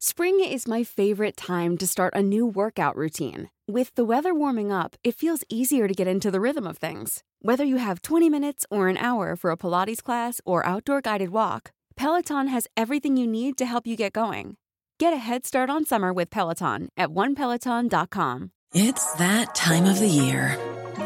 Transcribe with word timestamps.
Spring 0.00 0.38
is 0.38 0.68
my 0.68 0.84
favorite 0.84 1.36
time 1.36 1.76
to 1.76 1.84
start 1.84 2.14
a 2.14 2.22
new 2.22 2.46
workout 2.46 2.94
routine. 2.94 3.50
With 3.66 3.92
the 3.96 4.04
weather 4.04 4.32
warming 4.32 4.70
up, 4.70 4.94
it 5.02 5.16
feels 5.16 5.42
easier 5.48 5.88
to 5.88 5.94
get 5.94 6.06
into 6.06 6.30
the 6.30 6.40
rhythm 6.40 6.68
of 6.68 6.78
things. 6.78 7.24
Whether 7.42 7.64
you 7.64 7.78
have 7.78 8.02
20 8.02 8.30
minutes 8.30 8.64
or 8.70 8.86
an 8.86 8.96
hour 8.96 9.34
for 9.34 9.50
a 9.50 9.56
Pilates 9.56 10.00
class 10.00 10.40
or 10.44 10.64
outdoor 10.64 11.00
guided 11.00 11.30
walk, 11.30 11.72
Peloton 11.96 12.46
has 12.46 12.68
everything 12.76 13.16
you 13.16 13.26
need 13.26 13.58
to 13.58 13.66
help 13.66 13.88
you 13.88 13.96
get 13.96 14.12
going. 14.12 14.56
Get 15.00 15.12
a 15.12 15.16
head 15.16 15.44
start 15.44 15.68
on 15.68 15.84
summer 15.84 16.12
with 16.12 16.30
Peloton 16.30 16.90
at 16.96 17.08
onepeloton.com. 17.08 18.52
It's 18.74 19.12
that 19.14 19.56
time 19.56 19.86
of 19.86 19.98
the 19.98 20.06
year. 20.06 20.56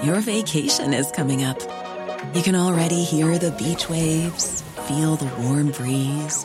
Your 0.02 0.20
vacation 0.20 0.92
is 0.92 1.10
coming 1.12 1.42
up. 1.44 1.58
You 2.34 2.42
can 2.42 2.54
already 2.54 3.04
hear 3.04 3.38
the 3.38 3.52
beach 3.52 3.88
waves, 3.88 4.60
feel 4.86 5.16
the 5.16 5.32
warm 5.42 5.70
breeze, 5.70 6.44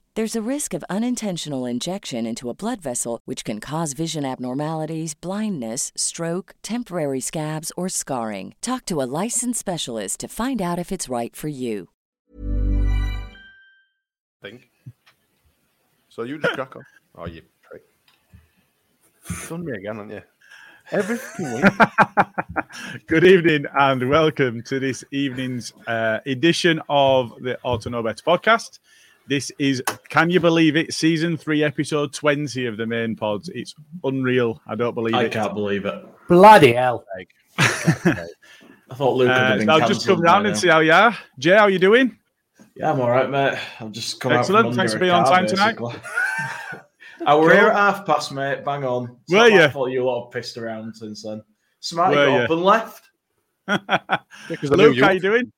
There's 0.13 0.35
a 0.35 0.41
risk 0.41 0.73
of 0.73 0.83
unintentional 0.89 1.65
injection 1.65 2.25
into 2.25 2.49
a 2.49 2.53
blood 2.53 2.81
vessel, 2.81 3.21
which 3.23 3.45
can 3.45 3.61
cause 3.61 3.93
vision 3.93 4.25
abnormalities, 4.25 5.13
blindness, 5.13 5.93
stroke, 5.95 6.53
temporary 6.61 7.21
scabs, 7.21 7.71
or 7.77 7.87
scarring. 7.87 8.53
Talk 8.59 8.83
to 8.87 9.01
a 9.01 9.07
licensed 9.23 9.61
specialist 9.61 10.19
to 10.19 10.27
find 10.27 10.61
out 10.61 10.77
if 10.77 10.91
it's 10.91 11.07
right 11.07 11.33
for 11.33 11.47
you. 11.47 11.87
think. 14.41 14.69
So 16.09 16.23
you 16.23 16.39
just 16.39 16.55
crack 16.55 16.75
on. 16.75 16.83
Oh, 17.15 17.27
you 17.27 17.43
prick. 17.61 17.83
Done 19.47 19.63
me 19.63 19.71
again, 19.77 19.95
haven't 19.95 20.09
you? 20.09 20.21
Every 20.91 21.19
week. 21.39 21.63
Good 23.07 23.23
evening 23.23 23.65
and 23.79 24.09
welcome 24.09 24.61
to 24.63 24.77
this 24.77 25.05
evening's 25.11 25.71
uh, 25.87 26.19
edition 26.25 26.81
of 26.89 27.33
the 27.39 27.57
Auto 27.63 27.89
Know 27.89 28.03
Better 28.03 28.21
podcast. 28.21 28.79
This 29.31 29.49
is, 29.59 29.81
can 30.09 30.29
you 30.29 30.41
believe 30.41 30.75
it, 30.75 30.93
season 30.93 31.37
three, 31.37 31.63
episode 31.63 32.11
20 32.11 32.65
of 32.65 32.75
the 32.75 32.85
main 32.85 33.15
pods. 33.15 33.47
It's 33.55 33.73
unreal. 34.03 34.61
I 34.67 34.75
don't 34.75 34.93
believe 34.93 35.15
I 35.15 35.21
it. 35.23 35.25
I 35.27 35.29
can't 35.29 35.53
believe 35.53 35.85
it. 35.85 36.03
Bloody 36.27 36.73
hell. 36.73 37.05
I 37.57 38.25
thought 38.93 39.15
Luke 39.15 39.29
would 39.29 39.31
Uh, 39.31 39.47
have 39.51 39.59
been 39.59 39.69
I'll 39.69 39.79
just 39.87 40.05
come 40.05 40.17
cancelled 40.17 40.23
round 40.23 40.47
and 40.47 40.53
now. 40.55 40.59
see 40.59 40.67
how 40.67 40.79
you 40.81 40.91
are. 40.91 41.17
Jay, 41.39 41.55
how 41.55 41.67
you 41.67 41.79
doing? 41.79 42.17
Yeah, 42.75 42.91
I'm 42.91 42.99
all 42.99 43.09
right, 43.09 43.29
mate. 43.29 43.57
I've 43.79 43.93
just 43.93 44.19
come 44.19 44.33
Excellent. 44.33 44.67
out 44.67 44.75
Thanks 44.75 44.91
for 44.91 44.97
a 44.97 44.99
being 44.99 45.13
on 45.13 45.23
car, 45.23 45.33
time 45.37 45.47
tonight. 45.47 45.77
basically. 45.77 46.01
I 47.25 47.35
were 47.35 47.47
Cool. 47.47 47.49
here 47.57 47.67
at 47.69 47.75
half 47.77 48.05
past, 48.05 48.33
mate. 48.33 48.65
Bang 48.65 48.83
on. 48.83 49.15
It's 49.23 49.31
Were 49.31 49.37
not 49.37 49.49
my 49.51 49.61
you? 49.63 49.69
fault 49.69 49.91
you 49.91 50.03
lot 50.03 50.25
have 50.25 50.31
pissed 50.33 50.57
around 50.57 50.93
since 50.93 51.23
then. 51.23 51.41
Smarty 51.79 52.15
got 52.15 52.25
you? 52.25 52.31
up 52.41 52.49
and 52.49 52.63
left. 52.63 53.09
Because 54.49 54.71
Luke, 54.71 54.97
how 54.99 55.07
were- 55.07 55.13
you 55.13 55.19
doing? 55.21 55.51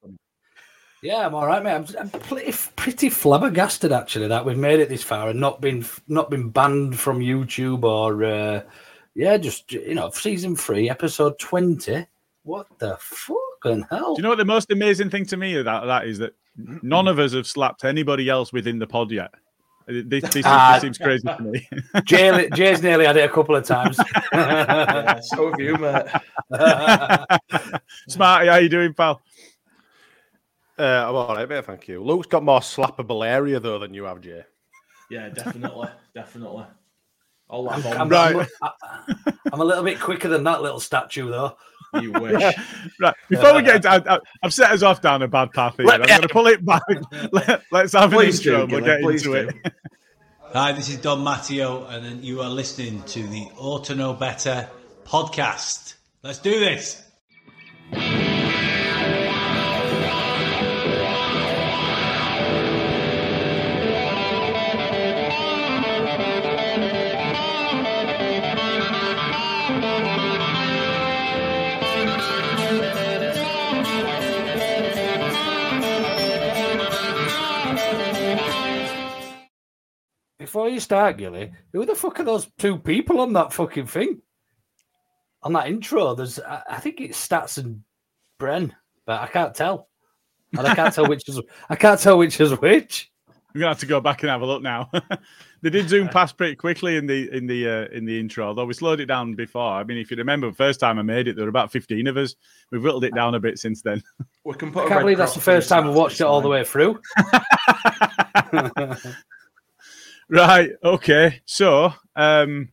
Yeah, 1.03 1.25
I'm 1.27 1.35
all 1.35 1.45
right, 1.45 1.61
mate. 1.61 1.73
I'm, 1.73 1.85
I'm 1.99 2.09
pretty, 2.09 2.53
pretty 2.77 3.09
flabbergasted 3.09 3.91
actually 3.91 4.29
that 4.29 4.45
we've 4.45 4.57
made 4.57 4.79
it 4.79 4.87
this 4.87 5.03
far 5.03 5.27
and 5.29 5.39
not 5.39 5.59
been 5.59 5.85
not 6.07 6.29
been 6.29 6.49
banned 6.49 6.97
from 6.97 7.19
YouTube 7.19 7.83
or 7.83 8.23
uh, 8.23 8.61
yeah, 9.13 9.35
just 9.35 9.69
you 9.73 9.95
know, 9.95 10.09
season 10.11 10.55
three, 10.55 10.89
episode 10.89 11.37
twenty. 11.39 12.07
What 12.43 12.67
the 12.79 12.97
fucking 12.99 13.85
hell? 13.89 14.15
Do 14.15 14.19
you 14.19 14.23
know 14.23 14.29
what 14.29 14.37
the 14.37 14.45
most 14.45 14.71
amazing 14.71 15.09
thing 15.09 15.25
to 15.25 15.37
me 15.37 15.57
about 15.57 15.87
that 15.87 16.07
is 16.07 16.19
that 16.19 16.35
none 16.55 17.09
of 17.09 17.19
us 17.19 17.33
have 17.33 17.47
slapped 17.47 17.83
anybody 17.83 18.29
else 18.29 18.53
within 18.53 18.79
the 18.79 18.87
pod 18.87 19.11
yet. 19.11 19.31
Uh, 19.89 20.03
This, 20.05 20.23
this, 20.23 20.45
this 20.45 20.81
seems 20.81 20.97
crazy 20.97 21.27
to 21.27 21.41
me. 21.41 21.67
Jay, 22.05 22.49
Jay's 22.53 22.81
nearly 22.81 23.05
had 23.05 23.17
it 23.17 23.29
a 23.29 23.33
couple 23.33 23.55
of 23.55 23.65
times. 23.65 23.99
Yeah, 24.33 25.19
so 25.21 25.51
have 25.51 25.59
you, 25.59 25.75
mate. 25.77 26.05
Smarty, 28.07 28.47
how 28.47 28.53
are 28.53 28.61
you 28.61 28.69
doing, 28.69 28.93
pal? 28.93 29.21
Uh, 30.83 31.05
I'm 31.09 31.15
all 31.15 31.33
right, 31.35 31.47
mate. 31.47 31.63
Thank 31.65 31.87
you. 31.87 32.03
Luke's 32.03 32.27
got 32.27 32.43
more 32.43 32.59
slappable 32.59 33.25
area 33.25 33.59
though 33.59 33.79
than 33.79 33.93
you 33.93 34.03
have, 34.03 34.19
Jay. 34.21 34.43
Yeah, 35.09 35.29
definitely, 35.29 35.87
definitely. 36.15 36.65
All 37.49 37.69
that 37.69 37.85
I'm, 37.99 38.09
Right. 38.09 38.47
I'm, 38.61 38.71
I'm 39.53 39.61
a 39.61 39.63
little 39.63 39.83
bit 39.83 39.99
quicker 39.99 40.27
than 40.27 40.43
that 40.45 40.61
little 40.61 40.79
statue, 40.79 41.29
though. 41.29 41.55
you 42.01 42.11
wish. 42.11 42.55
Right. 42.99 43.13
Before 43.29 43.53
we 43.55 43.61
get 43.61 43.75
into, 43.77 43.89
I, 43.89 44.15
I, 44.15 44.19
I've 44.41 44.53
set 44.53 44.71
us 44.71 44.81
off 44.81 45.01
down 45.01 45.21
a 45.21 45.27
bad 45.27 45.51
path 45.53 45.75
here. 45.77 45.85
Let 45.85 45.95
I'm 45.95 46.01
me- 46.01 46.07
going 46.07 46.21
to 46.23 46.27
pull 46.29 46.47
it 46.47 46.65
back. 46.65 46.81
Let, 47.31 47.61
us 47.71 47.93
have 47.93 48.11
an 48.11 48.17
Please 48.19 48.39
intro. 48.45 48.65
do, 48.65 48.73
We'll 48.75 48.81
Gillen, 48.83 48.83
get 48.85 49.01
please 49.01 49.25
into 49.25 49.41
do. 49.43 49.49
it. 49.63 49.73
Hi, 50.53 50.71
this 50.73 50.89
is 50.89 50.97
Don 50.97 51.23
Matteo, 51.23 51.85
and 51.85 52.23
you 52.23 52.41
are 52.41 52.49
listening 52.49 53.03
to 53.03 53.25
the 53.27 53.47
Auto 53.57 53.93
Know 53.93 54.13
Better 54.13 54.67
podcast. 55.05 55.95
Let's 56.23 56.39
do 56.39 56.59
this. 56.59 57.03
Before 80.43 80.67
you 80.67 80.81
start, 80.81 81.15
Gilly, 81.15 81.53
who 81.71 81.85
the 81.85 81.95
fuck 81.95 82.19
are 82.19 82.25
those 82.25 82.51
two 82.57 82.77
people 82.77 83.21
on 83.21 83.31
that 83.31 83.53
fucking 83.53 83.87
thing? 83.87 84.21
On 85.41 85.53
that 85.53 85.67
intro, 85.67 86.15
there's 86.15 86.37
I, 86.37 86.61
I 86.69 86.79
think 86.81 86.99
it's 86.99 87.25
Stats 87.25 87.59
and 87.59 87.81
Bren, 88.41 88.73
but 89.05 89.21
I 89.21 89.27
can't 89.27 89.55
tell. 89.55 89.87
And 90.57 90.67
I 90.67 90.75
can't 90.75 90.93
tell 90.93 91.07
which 91.07 91.29
is 91.29 91.39
I 91.69 91.77
can't 91.77 91.97
tell 91.97 92.17
which 92.17 92.41
is 92.41 92.59
which. 92.59 93.09
I'm 93.29 93.61
gonna 93.61 93.69
have 93.69 93.79
to 93.79 93.85
go 93.85 94.01
back 94.01 94.21
and 94.21 94.29
have 94.29 94.41
a 94.41 94.45
look 94.45 94.61
now. 94.61 94.91
they 95.61 95.69
did 95.69 95.87
zoom 95.87 96.09
past 96.09 96.35
pretty 96.35 96.57
quickly 96.57 96.97
in 96.97 97.07
the 97.07 97.31
in 97.31 97.47
the 97.47 97.65
uh, 97.65 97.95
in 97.95 98.03
the 98.03 98.19
intro, 98.19 98.47
although 98.47 98.65
we 98.65 98.73
slowed 98.73 98.99
it 98.99 99.05
down 99.05 99.35
before. 99.35 99.71
I 99.71 99.85
mean, 99.85 99.97
if 99.97 100.11
you 100.11 100.17
remember, 100.17 100.49
the 100.49 100.55
first 100.57 100.81
time 100.81 100.99
I 100.99 101.03
made 101.03 101.29
it, 101.29 101.37
there 101.37 101.45
were 101.45 101.49
about 101.49 101.71
15 101.71 102.05
of 102.07 102.17
us. 102.17 102.35
We've 102.69 102.83
whittled 102.83 103.05
it 103.05 103.15
down 103.15 103.35
a 103.35 103.39
bit 103.39 103.59
since 103.59 103.81
then. 103.81 104.03
We 104.43 104.55
can 104.55 104.73
put 104.73 104.83
I 104.83 104.85
a 104.87 104.89
can't 104.89 105.01
believe 105.03 105.19
that's 105.19 105.35
the 105.35 105.39
first 105.39 105.69
time 105.69 105.87
I've 105.87 105.95
watched 105.95 106.19
it 106.19 106.25
all 106.25 106.41
the 106.41 106.49
way 106.49 106.65
through. 106.65 106.99
right. 110.29 110.71
Okay. 110.83 111.41
So, 111.45 111.93
um, 112.15 112.69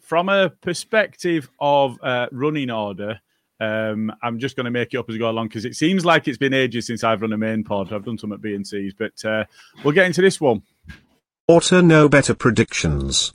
from 0.00 0.28
a 0.28 0.50
perspective 0.50 1.50
of 1.60 1.98
uh, 2.02 2.28
running 2.32 2.70
order, 2.70 3.20
um, 3.58 4.12
I'm 4.22 4.38
just 4.38 4.56
going 4.56 4.66
to 4.66 4.70
make 4.70 4.92
it 4.92 4.98
up 4.98 5.08
as 5.08 5.14
we 5.14 5.18
go 5.18 5.30
along 5.30 5.48
because 5.48 5.64
it 5.64 5.74
seems 5.74 6.04
like 6.04 6.28
it's 6.28 6.38
been 6.38 6.54
ages 6.54 6.86
since 6.86 7.02
I've 7.02 7.22
run 7.22 7.32
a 7.32 7.38
main 7.38 7.64
pod. 7.64 7.92
I've 7.92 8.04
done 8.04 8.18
some 8.18 8.32
at 8.32 8.40
B 8.40 8.54
and 8.54 8.66
C's, 8.66 8.94
but 8.94 9.24
uh, 9.24 9.44
we'll 9.82 9.94
get 9.94 10.06
into 10.06 10.20
this 10.20 10.40
one. 10.40 10.62
Auto 11.48 11.80
no 11.80 12.08
better 12.08 12.34
predictions. 12.34 13.32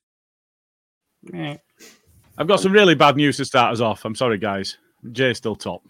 I've 2.38 2.48
got 2.48 2.60
some 2.60 2.72
really 2.72 2.96
bad 2.96 3.16
news 3.16 3.38
to 3.38 3.46
start 3.46 3.74
us 3.74 3.82
off. 3.82 4.06
I'm 4.06 4.16
sorry, 4.16 4.38
guys. 4.38 4.78
Jay's 5.12 5.38
still 5.38 5.56
top. 5.56 5.84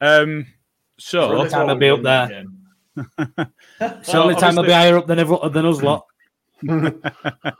Um, 0.00 0.46
so 0.98 1.36
Only 1.36 1.50
time 1.50 1.68
I'll 1.68 1.76
be 1.76 1.88
up 1.88 2.02
there. 2.02 2.44
It's 3.80 4.12
the 4.12 4.18
only 4.18 4.34
time 4.34 4.58
I'll 4.58 4.64
be 4.64 4.72
higher 4.72 4.98
up 4.98 5.06
than 5.06 5.18
everyone, 5.18 5.52
than 5.52 5.66
us 5.66 5.82
lot. 5.82 6.06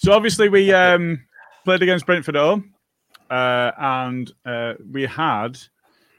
So 0.00 0.12
obviously 0.12 0.48
we 0.48 0.72
um, 0.72 1.24
played 1.64 1.82
against 1.82 2.06
Brentford 2.06 2.36
at 2.36 2.42
home. 2.42 2.72
uh, 3.30 3.72
and 3.76 4.30
uh, 4.46 4.74
we 4.90 5.02
had 5.02 5.58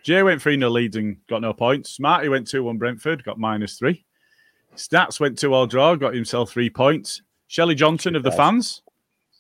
Jay 0.04 0.22
went 0.22 0.42
3 0.42 0.58
0 0.58 0.70
Leeds 0.70 0.96
and 0.98 1.18
got 1.28 1.42
no 1.42 1.54
points. 1.54 1.92
Smarty 1.92 2.30
went 2.30 2.48
2 2.48 2.64
1 2.64 2.78
Brentford, 2.78 3.24
got 3.24 3.40
minus 3.40 3.78
three. 3.78 4.04
Stats 4.76 5.20
went 5.20 5.38
2 5.38 5.54
all 5.54 5.66
draw, 5.66 5.96
got 5.96 6.14
himself 6.14 6.52
three 6.52 6.70
points. 6.70 7.22
Shelley 7.48 7.76
Johnson 7.76 8.16
of 8.16 8.24
the 8.24 8.32
fans 8.32 8.82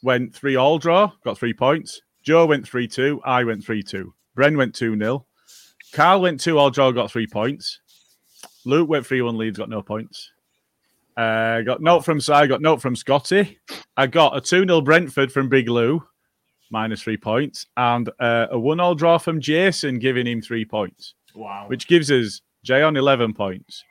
went 0.01 0.33
3 0.33 0.55
all 0.55 0.79
draw, 0.79 1.11
got 1.23 1.37
three 1.37 1.53
points. 1.53 2.01
Joe 2.23 2.45
went 2.45 2.67
3 2.67 2.87
2. 2.87 3.21
I 3.25 3.43
went 3.43 3.63
3 3.63 3.83
2. 3.83 4.13
Bren 4.37 4.57
went 4.57 4.73
2 4.73 4.97
0. 4.97 5.25
Carl 5.91 6.21
went 6.21 6.39
2 6.39 6.57
all 6.57 6.69
draw, 6.69 6.91
got 6.91 7.11
three 7.11 7.27
points. 7.27 7.79
Luke 8.69 8.87
went 8.87 9.05
3 9.05 9.21
1 9.23 9.37
Leeds, 9.37 9.57
got 9.57 9.69
no 9.69 9.81
points. 9.81 10.31
Uh, 11.17 11.61
got 11.61 11.81
note 11.81 12.05
from 12.05 12.21
Si, 12.21 12.31
got 12.47 12.61
note 12.61 12.81
from 12.81 12.95
Scotty. 12.95 13.57
I 13.97 14.07
got 14.07 14.37
a 14.37 14.41
2 14.41 14.65
0 14.65 14.81
Brentford 14.81 15.31
from 15.31 15.49
Big 15.49 15.67
Lou, 15.67 16.01
minus 16.69 17.01
three 17.01 17.17
points, 17.17 17.65
and 17.75 18.09
uh, 18.19 18.47
a 18.51 18.59
1 18.59 18.79
all 18.79 18.95
draw 18.95 19.17
from 19.17 19.41
Jason, 19.41 19.97
giving 19.99 20.27
him 20.27 20.41
three 20.41 20.63
points, 20.65 21.15
Wow. 21.33 21.65
which 21.67 21.87
gives 21.87 22.11
us 22.11 22.41
Jay 22.63 22.83
on 22.83 22.95
11 22.95 23.33
points, 23.33 23.83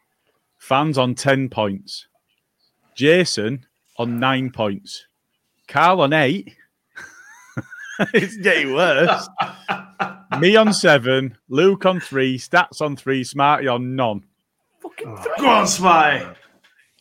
fans 0.59 0.97
on 0.97 1.15
10 1.15 1.49
points, 1.51 2.07
Jason 2.95 3.67
on 3.99 4.21
nine 4.21 4.51
points, 4.51 5.07
Carl 5.67 6.01
on 6.03 6.13
eight. 6.13 6.55
it's 8.15 8.37
getting 8.39 8.75
worse. 8.75 9.29
Me 10.39 10.55
on 10.55 10.73
seven, 10.73 11.37
Luke 11.49 11.85
on 11.85 11.99
three, 11.99 12.39
Stats 12.39 12.81
on 12.81 12.97
three, 12.97 13.25
Smarty 13.25 13.67
on 13.67 13.97
none. 13.97 14.23
Go 15.03 15.47
on, 15.47 15.67
Spy. 15.67 16.35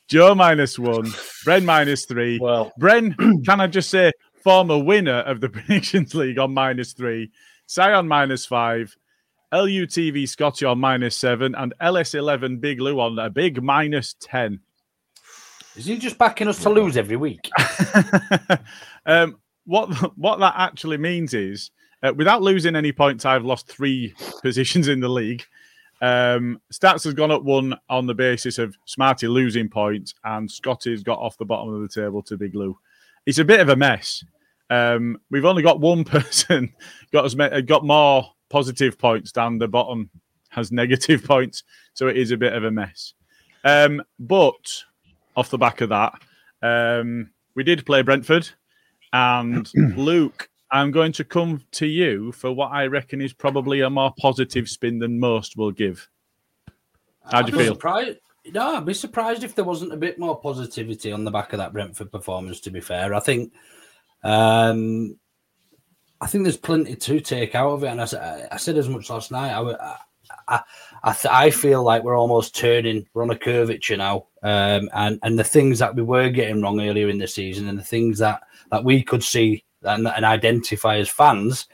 Joe 0.07 0.35
minus 0.35 0.79
one, 0.79 1.05
Bren 1.45 1.65
minus 1.65 2.05
three. 2.05 2.39
Well, 2.39 2.71
Bren, 2.79 3.15
can 3.45 3.59
I 3.59 3.67
just 3.67 3.89
say, 3.89 4.11
former 4.43 4.77
winner 4.81 5.19
of 5.19 5.41
the 5.41 5.49
Predictions 5.49 6.15
League 6.15 6.39
on 6.39 6.53
minus 6.53 6.93
three, 6.93 7.31
Sion 7.67 8.07
minus 8.07 8.45
five, 8.45 8.95
LUTV 9.51 10.27
Scotty 10.27 10.65
on 10.65 10.79
minus 10.79 11.15
seven, 11.15 11.55
and 11.55 11.73
LS11 11.81 12.61
Big 12.61 12.79
Lou 12.79 12.99
on 12.99 13.19
a 13.19 13.29
big 13.29 13.61
minus 13.61 14.15
10. 14.21 14.59
Is 15.75 15.85
he 15.85 15.97
just 15.97 16.17
backing 16.17 16.47
us 16.47 16.61
to 16.63 16.69
lose 16.69 16.97
every 16.97 17.17
week? 17.17 17.49
um, 19.05 19.37
what 19.65 19.93
what 20.17 20.39
that 20.39 20.53
actually 20.57 20.97
means 20.97 21.33
is, 21.33 21.71
uh, 22.01 22.13
without 22.15 22.41
losing 22.41 22.75
any 22.75 22.91
points, 22.91 23.25
I've 23.25 23.45
lost 23.45 23.67
three 23.67 24.13
positions 24.41 24.87
in 24.87 25.01
the 25.01 25.09
league. 25.09 25.43
Um, 26.01 26.61
stats 26.71 27.03
has 27.05 27.13
gone 27.13 27.31
up 27.31 27.43
one 27.43 27.75
on 27.89 28.05
the 28.05 28.13
basis 28.13 28.59
of 28.59 28.77
Smarty 28.85 29.27
losing 29.27 29.69
points, 29.69 30.13
and 30.23 30.49
Scotty's 30.49 31.03
got 31.03 31.19
off 31.19 31.37
the 31.37 31.45
bottom 31.45 31.73
of 31.73 31.81
the 31.81 31.87
table 31.87 32.21
to 32.23 32.37
Big 32.37 32.55
Lou. 32.55 32.77
It's 33.25 33.39
a 33.39 33.45
bit 33.45 33.59
of 33.59 33.69
a 33.69 33.75
mess. 33.75 34.23
Um, 34.69 35.19
we've 35.31 35.45
only 35.45 35.63
got 35.63 35.79
one 35.79 36.03
person 36.05 36.73
got 37.11 37.25
as 37.25 37.35
ma- 37.35 37.61
got 37.61 37.85
more 37.85 38.29
positive 38.49 38.97
points 38.97 39.31
down 39.31 39.57
the 39.57 39.67
bottom 39.67 40.09
has 40.49 40.71
negative 40.71 41.23
points, 41.25 41.63
so 41.93 42.07
it 42.07 42.17
is 42.17 42.31
a 42.31 42.37
bit 42.37 42.53
of 42.53 42.63
a 42.63 42.71
mess. 42.71 43.13
Um, 43.63 44.01
but 44.19 44.83
off 45.35 45.49
the 45.49 45.57
back 45.57 45.81
of 45.81 45.89
that, 45.89 46.13
um, 46.61 47.31
we 47.55 47.63
did 47.63 47.85
play 47.85 48.01
Brentford, 48.01 48.49
and 49.13 49.69
Luke, 49.97 50.49
I'm 50.71 50.91
going 50.91 51.11
to 51.13 51.23
come 51.23 51.63
to 51.71 51.85
you 51.87 52.31
for 52.33 52.51
what 52.51 52.71
I 52.71 52.87
reckon 52.87 53.21
is 53.21 53.33
probably 53.33 53.81
a 53.81 53.89
more 53.89 54.13
positive 54.19 54.67
spin 54.67 54.99
than 54.99 55.19
most 55.19 55.55
will 55.55 55.71
give. 55.71 56.07
How 57.31 57.41
do 57.41 57.51
you 57.51 57.57
feel? 57.57 57.73
Surprised. 57.73 58.17
No, 58.53 58.75
I'd 58.77 58.85
be 58.85 58.93
surprised 58.93 59.43
if 59.43 59.55
there 59.55 59.65
wasn't 59.65 59.93
a 59.93 59.97
bit 59.97 60.17
more 60.19 60.39
positivity 60.39 61.11
on 61.11 61.23
the 61.25 61.31
back 61.31 61.51
of 61.53 61.59
that 61.59 61.73
Brentford 61.73 62.11
performance. 62.11 62.59
To 62.61 62.71
be 62.71 62.79
fair, 62.79 63.13
I 63.13 63.19
think, 63.19 63.53
um, 64.23 65.17
I 66.21 66.27
think 66.27 66.43
there's 66.43 66.57
plenty 66.57 66.95
to 66.95 67.19
take 67.19 67.55
out 67.55 67.71
of 67.71 67.83
it, 67.83 67.87
and 67.87 68.01
I, 68.01 68.05
said- 68.05 68.47
I 68.51 68.57
said 68.57 68.77
as 68.77 68.87
much 68.89 69.09
last 69.09 69.31
night. 69.31 69.51
I, 69.51 69.61
I, 69.61 69.97
I, 70.47 70.61
I, 71.03 71.13
th- 71.13 71.33
I 71.33 71.49
feel 71.51 71.83
like 71.83 72.03
we're 72.03 72.17
almost 72.17 72.55
turning. 72.55 73.05
We're 73.13 73.23
on 73.23 73.31
a 73.31 73.37
curvature 73.37 73.97
now, 73.97 74.27
um, 74.43 74.89
and 74.93 75.19
and 75.23 75.37
the 75.37 75.43
things 75.43 75.79
that 75.79 75.95
we 75.95 76.03
were 76.03 76.29
getting 76.29 76.61
wrong 76.61 76.79
earlier 76.79 77.09
in 77.09 77.17
the 77.17 77.27
season, 77.27 77.67
and 77.67 77.77
the 77.77 77.83
things 77.83 78.17
that 78.19 78.43
that 78.71 78.83
we 78.83 79.03
could 79.03 79.23
see 79.23 79.63
and, 79.83 80.07
and 80.07 80.25
identify 80.25 80.97
as 80.97 81.09
fans, 81.09 81.67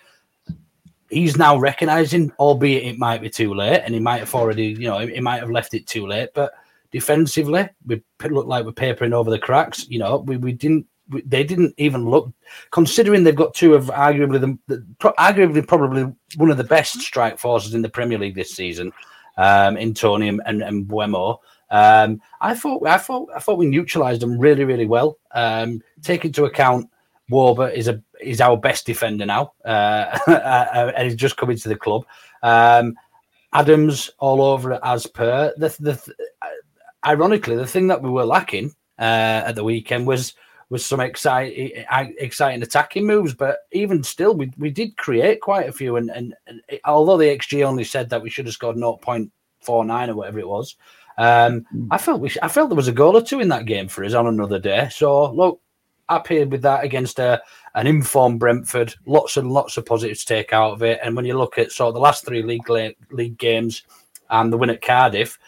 he's 1.10 1.38
now 1.38 1.58
recognizing, 1.58 2.32
albeit 2.40 2.86
it 2.86 2.98
might 2.98 3.22
be 3.22 3.30
too 3.30 3.54
late, 3.54 3.82
and 3.86 3.94
he 3.94 4.00
might 4.00 4.20
have 4.20 4.34
already, 4.34 4.68
you 4.68 4.88
know, 4.88 5.00
he 5.00 5.20
might 5.20 5.40
have 5.40 5.52
left 5.52 5.74
it 5.74 5.88
too 5.88 6.08
late. 6.08 6.30
But 6.34 6.54
defensively, 6.92 7.70
we 7.86 8.02
look 8.30 8.48
like 8.48 8.66
we're 8.66 8.72
papering 8.72 9.14
over 9.14 9.30
the 9.30 9.40
cracks. 9.40 9.88
You 9.90 10.00
know, 10.00 10.18
we, 10.18 10.38
we 10.38 10.52
didn't. 10.54 10.88
We, 11.10 11.22
they 11.22 11.44
didn't 11.44 11.74
even 11.78 12.10
look, 12.10 12.32
considering 12.72 13.24
they've 13.24 13.36
got 13.36 13.54
two 13.54 13.74
of 13.74 13.88
arguably 13.88 14.40
the, 14.40 14.58
the 14.68 14.86
pro- 15.00 15.14
arguably 15.14 15.68
probably 15.68 16.12
one 16.38 16.50
of 16.50 16.58
the 16.58 16.64
best 16.64 17.02
strike 17.02 17.38
forces 17.38 17.74
in 17.74 17.82
the 17.82 17.90
Premier 17.90 18.18
League 18.18 18.36
this 18.36 18.52
season, 18.52 18.94
um, 19.38 19.76
in 19.76 19.94
Toney 19.94 20.30
and, 20.30 20.42
and, 20.46 20.62
and 20.64 20.88
Buemo. 20.88 21.40
Um, 21.70 22.22
I 22.40 22.56
thought, 22.56 22.88
I 22.88 22.98
thought, 22.98 23.30
I 23.36 23.40
thought 23.40 23.58
we 23.58 23.66
neutralised 23.66 24.22
them 24.22 24.40
really, 24.40 24.64
really 24.64 24.86
well. 24.86 25.18
Um, 25.34 25.82
take 26.04 26.24
into 26.24 26.46
account 26.46 26.90
Wöber 27.32 27.74
is 27.74 27.88
a 27.88 28.02
is 28.22 28.42
our 28.42 28.58
best 28.58 28.86
defender 28.86 29.26
now, 29.26 29.54
uh, 29.66 30.92
and 30.96 31.08
he's 31.08 31.16
just 31.16 31.38
come 31.38 31.52
into 31.52 31.70
the 31.70 31.76
club. 31.76 32.06
Um, 32.42 32.96
Adams 33.54 34.10
all 34.20 34.42
over 34.42 34.74
it 34.74 34.80
as 34.84 35.06
per. 35.06 35.54
The, 35.58 35.70
the, 35.80 36.14
ironically, 37.06 37.56
the 37.56 37.68
thing 37.68 37.88
that 37.88 38.02
we 38.02 38.10
were 38.10 38.26
lacking 38.26 38.74
uh, 39.00 39.44
at 39.46 39.56
the 39.56 39.64
weekend 39.64 40.08
was 40.08 40.34
was 40.70 40.84
some 40.84 41.00
exciting 41.00 41.72
exciting 42.18 42.64
attacking 42.64 43.06
moves. 43.06 43.34
But 43.34 43.60
even 43.72 44.04
still, 44.04 44.36
we, 44.36 44.52
we 44.58 44.72
did 44.72 44.98
create 44.98 45.40
quite 45.40 45.70
a 45.70 45.72
few. 45.72 45.98
And, 45.98 46.10
and, 46.10 46.34
and 46.48 46.62
although 46.86 47.18
the 47.18 47.26
XG 47.26 47.64
only 47.64 47.84
said 47.84 48.10
that 48.10 48.24
we 48.24 48.30
should 48.30 48.48
have 48.48 48.56
scored 48.56 48.78
0.49 48.78 49.30
or 50.10 50.16
whatever 50.16 50.40
it 50.40 50.48
was, 50.48 50.76
um, 51.18 51.66
I 51.92 52.00
felt 52.00 52.22
we 52.22 52.30
sh- 52.30 52.40
I 52.42 52.48
felt 52.48 52.70
there 52.70 52.76
was 52.76 52.88
a 52.88 52.92
goal 52.92 53.16
or 53.16 53.22
two 53.22 53.40
in 53.40 53.50
that 53.50 53.68
game 53.68 53.88
for 53.88 54.04
us 54.04 54.16
on 54.16 54.26
another 54.26 54.58
day. 54.58 54.90
So 54.92 55.32
look, 55.32 55.62
happy 56.10 56.44
with 56.46 56.62
that 56.62 56.84
against 56.84 57.20
a, 57.20 57.42
an 57.76 57.88
informed 57.88 58.40
Brentford. 58.40 58.94
Lots 59.06 59.38
and 59.38 59.52
lots 59.52 59.78
of 59.78 59.86
positives 59.86 60.22
to 60.22 60.34
take 60.34 60.54
out 60.54 60.74
of 60.74 60.84
it. 60.84 61.00
And 61.04 61.16
when 61.16 61.26
you 61.26 61.38
look 61.38 61.58
at 61.58 61.72
sort 61.72 61.90
of 61.90 61.94
the 61.94 62.00
last 62.00 62.26
three 62.26 62.44
league 62.44 62.70
league 63.12 63.38
games 63.38 63.84
and 64.30 64.52
the 64.52 64.58
win 64.58 64.70
at 64.70 64.82
Cardiff, 64.82 65.40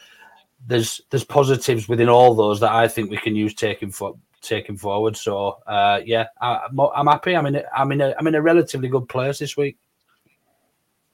there's 0.68 1.02
there's 1.10 1.24
positives 1.24 1.88
within 1.88 2.10
all 2.10 2.34
those 2.34 2.60
that 2.60 2.72
I 2.72 2.88
think 2.88 3.10
we 3.10 3.18
can 3.18 3.36
use 3.36 3.54
taking 3.54 3.92
for 3.92 4.16
taking 4.42 4.78
forward. 4.78 5.18
So 5.18 5.60
uh, 5.68 6.02
yeah, 6.06 6.28
I, 6.42 6.68
I'm, 6.70 6.80
I'm 6.80 7.08
happy. 7.08 7.36
I'm 7.36 7.46
in 7.46 7.56
a, 7.56 7.64
I'm 7.76 7.92
in 7.92 8.02
a 8.02 8.16
I'm 8.18 8.28
in 8.28 8.36
a 8.36 8.42
relatively 8.42 8.88
good 8.88 9.08
place 9.08 9.40
this 9.40 9.58
week. 9.58 9.78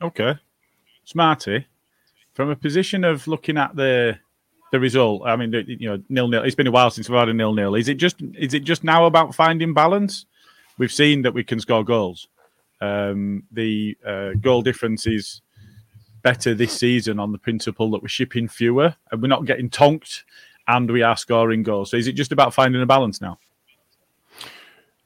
Okay. 0.01 0.35
Smarty, 1.03 1.65
from 2.33 2.49
a 2.49 2.55
position 2.55 3.03
of 3.03 3.27
looking 3.27 3.57
at 3.57 3.75
the 3.75 4.17
the 4.71 4.79
result, 4.79 5.23
I 5.25 5.35
mean, 5.35 5.53
you 5.67 5.89
know, 5.89 6.01
nil 6.09 6.27
nil. 6.27 6.43
It's 6.43 6.55
been 6.55 6.67
a 6.67 6.71
while 6.71 6.89
since 6.89 7.09
we've 7.09 7.19
had 7.19 7.29
a 7.29 7.33
nil 7.33 7.53
nil. 7.53 7.75
Is 7.75 7.89
it 7.89 7.95
just 7.95 8.15
is 8.37 8.53
it 8.53 8.63
just 8.63 8.83
now 8.83 9.05
about 9.05 9.35
finding 9.35 9.73
balance? 9.73 10.25
We've 10.77 10.91
seen 10.91 11.21
that 11.23 11.33
we 11.33 11.43
can 11.43 11.59
score 11.59 11.83
goals. 11.83 12.27
Um, 12.79 13.43
the 13.51 13.97
uh, 14.05 14.31
goal 14.39 14.63
difference 14.63 15.05
is 15.05 15.41
better 16.23 16.55
this 16.55 16.73
season 16.73 17.19
on 17.19 17.31
the 17.31 17.37
principle 17.37 17.91
that 17.91 18.01
we're 18.01 18.07
shipping 18.07 18.47
fewer 18.47 18.95
and 19.11 19.21
we're 19.21 19.27
not 19.27 19.45
getting 19.45 19.69
tonked, 19.69 20.23
and 20.67 20.89
we 20.89 21.03
are 21.03 21.17
scoring 21.17 21.63
goals. 21.63 21.91
So 21.91 21.97
is 21.97 22.07
it 22.07 22.13
just 22.13 22.31
about 22.31 22.53
finding 22.53 22.81
a 22.81 22.85
balance 22.85 23.21
now? 23.21 23.37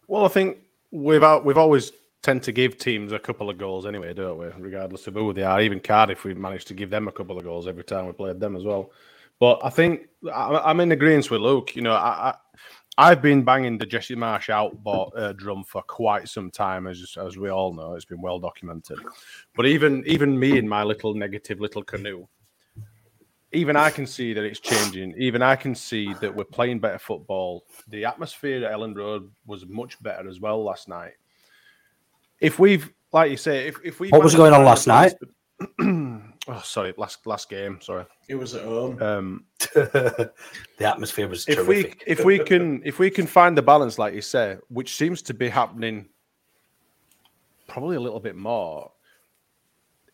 Well, 0.07 0.25
I 0.25 0.29
think 0.29 0.59
we've 0.91 1.23
we've 1.43 1.57
always 1.57 1.91
tend 2.21 2.43
to 2.43 2.51
give 2.51 2.77
teams 2.77 3.11
a 3.11 3.19
couple 3.19 3.49
of 3.49 3.57
goals 3.57 3.87
anyway, 3.87 4.13
don't 4.13 4.37
we? 4.37 4.47
Regardless 4.59 5.07
of 5.07 5.15
who 5.15 5.33
they 5.33 5.43
are. 5.43 5.61
Even 5.61 5.79
Cardiff, 5.79 6.23
we've 6.23 6.37
managed 6.37 6.67
to 6.67 6.73
give 6.75 6.89
them 6.91 7.07
a 7.07 7.11
couple 7.11 7.37
of 7.37 7.43
goals 7.43 7.67
every 7.67 7.83
time 7.83 8.05
we 8.05 8.13
played 8.13 8.39
them 8.39 8.55
as 8.55 8.63
well. 8.63 8.91
But 9.39 9.59
I 9.63 9.69
think 9.69 10.07
I'm 10.33 10.79
in 10.79 10.91
agreement 10.91 11.29
with 11.29 11.41
Luke. 11.41 11.75
You 11.75 11.81
know, 11.81 11.93
I, 11.93 12.29
I 12.29 12.35
I've 12.97 13.21
been 13.21 13.43
banging 13.43 13.77
the 13.77 13.85
Jesse 13.85 14.15
Marsch 14.15 14.49
out 14.49 14.81
bought, 14.81 15.11
uh, 15.17 15.33
drum 15.33 15.65
for 15.65 15.81
quite 15.81 16.29
some 16.29 16.49
time, 16.49 16.87
as 16.87 17.17
as 17.21 17.37
we 17.37 17.49
all 17.49 17.73
know. 17.73 17.93
It's 17.95 18.05
been 18.05 18.21
well 18.21 18.39
documented. 18.39 18.99
But 19.55 19.65
even 19.65 20.03
even 20.05 20.39
me 20.39 20.57
in 20.57 20.67
my 20.67 20.83
little 20.83 21.13
negative 21.13 21.59
little 21.59 21.83
canoe, 21.83 22.25
even 23.51 23.75
I 23.75 23.89
can 23.89 24.07
see 24.07 24.33
that 24.33 24.43
it's 24.43 24.59
changing. 24.59 25.13
Even 25.17 25.41
I 25.41 25.55
can 25.55 25.75
see 25.75 26.13
that 26.15 26.33
we're 26.33 26.45
playing 26.45 26.79
better 26.79 26.99
football. 26.99 27.65
The 27.89 28.05
atmosphere 28.05 28.65
at 28.65 28.71
Elland 28.71 28.95
Road 28.95 29.29
was 29.45 29.65
much 29.65 30.01
better 30.01 30.29
as 30.29 30.39
well 30.39 30.63
last 30.63 30.87
night. 30.87 31.13
If 32.39 32.59
we've, 32.59 32.91
like 33.11 33.31
you 33.31 33.37
say, 33.37 33.67
if, 33.67 33.77
if 33.83 33.99
we 33.99 34.09
What 34.09 34.23
was 34.23 34.35
going 34.35 34.53
on 34.53 34.63
last 34.63 34.87
night? 34.87 35.13
oh, 36.47 36.61
sorry, 36.63 36.93
last 36.97 37.25
last 37.27 37.49
game. 37.49 37.79
Sorry. 37.81 38.05
It 38.27 38.35
was 38.35 38.55
at 38.55 38.63
home. 38.63 39.01
Um, 39.01 39.45
the 39.73 40.31
atmosphere 40.79 41.27
was 41.27 41.47
if 41.47 41.67
we 41.67 41.93
if 42.07 42.23
we 42.23 42.39
can 42.39 42.81
if 42.85 42.99
we 42.99 43.09
can 43.09 43.27
find 43.27 43.57
the 43.57 43.61
balance, 43.61 43.97
like 43.99 44.13
you 44.13 44.21
say, 44.21 44.57
which 44.69 44.95
seems 44.95 45.21
to 45.23 45.33
be 45.33 45.49
happening, 45.49 46.07
probably 47.67 47.95
a 47.95 47.99
little 47.99 48.19
bit 48.19 48.35
more. 48.35 48.91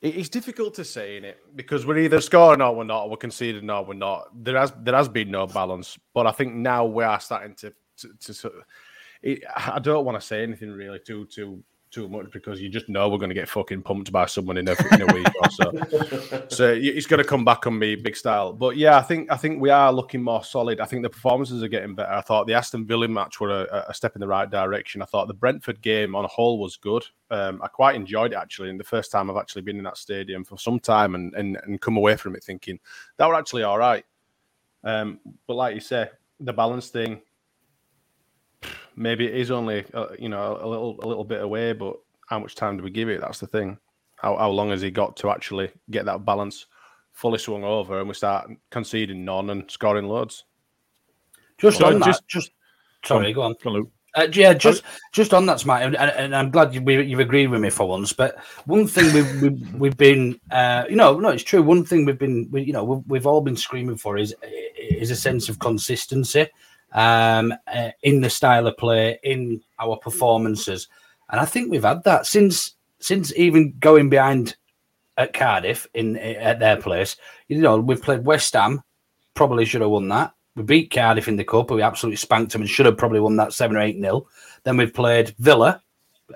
it- 0.01 0.15
It's 0.17 0.29
difficult 0.29 0.73
to 0.75 0.83
say 0.85 1.17
in 1.17 1.25
it 1.25 1.37
because 1.55 1.85
we're 1.85 1.97
either 1.99 2.21
scoring 2.21 2.61
or 2.61 2.75
we're 2.75 2.83
not, 2.85 3.03
or 3.03 3.09
we're 3.11 3.17
conceding 3.17 3.69
or 3.69 3.83
we're 3.85 3.93
not. 3.93 4.27
There 4.43 4.57
has 4.57 4.73
there 4.83 4.95
has 4.95 5.09
been 5.09 5.31
no 5.31 5.47
balance, 5.47 5.97
but 6.13 6.27
I 6.27 6.31
think 6.31 6.53
now 6.55 6.85
we 6.85 7.03
are 7.03 7.19
starting 7.19 7.55
to 7.55 7.73
to. 7.97 8.09
to, 8.19 8.33
sort 8.33 8.55
of- 8.55 8.63
it, 9.23 9.43
I 9.55 9.77
don't 9.77 10.03
want 10.03 10.19
to 10.19 10.25
say 10.25 10.41
anything 10.41 10.71
really 10.71 10.97
too 10.97 11.25
too 11.25 11.63
too 11.91 12.07
much 12.07 12.31
because 12.31 12.61
you 12.61 12.69
just 12.69 12.87
know 12.87 13.09
we're 13.09 13.17
going 13.17 13.29
to 13.29 13.35
get 13.35 13.49
fucking 13.49 13.81
pumped 13.81 14.11
by 14.11 14.25
someone 14.25 14.57
in 14.57 14.67
a, 14.67 14.75
in 14.93 15.01
a 15.01 15.13
week 15.13 15.27
or 15.41 15.49
so. 15.49 16.47
So 16.49 16.75
he's 16.75 17.05
going 17.05 17.21
to 17.21 17.27
come 17.27 17.45
back 17.45 17.67
on 17.67 17.77
me 17.77 17.95
big 17.95 18.15
style. 18.15 18.53
But 18.53 18.77
yeah, 18.77 18.97
I 18.97 19.01
think 19.01 19.31
I 19.31 19.37
think 19.37 19.61
we 19.61 19.69
are 19.69 19.91
looking 19.91 20.21
more 20.21 20.43
solid. 20.43 20.79
I 20.79 20.85
think 20.85 21.03
the 21.03 21.09
performances 21.09 21.63
are 21.63 21.67
getting 21.67 21.95
better. 21.95 22.11
I 22.11 22.21
thought 22.21 22.47
the 22.47 22.53
Aston 22.53 22.85
Villa 22.85 23.07
match 23.07 23.39
were 23.39 23.65
a, 23.65 23.85
a 23.89 23.93
step 23.93 24.15
in 24.15 24.21
the 24.21 24.27
right 24.27 24.49
direction. 24.49 25.01
I 25.01 25.05
thought 25.05 25.27
the 25.27 25.33
Brentford 25.33 25.81
game 25.81 26.15
on 26.15 26.25
a 26.25 26.29
whole 26.29 26.59
was 26.59 26.77
good. 26.77 27.03
Um, 27.29 27.61
I 27.61 27.67
quite 27.67 27.95
enjoyed 27.95 28.33
it 28.33 28.37
actually. 28.37 28.69
and 28.69 28.79
the 28.79 28.83
first 28.85 29.11
time 29.11 29.29
I've 29.29 29.37
actually 29.37 29.63
been 29.63 29.77
in 29.77 29.83
that 29.83 29.97
stadium 29.97 30.43
for 30.43 30.57
some 30.57 30.79
time 30.79 31.15
and 31.15 31.33
and, 31.35 31.57
and 31.63 31.81
come 31.81 31.97
away 31.97 32.15
from 32.15 32.35
it 32.35 32.43
thinking 32.43 32.79
that 33.17 33.27
were 33.27 33.35
actually 33.35 33.63
all 33.63 33.77
right. 33.77 34.05
Um, 34.83 35.19
but 35.47 35.55
like 35.55 35.75
you 35.75 35.81
say, 35.81 36.09
the 36.39 36.53
balance 36.53 36.89
thing 36.89 37.21
maybe 39.01 39.25
it 39.25 39.35
is 39.35 39.51
only 39.51 39.83
uh, 39.93 40.07
you 40.17 40.29
know 40.29 40.57
a 40.61 40.67
little 40.67 40.99
a 41.03 41.07
little 41.07 41.23
bit 41.23 41.41
away, 41.41 41.73
but 41.73 41.97
how 42.27 42.39
much 42.39 42.55
time 42.55 42.77
do 42.77 42.83
we 42.83 42.91
give 42.91 43.09
it? 43.09 43.19
That's 43.19 43.39
the 43.39 43.47
thing. 43.47 43.77
How 44.15 44.37
how 44.37 44.49
long 44.49 44.69
has 44.69 44.81
he 44.81 44.91
got 44.91 45.17
to 45.17 45.31
actually 45.31 45.71
get 45.89 46.05
that 46.05 46.23
balance 46.25 46.67
fully 47.11 47.39
swung 47.39 47.63
over, 47.63 47.99
and 47.99 48.07
we 48.07 48.13
start 48.13 48.49
conceding 48.69 49.25
none 49.25 49.49
and 49.49 49.69
scoring 49.69 50.07
loads? 50.07 50.45
Just 51.57 51.79
So 51.79 51.87
on 51.87 51.99
that, 51.99 52.05
just- 52.05 52.27
just 52.27 52.51
sorry, 53.03 53.33
go 53.33 53.41
on. 53.41 53.55
Go 53.63 53.69
on, 53.71 53.75
Luke. 53.75 53.91
Uh, 54.13 54.27
yeah, 54.33 54.53
just 54.53 54.83
just 55.13 55.33
on 55.33 55.45
that, 55.45 55.61
Smart, 55.61 55.83
and, 55.83 55.95
and 55.95 56.35
I'm 56.35 56.51
glad 56.51 56.73
you, 56.75 56.81
you've 56.81 57.21
agreed 57.21 57.47
with 57.47 57.61
me 57.61 57.69
for 57.69 57.87
once. 57.87 58.11
But 58.11 58.37
one 58.65 58.85
thing 58.85 59.13
we've 59.13 59.41
we've, 59.41 59.73
we've 59.75 59.97
been, 59.97 60.37
uh, 60.51 60.83
you 60.89 60.97
know, 60.97 61.17
no, 61.17 61.29
it's 61.29 61.43
true. 61.43 61.63
One 61.63 61.85
thing 61.85 62.03
we've 62.03 62.19
been, 62.19 62.49
we, 62.51 62.63
you 62.63 62.73
know, 62.73 62.83
we've, 62.83 63.03
we've 63.07 63.25
all 63.25 63.39
been 63.39 63.55
screaming 63.55 63.95
for 63.95 64.17
is 64.17 64.35
is 64.77 65.11
a 65.11 65.15
sense 65.15 65.47
of 65.47 65.59
consistency 65.59 66.49
um, 66.91 67.53
uh, 67.67 67.89
in 68.03 68.21
the 68.21 68.29
style 68.29 68.67
of 68.67 68.77
play, 68.77 69.19
in 69.23 69.61
our 69.79 69.97
performances, 69.97 70.87
and 71.29 71.39
I 71.39 71.45
think 71.45 71.71
we've 71.71 71.83
had 71.83 72.03
that 72.03 72.25
since 72.25 72.75
since 72.99 73.33
even 73.35 73.73
going 73.79 74.09
behind 74.09 74.55
at 75.17 75.33
Cardiff 75.33 75.87
in 75.93 76.17
at 76.17 76.59
their 76.59 76.77
place. 76.77 77.15
You 77.47 77.59
know, 77.59 77.79
we've 77.79 78.01
played 78.01 78.25
West 78.25 78.53
Ham, 78.53 78.83
probably 79.33 79.65
should 79.65 79.81
have 79.81 79.89
won 79.89 80.07
that. 80.09 80.33
We 80.55 80.63
beat 80.63 80.91
Cardiff 80.91 81.27
in 81.27 81.37
the 81.37 81.43
cup, 81.45 81.67
but 81.67 81.75
we 81.75 81.81
absolutely 81.81 82.17
spanked 82.17 82.51
them 82.51 82.61
and 82.61 82.69
should 82.69 82.85
have 82.85 82.97
probably 82.97 83.21
won 83.21 83.37
that 83.37 83.53
seven 83.53 83.77
or 83.77 83.81
eight 83.81 83.97
nil. 83.97 84.27
Then 84.63 84.77
we've 84.77 84.93
played 84.93 85.33
Villa, 85.39 85.81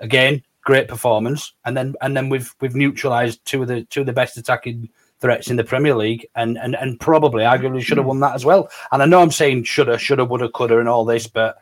again, 0.00 0.42
great 0.62 0.88
performance, 0.88 1.52
and 1.64 1.76
then 1.76 1.94
and 2.00 2.16
then 2.16 2.28
we've 2.28 2.54
we've 2.60 2.74
neutralised 2.74 3.44
two 3.44 3.62
of 3.62 3.68
the 3.68 3.84
two 3.84 4.00
of 4.00 4.06
the 4.06 4.12
best 4.12 4.36
attacking 4.36 4.88
threats 5.20 5.48
in 5.48 5.56
the 5.56 5.64
Premier 5.64 5.94
League, 5.94 6.26
and 6.34 6.58
and 6.58 6.74
and 6.76 7.00
probably 7.00 7.44
arguably 7.44 7.82
should 7.82 7.98
have 7.98 8.06
won 8.06 8.20
that 8.20 8.34
as 8.34 8.44
well. 8.44 8.68
And 8.92 9.02
I 9.02 9.06
know 9.06 9.20
I'm 9.20 9.30
saying 9.30 9.64
shoulda, 9.64 9.98
shoulda, 9.98 10.24
woulda, 10.24 10.48
coulda, 10.48 10.78
and 10.78 10.88
all 10.88 11.04
this, 11.04 11.26
but 11.26 11.58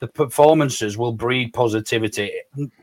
the 0.00 0.08
performances 0.08 0.98
will 0.98 1.12
breed 1.12 1.52
positivity. 1.52 2.32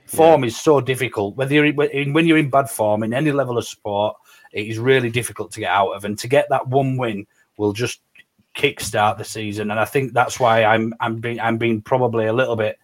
Form 0.06 0.44
is 0.44 0.56
so 0.56 0.80
difficult. 0.80 1.36
Whether 1.36 1.56
you're 1.56 1.66
in, 1.66 2.14
when 2.14 2.26
you're 2.26 2.38
in 2.38 2.50
bad 2.50 2.70
form 2.70 3.04
in 3.04 3.14
any 3.14 3.32
level 3.32 3.58
of 3.58 3.68
sport, 3.68 4.16
it 4.54 4.68
is 4.68 4.80
really 4.80 5.10
difficult 5.10 5.52
to 5.52 5.60
get 5.60 5.70
out 5.70 5.92
of. 5.92 6.06
And 6.06 6.18
to 6.20 6.28
get 6.28 6.48
that 6.50 6.68
one 6.68 6.98
win 6.98 7.28
will 7.58 7.74
just 7.74 8.02
kickstart 8.56 9.18
the 9.18 9.26
season. 9.26 9.72
And 9.72 9.80
I 9.80 9.86
think 9.86 10.14
that's 10.14 10.40
why 10.40 10.64
I'm 10.64 10.94
I'm 11.00 11.18
being 11.18 11.40
I'm 11.40 11.58
being 11.58 11.82
probably 11.82 12.28
a 12.28 12.34
little 12.34 12.56
bit 12.56 12.80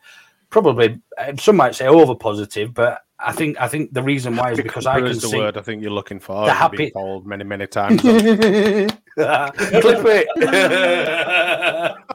probably 0.49 1.01
some 1.37 1.57
might 1.57 1.75
say 1.75 1.87
over 1.87 2.15
positive, 2.15 2.73
but 2.73 3.01
I 3.25 3.31
think 3.31 3.59
I 3.59 3.67
think 3.67 3.93
the 3.93 4.03
reason 4.03 4.35
why 4.35 4.51
is 4.51 4.57
because 4.61 4.85
I 4.85 4.95
Cooper 4.95 5.07
can 5.07 5.15
is 5.15 5.21
the 5.21 5.29
see 5.29 5.37
word 5.37 5.57
I 5.57 5.61
think 5.61 5.81
you're 5.81 5.91
looking 5.91 6.19
for. 6.19 6.45
The 6.45 6.51
You've 6.53 6.71
been 6.71 6.79
happy- 6.79 6.91
told 6.91 7.25
many 7.25 7.43
many 7.43 7.67
times. 7.67 8.01
clip 8.01 8.91
it. 9.17 10.27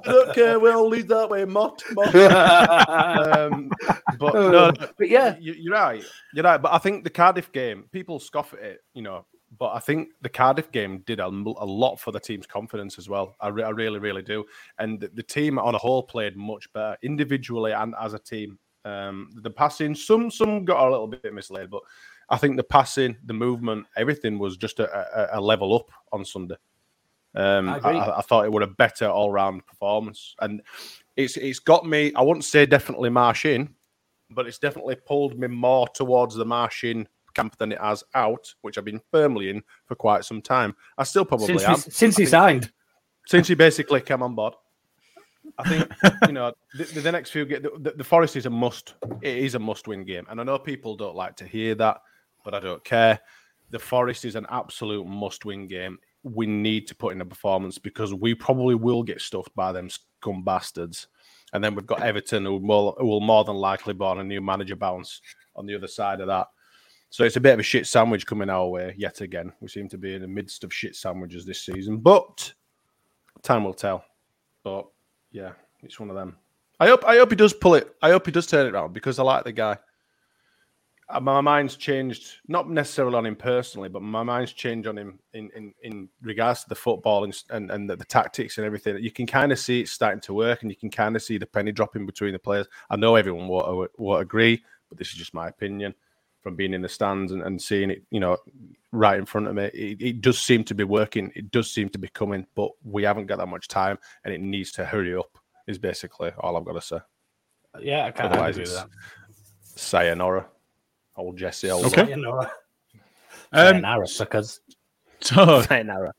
okay, 0.06 0.56
we'll 0.56 0.88
lead 0.88 1.08
that 1.08 1.28
way, 1.28 1.44
Mott. 1.44 1.82
Mott. 1.92 2.14
um, 2.14 3.70
but 4.18 4.34
no, 4.34 4.50
no, 4.50 4.72
but 4.72 5.08
yeah, 5.08 5.36
you, 5.40 5.54
you're 5.54 5.74
right. 5.74 6.04
You're 6.34 6.44
right. 6.44 6.60
But 6.60 6.72
I 6.72 6.78
think 6.78 7.04
the 7.04 7.10
Cardiff 7.10 7.50
game, 7.52 7.84
people 7.92 8.18
scoff 8.20 8.52
at 8.54 8.60
it, 8.60 8.80
you 8.94 9.02
know. 9.02 9.26
But 9.58 9.74
I 9.74 9.80
think 9.80 10.10
the 10.22 10.28
Cardiff 10.28 10.70
game 10.70 11.02
did 11.06 11.18
a, 11.18 11.26
a 11.26 11.66
lot 11.66 11.96
for 11.96 12.12
the 12.12 12.20
team's 12.20 12.46
confidence 12.46 12.98
as 12.98 13.08
well. 13.08 13.34
I, 13.40 13.48
re- 13.48 13.64
I 13.64 13.70
really, 13.70 13.98
really 13.98 14.22
do. 14.22 14.44
And 14.78 15.00
the, 15.00 15.08
the 15.08 15.24
team 15.24 15.58
on 15.58 15.74
a 15.74 15.78
whole 15.78 16.04
played 16.04 16.36
much 16.36 16.72
better 16.72 16.96
individually 17.02 17.72
and 17.72 17.94
as 18.00 18.14
a 18.14 18.18
team. 18.20 18.58
Um, 18.84 19.30
the 19.42 19.50
passing, 19.50 19.94
some 19.94 20.30
some 20.30 20.64
got 20.64 20.86
a 20.86 20.90
little 20.90 21.06
bit 21.06 21.34
misled, 21.34 21.70
but 21.70 21.82
I 22.30 22.36
think 22.36 22.56
the 22.56 22.64
passing, 22.64 23.16
the 23.24 23.34
movement, 23.34 23.86
everything 23.96 24.38
was 24.38 24.56
just 24.56 24.80
a, 24.80 25.34
a, 25.34 25.38
a 25.38 25.40
level 25.40 25.74
up 25.74 25.90
on 26.12 26.24
Sunday. 26.24 26.56
Um, 27.34 27.68
I 27.68 27.78
I. 27.78 27.92
I, 27.92 28.18
I 28.18 28.22
thought 28.22 28.44
it 28.44 28.52
would 28.52 28.62
a 28.62 28.66
better 28.68 29.06
all 29.06 29.30
round 29.30 29.66
performance, 29.66 30.34
and 30.40 30.62
it's 31.16 31.36
it's 31.36 31.58
got 31.58 31.86
me. 31.86 32.12
I 32.14 32.22
wouldn't 32.22 32.44
say 32.44 32.66
definitely 32.66 33.10
march 33.10 33.44
in, 33.44 33.74
but 34.30 34.46
it's 34.46 34.58
definitely 34.58 34.96
pulled 34.96 35.38
me 35.38 35.46
more 35.46 35.86
towards 35.88 36.34
the 36.34 36.44
march 36.46 36.84
in 36.84 37.06
camp 37.34 37.56
than 37.58 37.70
it 37.72 37.80
has 37.80 38.02
out, 38.14 38.52
which 38.62 38.78
I've 38.78 38.84
been 38.84 39.00
firmly 39.12 39.50
in 39.50 39.62
for 39.86 39.94
quite 39.94 40.24
some 40.24 40.42
time. 40.42 40.74
I 40.98 41.04
still 41.04 41.24
probably 41.24 41.46
since, 41.46 41.64
am 41.64 41.74
we, 41.74 41.80
since 41.80 42.16
he 42.16 42.24
think- 42.24 42.28
signed. 42.30 42.72
since 43.26 43.46
he 43.46 43.54
basically 43.54 44.00
came 44.00 44.22
on 44.22 44.34
board. 44.34 44.54
I 45.58 45.68
think 45.68 45.92
you 46.26 46.32
know 46.32 46.52
the, 46.74 46.84
the 46.84 47.12
next 47.12 47.30
few 47.30 47.44
the, 47.44 47.70
the, 47.78 47.92
the 47.96 48.04
Forest 48.04 48.36
is 48.36 48.46
a 48.46 48.50
must. 48.50 48.94
It 49.22 49.36
is 49.36 49.54
a 49.54 49.58
must-win 49.58 50.04
game, 50.04 50.26
and 50.30 50.40
I 50.40 50.44
know 50.44 50.58
people 50.58 50.96
don't 50.96 51.16
like 51.16 51.36
to 51.36 51.46
hear 51.46 51.74
that, 51.76 51.98
but 52.44 52.54
I 52.54 52.60
don't 52.60 52.84
care. 52.84 53.20
The 53.70 53.78
Forest 53.78 54.24
is 54.24 54.36
an 54.36 54.46
absolute 54.50 55.06
must-win 55.06 55.68
game. 55.68 55.98
We 56.22 56.46
need 56.46 56.86
to 56.88 56.94
put 56.94 57.14
in 57.14 57.20
a 57.20 57.26
performance 57.26 57.78
because 57.78 58.12
we 58.12 58.34
probably 58.34 58.74
will 58.74 59.02
get 59.02 59.20
stuffed 59.20 59.54
by 59.54 59.72
them 59.72 59.88
scum 59.88 60.44
bastards, 60.44 61.08
and 61.52 61.62
then 61.62 61.74
we've 61.74 61.86
got 61.86 62.02
Everton 62.02 62.44
who 62.44 62.56
will, 62.56 62.96
who 62.98 63.06
will 63.06 63.20
more 63.20 63.44
than 63.44 63.56
likely 63.56 63.94
be 63.94 64.04
on 64.04 64.20
a 64.20 64.24
new 64.24 64.40
manager 64.40 64.76
bounce 64.76 65.20
on 65.56 65.66
the 65.66 65.74
other 65.74 65.88
side 65.88 66.20
of 66.20 66.26
that. 66.26 66.46
So 67.10 67.24
it's 67.24 67.36
a 67.36 67.40
bit 67.40 67.54
of 67.54 67.60
a 67.60 67.64
shit 67.64 67.88
sandwich 67.88 68.24
coming 68.24 68.48
our 68.48 68.68
way 68.68 68.94
yet 68.96 69.20
again. 69.20 69.52
We 69.60 69.66
seem 69.68 69.88
to 69.88 69.98
be 69.98 70.14
in 70.14 70.22
the 70.22 70.28
midst 70.28 70.62
of 70.62 70.72
shit 70.72 70.94
sandwiches 70.94 71.44
this 71.44 71.64
season, 71.64 71.98
but 71.98 72.52
time 73.42 73.64
will 73.64 73.74
tell. 73.74 74.04
But 74.62 74.86
yeah, 75.32 75.52
it's 75.82 76.00
one 76.00 76.10
of 76.10 76.16
them. 76.16 76.36
I 76.78 76.86
hope 76.86 77.04
I 77.04 77.16
hope 77.16 77.30
he 77.30 77.36
does 77.36 77.52
pull 77.52 77.74
it. 77.74 77.94
I 78.02 78.10
hope 78.10 78.26
he 78.26 78.32
does 78.32 78.46
turn 78.46 78.66
it 78.66 78.74
around 78.74 78.92
because 78.92 79.18
I 79.18 79.22
like 79.22 79.44
the 79.44 79.52
guy. 79.52 79.78
Uh, 81.08 81.20
My 81.20 81.40
mind's 81.40 81.76
changed, 81.76 82.38
not 82.48 82.70
necessarily 82.70 83.16
on 83.16 83.26
him 83.26 83.36
personally, 83.36 83.88
but 83.88 84.00
my 84.00 84.22
mind's 84.22 84.52
changed 84.52 84.88
on 84.88 84.96
him 84.96 85.18
in 85.34 85.50
in, 85.56 85.74
in 85.82 86.08
regards 86.22 86.62
to 86.62 86.68
the 86.68 86.74
football 86.74 87.24
and 87.24 87.42
and, 87.50 87.70
and 87.70 87.90
the, 87.90 87.96
the 87.96 88.04
tactics 88.04 88.58
and 88.58 88.64
everything. 88.64 88.96
You 89.02 89.10
can 89.10 89.26
kind 89.26 89.52
of 89.52 89.58
see 89.58 89.80
it 89.80 89.88
starting 89.88 90.20
to 90.22 90.34
work, 90.34 90.62
and 90.62 90.70
you 90.70 90.76
can 90.76 90.90
kind 90.90 91.16
of 91.16 91.22
see 91.22 91.38
the 91.38 91.46
penny 91.46 91.72
dropping 91.72 92.06
between 92.06 92.32
the 92.32 92.38
players. 92.38 92.66
I 92.88 92.96
know 92.96 93.16
everyone 93.16 93.48
won't, 93.48 93.90
won't 93.98 94.22
agree, 94.22 94.62
but 94.88 94.98
this 94.98 95.08
is 95.08 95.14
just 95.14 95.34
my 95.34 95.48
opinion 95.48 95.94
from 96.42 96.56
being 96.56 96.72
in 96.74 96.82
the 96.82 96.88
stands 96.88 97.32
and, 97.32 97.42
and 97.42 97.60
seeing 97.60 97.90
it, 97.90 98.02
you 98.10 98.20
know, 98.20 98.36
right 98.92 99.18
in 99.18 99.26
front 99.26 99.46
of 99.46 99.54
me. 99.54 99.64
It, 99.74 100.00
it 100.00 100.20
does 100.20 100.38
seem 100.38 100.64
to 100.64 100.74
be 100.74 100.84
working. 100.84 101.30
It 101.36 101.50
does 101.50 101.70
seem 101.70 101.88
to 101.90 101.98
be 101.98 102.08
coming, 102.08 102.46
but 102.54 102.70
we 102.82 103.02
haven't 103.02 103.26
got 103.26 103.38
that 103.38 103.46
much 103.48 103.68
time, 103.68 103.98
and 104.24 104.32
it 104.32 104.40
needs 104.40 104.72
to 104.72 104.84
hurry 104.84 105.14
up. 105.16 105.38
Is 105.66 105.78
basically 105.78 106.30
all 106.38 106.56
I've 106.56 106.64
got 106.64 106.72
to 106.72 106.80
say. 106.80 106.98
Yeah, 107.80 108.06
I 108.06 108.10
can't 108.10 108.32
Otherwise, 108.32 108.56
agree 108.56 108.64
with 108.64 108.74
that. 108.76 108.88
sayonara. 109.62 110.46
Old 111.16 111.36
Jesse. 111.36 111.70
Old 111.70 111.84
Okay. 111.86 112.06
Sayonara. 112.06 112.50
Um, 113.52 113.66
Sayonara, 113.74 114.06
suckers. 114.08 114.60
so, 115.20 115.62
sayonara. 115.62 116.12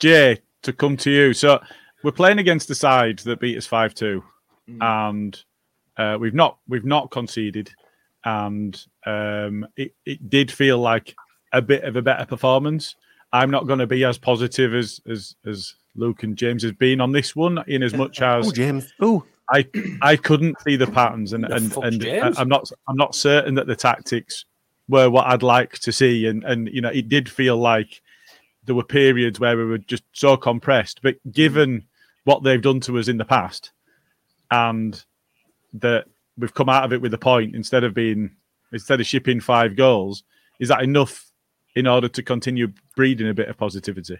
Jay, 0.00 0.38
to 0.62 0.72
come 0.72 0.96
to 0.98 1.10
you. 1.10 1.34
So 1.34 1.60
we're 2.02 2.12
playing 2.12 2.38
against 2.38 2.68
the 2.68 2.74
side 2.74 3.18
that 3.20 3.40
beat 3.40 3.56
us 3.58 3.66
five 3.66 3.94
two, 3.94 4.22
and 4.80 5.42
uh, 5.96 6.16
we've 6.20 6.34
not 6.34 6.58
we've 6.68 6.84
not 6.84 7.10
conceded, 7.10 7.70
and 8.24 8.84
um, 9.06 9.66
it 9.76 9.94
it 10.06 10.30
did 10.30 10.50
feel 10.50 10.78
like 10.78 11.14
a 11.52 11.62
bit 11.62 11.84
of 11.84 11.96
a 11.96 12.02
better 12.02 12.24
performance. 12.26 12.96
I'm 13.32 13.50
not 13.50 13.66
going 13.66 13.78
to 13.78 13.86
be 13.86 14.04
as 14.04 14.18
positive 14.18 14.74
as 14.74 15.00
as 15.08 15.36
as 15.46 15.74
Luke 15.96 16.22
and 16.22 16.36
James 16.36 16.62
has 16.62 16.72
been 16.72 17.00
on 17.00 17.12
this 17.12 17.34
one, 17.36 17.62
in 17.66 17.82
as 17.82 17.94
much 17.94 18.20
as 18.22 18.52
James. 18.52 18.92
Oh, 19.00 19.24
I 19.50 19.66
I 20.00 20.16
couldn't 20.16 20.60
see 20.62 20.76
the 20.76 20.86
patterns, 20.86 21.32
and 21.32 21.44
The 21.44 21.54
and 21.56 21.76
and 21.76 22.00
James? 22.00 22.36
I- 22.36 22.40
I'm 22.40 22.48
not 22.48 22.70
I'm 22.88 22.96
not 22.96 23.14
certain 23.14 23.54
that 23.54 23.66
the 23.66 23.76
tactics 23.76 24.44
were 24.88 25.10
what 25.10 25.26
I'd 25.26 25.42
like 25.42 25.78
to 25.80 25.92
see, 25.92 26.26
and 26.26 26.44
and 26.44 26.68
you 26.68 26.80
know 26.80 26.90
it 26.90 27.08
did 27.08 27.28
feel 27.28 27.56
like 27.56 28.00
there 28.64 28.74
were 28.74 28.84
periods 28.84 29.40
where 29.40 29.56
we 29.56 29.64
were 29.64 29.78
just 29.78 30.04
so 30.12 30.36
compressed. 30.36 31.00
But 31.02 31.16
given 31.32 31.84
what 32.24 32.44
they've 32.44 32.62
done 32.62 32.78
to 32.80 32.98
us 32.98 33.08
in 33.08 33.16
the 33.16 33.24
past, 33.24 33.72
and 34.50 35.02
that 35.74 36.06
we've 36.38 36.54
come 36.54 36.68
out 36.68 36.84
of 36.84 36.92
it 36.92 37.00
with 37.00 37.14
a 37.14 37.18
point 37.18 37.54
instead 37.54 37.84
of 37.84 37.94
being 37.94 38.30
instead 38.72 39.00
of 39.00 39.06
shipping 39.06 39.40
five 39.40 39.76
goals, 39.76 40.24
is 40.58 40.68
that 40.68 40.82
enough 40.82 41.30
in 41.74 41.86
order 41.86 42.08
to 42.08 42.22
continue 42.22 42.72
breeding 42.96 43.28
a 43.28 43.34
bit 43.34 43.48
of 43.48 43.56
positivity? 43.56 44.18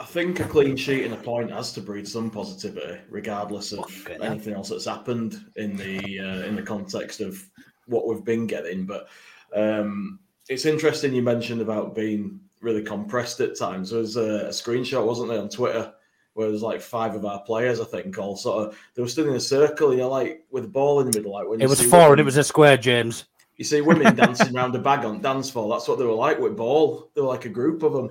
I 0.00 0.04
think 0.04 0.40
a 0.40 0.44
clean 0.44 0.76
sheet 0.76 1.04
and 1.04 1.14
a 1.14 1.18
point 1.18 1.52
has 1.52 1.72
to 1.74 1.80
breed 1.80 2.08
some 2.08 2.30
positivity, 2.30 3.00
regardless 3.08 3.72
of 3.72 3.88
Fucking 3.88 4.22
hell. 4.22 4.32
anything 4.32 4.54
else 4.54 4.70
that's 4.70 4.86
happened 4.86 5.44
in 5.56 5.76
the 5.76 6.20
uh, 6.20 6.46
in 6.46 6.56
the 6.56 6.62
context 6.62 7.20
of 7.20 7.42
what 7.86 8.06
we've 8.06 8.24
been 8.24 8.46
getting. 8.46 8.86
But 8.86 9.08
um, 9.54 10.18
it's 10.48 10.64
interesting 10.64 11.14
you 11.14 11.22
mentioned 11.22 11.60
about 11.60 11.94
being 11.94 12.40
really 12.60 12.82
compressed 12.82 13.40
at 13.40 13.58
times. 13.58 13.90
There 13.90 14.00
was 14.00 14.16
a, 14.16 14.46
a 14.46 14.50
screenshot, 14.50 15.06
wasn't 15.06 15.28
there, 15.28 15.40
on 15.40 15.48
Twitter 15.48 15.92
where 16.34 16.48
there's 16.48 16.62
like 16.62 16.80
five 16.80 17.14
of 17.14 17.24
our 17.24 17.40
players, 17.40 17.80
I 17.80 17.84
think, 17.84 18.18
all 18.18 18.36
sort 18.36 18.68
of 18.68 18.78
they 18.94 19.02
were 19.02 19.08
stood 19.08 19.28
in 19.28 19.34
a 19.34 19.40
circle, 19.40 19.92
you 19.92 20.00
know, 20.00 20.10
like 20.10 20.44
with 20.50 20.64
the 20.64 20.68
ball 20.68 21.00
in 21.00 21.10
the 21.10 21.16
middle, 21.16 21.32
like 21.32 21.48
when 21.48 21.60
It 21.60 21.68
was 21.68 21.80
four 21.80 22.10
and 22.10 22.20
it 22.20 22.24
was 22.24 22.36
a 22.36 22.44
square, 22.44 22.76
James. 22.76 23.24
you 23.56 23.64
see 23.64 23.80
women 23.80 24.14
dancing 24.16 24.54
around 24.54 24.74
a 24.74 24.80
bag 24.80 25.04
on 25.04 25.22
dance 25.22 25.50
floor. 25.50 25.70
That's 25.70 25.88
what 25.88 25.98
they 25.98 26.04
were 26.04 26.12
like 26.12 26.38
with 26.38 26.56
ball. 26.56 27.10
They 27.14 27.20
were 27.20 27.28
like 27.28 27.44
a 27.44 27.50
group 27.50 27.82
of 27.82 27.92
them. 27.92 28.10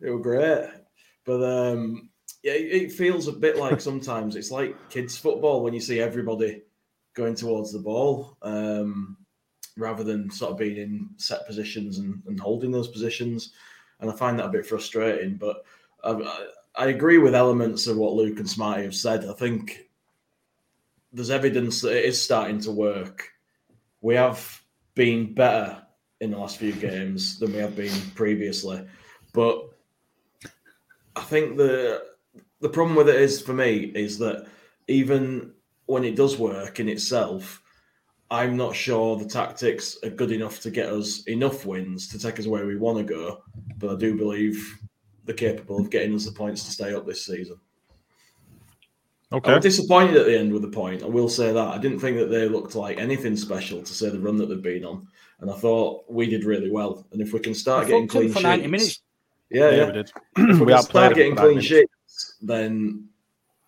They 0.00 0.10
were 0.10 0.20
great. 0.20 0.68
But 1.24 1.42
um, 1.42 2.08
yeah, 2.42 2.52
it 2.52 2.82
it 2.82 2.92
feels 2.92 3.28
a 3.28 3.32
bit 3.32 3.56
like 3.58 3.80
sometimes 3.80 4.36
it's 4.36 4.50
like 4.50 4.74
kids 4.88 5.16
football 5.18 5.62
when 5.62 5.74
you 5.74 5.80
see 5.80 6.00
everybody 6.00 6.62
going 7.14 7.34
towards 7.34 7.72
the 7.72 7.78
ball 7.80 8.36
um, 8.42 9.16
rather 9.76 10.04
than 10.04 10.30
sort 10.30 10.52
of 10.52 10.58
being 10.58 10.76
in 10.76 11.10
set 11.16 11.46
positions 11.46 11.98
and, 11.98 12.22
and 12.28 12.38
holding 12.38 12.70
those 12.70 12.88
positions. 12.88 13.52
And 13.98 14.10
I 14.10 14.14
find 14.14 14.38
that 14.38 14.46
a 14.46 14.50
bit 14.50 14.64
frustrating. 14.64 15.36
But 15.36 15.64
I, 16.04 16.46
I, 16.80 16.86
agree 16.88 17.18
with 17.18 17.34
elements 17.34 17.86
of 17.86 17.96
what 17.96 18.14
Luke 18.14 18.38
and 18.38 18.48
Smarty 18.48 18.84
have 18.84 18.94
said. 18.94 19.24
I 19.26 19.32
think 19.32 19.88
there's 21.12 21.30
evidence 21.30 21.80
that 21.80 21.96
it 21.96 22.04
is 22.04 22.20
starting 22.20 22.60
to 22.60 22.70
work. 22.70 23.28
We 24.00 24.14
have 24.14 24.62
been 24.94 25.34
better 25.34 25.82
in 26.20 26.30
the 26.30 26.38
last 26.38 26.58
few 26.58 26.72
games 26.72 27.38
than 27.38 27.52
we 27.52 27.58
have 27.58 27.76
been 27.76 27.92
previously, 28.14 28.86
but 29.32 29.70
I 31.16 31.22
think 31.22 31.56
the 31.56 32.04
the 32.60 32.68
problem 32.68 32.96
with 32.96 33.08
it 33.08 33.20
is 33.20 33.40
for 33.40 33.54
me 33.54 33.92
is 33.94 34.18
that 34.18 34.46
even 34.86 35.52
when 35.86 36.04
it 36.04 36.16
does 36.16 36.38
work 36.38 36.78
in 36.78 36.88
itself, 36.88 37.62
I'm 38.30 38.56
not 38.56 38.76
sure 38.76 39.16
the 39.16 39.24
tactics 39.24 39.98
are 40.04 40.10
good 40.10 40.30
enough 40.30 40.60
to 40.60 40.70
get 40.70 40.88
us 40.88 41.24
enough 41.26 41.66
wins 41.66 42.06
to 42.08 42.18
take 42.18 42.38
us 42.38 42.46
where 42.46 42.66
we 42.66 42.76
want 42.76 42.98
to 42.98 43.04
go. 43.04 43.42
But 43.78 43.90
I 43.90 43.96
do 43.96 44.16
believe 44.16 44.78
they're 45.24 45.34
capable 45.34 45.78
of 45.80 45.90
getting 45.90 46.14
us 46.14 46.24
the 46.26 46.32
points 46.32 46.64
to 46.64 46.70
stay 46.70 46.94
up 46.94 47.06
this 47.06 47.24
season. 47.26 47.56
Okay. 49.32 49.50
I 49.52 49.54
Okay. 49.54 49.54
was 49.54 49.62
disappointed 49.76 50.16
at 50.16 50.26
the 50.26 50.38
end 50.38 50.52
with 50.52 50.62
the 50.62 50.68
point. 50.68 51.02
I 51.02 51.06
will 51.06 51.28
say 51.28 51.52
that. 51.52 51.68
I 51.68 51.78
didn't 51.78 52.00
think 52.00 52.16
that 52.18 52.26
they 52.30 52.48
looked 52.48 52.74
like 52.74 52.98
anything 52.98 53.36
special 53.36 53.80
to 53.82 53.92
say 53.92 54.10
the 54.10 54.18
run 54.18 54.36
that 54.38 54.46
they've 54.48 54.60
been 54.60 54.84
on. 54.84 55.06
And 55.40 55.50
I 55.50 55.54
thought 55.54 56.04
we 56.08 56.26
did 56.26 56.44
really 56.44 56.70
well. 56.70 57.06
And 57.12 57.22
if 57.22 57.32
we 57.32 57.38
can 57.40 57.54
start 57.54 57.86
We 57.86 57.92
getting 57.92 58.08
clean 58.08 58.32
for 58.32 58.40
90 58.42 58.62
sheets, 58.64 58.70
minutes. 58.70 59.00
yeah, 59.50 59.70
yeah. 59.70 59.86
we 59.86 59.92
did. 59.92 60.12
If 60.36 60.58
we, 60.58 60.66
we 60.66 60.72
can 60.72 60.82
start 60.82 61.14
getting 61.14 61.36
clean 61.36 61.48
minutes. 61.58 61.66
sheets, 61.66 62.36
then 62.42 63.06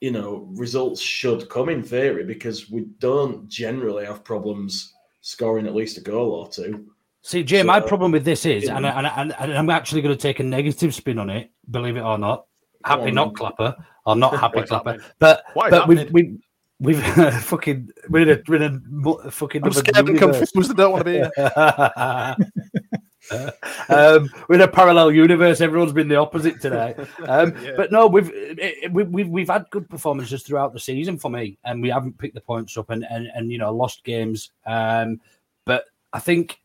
you 0.00 0.10
know 0.10 0.48
results 0.54 1.00
should 1.00 1.48
come 1.48 1.68
in 1.68 1.82
theory 1.82 2.24
because 2.24 2.68
we 2.68 2.86
don't 2.98 3.48
generally 3.48 4.04
have 4.04 4.24
problems 4.24 4.92
scoring 5.20 5.66
at 5.68 5.74
least 5.76 5.96
a 5.96 6.00
goal 6.00 6.32
or 6.32 6.48
two. 6.48 6.91
See, 7.22 7.44
Jay, 7.44 7.60
So, 7.60 7.64
my 7.64 7.80
problem 7.80 8.10
with 8.10 8.24
this 8.24 8.44
is, 8.44 8.64
yeah. 8.64 8.76
and, 8.76 8.84
and, 8.84 9.06
and, 9.06 9.34
and 9.38 9.52
I'm 9.52 9.70
actually 9.70 10.02
going 10.02 10.14
to 10.14 10.20
take 10.20 10.40
a 10.40 10.42
negative 10.42 10.92
spin 10.94 11.18
on 11.18 11.30
it, 11.30 11.50
believe 11.70 11.96
it 11.96 12.00
or 12.02 12.18
not. 12.18 12.46
Happy 12.84 13.08
on, 13.08 13.14
not 13.14 13.26
then. 13.28 13.34
clapper 13.34 13.76
or 14.06 14.16
not 14.16 14.36
happy 14.38 14.62
clapper, 14.66 14.90
happening? 14.90 15.06
but 15.20 15.44
but 15.54 15.86
we've 15.86 16.10
we, 16.10 16.38
we've 16.80 17.00
fucking 17.44 17.90
we're 18.08 18.22
in 18.22 18.30
a, 18.30 18.42
we're 18.48 18.62
in 18.62 19.04
a 19.06 19.30
fucking 19.30 19.64
I'm 19.64 19.72
scared 19.72 19.96
and 19.98 20.08
universe. 20.08 20.50
confused. 20.50 20.72
I 20.72 20.74
don't 20.74 20.90
want 20.92 21.06
to 21.06 21.10
be 21.10 21.12
here. 21.12 21.30
um, 23.88 24.28
we're 24.48 24.56
in 24.56 24.60
a 24.62 24.68
parallel 24.68 25.12
universe. 25.12 25.60
Everyone's 25.60 25.92
been 25.92 26.08
the 26.08 26.16
opposite 26.16 26.60
today. 26.60 26.96
Um, 27.28 27.54
Yeah. 27.62 27.74
But 27.76 27.92
no, 27.92 28.08
we've, 28.08 28.30
it, 28.34 28.92
we, 28.92 29.04
we've 29.04 29.28
we've 29.28 29.48
had 29.48 29.66
good 29.70 29.88
performances 29.88 30.42
throughout 30.42 30.72
the 30.72 30.80
season 30.80 31.18
for 31.18 31.30
me, 31.30 31.56
and 31.64 31.80
we 31.80 31.88
haven't 31.88 32.18
picked 32.18 32.34
the 32.34 32.40
points 32.40 32.76
up 32.76 32.90
and 32.90 33.06
and, 33.08 33.28
and 33.32 33.52
you 33.52 33.58
know 33.58 33.72
lost 33.72 34.02
games. 34.02 34.50
Um, 34.66 35.20
but 35.64 35.84
I 36.12 36.18
think, 36.18 36.58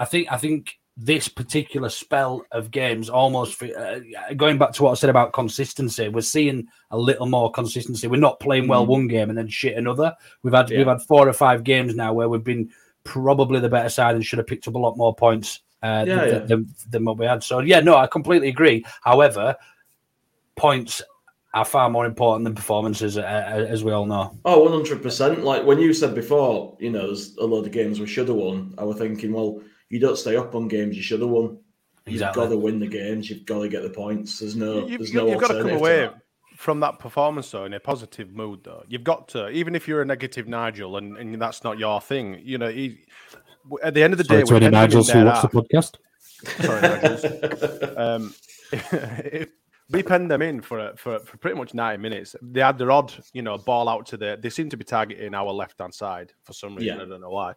I 0.00 0.04
think, 0.04 0.26
I 0.32 0.36
think 0.36 0.78
this 0.96 1.28
particular 1.28 1.88
spell 1.88 2.42
of 2.52 2.70
games 2.70 3.08
almost 3.08 3.62
uh, 3.62 4.00
going 4.36 4.58
back 4.58 4.72
to 4.72 4.82
what 4.82 4.90
I 4.90 4.94
said 4.94 5.08
about 5.10 5.32
consistency. 5.32 6.08
We're 6.08 6.20
seeing 6.22 6.66
a 6.90 6.98
little 6.98 7.26
more 7.26 7.50
consistency. 7.52 8.06
We're 8.08 8.20
not 8.20 8.40
playing 8.40 8.66
well 8.68 8.84
Mm. 8.84 8.88
one 8.88 9.08
game 9.08 9.28
and 9.30 9.38
then 9.38 9.48
shit 9.48 9.76
another. 9.78 10.14
We've 10.42 10.52
had 10.52 10.68
Yeah. 10.68 10.78
we've 10.78 10.86
had 10.88 11.00
four 11.02 11.28
or 11.28 11.32
five 11.32 11.62
games 11.64 11.94
now 11.94 12.12
where 12.12 12.28
we've 12.28 12.44
been 12.44 12.68
probably 13.04 13.60
the 13.60 13.68
better 13.68 13.88
side 13.88 14.14
and 14.14 14.24
should 14.26 14.38
have 14.40 14.46
picked 14.48 14.68
up 14.68 14.74
a 14.74 14.78
lot 14.78 14.96
more 14.98 15.14
points 15.14 15.60
uh, 15.82 16.04
Yeah, 16.06 16.20
th- 16.24 16.32
yeah. 16.32 16.38
Than, 16.40 16.74
than 16.90 17.04
what 17.06 17.16
we 17.16 17.24
had. 17.24 17.42
So 17.42 17.60
yeah, 17.60 17.80
no, 17.80 17.96
I 17.96 18.06
completely 18.06 18.48
agree. 18.48 18.84
However, 19.02 19.56
points 20.56 21.00
are 21.54 21.64
far 21.64 21.90
more 21.90 22.06
important 22.06 22.44
than 22.44 22.54
performances, 22.54 23.18
uh, 23.18 23.22
uh, 23.22 23.64
as 23.68 23.82
we 23.82 23.90
all 23.92 24.06
know. 24.06 24.36
Oh, 24.44 24.68
100%. 24.68 25.42
Like 25.42 25.64
when 25.64 25.78
you 25.80 25.92
said 25.92 26.14
before, 26.14 26.76
you 26.78 26.90
know, 26.90 27.06
there's 27.06 27.36
a 27.38 27.44
load 27.44 27.66
of 27.66 27.72
games 27.72 27.98
we 27.98 28.06
should 28.06 28.28
have 28.28 28.36
won. 28.36 28.74
I 28.78 28.84
was 28.84 28.98
thinking, 28.98 29.32
well, 29.32 29.60
you 29.90 29.98
don't 29.98 30.16
stay 30.16 30.36
up 30.36 30.54
on 30.54 30.68
games 30.68 30.96
you 30.96 31.02
should 31.02 31.20
have 31.20 31.28
won. 31.28 31.58
You've 32.06 32.14
Exactly. 32.14 32.42
got 32.42 32.48
to 32.48 32.56
win 32.56 32.80
the 32.80 32.86
games. 32.86 33.28
You've 33.28 33.44
got 33.44 33.60
to 33.60 33.68
get 33.68 33.82
the 33.82 33.90
points. 33.90 34.38
There's 34.38 34.56
no, 34.56 34.86
You've, 34.86 35.00
there's 35.00 35.12
no 35.12 35.28
you've 35.28 35.40
got 35.40 35.48
to 35.48 35.54
come 35.54 35.56
alternative 35.58 35.80
away 35.80 36.00
that. 36.00 36.14
from 36.56 36.80
that 36.80 36.98
performance 36.98 37.50
though 37.50 37.66
in 37.66 37.74
a 37.74 37.80
positive 37.80 38.30
mood 38.30 38.60
though. 38.64 38.84
You've 38.88 39.04
got 39.04 39.28
to, 39.28 39.50
even 39.50 39.74
if 39.74 39.86
you're 39.86 40.00
a 40.00 40.06
negative 40.06 40.48
Nigel 40.48 40.96
and, 40.96 41.16
and 41.18 41.40
that's 41.40 41.62
not 41.62 41.78
your 41.78 42.00
thing, 42.00 42.40
you 42.42 42.56
know. 42.56 42.70
He, 42.70 43.00
at 43.82 43.92
the 43.94 44.02
end 44.02 44.14
of 44.14 44.18
the 44.18 44.24
day, 44.24 44.42
we 44.42 44.58
tend 44.58 44.72
to 44.72 44.88
be 44.88 45.18
in 45.18 45.24
their 45.24 45.34
half. 45.34 45.52
podcast. 45.52 45.96
Sorry, 46.42 46.80
Nigels. 46.80 47.98
um, 47.98 48.34
we 49.90 50.02
penned 50.02 50.30
them 50.30 50.42
in 50.42 50.60
for, 50.60 50.78
a, 50.78 50.96
for 50.96 51.18
for 51.20 51.36
pretty 51.36 51.58
much 51.58 51.74
90 51.74 51.98
minutes. 52.00 52.36
They 52.40 52.60
had 52.60 52.78
their 52.78 52.90
odd, 52.90 53.12
you 53.32 53.42
know, 53.42 53.58
ball 53.58 53.88
out 53.88 54.06
to 54.06 54.16
the. 54.16 54.38
They 54.40 54.50
seem 54.50 54.70
to 54.70 54.76
be 54.76 54.84
targeting 54.84 55.34
our 55.34 55.52
left 55.52 55.80
hand 55.80 55.94
side 55.94 56.32
for 56.44 56.52
some 56.52 56.76
reason. 56.76 56.96
Yeah. 56.96 57.02
I 57.02 57.08
don't 57.08 57.20
know 57.20 57.30
why. 57.30 57.54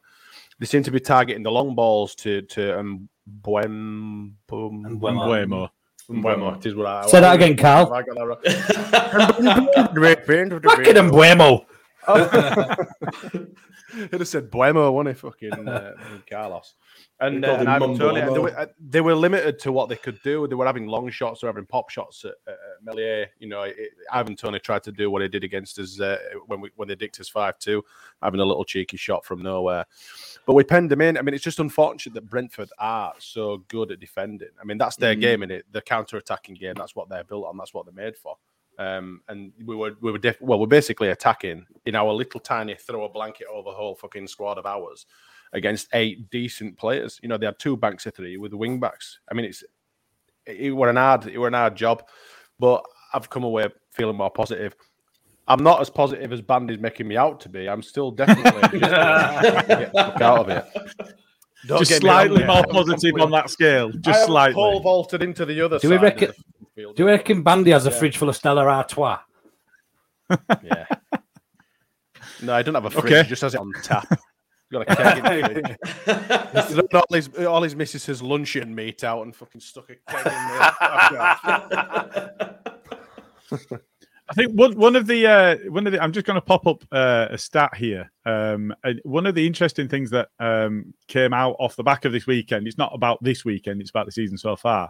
They 0.59 0.65
seem 0.65 0.83
to 0.83 0.91
be 0.91 0.99
targeting 0.99 1.43
the 1.43 1.51
long 1.51 1.75
balls 1.75 2.15
to 2.15 2.41
to 2.41 2.79
um, 2.79 3.07
Buem, 3.41 4.33
Buem, 4.49 4.99
Mbeumo. 4.99 5.29
Way 5.29 5.45
more. 5.45 5.69
Mbeumo. 6.09 6.57
It 6.57 6.65
is 6.65 6.75
what 6.75 6.87
I 6.87 7.05
Say 7.07 7.21
that 7.21 7.35
again, 7.35 7.55
Carl. 7.55 7.93
I 7.93 8.01
got 8.03 8.15
that 8.15 8.25
right. 8.25 8.37
Fucking 10.63 10.97
and 10.97 11.09
Buemo. 11.11 11.65
He'd 13.93 14.11
have 14.11 14.27
said 14.27 14.51
Buemo, 14.51 14.93
wouldn't 14.93 15.15
he? 15.15 15.19
Fucking 15.19 15.69
uh, 15.69 15.93
Carlos. 16.29 16.73
And, 17.19 17.43
They 17.43 17.47
uh, 17.47 17.53
and 17.53 17.61
him 17.61 17.69
Ivan 17.69 17.89
and 18.01 18.35
they, 18.35 18.39
were, 18.39 18.57
uh, 18.57 18.65
they 18.89 18.99
were 18.99 19.15
limited 19.15 19.59
to 19.59 19.71
what 19.71 19.87
they 19.87 19.95
could 19.95 20.21
do. 20.23 20.47
They 20.47 20.55
were 20.55 20.65
having 20.65 20.87
long 20.87 21.09
shots 21.11 21.43
or 21.43 21.47
having 21.47 21.65
pop 21.65 21.89
shots 21.89 22.25
at, 22.25 22.33
at 22.47 22.57
Meslier. 22.83 23.27
You 23.39 23.47
know, 23.47 23.61
it, 23.61 23.91
Ivan 24.11 24.35
Toney 24.35 24.59
tried 24.59 24.83
to 24.83 24.91
do 24.91 25.11
what 25.11 25.21
he 25.21 25.27
did 25.27 25.43
against 25.43 25.77
us 25.79 25.99
uh, 25.99 26.17
when 26.47 26.59
we 26.59 26.71
when 26.75 26.87
they 26.87 26.95
dicked 26.95 27.19
us 27.19 27.29
five 27.29 27.59
two, 27.59 27.83
having 28.21 28.39
a 28.39 28.45
little 28.45 28.65
cheeky 28.65 28.97
shot 28.97 29.23
from 29.23 29.43
nowhere. 29.43 29.85
But 30.45 30.53
we 30.53 30.63
penned 30.63 30.89
them 30.89 31.01
in. 31.01 31.17
I 31.17 31.21
mean, 31.21 31.35
it's 31.35 31.43
just 31.43 31.59
unfortunate 31.59 32.13
that 32.15 32.29
Brentford 32.29 32.69
are 32.79 33.13
so 33.19 33.63
good 33.67 33.91
at 33.91 33.99
defending. 33.99 34.49
I 34.59 34.65
mean, 34.65 34.77
that's 34.77 34.95
their 34.97 35.15
Mhm. 35.15 35.21
game 35.21 35.43
in 35.43 35.51
it, 35.51 35.65
the 35.71 35.81
counter 35.81 36.17
attacking 36.17 36.55
game. 36.55 36.73
That's 36.75 36.95
what 36.95 37.09
they're 37.09 37.23
built 37.23 37.45
on. 37.45 37.57
That's 37.57 37.73
what 37.73 37.85
they're 37.85 37.93
made 37.93 38.17
for. 38.17 38.37
Um, 38.79 39.21
and 39.29 39.53
we 39.65 39.75
were 39.75 39.95
we 40.01 40.11
were 40.11 40.17
def- 40.17 40.41
well, 40.41 40.59
we're 40.59 40.65
basically 40.65 41.09
attacking 41.09 41.67
in 41.85 41.95
our 41.95 42.11
little 42.11 42.39
tiny 42.39 42.73
throw 42.75 43.05
a 43.05 43.09
blanket 43.09 43.47
over 43.53 43.69
the 43.69 43.75
whole 43.75 43.95
fucking 43.95 44.27
squad 44.27 44.57
of 44.57 44.65
ours 44.65 45.05
against 45.53 45.87
eight 45.93 46.29
decent 46.29 46.77
players. 46.77 47.19
You 47.23 47.29
know, 47.29 47.37
they 47.37 47.45
had 47.45 47.59
two 47.59 47.77
banks 47.77 48.05
of 48.05 48.13
three 48.15 48.37
with 48.37 48.51
the 48.51 48.57
wing 48.57 48.79
backs. 48.79 49.19
I 49.31 49.33
mean, 49.33 49.45
it's 49.45 49.63
it 50.45 50.75
were 50.75 50.89
an 50.89 50.97
hard 50.97 51.27
it 51.27 51.37
were 51.37 51.47
an 51.47 51.53
hard 51.53 51.75
job, 51.75 52.03
but 52.59 52.83
I've 53.13 53.29
come 53.29 53.43
away 53.43 53.67
feeling 53.91 54.17
more 54.17 54.31
positive. 54.31 54.75
I'm 55.47 55.61
not 55.63 55.81
as 55.81 55.89
positive 55.89 56.31
as 56.31 56.41
Bandy's 56.41 56.79
making 56.79 57.07
me 57.07 57.17
out 57.17 57.39
to 57.41 57.49
be. 57.49 57.67
I'm 57.69 57.81
still 57.81 58.11
definitely 58.11 58.51
just 58.79 58.91
gonna 58.91 59.63
get 59.67 59.67
the 59.67 59.91
fuck 59.93 60.21
out 60.21 60.39
of 60.39 60.49
it. 60.49 60.65
Don't 61.67 61.79
Just 61.79 61.91
get 61.91 62.03
wrong, 62.03 62.27
slightly 62.27 62.43
more 62.45 62.57
I'm 62.57 62.63
positive 62.65 63.15
on 63.21 63.31
that 63.31 63.49
scale. 63.49 63.89
Just 63.91 64.05
haven't 64.07 64.25
slightly. 64.27 64.53
pole 64.55 64.79
vaulted 64.81 65.21
into 65.23 65.45
the 65.45 65.61
other 65.61 65.79
Do 65.79 65.89
we 65.89 65.95
side. 65.95 65.97
of 65.97 66.01
reckon- 66.03 66.27
the 66.59 66.65
field. 66.75 66.95
Do 66.97 67.05
we 67.05 67.11
reckon 67.11 67.41
Bandy 67.43 67.71
has 67.71 67.85
a 67.85 67.89
Yeah. 67.89 67.99
fridge 67.99 68.17
full 68.17 68.27
of 68.29 68.35
Stella 68.35 68.65
Artois? 68.65 69.19
Yeah. 70.63 70.85
No, 72.41 72.53
I 72.53 72.61
don't 72.61 72.73
have 72.75 72.83
a 72.83 72.89
fridge. 72.89 73.05
Okay. 73.05 73.23
He 73.23 73.29
just 73.29 73.41
has 73.43 73.53
it 73.55 73.61
on 73.61 73.71
tap. 73.83 74.19
He's 74.73 74.85
got 74.85 74.89
a 74.89 74.95
keg 74.95 75.17
in 75.17 75.63
the 75.63 75.77
fridge. 76.55 76.93
All 76.93 77.05
his 77.11 77.29
all 77.45 77.61
his 77.63 77.75
missus's 77.75 78.21
luncheon 78.21 78.73
meat 78.73 79.03
out 79.03 79.23
and 79.23 79.35
fucking 79.35 79.61
stuck 79.61 79.89
a 79.89 79.95
keg 79.95 80.25
in 80.25 80.33
there. 83.59 83.81
I 84.29 84.33
think 84.35 84.53
one 84.53 84.77
one 84.77 84.95
of 84.95 85.05
the 85.05 85.27
uh, 85.27 85.57
one 85.69 85.85
of 85.85 85.91
the 85.91 86.01
I'm 86.01 86.13
just 86.13 86.25
going 86.25 86.35
to 86.35 86.41
pop 86.41 86.65
up 86.65 86.83
uh, 86.91 87.27
a 87.29 87.37
stat 87.37 87.75
here. 87.75 88.11
Um, 88.25 88.73
one 89.03 89.25
of 89.25 89.35
the 89.35 89.45
interesting 89.45 89.87
things 89.87 90.09
that 90.11 90.29
um, 90.39 90.93
came 91.07 91.33
out 91.33 91.55
off 91.59 91.75
the 91.75 91.83
back 91.83 92.05
of 92.05 92.13
this 92.13 92.25
weekend. 92.25 92.67
It's 92.67 92.77
not 92.77 92.91
about 92.95 93.21
this 93.21 93.43
weekend. 93.43 93.81
It's 93.81 93.89
about 93.89 94.05
the 94.05 94.11
season 94.11 94.37
so 94.37 94.55
far. 94.55 94.89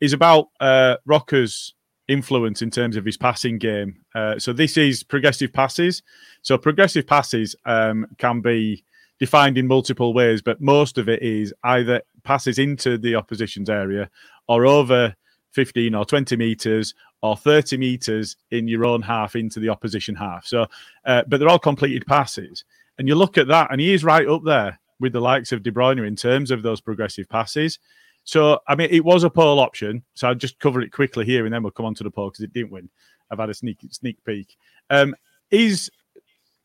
Is 0.00 0.12
about 0.12 0.48
uh, 0.60 0.96
Roca's 1.04 1.74
influence 2.08 2.62
in 2.62 2.70
terms 2.70 2.96
of 2.96 3.04
his 3.04 3.16
passing 3.16 3.58
game. 3.58 4.00
Uh, 4.14 4.38
so 4.38 4.52
this 4.52 4.76
is 4.76 5.02
progressive 5.02 5.52
passes. 5.52 6.02
So 6.42 6.56
progressive 6.58 7.06
passes 7.06 7.56
um, 7.66 8.06
can 8.18 8.40
be 8.40 8.84
defined 9.20 9.58
in 9.58 9.66
multiple 9.68 10.14
ways, 10.14 10.42
but 10.42 10.60
most 10.60 10.98
of 10.98 11.08
it 11.08 11.22
is 11.22 11.54
either 11.62 12.02
passes 12.24 12.58
into 12.58 12.98
the 12.98 13.14
opposition's 13.14 13.70
area 13.70 14.10
or 14.48 14.66
over 14.66 15.14
15 15.52 15.94
or 15.94 16.04
20 16.04 16.36
meters 16.36 16.94
or 17.22 17.36
30 17.36 17.76
meters 17.76 18.36
in 18.50 18.66
your 18.66 18.86
own 18.86 19.02
half 19.02 19.36
into 19.36 19.60
the 19.60 19.68
opposition 19.68 20.14
half. 20.14 20.46
So, 20.46 20.66
uh, 21.04 21.22
but 21.28 21.38
they're 21.38 21.48
all 21.48 21.58
completed 21.58 22.06
passes. 22.06 22.64
And 22.98 23.06
you 23.06 23.14
look 23.14 23.36
at 23.36 23.48
that, 23.48 23.70
and 23.70 23.80
he 23.80 23.92
is 23.92 24.04
right 24.04 24.26
up 24.26 24.42
there 24.44 24.80
with 25.00 25.12
the 25.12 25.20
likes 25.20 25.52
of 25.52 25.62
De 25.62 25.70
Bruyne 25.70 26.06
in 26.06 26.16
terms 26.16 26.50
of 26.50 26.62
those 26.62 26.80
progressive 26.80 27.28
passes. 27.28 27.78
So, 28.24 28.60
I 28.68 28.74
mean, 28.74 28.88
it 28.90 29.04
was 29.04 29.24
a 29.24 29.30
poll 29.30 29.58
option. 29.58 30.02
So 30.14 30.28
I'll 30.28 30.34
just 30.34 30.58
cover 30.58 30.80
it 30.80 30.92
quickly 30.92 31.24
here 31.24 31.44
and 31.44 31.54
then 31.54 31.62
we'll 31.62 31.72
come 31.72 31.86
on 31.86 31.94
to 31.96 32.04
the 32.04 32.10
poll 32.10 32.30
because 32.30 32.44
it 32.44 32.52
didn't 32.52 32.70
win. 32.70 32.88
I've 33.30 33.38
had 33.38 33.50
a 33.50 33.54
sneak 33.54 33.78
sneak 33.90 34.22
peek. 34.24 34.56
Um, 34.88 35.14
is 35.50 35.90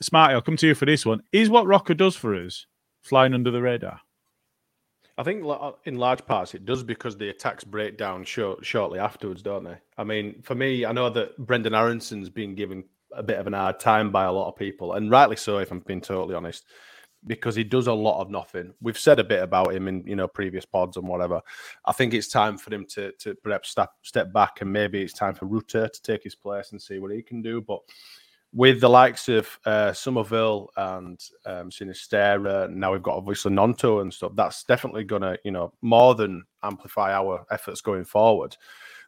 Smarty? 0.02 0.34
I'll 0.34 0.42
come 0.42 0.58
to 0.58 0.68
you 0.68 0.76
for 0.76 0.86
this 0.86 1.06
one. 1.06 1.22
Is 1.32 1.50
what 1.50 1.68
Roca 1.68 1.96
does 1.96 2.16
for 2.16 2.36
us 2.36 2.66
flying 3.02 3.34
under 3.34 3.52
the 3.52 3.62
radar? 3.62 4.02
I 5.18 5.24
think 5.24 5.46
uh, 5.46 5.72
in 5.86 5.96
large 5.96 6.26
parts 6.26 6.54
it 6.54 6.66
does 6.66 6.84
because 6.84 7.18
the 7.18 7.30
attacks 7.30 7.64
break 7.64 7.98
down 7.98 8.26
short, 8.26 8.66
shortly 8.66 9.00
afterwards, 9.00 9.42
don't 9.42 9.64
they? 9.64 9.78
I 9.98 10.04
mean, 10.04 10.42
for 10.42 10.56
me, 10.56 10.86
I 10.86 10.92
know 10.92 11.10
that 11.10 11.40
Brenden 11.40 11.76
Aaronson's 11.76 12.30
been 12.30 12.54
given 12.56 12.84
a 13.14 13.24
bit 13.24 13.40
of 13.40 13.48
an 13.48 13.54
hard 13.54 13.80
time 13.80 14.12
by 14.12 14.26
a 14.26 14.32
lot 14.32 14.50
of 14.50 14.58
people, 14.58 14.94
and 14.94 15.10
rightly 15.10 15.38
so, 15.38 15.60
if 15.60 15.72
I'm 15.72 15.80
being 15.80 16.02
totally 16.02 16.36
honest, 16.36 16.66
because 17.28 17.56
he 17.56 17.64
does 17.64 17.88
a 17.88 17.94
lot 17.94 18.22
of 18.22 18.30
nothing. 18.30 18.74
We've 18.82 18.98
said 18.98 19.20
a 19.20 19.24
bit 19.24 19.42
about 19.42 19.74
him 19.74 19.88
in 19.88 20.06
you 20.06 20.18
know 20.18 20.28
previous 20.28 20.66
pods 20.66 20.98
and 20.98 21.08
whatever. 21.08 21.42
I 21.86 21.94
think 21.94 22.14
it's 22.14 22.28
time 22.28 22.58
for 22.58 22.74
him 22.74 22.86
to 22.88 23.14
to 23.20 23.36
perhaps 23.36 23.70
step 23.70 23.92
step 24.02 24.34
back, 24.34 24.60
and 24.60 24.72
maybe 24.72 25.02
it's 25.02 25.14
time 25.14 25.34
for 25.34 25.46
Rutter 25.46 25.88
to 25.88 26.02
take 26.02 26.24
his 26.24 26.36
place 26.36 26.72
and 26.72 26.82
see 26.82 27.00
what 27.00 27.12
he 27.12 27.22
can 27.22 27.42
do. 27.42 27.62
But 27.62 27.80
with 28.56 28.80
the 28.80 28.90
likes 28.90 29.28
of 29.28 29.60
uh, 29.66 29.92
Summerville 29.92 30.70
and 30.78 31.22
um, 31.46 31.70
now 31.76 32.94
we've 32.94 33.04
got 33.04 33.18
obviously 33.18 33.52
Gnonto 33.52 34.02
and 34.02 34.14
stuff. 34.14 34.32
That's 34.34 34.64
definitely 34.64 35.04
going 35.04 35.24
to, 35.24 35.38
you 35.44 35.52
know, 35.52 35.74
more 35.82 36.16
than 36.16 36.46
amplify 36.64 37.14
our 37.14 37.46
efforts 37.52 37.82
going 37.82 38.06
forward. 38.06 38.56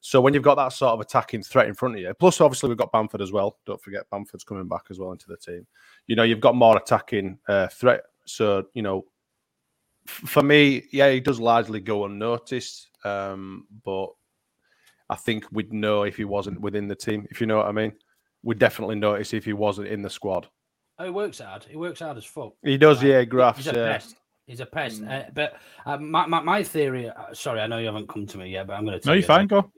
So 0.02 0.20
when 0.20 0.34
you've 0.34 0.44
got 0.44 0.56
that 0.56 0.74
sort 0.74 0.92
of 0.92 1.00
attacking 1.00 1.44
threat 1.44 1.68
in 1.68 1.76
front 1.76 1.96
of 1.96 2.02
you, 2.02 2.14
plus 2.14 2.42
obviously 2.42 2.68
we've 2.68 2.78
got 2.78 2.92
Bamford 2.92 3.22
as 3.22 3.32
well. 3.32 3.58
Don't 3.66 3.82
forget 3.82 4.10
Bamford's 4.12 4.44
coming 4.44 4.68
back 4.68 4.88
as 4.90 5.00
well 5.00 5.14
into 5.14 5.28
the 5.30 5.38
team. 5.38 5.66
You 6.08 6.18
know, 6.18 6.24
you've 6.24 6.42
got 6.42 6.56
more 6.56 6.76
attacking 6.76 7.40
uh, 7.48 7.68
threat. 7.68 8.02
So 8.26 8.66
you 8.74 8.82
know, 8.82 9.06
f- 10.10 10.30
for 10.30 10.44
me, 10.44 10.84
yeah, 10.92 11.10
he 11.10 11.22
does 11.22 11.40
largely 11.40 11.80
go 11.80 12.04
unnoticed. 12.04 12.90
Um, 13.06 13.66
but 13.86 14.08
I 15.10 15.16
think 15.16 15.46
we'd 15.54 15.72
know 15.72 16.04
if 16.04 16.18
he 16.18 16.26
wasn't 16.26 16.60
within 16.60 16.90
the 16.90 16.96
team. 16.96 17.26
If 17.32 17.40
you 17.40 17.48
know 17.48 17.58
what 17.58 17.68
I 17.68 17.72
mean 17.72 17.94
would 18.48 18.60
definitely 18.60 18.96
notice 18.96 19.34
if 19.34 19.44
he 19.44 19.52
wasn't 19.52 19.90
in 19.90 20.02
the 20.02 20.10
squad. 20.10 20.48
Oh, 20.98 21.04
he 21.04 21.10
works 21.10 21.40
hard. 21.40 21.66
He 21.70 21.76
works 21.76 22.00
hard 22.00 22.16
as 22.16 22.24
fuck. 22.24 22.54
He 22.64 22.78
does, 22.78 23.04
yeah. 23.04 23.26
Graphs. 23.26 23.58
He's 23.58 23.68
a 23.68 23.74
pest. 23.74 24.16
He's 24.48 24.60
a 24.62 24.66
pest. 24.66 25.04
Uh, 25.04 25.24
but 25.34 25.58
uh, 25.86 25.98
my, 25.98 26.26
my, 26.26 26.40
my 26.40 26.64
theory. 26.64 27.10
Uh, 27.10 27.34
sorry, 27.34 27.60
I 27.60 27.68
know 27.68 27.78
you 27.78 27.88
haven't 27.88 28.08
come 28.08 28.26
to 28.26 28.38
me 28.38 28.50
yet, 28.50 28.66
but 28.66 28.74
I'm 28.76 28.86
going 28.86 29.00
to. 29.00 29.06
No, 29.06 29.14
you're 29.14 29.24
fine. 29.24 29.48
Go. 29.48 29.70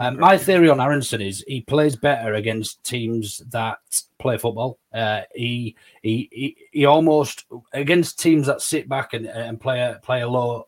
Um, 0.00 0.18
my 0.18 0.36
theory 0.36 0.68
on 0.68 0.80
Aaronson 0.80 1.20
is 1.20 1.44
he 1.46 1.60
plays 1.60 1.94
better 1.94 2.34
against 2.34 2.82
teams 2.82 3.38
that 3.50 3.78
play 4.18 4.36
football. 4.36 4.78
Uh, 4.92 5.22
he, 5.34 5.76
he 6.02 6.28
he 6.32 6.56
he 6.72 6.84
almost 6.86 7.46
against 7.72 8.18
teams 8.18 8.46
that 8.46 8.62
sit 8.62 8.88
back 8.88 9.14
and, 9.14 9.26
and 9.26 9.60
play 9.60 9.80
a 9.80 10.00
play 10.02 10.22
a 10.22 10.28
low 10.28 10.67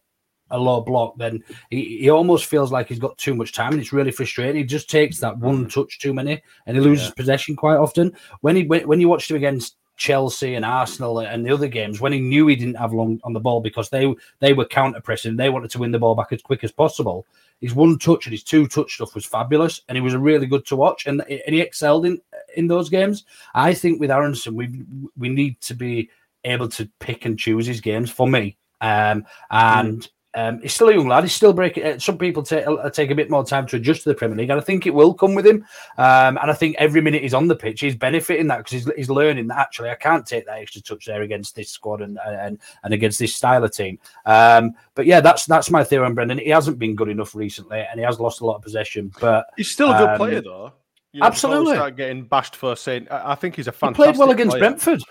a 0.51 0.59
low 0.59 0.81
block, 0.81 1.17
then 1.17 1.43
he, 1.71 1.99
he 1.99 2.11
almost 2.11 2.47
feels 2.47 2.73
like 2.73 2.89
he's 2.89 2.99
got 2.99 3.17
too 3.19 3.35
much 3.35 3.53
time 3.53 3.73
and 3.73 3.81
it's 3.81 3.93
really 3.93 4.11
frustrating. 4.11 4.57
He 4.57 4.65
just 4.65 4.91
takes 4.91 5.19
that 5.21 5.39
one 5.39 5.69
touch 5.69 5.99
too 5.99 6.15
many 6.15 6.43
and 6.67 6.77
he 6.77 6.83
loses 6.83 7.09
yeah. 7.09 7.15
possession 7.17 7.57
quite 7.57 7.77
often. 7.77 8.17
When 8.41 8.57
he 8.57 8.65
when 8.65 9.01
you 9.01 9.09
watched 9.09 9.31
him 9.31 9.37
against 9.37 9.77
Chelsea 9.97 10.55
and 10.55 10.65
Arsenal 10.65 11.19
and 11.21 11.45
the 11.45 11.53
other 11.53 11.69
games, 11.69 12.01
when 12.01 12.13
he 12.13 12.21
knew 12.21 12.47
he 12.47 12.57
didn't 12.57 12.79
have 12.79 12.93
long 12.93 13.21
on 13.23 13.33
the 13.33 13.41
ball 13.41 13.61
because 13.61 13.91
they 13.91 14.13
they 14.39 14.53
were 14.53 14.65
counter 14.65 15.01
pressing, 15.01 15.37
they 15.37 15.51
wanted 15.51 15.71
to 15.73 15.79
win 15.79 15.91
the 15.91 15.99
ball 15.99 16.15
back 16.15 16.33
as 16.33 16.43
quick 16.43 16.65
as 16.65 16.73
possible. 16.73 17.27
His 17.61 17.75
one 17.75 17.99
touch 17.99 18.25
and 18.25 18.33
his 18.33 18.43
two 18.43 18.67
touch 18.67 18.95
stuff 18.95 19.15
was 19.15 19.27
fabulous, 19.27 19.83
and 19.89 19.97
he 19.97 20.01
was 20.01 20.17
really 20.17 20.47
good 20.47 20.65
to 20.67 20.77
watch, 20.77 21.07
and, 21.07 21.21
and 21.29 21.55
he 21.55 21.61
excelled 21.61 22.07
in 22.07 22.21
in 22.57 22.67
those 22.67 22.89
games. 22.89 23.27
I 23.55 23.75
think 23.75 24.01
with 24.01 24.11
Aaronson, 24.11 24.55
we 24.55 24.85
we 25.19 25.29
need 25.29 25.61
to 25.63 25.75
be 25.75 26.09
able 26.45 26.69
to 26.69 26.89
pick 26.99 27.27
and 27.27 27.39
choose 27.39 27.67
his 27.67 27.83
games 27.83 28.11
for 28.11 28.27
me. 28.27 28.57
Um, 28.81 29.27
and 29.51 30.01
mm. 30.01 30.09
Um, 30.35 30.61
he's 30.61 30.75
still 30.75 30.89
a 30.89 30.95
young 30.95 31.09
lad. 31.09 31.25
He's 31.25 31.35
still 31.35 31.53
breaking. 31.53 31.85
Uh, 31.85 31.99
some 31.99 32.17
people 32.17 32.43
take 32.45 32.65
uh, 32.67 32.89
take 32.91 33.11
a 33.11 33.15
bit 33.17 33.31
more 33.31 33.45
time 33.45 33.67
to 33.67 33.77
adjust 33.77 34.05
to 34.05 34.11
the 34.11 34.15
Premier 34.15 34.37
League, 34.37 34.51
and 34.51 34.61
I 34.61 34.63
think 34.63 34.87
it 34.87 34.95
will 34.95 35.13
come 35.13 35.35
with 35.35 35.45
him. 35.45 35.65
Um, 35.99 36.39
and 36.39 36.51
I 36.51 36.53
think 36.53 36.77
every 36.79 37.01
minute 37.01 37.23
he's 37.23 37.35
on 37.35 37.49
the 37.49 37.57
pitch, 37.57 37.81
he's 37.81 37.97
benefiting 37.97 38.47
that 38.47 38.59
because 38.59 38.73
he's, 38.73 38.95
he's 38.95 39.11
learning 39.11 39.49
that 39.49 39.59
actually 39.59 39.91
I 39.91 39.97
can't 39.97 40.25
take 40.25 40.47
that 40.47 40.59
extra 40.59 40.83
touch 40.83 41.07
there 41.07 41.23
against 41.23 41.57
this 41.57 41.71
squad 41.71 42.01
and 42.01 42.19
and, 42.25 42.61
and 42.85 42.95
against 42.95 43.19
this 43.19 43.35
style 43.35 43.65
of 43.65 43.73
team. 43.73 43.99
Um, 44.25 44.75
but 44.95 45.07
yeah, 45.07 45.21
that's 45.21 45.47
that's 45.47 45.71
my 45.71 45.83
theory 45.83 46.07
on 46.07 46.15
Brenden. 46.15 46.41
He 46.41 46.51
hasn't 46.51 46.79
been 46.79 46.95
good 46.95 47.09
enough 47.09 47.35
recently, 47.35 47.81
and 47.81 47.99
he 47.99 48.07
has 48.07 48.21
lost 48.21 48.41
a 48.41 48.47
lot 48.47 48.57
of 48.57 48.63
possession. 48.63 49.13
But 49.21 49.47
he's 49.57 49.71
still 49.71 49.91
a 49.93 49.99
good 49.99 50.11
um, 50.11 50.17
player, 50.17 50.43
though. 50.43 50.73
You 51.13 51.21
know, 51.21 51.27
absolutely, 51.27 51.75
start 51.75 51.97
getting 51.97 52.23
bashed 52.23 52.55
for 52.55 52.77
saying. 52.77 53.09
I 53.11 53.35
think 53.35 53.57
he's 53.57 53.67
a 53.67 53.73
fantastic. 53.73 54.07
He 54.07 54.13
played 54.13 54.19
well 54.21 54.31
against 54.31 54.51
player. 54.53 54.61
Brentford 54.61 55.03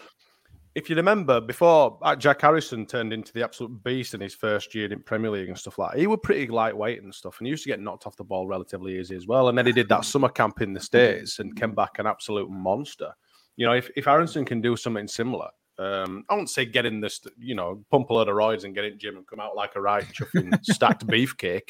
if 0.80 0.90
you 0.90 0.96
remember, 0.96 1.42
before 1.42 2.00
Jack 2.18 2.42
Harrison 2.42 2.86
turned 2.86 3.12
into 3.12 3.34
the 3.34 3.44
absolute 3.44 3.84
beast 3.84 4.14
in 4.14 4.22
his 4.22 4.34
first 4.34 4.74
year 4.74 4.92
in 4.92 5.04
Premier 5.04 5.30
League 5.30 5.50
and 5.50 5.58
stuff 5.58 5.78
like 5.78 5.92
that, 5.92 6.00
he 6.00 6.08
was 6.08 6.20
pretty 6.24 6.48
lightweight 6.48 7.04
and 7.04 7.14
stuff, 7.14 7.38
and 7.40 7.48
he 7.48 7.52
used 7.52 7.64
to 7.64 7.70
get 7.70 7.82
knocked 7.82 8.08
off 8.08 8.16
the 8.16 8.24
ball 8.24 8.48
relatively 8.48 8.98
easy 8.98 9.16
as 9.16 9.28
well. 9.28 9.50
And 9.50 9.58
then 9.58 9.66
he 9.66 9.74
did 9.74 9.90
that 9.90 10.06
summer 10.06 10.30
camp 10.30 10.62
in 10.62 10.74
the 10.74 10.80
States 10.80 11.40
and 11.40 11.54
came 11.54 11.74
back 11.76 12.00
an 12.00 12.08
absolute 12.08 12.50
monster. 12.50 13.14
You 13.58 13.66
know, 13.66 13.74
if, 13.74 13.90
if 13.98 14.08
Aaronson 14.08 14.46
can 14.46 14.62
do 14.62 14.78
something 14.78 15.06
similar, 15.06 15.50
um, 15.78 16.24
I 16.30 16.36
won't 16.36 16.50
say 16.50 16.66
get 16.66 16.86
in 16.86 17.02
this, 17.02 17.20
you 17.38 17.56
know, 17.56 17.84
pump 17.92 18.10
a 18.10 18.14
load 18.14 18.30
of 18.30 18.36
roids 18.36 18.64
and 18.64 18.74
get 18.74 18.86
in 18.86 18.98
gym 18.98 19.18
and 19.18 19.28
come 19.28 19.42
out 19.42 19.58
like 19.58 19.76
a 19.76 19.82
right 19.82 20.04
chuffing 20.14 20.58
stacked 20.64 21.06
beefcake. 21.08 21.70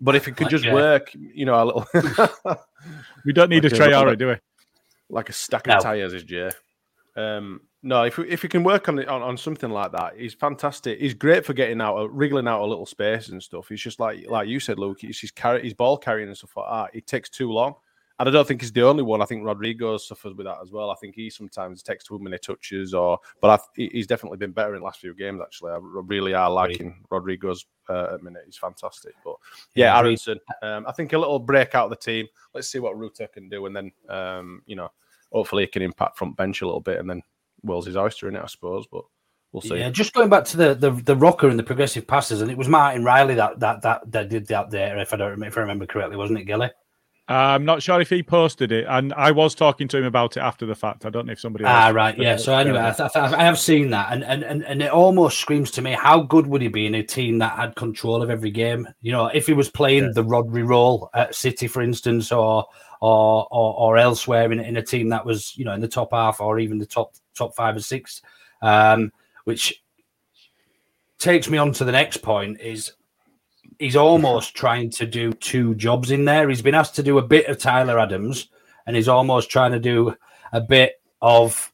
But 0.00 0.14
if 0.14 0.28
it 0.28 0.36
could 0.36 0.48
just 0.48 0.70
work, 0.70 1.10
you 1.14 1.44
know, 1.44 1.60
a 1.60 1.64
little. 1.64 1.86
we 3.24 3.32
don't 3.32 3.50
need 3.50 3.64
like 3.64 3.72
a 3.72 3.76
Traore, 3.76 4.16
do 4.16 4.28
we? 4.28 4.36
Like 5.10 5.28
a 5.28 5.32
stack 5.32 5.66
of 5.66 5.74
no. 5.74 5.80
tires, 5.80 6.14
is 6.14 6.22
Jay. 6.22 6.50
Um, 7.16 7.60
no, 7.84 8.02
if 8.04 8.16
we, 8.16 8.26
if 8.30 8.42
we 8.42 8.48
can 8.48 8.64
work 8.64 8.88
on 8.88 8.98
on, 9.06 9.22
on 9.22 9.36
something 9.36 9.70
like 9.70 9.92
that, 9.92 10.14
he's 10.16 10.32
fantastic. 10.32 10.98
He's 10.98 11.12
great 11.12 11.44
for 11.44 11.52
getting 11.52 11.82
out, 11.82 11.98
uh, 11.98 12.08
wriggling 12.08 12.48
out 12.48 12.62
a 12.62 12.66
little 12.66 12.86
space 12.86 13.28
and 13.28 13.42
stuff. 13.42 13.68
He's 13.68 13.82
just 13.82 14.00
like 14.00 14.26
like 14.26 14.48
you 14.48 14.58
said, 14.58 14.78
Luke. 14.78 15.00
He's 15.00 15.20
his 15.20 15.30
carry, 15.30 15.62
his 15.62 15.74
ball 15.74 15.98
carrying 15.98 16.28
and 16.28 16.36
stuff 16.36 16.56
like 16.56 16.70
that. 16.70 16.98
It 16.98 17.06
takes 17.06 17.28
too 17.28 17.52
long, 17.52 17.74
and 18.18 18.26
I 18.26 18.32
don't 18.32 18.48
think 18.48 18.62
he's 18.62 18.72
the 18.72 18.86
only 18.86 19.02
one. 19.02 19.20
I 19.20 19.26
think 19.26 19.44
Rodrigo 19.44 19.98
suffers 19.98 20.32
with 20.32 20.46
that 20.46 20.60
as 20.62 20.72
well. 20.72 20.90
I 20.90 20.94
think 20.94 21.14
he 21.14 21.28
sometimes 21.28 21.82
takes 21.82 22.04
too 22.04 22.18
many 22.18 22.38
touches, 22.38 22.94
or 22.94 23.18
but 23.42 23.60
I, 23.60 23.82
he's 23.92 24.06
definitely 24.06 24.38
been 24.38 24.52
better 24.52 24.74
in 24.74 24.80
the 24.80 24.86
last 24.86 25.00
few 25.00 25.14
games. 25.14 25.42
Actually, 25.42 25.72
I 25.72 25.78
really 25.82 26.32
are 26.32 26.50
liking 26.50 27.04
Rodrigo's 27.10 27.66
uh, 27.90 28.16
minute. 28.22 28.44
He's 28.46 28.56
fantastic. 28.56 29.12
But 29.22 29.36
yeah, 29.74 29.94
Aaronson, 29.98 30.40
um, 30.62 30.86
I 30.88 30.92
think 30.92 31.12
a 31.12 31.18
little 31.18 31.38
break 31.38 31.74
out 31.74 31.84
of 31.84 31.90
the 31.90 31.96
team. 31.96 32.28
Let's 32.54 32.68
see 32.68 32.78
what 32.78 32.98
Rutter 32.98 33.26
can 33.26 33.50
do, 33.50 33.66
and 33.66 33.76
then 33.76 33.92
um, 34.08 34.62
you 34.64 34.74
know, 34.74 34.90
hopefully 35.30 35.64
he 35.64 35.66
can 35.66 35.82
impact 35.82 36.16
front 36.16 36.34
bench 36.34 36.62
a 36.62 36.66
little 36.66 36.80
bit, 36.80 36.98
and 36.98 37.10
then 37.10 37.20
world's 37.64 37.86
his 37.86 37.96
oyster 37.96 38.28
in 38.28 38.36
it, 38.36 38.42
I 38.42 38.46
suppose. 38.46 38.86
But 38.90 39.02
we'll 39.52 39.62
see. 39.62 39.76
Yeah, 39.76 39.90
just 39.90 40.12
going 40.12 40.28
back 40.28 40.44
to 40.46 40.56
the, 40.56 40.74
the 40.74 40.90
the 40.90 41.16
Roca 41.16 41.48
and 41.48 41.58
the 41.58 41.64
progressive 41.64 42.06
passes, 42.06 42.40
and 42.40 42.50
it 42.50 42.58
was 42.58 42.68
Martin 42.68 43.04
Riley 43.04 43.34
that 43.34 43.60
that 43.60 43.82
that, 43.82 44.10
that 44.12 44.28
did 44.28 44.46
that 44.48 44.70
there, 44.70 44.98
if 44.98 45.12
I 45.12 45.16
don't 45.16 45.42
if 45.42 45.56
I 45.56 45.60
remember 45.60 45.86
correctly, 45.86 46.16
wasn't 46.16 46.40
it, 46.40 46.44
Gilly? 46.44 46.70
I'm 47.26 47.64
not 47.64 47.82
sure 47.82 48.02
if 48.02 48.10
he 48.10 48.22
posted 48.22 48.70
it, 48.70 48.84
and 48.86 49.14
I 49.14 49.30
was 49.30 49.54
talking 49.54 49.88
to 49.88 49.96
him 49.96 50.04
about 50.04 50.36
it 50.36 50.40
after 50.40 50.66
the 50.66 50.74
fact. 50.74 51.06
I 51.06 51.10
don't 51.10 51.24
know 51.24 51.32
if 51.32 51.40
somebody. 51.40 51.64
Ah, 51.64 51.88
right, 51.88 52.16
yeah. 52.18 52.36
So 52.36 52.54
anyway, 52.54 52.80
I, 52.80 52.90
th- 52.90 53.10
I, 53.16 53.42
have 53.42 53.58
seen 53.58 53.88
that, 53.90 54.12
and, 54.12 54.22
and 54.22 54.42
and 54.42 54.62
and 54.62 54.82
it 54.82 54.90
almost 54.90 55.38
screams 55.38 55.70
to 55.72 55.82
me 55.82 55.92
how 55.92 56.20
good 56.20 56.46
would 56.46 56.60
he 56.60 56.68
be 56.68 56.84
in 56.84 56.94
a 56.94 57.02
team 57.02 57.38
that 57.38 57.56
had 57.56 57.76
control 57.76 58.22
of 58.22 58.28
every 58.28 58.50
game? 58.50 58.86
You 59.00 59.12
know, 59.12 59.26
if 59.28 59.46
he 59.46 59.54
was 59.54 59.70
playing 59.70 60.04
yeah. 60.04 60.10
the 60.14 60.24
Rodri 60.24 60.68
role 60.68 61.08
at 61.14 61.34
City, 61.34 61.66
for 61.66 61.80
instance, 61.80 62.30
or 62.30 62.66
or 63.00 63.48
or, 63.50 63.74
or 63.74 63.96
elsewhere 63.96 64.52
in, 64.52 64.60
in 64.60 64.76
a 64.76 64.82
team 64.82 65.08
that 65.08 65.24
was 65.24 65.56
you 65.56 65.64
know 65.64 65.72
in 65.72 65.80
the 65.80 65.88
top 65.88 66.12
half 66.12 66.42
or 66.42 66.58
even 66.58 66.76
the 66.76 66.84
top 66.84 67.14
top 67.34 67.54
five 67.54 67.76
or 67.76 67.80
six, 67.80 68.22
um, 68.62 69.12
which 69.44 69.82
takes 71.18 71.48
me 71.48 71.58
on 71.58 71.72
to 71.72 71.84
the 71.84 71.92
next 71.92 72.18
point 72.18 72.60
is 72.60 72.92
he's 73.78 73.96
almost 73.96 74.54
trying 74.54 74.90
to 74.90 75.06
do 75.06 75.32
two 75.32 75.74
jobs 75.74 76.10
in 76.10 76.24
there. 76.24 76.48
He's 76.48 76.62
been 76.62 76.74
asked 76.74 76.96
to 76.96 77.02
do 77.02 77.18
a 77.18 77.22
bit 77.22 77.46
of 77.46 77.58
Tyler 77.58 77.98
Adams, 77.98 78.48
and 78.86 78.96
he's 78.96 79.08
almost 79.08 79.50
trying 79.50 79.72
to 79.72 79.80
do 79.80 80.14
a 80.52 80.60
bit 80.60 81.00
of 81.20 81.72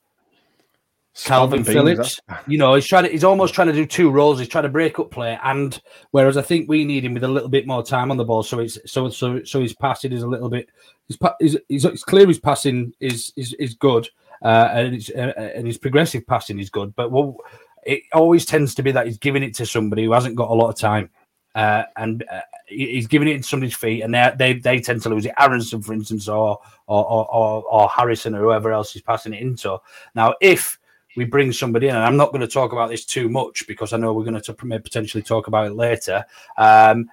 Kalvin 1.14 1.66
Phillips. 1.66 2.20
you 2.46 2.58
know, 2.58 2.74
he's 2.74 2.86
trying 2.86 3.04
to, 3.04 3.10
he's 3.10 3.24
almost 3.24 3.54
trying 3.54 3.66
to 3.66 3.72
do 3.72 3.84
two 3.84 4.10
roles. 4.10 4.38
He's 4.38 4.48
trying 4.48 4.64
to 4.64 4.70
break 4.70 4.98
up 4.98 5.10
play, 5.10 5.38
and 5.42 5.80
whereas 6.12 6.36
I 6.36 6.42
think 6.42 6.68
we 6.68 6.84
need 6.84 7.04
him 7.04 7.14
with 7.14 7.24
a 7.24 7.28
little 7.28 7.48
bit 7.48 7.66
more 7.66 7.84
time 7.84 8.10
on 8.10 8.16
the 8.16 8.24
ball, 8.24 8.42
so 8.42 8.60
it's 8.60 8.78
so 8.86 9.08
so 9.08 9.42
so 9.44 9.60
his 9.60 9.74
passing 9.74 10.12
is 10.12 10.22
a 10.22 10.28
little 10.28 10.48
bit. 10.48 10.68
His, 11.08 11.18
his, 11.40 11.58
his 11.68 11.84
it's 11.84 12.04
clear 12.04 12.26
his 12.26 12.38
passing 12.38 12.94
is 13.00 13.32
is 13.36 13.52
is 13.54 13.74
good, 13.74 14.08
uh, 14.42 14.68
and, 14.72 15.10
uh, 15.16 15.20
and 15.20 15.66
his 15.66 15.78
progressive 15.78 16.26
passing 16.26 16.58
is 16.58 16.70
good. 16.70 16.94
But 16.94 17.10
well, 17.10 17.36
it 17.84 18.02
always 18.12 18.44
tends 18.44 18.74
to 18.74 18.82
be 18.82 18.92
that 18.92 19.06
he's 19.06 19.18
giving 19.18 19.42
it 19.42 19.54
to 19.56 19.66
somebody 19.66 20.04
who 20.04 20.12
hasn't 20.12 20.36
got 20.36 20.50
a 20.50 20.54
lot 20.54 20.70
of 20.70 20.76
time. 20.76 21.10
Uh, 21.54 21.82
and 21.96 22.24
uh, 22.30 22.40
he's 22.66 23.08
giving 23.08 23.26
it 23.26 23.34
in 23.34 23.42
somebody's 23.42 23.74
feet, 23.74 24.02
and 24.02 24.14
they, 24.14 24.32
they 24.36 24.52
they 24.54 24.80
tend 24.80 25.02
to 25.02 25.08
lose 25.08 25.26
it. 25.26 25.34
Aaronson, 25.38 25.82
for 25.82 25.92
instance, 25.92 26.28
or 26.28 26.60
or, 26.86 27.04
or 27.28 27.64
or 27.64 27.88
Harrison, 27.88 28.36
or 28.36 28.40
whoever 28.40 28.72
else 28.72 28.94
is 28.94 29.02
passing 29.02 29.34
it 29.34 29.42
into. 29.42 29.76
Now, 30.14 30.34
if 30.40 30.78
we 31.16 31.24
bring 31.24 31.52
somebody 31.52 31.88
in, 31.88 31.96
and 31.96 32.04
I'm 32.04 32.16
not 32.16 32.30
going 32.30 32.40
to 32.40 32.46
talk 32.46 32.72
about 32.72 32.88
this 32.88 33.04
too 33.04 33.28
much 33.28 33.66
because 33.66 33.92
I 33.92 33.96
know 33.96 34.12
we're 34.12 34.24
going 34.24 34.40
to 34.40 34.54
potentially 34.54 35.24
talk 35.24 35.48
about 35.48 35.66
it 35.66 35.74
later, 35.74 36.24
um, 36.56 37.10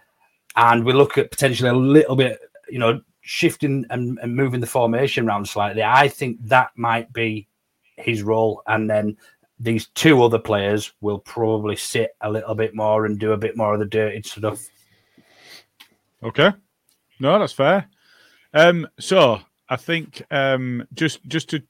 and 0.55 0.85
we 0.85 0.93
look 0.93 1.17
at 1.17 1.31
potentially 1.31 1.69
a 1.69 1.73
little 1.73 2.15
bit, 2.15 2.39
you 2.69 2.77
know, 2.77 3.01
shifting 3.27 3.85
and, 3.89 4.17
and 4.21 4.35
moving 4.35 4.61
the 4.61 4.67
formation 4.67 5.27
around 5.27 5.47
slightly, 5.47 5.83
I 5.83 6.07
think 6.07 6.37
that 6.47 6.71
might 6.75 7.11
be 7.11 7.47
his 7.97 8.23
role. 8.23 8.63
And 8.67 8.89
then 8.89 9.17
these 9.59 9.87
two 9.87 10.23
other 10.23 10.39
players 10.39 10.93
will 11.01 11.19
probably 11.19 11.75
sit 11.75 12.15
a 12.21 12.31
little 12.31 12.55
bit 12.55 12.73
more 12.73 13.05
and 13.05 13.19
do 13.19 13.33
a 13.33 13.37
bit 13.37 13.57
more 13.57 13.73
of 13.73 13.79
the 13.79 13.85
dirty 13.85 14.21
stuff. 14.23 14.65
Okay. 16.23 16.51
No, 17.19 17.37
that's 17.37 17.53
fair. 17.53 17.89
Um, 18.53 18.87
so 18.99 19.39
I 19.69 19.75
think 19.75 20.23
um, 20.31 20.87
just 20.93 21.23
just 21.27 21.49
to 21.49 21.61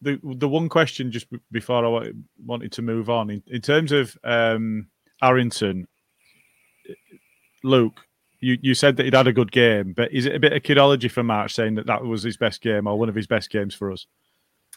the 0.00 0.18
the 0.22 0.48
one 0.48 0.68
question 0.68 1.12
just 1.12 1.26
before 1.52 1.84
I 1.84 2.10
wanted 2.44 2.72
to 2.72 2.82
move 2.82 3.10
on 3.10 3.30
in, 3.30 3.42
in 3.48 3.60
terms 3.60 3.92
of 3.92 4.16
um, 4.24 4.88
Arrington, 5.22 5.86
Luke. 7.62 8.00
You, 8.40 8.58
you 8.62 8.74
said 8.74 8.96
that 8.96 9.04
he'd 9.04 9.14
had 9.14 9.26
a 9.26 9.32
good 9.32 9.52
game, 9.52 9.92
but 9.92 10.12
is 10.12 10.26
it 10.26 10.34
a 10.34 10.40
bit 10.40 10.52
of 10.52 10.62
kidology 10.62 11.10
for 11.10 11.22
Marsch 11.22 11.52
saying 11.52 11.74
that 11.74 11.86
that 11.86 12.02
was 12.04 12.22
his 12.22 12.36
best 12.36 12.62
game 12.62 12.86
or 12.86 12.98
one 12.98 13.08
of 13.08 13.14
his 13.14 13.26
best 13.26 13.50
games 13.50 13.74
for 13.74 13.92
us? 13.92 14.06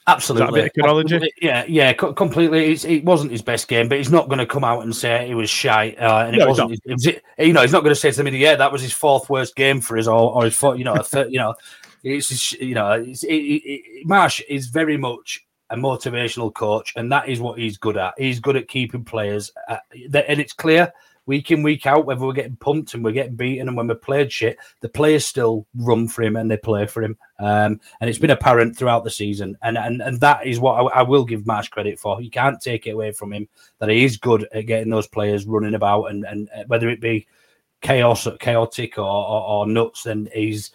Absolutely. 0.05 0.63
Absolutely. 0.63 1.33
Yeah, 1.41 1.63
yeah, 1.65 1.93
completely. 1.93 2.73
It's, 2.73 2.83
it 2.83 3.05
wasn't 3.05 3.31
his 3.31 3.41
best 3.41 3.69
game, 3.69 3.87
but 3.87 3.97
he's 3.97 4.11
not 4.11 4.27
going 4.27 4.39
to 4.39 4.45
come 4.45 4.65
out 4.65 4.83
and 4.83 4.93
say 4.93 5.29
it 5.29 5.35
was 5.35 5.49
shy. 5.49 5.95
Uh, 5.97 6.25
and 6.25 6.35
it 6.35 6.45
wasn't. 6.45 6.73
It 6.73 6.81
was, 6.85 7.05
you 7.37 7.53
know, 7.53 7.61
he's 7.61 7.71
not 7.71 7.83
going 7.83 7.91
to 7.91 7.99
say 7.99 8.11
to 8.11 8.17
the 8.17 8.23
media, 8.23 8.51
"Yeah, 8.51 8.55
that 8.57 8.71
was 8.71 8.81
his 8.81 8.91
fourth 8.91 9.29
worst 9.29 9.55
game 9.55 9.79
for 9.79 9.97
us," 9.97 10.07
or, 10.07 10.33
or 10.33 10.43
his, 10.43 10.55
fourth, 10.55 10.77
you 10.77 10.83
know, 10.83 10.95
third, 11.03 11.31
you 11.31 11.39
know, 11.39 11.55
it's 12.03 12.51
you 12.53 12.75
know, 12.75 12.91
it's, 12.91 13.23
it, 13.23 13.33
it, 13.33 14.07
Marsch 14.07 14.41
is 14.49 14.67
very 14.67 14.97
much 14.97 15.45
a 15.69 15.77
motivational 15.77 16.53
coach, 16.53 16.91
and 16.97 17.09
that 17.11 17.29
is 17.29 17.39
what 17.39 17.57
he's 17.57 17.77
good 17.77 17.95
at. 17.95 18.13
He's 18.17 18.41
good 18.41 18.57
at 18.57 18.67
keeping 18.67 19.05
players, 19.05 19.51
uh, 19.69 19.77
and 19.93 20.39
it's 20.41 20.53
clear 20.53 20.91
week 21.25 21.51
in 21.51 21.63
week 21.63 21.85
out 21.85 22.05
whether 22.05 22.25
we're 22.25 22.33
getting 22.33 22.55
pumped 22.55 22.93
and 22.93 23.03
we're 23.03 23.11
getting 23.11 23.35
beaten, 23.35 23.67
and 23.67 23.77
when 23.77 23.87
we're 23.87 23.95
played 23.95 24.31
shit, 24.31 24.57
the 24.81 24.89
players 24.89 25.25
still 25.25 25.65
run 25.75 26.07
for 26.07 26.23
him 26.23 26.35
and 26.35 26.49
they 26.49 26.57
play 26.57 26.85
for 26.85 27.03
him. 27.03 27.17
Um, 27.39 27.79
and 27.99 28.09
it's 28.09 28.19
been 28.19 28.29
apparent 28.29 28.77
throughout 28.77 29.03
the 29.03 29.09
season, 29.09 29.57
and 29.61 29.77
and 29.77 30.01
and 30.01 30.19
that 30.19 30.45
is 30.45 30.59
what 30.59 30.73
I, 30.73 30.99
I 30.99 31.01
will 31.03 31.25
give 31.25 31.43
Marsch 31.43 31.69
credit 31.69 31.99
for. 31.99 32.21
You 32.21 32.29
can't 32.29 32.61
take 32.61 32.87
it 32.87 32.91
away 32.91 33.11
from 33.11 33.33
him 33.33 33.47
that 33.79 33.89
he 33.89 34.03
is 34.03 34.17
good 34.17 34.47
at 34.53 34.65
getting 34.65 34.89
those 34.89 35.07
players 35.07 35.45
running 35.45 35.75
about, 35.75 36.05
and 36.05 36.25
and 36.25 36.49
uh, 36.55 36.63
whether 36.67 36.89
it 36.89 37.01
be 37.01 37.27
chaos, 37.81 38.27
chaotic 38.39 38.97
or, 38.97 39.03
or, 39.03 39.41
or 39.43 39.67
nuts, 39.67 40.03
then 40.03 40.29
he's 40.33 40.71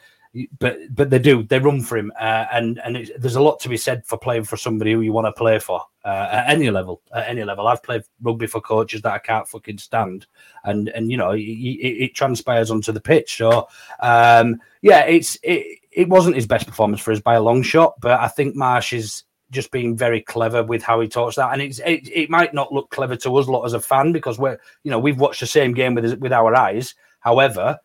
but 0.58 0.78
but 0.90 1.10
they 1.10 1.18
do 1.18 1.42
they 1.42 1.58
run 1.58 1.80
for 1.80 1.96
him, 1.96 2.12
uh, 2.20 2.46
and 2.52 2.80
and 2.84 3.10
there's 3.18 3.36
a 3.36 3.40
lot 3.40 3.60
to 3.60 3.68
be 3.68 3.76
said 3.76 4.04
for 4.06 4.18
playing 4.18 4.44
for 4.44 4.56
somebody 4.56 4.92
who 4.92 5.00
you 5.00 5.12
want 5.12 5.26
to 5.26 5.32
play 5.32 5.58
for 5.58 5.82
uh, 6.04 6.28
at 6.30 6.50
any 6.50 6.70
level. 6.70 7.02
At 7.14 7.28
any 7.28 7.44
level, 7.44 7.66
I've 7.66 7.82
played 7.82 8.02
rugby 8.22 8.46
for 8.46 8.60
coaches 8.60 9.02
that 9.02 9.12
I 9.12 9.18
can't 9.18 9.48
fucking 9.48 9.78
stand, 9.78 10.26
and 10.64 10.88
and 10.90 11.10
you 11.10 11.16
know 11.16 11.30
it, 11.30 11.40
it, 11.40 12.04
it 12.04 12.14
transpires 12.14 12.70
onto 12.70 12.92
the 12.92 13.00
pitch. 13.00 13.36
So 13.36 13.68
um, 14.00 14.60
yeah, 14.82 15.04
it's 15.04 15.38
it, 15.42 15.78
it 15.90 16.08
wasn't 16.08 16.36
his 16.36 16.46
best 16.46 16.66
performance 16.66 17.00
for 17.00 17.12
us 17.12 17.20
by 17.20 17.34
a 17.34 17.42
long 17.42 17.62
shot, 17.62 17.94
but 18.00 18.20
I 18.20 18.28
think 18.28 18.54
Marsch 18.54 18.92
is 18.92 19.24
just 19.50 19.70
being 19.70 19.96
very 19.96 20.20
clever 20.20 20.62
with 20.62 20.82
how 20.82 21.00
he 21.00 21.08
talks 21.08 21.36
that, 21.36 21.52
and 21.52 21.62
it's 21.62 21.78
it, 21.80 22.08
it 22.12 22.30
might 22.30 22.52
not 22.52 22.72
look 22.72 22.90
clever 22.90 23.16
to 23.16 23.36
us 23.36 23.48
lot 23.48 23.64
as 23.64 23.72
a 23.72 23.80
fan 23.80 24.12
because 24.12 24.38
we're 24.38 24.58
you 24.84 24.90
know 24.90 24.98
we've 24.98 25.18
watched 25.18 25.40
the 25.40 25.46
same 25.46 25.72
game 25.72 25.94
with 25.94 26.18
with 26.18 26.32
our 26.32 26.54
eyes. 26.54 26.94
However, 27.20 27.78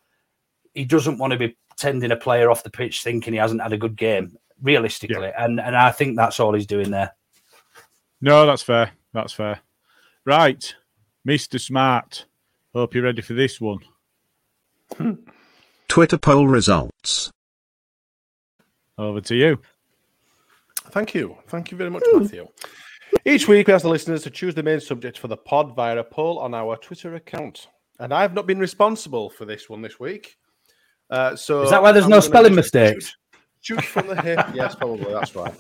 he 0.74 0.86
doesn't 0.86 1.18
want 1.18 1.32
to 1.32 1.40
be 1.40 1.56
sending 1.84 2.12
a 2.12 2.16
player 2.16 2.50
off 2.50 2.64
the 2.64 2.70
pitch 2.70 3.04
thinking 3.04 3.34
he 3.34 3.40
hasn't 3.40 3.62
had 3.62 3.74
a 3.74 3.78
good 3.78 3.98
game, 3.98 4.38
realistically. 4.62 5.28
Yeah. 5.28 5.46
And 5.46 5.60
and 5.60 5.76
I 5.76 5.92
think 5.92 6.16
that's 6.16 6.40
all 6.40 6.54
he's 6.54 6.66
doing 6.66 6.92
there. 6.92 7.14
No, 8.22 8.46
that's 8.46 8.64
fair. 8.64 8.92
That's 9.12 9.34
fair. 9.34 9.60
Right, 10.26 10.74
Mr. 11.28 11.60
Smart. 11.60 12.26
Hope 12.74 12.96
you're 12.96 13.04
ready 13.04 13.22
for 13.22 13.34
this 13.34 13.60
one. 13.60 13.80
Twitter 15.90 16.18
poll 16.18 16.48
results. 16.48 17.32
Over 18.98 19.20
to 19.22 19.36
you. 19.36 19.60
Thank 20.92 21.14
you. 21.14 21.38
Thank 21.48 21.72
you 21.72 21.78
very 21.78 21.90
much, 21.90 22.04
Matthew. 22.14 22.48
Each 23.26 23.48
week, 23.48 23.68
we 23.68 23.74
ask 23.74 23.84
the 23.84 23.90
listeners 23.90 24.24
to 24.24 24.30
choose 24.30 24.56
the 24.56 24.64
main 24.64 24.80
subject 24.80 25.20
for 25.20 25.28
the 25.28 25.38
pod 25.38 25.76
via 25.76 25.98
a 25.98 26.04
poll 26.04 26.40
on 26.40 26.54
our 26.54 26.78
Twitter 26.78 27.16
account. 27.16 27.68
And 28.00 28.14
I 28.14 28.22
have 28.22 28.34
not 28.34 28.48
been 28.48 28.60
responsible 28.60 29.30
for 29.30 29.46
this 29.46 29.70
one 29.70 29.82
this 29.82 30.00
week. 30.00 30.38
Uh, 31.14 31.36
so 31.36 31.62
is 31.62 31.70
that 31.70 31.84
why 31.84 31.92
there's 31.92 32.06
I'm 32.06 32.10
no 32.10 32.20
spelling 32.20 32.56
mistakes? 32.56 33.16
Shoot, 33.62 33.82
shoot 33.82 33.86
from 33.86 34.08
the 34.08 34.20
hip. 34.20 34.40
yes, 34.56 34.74
probably. 34.74 35.14
That's 35.14 35.36
right. 35.36 35.54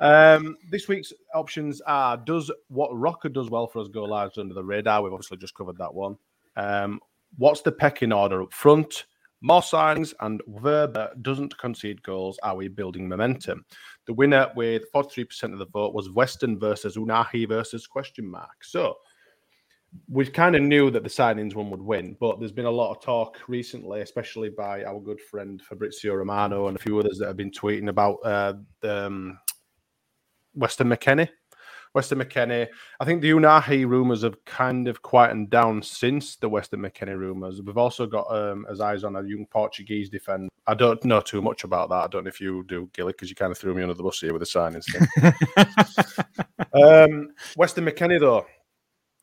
Um, 0.00 0.58
this 0.70 0.86
week's 0.86 1.14
options 1.34 1.80
are: 1.86 2.18
Does 2.18 2.50
what 2.68 2.94
Roca 2.94 3.30
does 3.30 3.48
well 3.48 3.66
for 3.66 3.80
us 3.80 3.88
go 3.88 4.04
large 4.04 4.36
under 4.36 4.52
the 4.52 4.62
radar? 4.62 5.02
We've 5.02 5.14
obviously 5.14 5.38
just 5.38 5.54
covered 5.54 5.78
that 5.78 5.94
one. 5.94 6.18
Um, 6.56 7.00
what's 7.38 7.62
the 7.62 7.72
pecking 7.72 8.12
order 8.12 8.42
up 8.42 8.52
front? 8.52 9.06
More 9.40 9.62
signings 9.62 10.12
and 10.20 10.42
Wöber 10.46 11.10
doesn't 11.22 11.56
concede 11.56 12.02
goals. 12.02 12.38
Are 12.42 12.54
we 12.54 12.68
building 12.68 13.08
momentum? 13.08 13.64
The 14.06 14.12
winner 14.12 14.48
with 14.54 14.84
43% 14.94 15.54
of 15.54 15.58
the 15.58 15.66
vote 15.66 15.94
was 15.94 16.10
Weston 16.10 16.60
versus 16.60 16.96
Ounahi 16.96 17.48
versus 17.48 17.86
question 17.86 18.30
mark. 18.30 18.62
So 18.62 18.98
we 20.08 20.26
kind 20.26 20.56
of 20.56 20.62
knew 20.62 20.90
that 20.90 21.02
the 21.02 21.08
signings 21.08 21.54
one 21.54 21.70
would 21.70 21.82
win, 21.82 22.16
but 22.18 22.38
there's 22.38 22.52
been 22.52 22.66
a 22.66 22.70
lot 22.70 22.90
of 22.90 23.02
talk 23.02 23.38
recently, 23.48 24.00
especially 24.00 24.48
by 24.48 24.84
our 24.84 25.00
good 25.00 25.20
friend 25.20 25.60
Fabrizio 25.62 26.14
Romano 26.14 26.68
and 26.68 26.76
a 26.76 26.80
few 26.80 26.98
others 26.98 27.18
that 27.18 27.26
have 27.26 27.36
been 27.36 27.50
tweeting 27.50 27.88
about 27.88 28.18
uh, 28.24 28.54
um, 28.82 29.38
Weston 30.54 30.88
McKennie. 30.88 31.28
Weston 31.94 32.18
McKennie. 32.18 32.68
I 33.00 33.04
think 33.04 33.20
the 33.20 33.30
Ounahi 33.30 33.86
rumours 33.86 34.22
have 34.22 34.42
kind 34.44 34.88
of 34.88 35.02
quietened 35.02 35.50
down 35.50 35.82
since 35.82 36.36
the 36.36 36.48
Weston 36.48 36.80
McKennie 36.80 37.18
rumours. 37.18 37.60
We've 37.60 37.76
also 37.76 38.06
got 38.06 38.34
um, 38.34 38.66
as 38.70 38.80
eyes 38.80 39.04
on 39.04 39.16
a 39.16 39.22
young 39.22 39.46
Portuguese 39.50 40.08
defender. 40.08 40.48
I 40.66 40.74
don't 40.74 41.04
know 41.04 41.20
too 41.20 41.42
much 41.42 41.64
about 41.64 41.90
that. 41.90 41.96
I 41.96 42.06
don't 42.06 42.24
know 42.24 42.28
if 42.28 42.40
you 42.40 42.64
do, 42.66 42.88
Gilly, 42.94 43.12
because 43.12 43.28
you 43.28 43.36
kind 43.36 43.52
of 43.52 43.58
threw 43.58 43.74
me 43.74 43.82
under 43.82 43.94
the 43.94 44.02
bus 44.02 44.20
here 44.20 44.32
with 44.32 44.40
the 44.40 44.46
signings 44.46 44.86
um, 47.12 47.34
Weston 47.56 47.84
McKennie, 47.84 48.20
though, 48.20 48.46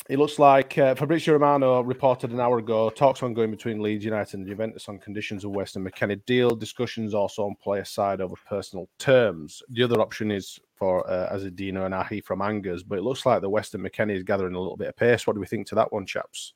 it 0.10 0.18
looks 0.18 0.40
like 0.40 0.76
uh, 0.80 0.96
Fabrizio 0.96 1.34
Romano 1.34 1.82
reported 1.82 2.32
an 2.32 2.40
hour 2.40 2.58
ago 2.58 2.90
talks 2.90 3.22
ongoing 3.22 3.52
between 3.52 3.80
Leeds 3.80 4.04
United 4.04 4.40
and 4.40 4.48
Juventus 4.48 4.90
on 4.90 4.98
conditions 4.98 5.46
of 5.46 5.52
Weston 5.52 5.88
McKennie 5.88 6.26
deal. 6.26 6.56
Discussions 6.56 7.14
also 7.14 7.46
on 7.46 7.54
player 7.62 7.86
side 7.86 8.20
over 8.20 8.34
personal 8.48 8.90
terms. 8.98 9.62
The 9.70 9.84
other 9.84 10.02
option 10.02 10.32
is 10.32 10.60
for 10.74 11.08
uh, 11.08 11.32
Azzedine 11.32 11.74
Ounahi 11.74 12.24
from 12.24 12.42
Angers, 12.42 12.82
but 12.82 12.98
it 12.98 13.04
looks 13.04 13.24
like 13.24 13.42
the 13.42 13.50
Weston 13.50 13.82
McKennie 13.82 14.16
is 14.16 14.24
gathering 14.24 14.56
a 14.56 14.60
little 14.60 14.78
bit 14.78 14.88
of 14.88 14.96
pace. 14.96 15.28
What 15.28 15.34
do 15.34 15.40
we 15.40 15.46
think 15.46 15.68
to 15.68 15.76
that 15.76 15.94
one, 15.94 16.08
chaps? 16.08 16.54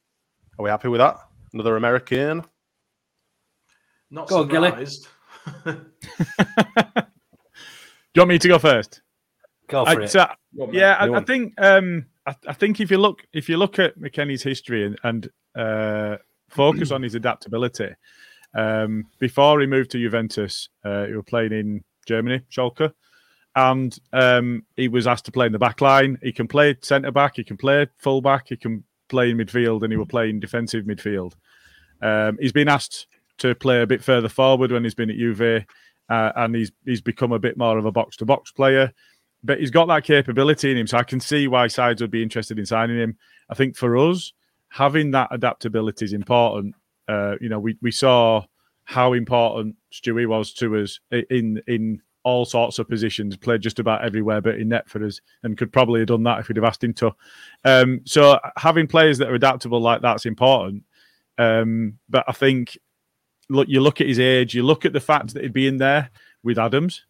Are 0.58 0.63
we 0.63 0.72
happy 0.72 0.88
with 0.88 1.00
that? 1.00 1.18
Another 1.54 1.78
American? 1.78 2.44
Not 4.10 4.30
go 4.30 4.50
surprised. 4.50 5.08
do 5.66 5.76
you 8.16 8.18
want 8.18 8.30
me 8.30 8.39
to 8.39 8.48
go 8.48 8.58
first? 8.58 9.02
Go 9.68 9.86
for 9.86 10.02
I, 10.02 10.04
it. 10.06 10.08
So, 10.10 10.26
yeah, 10.72 10.96
I, 11.00 11.08
I, 11.13 11.22
think 11.24 11.54
um, 11.60 12.08
I, 12.26 12.36
I, 12.48 12.54
think 12.54 12.80
if 12.80 12.90
you 12.92 12.98
look 12.98 13.26
if 13.34 13.50
you 13.50 13.58
look 13.58 13.80
at 13.80 14.00
McKennie's 14.00 14.44
history 14.44 14.86
and, 14.86 15.00
and 15.04 15.30
uh, 15.56 16.18
focus 16.50 16.92
on 16.92 17.04
his 17.04 17.16
adaptability, 17.16 17.90
um, 18.54 19.06
before 19.20 19.60
he 19.60 19.68
moved 19.68 19.92
to 19.92 20.00
Juventus, 20.00 20.70
uh, 20.86 21.06
he 21.06 21.14
was 21.14 21.26
playing 21.28 21.52
in 21.52 21.84
Germany, 22.08 22.42
Schalke, 22.50 22.94
and 23.56 23.98
um, 24.14 24.66
he 24.76 24.88
was 24.88 25.08
asked 25.08 25.26
to 25.26 25.32
play 25.32 25.46
in 25.46 25.52
the 25.52 25.60
back 25.60 25.82
line. 25.82 26.18
He 26.22 26.32
can 26.32 26.48
play 26.48 26.76
centre 26.82 27.12
back, 27.12 27.36
he 27.36 27.44
can 27.44 27.58
play 27.58 27.88
full 27.98 28.22
back, 28.22 28.48
he 28.50 28.58
can 28.58 28.84
play 29.10 29.30
in 29.30 29.38
midfield, 29.38 29.84
and 29.84 29.92
he 29.92 29.98
will 29.98 30.06
play 30.06 30.30
in 30.30 30.40
defensive 30.40 30.86
midfield. 30.86 31.34
Um, 32.02 32.38
he's 32.40 32.52
been 32.52 32.70
asked 32.70 33.08
to 33.40 33.56
play 33.56 33.82
a 33.82 33.88
bit 33.88 34.04
further 34.04 34.30
forward 34.30 34.72
when 34.72 34.84
he's 34.84 34.96
been 34.96 35.10
at 35.10 35.18
Juve, 35.18 35.66
uh, 36.10 36.32
and 36.36 36.56
he's 36.56 36.72
he's 36.86 37.02
become 37.02 37.32
a 37.32 37.40
bit 37.40 37.58
more 37.58 37.78
of 37.78 37.86
a 37.86 37.92
box 37.92 38.18
to 38.18 38.26
box 38.26 38.52
player 38.52 38.92
but 39.43 39.60
he's 39.60 39.71
got 39.71 39.88
that 39.88 40.03
capability 40.03 40.71
in 40.71 40.77
him, 40.77 40.88
so 40.88 40.97
I 40.97 41.03
can 41.03 41.19
see 41.19 41.47
why 41.47 41.67
sides 41.67 42.01
would 42.01 42.12
be 42.12 42.23
interested 42.23 42.58
in 42.58 42.65
signing 42.65 42.97
him. 42.97 43.17
I 43.49 43.56
think 43.56 43.75
for 43.75 43.97
us, 43.97 44.34
having 44.69 45.12
that 45.12 45.27
adaptability 45.32 46.06
is 46.06 46.13
important. 46.13 46.75
Uh, 47.08 47.36
you 47.41 47.49
know, 47.49 47.60
we, 47.60 47.77
we 47.82 47.91
saw 47.91 48.43
how 48.86 49.13
important 49.13 49.75
Stewie 49.91 50.27
was 50.27 50.53
to 50.53 50.77
us 50.77 50.99
in 51.12 51.62
in 51.67 52.01
all 52.23 52.45
sorts 52.45 52.79
of 52.79 52.88
positions, 52.88 53.36
played 53.36 53.62
just 53.62 53.79
about 53.79 54.03
everywhere, 54.03 54.39
but 54.39 54.56
in 54.56 54.69
net 54.69 54.89
for 54.89 55.03
us, 55.06 55.19
and 55.43 55.58
could 55.58 55.73
probably 55.73 55.99
have 55.99 56.08
done 56.08 56.23
that 56.23 56.39
if 56.39 56.47
we'd 56.47 56.56
have 56.56 56.63
asked 56.63 56.84
him 56.84 56.93
to. 56.93 57.13
Um, 57.65 57.99
so 58.06 58.39
having 58.58 58.88
players 58.88 59.17
that 59.17 59.29
are 59.29 59.36
adaptable 59.36 59.82
like 59.82 60.01
that's 60.01 60.25
important. 60.25 60.84
Um, 61.38 61.99
but 62.10 62.23
I 62.27 62.32
think, 62.32 62.77
look, 63.49 63.67
you 63.67 63.82
look 63.82 63.99
at 63.99 64.08
his 64.08 64.19
age, 64.19 64.53
you 64.53 64.63
look 64.63 64.86
at 64.86 64.93
the 64.93 65.01
fact 65.01 65.34
that 65.34 65.43
he'd 65.43 65.51
be 65.51 65.67
in 65.67 65.77
there 65.77 66.12
with 66.43 66.58
Adams 66.58 67.03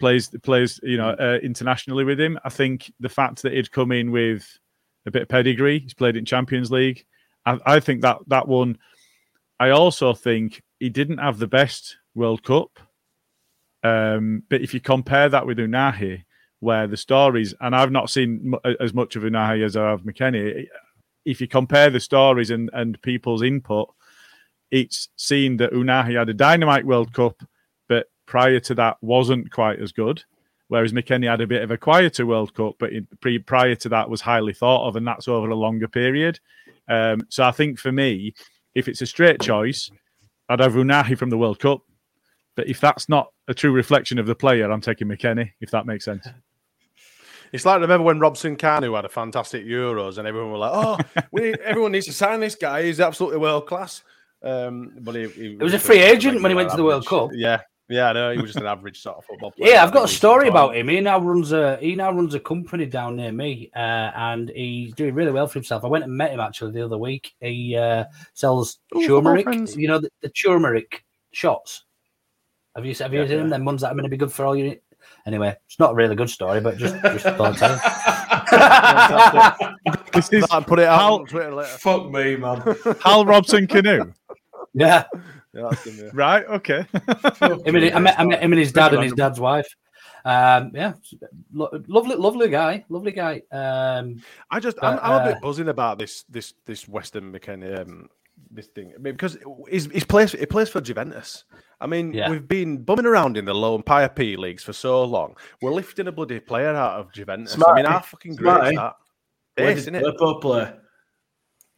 plays 0.00 0.28
plays 0.42 0.80
you 0.82 0.96
know 0.96 1.10
uh, 1.10 1.38
internationally 1.42 2.04
with 2.04 2.18
him. 2.18 2.38
I 2.44 2.48
think 2.48 2.92
the 2.98 3.08
fact 3.08 3.42
that 3.42 3.52
he'd 3.52 3.70
come 3.70 3.92
in 3.92 4.10
with 4.10 4.58
a 5.06 5.10
bit 5.10 5.22
of 5.22 5.28
pedigree, 5.28 5.78
he's 5.78 5.94
played 5.94 6.16
in 6.16 6.24
Champions 6.24 6.72
League. 6.72 7.04
I, 7.46 7.58
I 7.64 7.80
think 7.80 8.02
that 8.02 8.18
that 8.26 8.48
one. 8.48 8.78
I 9.60 9.70
also 9.70 10.14
think 10.14 10.62
he 10.78 10.88
didn't 10.88 11.18
have 11.18 11.38
the 11.38 11.46
best 11.46 11.98
World 12.14 12.42
Cup. 12.42 12.80
Um, 13.82 14.42
but 14.48 14.62
if 14.62 14.74
you 14.74 14.80
compare 14.80 15.28
that 15.28 15.46
with 15.46 15.58
Ounahi, 15.58 16.24
where 16.60 16.86
the 16.86 16.96
stories, 16.96 17.54
and 17.60 17.76
I've 17.76 17.92
not 17.92 18.10
seen 18.10 18.54
m- 18.54 18.74
as 18.80 18.94
much 18.94 19.16
of 19.16 19.22
Ounahi 19.22 19.64
as 19.64 19.76
I 19.76 19.90
have 19.90 20.02
McKennie, 20.02 20.66
if 21.24 21.40
you 21.40 21.48
compare 21.48 21.90
the 21.90 22.00
stories 22.00 22.50
and, 22.50 22.70
and 22.72 23.00
people's 23.02 23.42
input, 23.42 23.92
it's 24.70 25.08
seen 25.16 25.56
that 25.58 25.72
Ounahi 25.72 26.18
had 26.18 26.28
a 26.28 26.34
dynamite 26.34 26.86
World 26.86 27.12
Cup 27.12 27.42
prior 28.30 28.60
to 28.60 28.74
that 28.76 28.96
wasn't 29.02 29.50
quite 29.50 29.80
as 29.80 29.92
good. 29.92 30.22
Whereas 30.68 30.92
McKennie 30.92 31.28
had 31.28 31.40
a 31.40 31.48
bit 31.48 31.62
of 31.62 31.72
a 31.72 31.76
quieter 31.76 32.24
World 32.24 32.54
Cup, 32.54 32.76
but 32.78 32.92
pre- 33.20 33.40
prior 33.40 33.74
to 33.74 33.88
that 33.88 34.08
was 34.08 34.20
highly 34.20 34.54
thought 34.54 34.86
of, 34.86 34.94
and 34.94 35.04
that's 35.04 35.26
over 35.26 35.50
a 35.50 35.56
longer 35.56 35.88
period. 35.88 36.38
Um, 36.88 37.26
so 37.28 37.42
I 37.42 37.50
think 37.50 37.80
for 37.80 37.90
me, 37.90 38.34
if 38.76 38.86
it's 38.86 39.02
a 39.02 39.06
straight 39.06 39.40
choice, 39.40 39.90
I'd 40.48 40.60
have 40.60 40.74
Ounahi 40.74 41.18
from 41.18 41.28
the 41.28 41.36
World 41.36 41.58
Cup. 41.58 41.82
But 42.54 42.68
if 42.68 42.80
that's 42.80 43.08
not 43.08 43.32
a 43.48 43.54
true 43.54 43.72
reflection 43.72 44.20
of 44.20 44.26
the 44.26 44.34
player, 44.36 44.70
I'm 44.70 44.80
taking 44.80 45.08
McKennie, 45.08 45.50
If 45.60 45.72
that 45.72 45.86
makes 45.86 46.04
sense. 46.04 46.26
It's 47.52 47.64
like 47.64 47.80
remember 47.80 48.04
when 48.04 48.20
Robson 48.20 48.56
Kanu 48.56 48.94
had 48.94 49.04
a 49.04 49.08
fantastic 49.08 49.66
Euros 49.66 50.18
and 50.18 50.28
everyone 50.28 50.52
were 50.52 50.58
like, 50.58 50.70
"Oh, 50.72 50.98
we 51.32 51.52
everyone 51.54 51.90
needs 51.90 52.06
to 52.06 52.12
sign 52.12 52.38
this 52.38 52.54
guy. 52.54 52.84
He's 52.84 53.00
absolutely 53.00 53.38
world 53.38 53.66
class." 53.66 54.04
Um, 54.40 54.92
but 55.00 55.16
he, 55.16 55.26
he 55.30 55.52
It 55.54 55.62
was 55.62 55.74
a 55.74 55.78
free 55.80 55.98
agent 55.98 56.42
when 56.42 56.52
he 56.52 56.54
went 56.54 56.70
to 56.70 56.76
the 56.76 56.84
World. 56.84 57.06
Cup. 57.06 57.30
Yeah, 57.32 57.62
yeah, 57.90 58.10
I 58.10 58.12
know. 58.12 58.30
He 58.32 58.38
was 58.40 58.52
just 58.52 58.60
an 58.60 58.66
average 58.66 59.00
sort 59.02 59.18
of 59.18 59.24
football 59.24 59.50
player. 59.50 59.72
Yeah, 59.72 59.80
I 59.82 59.86
I've 59.86 59.92
got 59.92 60.04
a 60.04 60.06
think 60.06 60.10
he 60.10 60.12
was 60.12 60.16
story 60.16 60.48
about 60.48 60.76
him. 60.76 60.88
He 60.88 61.00
now 61.00 61.18
runs 61.20 61.52
a 61.52 61.76
he 61.78 61.94
now 61.96 62.12
runs 62.12 62.34
a 62.34 62.40
company 62.40 62.86
down 62.86 63.16
near 63.16 63.32
me, 63.32 63.70
uh, 63.74 63.78
and 64.14 64.48
he's 64.50 64.94
doing 64.94 65.14
really 65.14 65.32
well 65.32 65.46
for 65.48 65.54
himself. 65.54 65.84
I 65.84 65.88
went 65.88 66.04
and 66.04 66.12
met 66.16 66.30
him 66.30 66.40
actually 66.40 66.72
the 66.72 66.84
other 66.84 66.96
week. 66.98 67.34
He 67.40 67.76
uh, 67.76 68.04
sells 68.32 68.78
Ooh, 68.96 69.06
turmeric, 69.06 69.46
you 69.76 69.88
know, 69.88 69.98
the, 69.98 70.10
the 70.22 70.28
turmeric 70.30 71.04
shots. 71.32 71.84
Have 72.76 72.86
you 72.86 72.94
have 72.94 73.12
you 73.12 73.20
Yeah, 73.22 73.26
seen 73.26 73.36
them? 73.38 73.46
yeah. 73.48 73.56
Them 73.56 73.64
ones 73.64 73.80
that 73.82 73.88
are 73.88 73.94
going 73.94 74.04
to 74.04 74.08
be 74.10 74.16
good 74.16 74.32
for 74.32 74.46
all 74.46 74.56
you. 74.56 74.78
Anyway, 75.26 75.54
it's 75.66 75.78
not 75.78 75.90
a 75.92 75.94
really 75.94 76.14
good 76.14 76.30
story, 76.30 76.60
but 76.60 76.76
just 76.78 76.94
just 77.02 77.24
thought 77.24 77.62
I'd 77.62 77.80
tell. 77.80 77.80
This 80.12 80.28
is 80.32 80.44
I'll 80.50 80.62
put 80.62 80.78
it 80.80 80.86
out 80.86 81.00
Hal, 81.00 81.14
on 81.20 81.26
Twitter 81.26 81.54
later. 81.54 81.68
Fuck 81.78 82.10
me, 82.10 82.36
man. 82.36 82.62
Hal 83.02 83.24
Robson-Kanu. 83.24 84.12
Yeah, 84.72 85.04
Yeah, 85.52 85.68
that's. 85.70 85.86
Right. 86.14 86.44
Okay. 86.46 86.86
him 86.92 86.96
and, 87.76 87.94
I, 87.94 87.98
met, 87.98 88.18
I 88.20 88.24
met 88.24 88.42
him 88.42 88.52
and 88.52 88.60
his 88.60 88.72
dad 88.72 88.94
and 88.94 89.02
his 89.02 89.12
dad's 89.12 89.40
wife. 89.40 89.66
Um, 90.24 90.70
yeah, 90.74 90.92
lo- 91.52 91.70
lovely, 91.88 92.16
lovely 92.16 92.48
guy, 92.48 92.84
lovely 92.88 93.12
guy. 93.12 93.42
Um, 93.50 94.22
I 94.50 94.60
just, 94.60 94.76
But, 94.76 94.94
I'm, 94.94 94.98
I'm 95.02 95.12
a 95.12 95.14
uh, 95.30 95.32
bit 95.32 95.42
buzzing 95.42 95.68
about 95.68 95.98
this, 95.98 96.24
this, 96.28 96.52
this 96.66 96.86
Weston 96.86 97.32
McKennie, 97.32 97.80
um, 97.80 98.08
this 98.50 98.66
thing 98.68 98.92
I 98.94 98.98
mean, 98.98 99.14
because 99.14 99.38
he's, 99.70 99.86
he's 99.86 100.04
plays, 100.04 100.32
he 100.32 100.44
plays 100.46 100.68
for 100.68 100.80
Juventus. 100.80 101.44
I 101.80 101.86
mean, 101.86 102.12
Yeah. 102.12 102.28
we've 102.30 102.46
been 102.46 102.78
bumming 102.78 103.06
around 103.06 103.36
in 103.38 103.46
the 103.46 103.54
low 103.54 103.74
and 103.74 103.80
Empire 103.80 104.08
P 104.10 104.36
leagues 104.36 104.62
for 104.62 104.74
so 104.74 105.02
long. 105.04 105.36
We're 105.62 105.72
lifting 105.72 106.06
a 106.06 106.12
bloody 106.12 106.40
player 106.40 106.74
out 106.74 107.00
of 107.00 107.12
Juventus. 107.12 107.54
I 107.54 107.56
mean, 107.56 107.64
Smarty. 107.64 107.88
how 107.88 108.00
fucking 108.00 108.34
great 108.36 108.52
Smarty. 108.52 108.70
is 108.70 108.76
that? 108.76 108.94
Where 109.56 109.74
This, 109.74 109.84
did 109.86 109.94
innit? 109.94 110.02
Liverpool 110.02 110.40
play? 110.40 110.72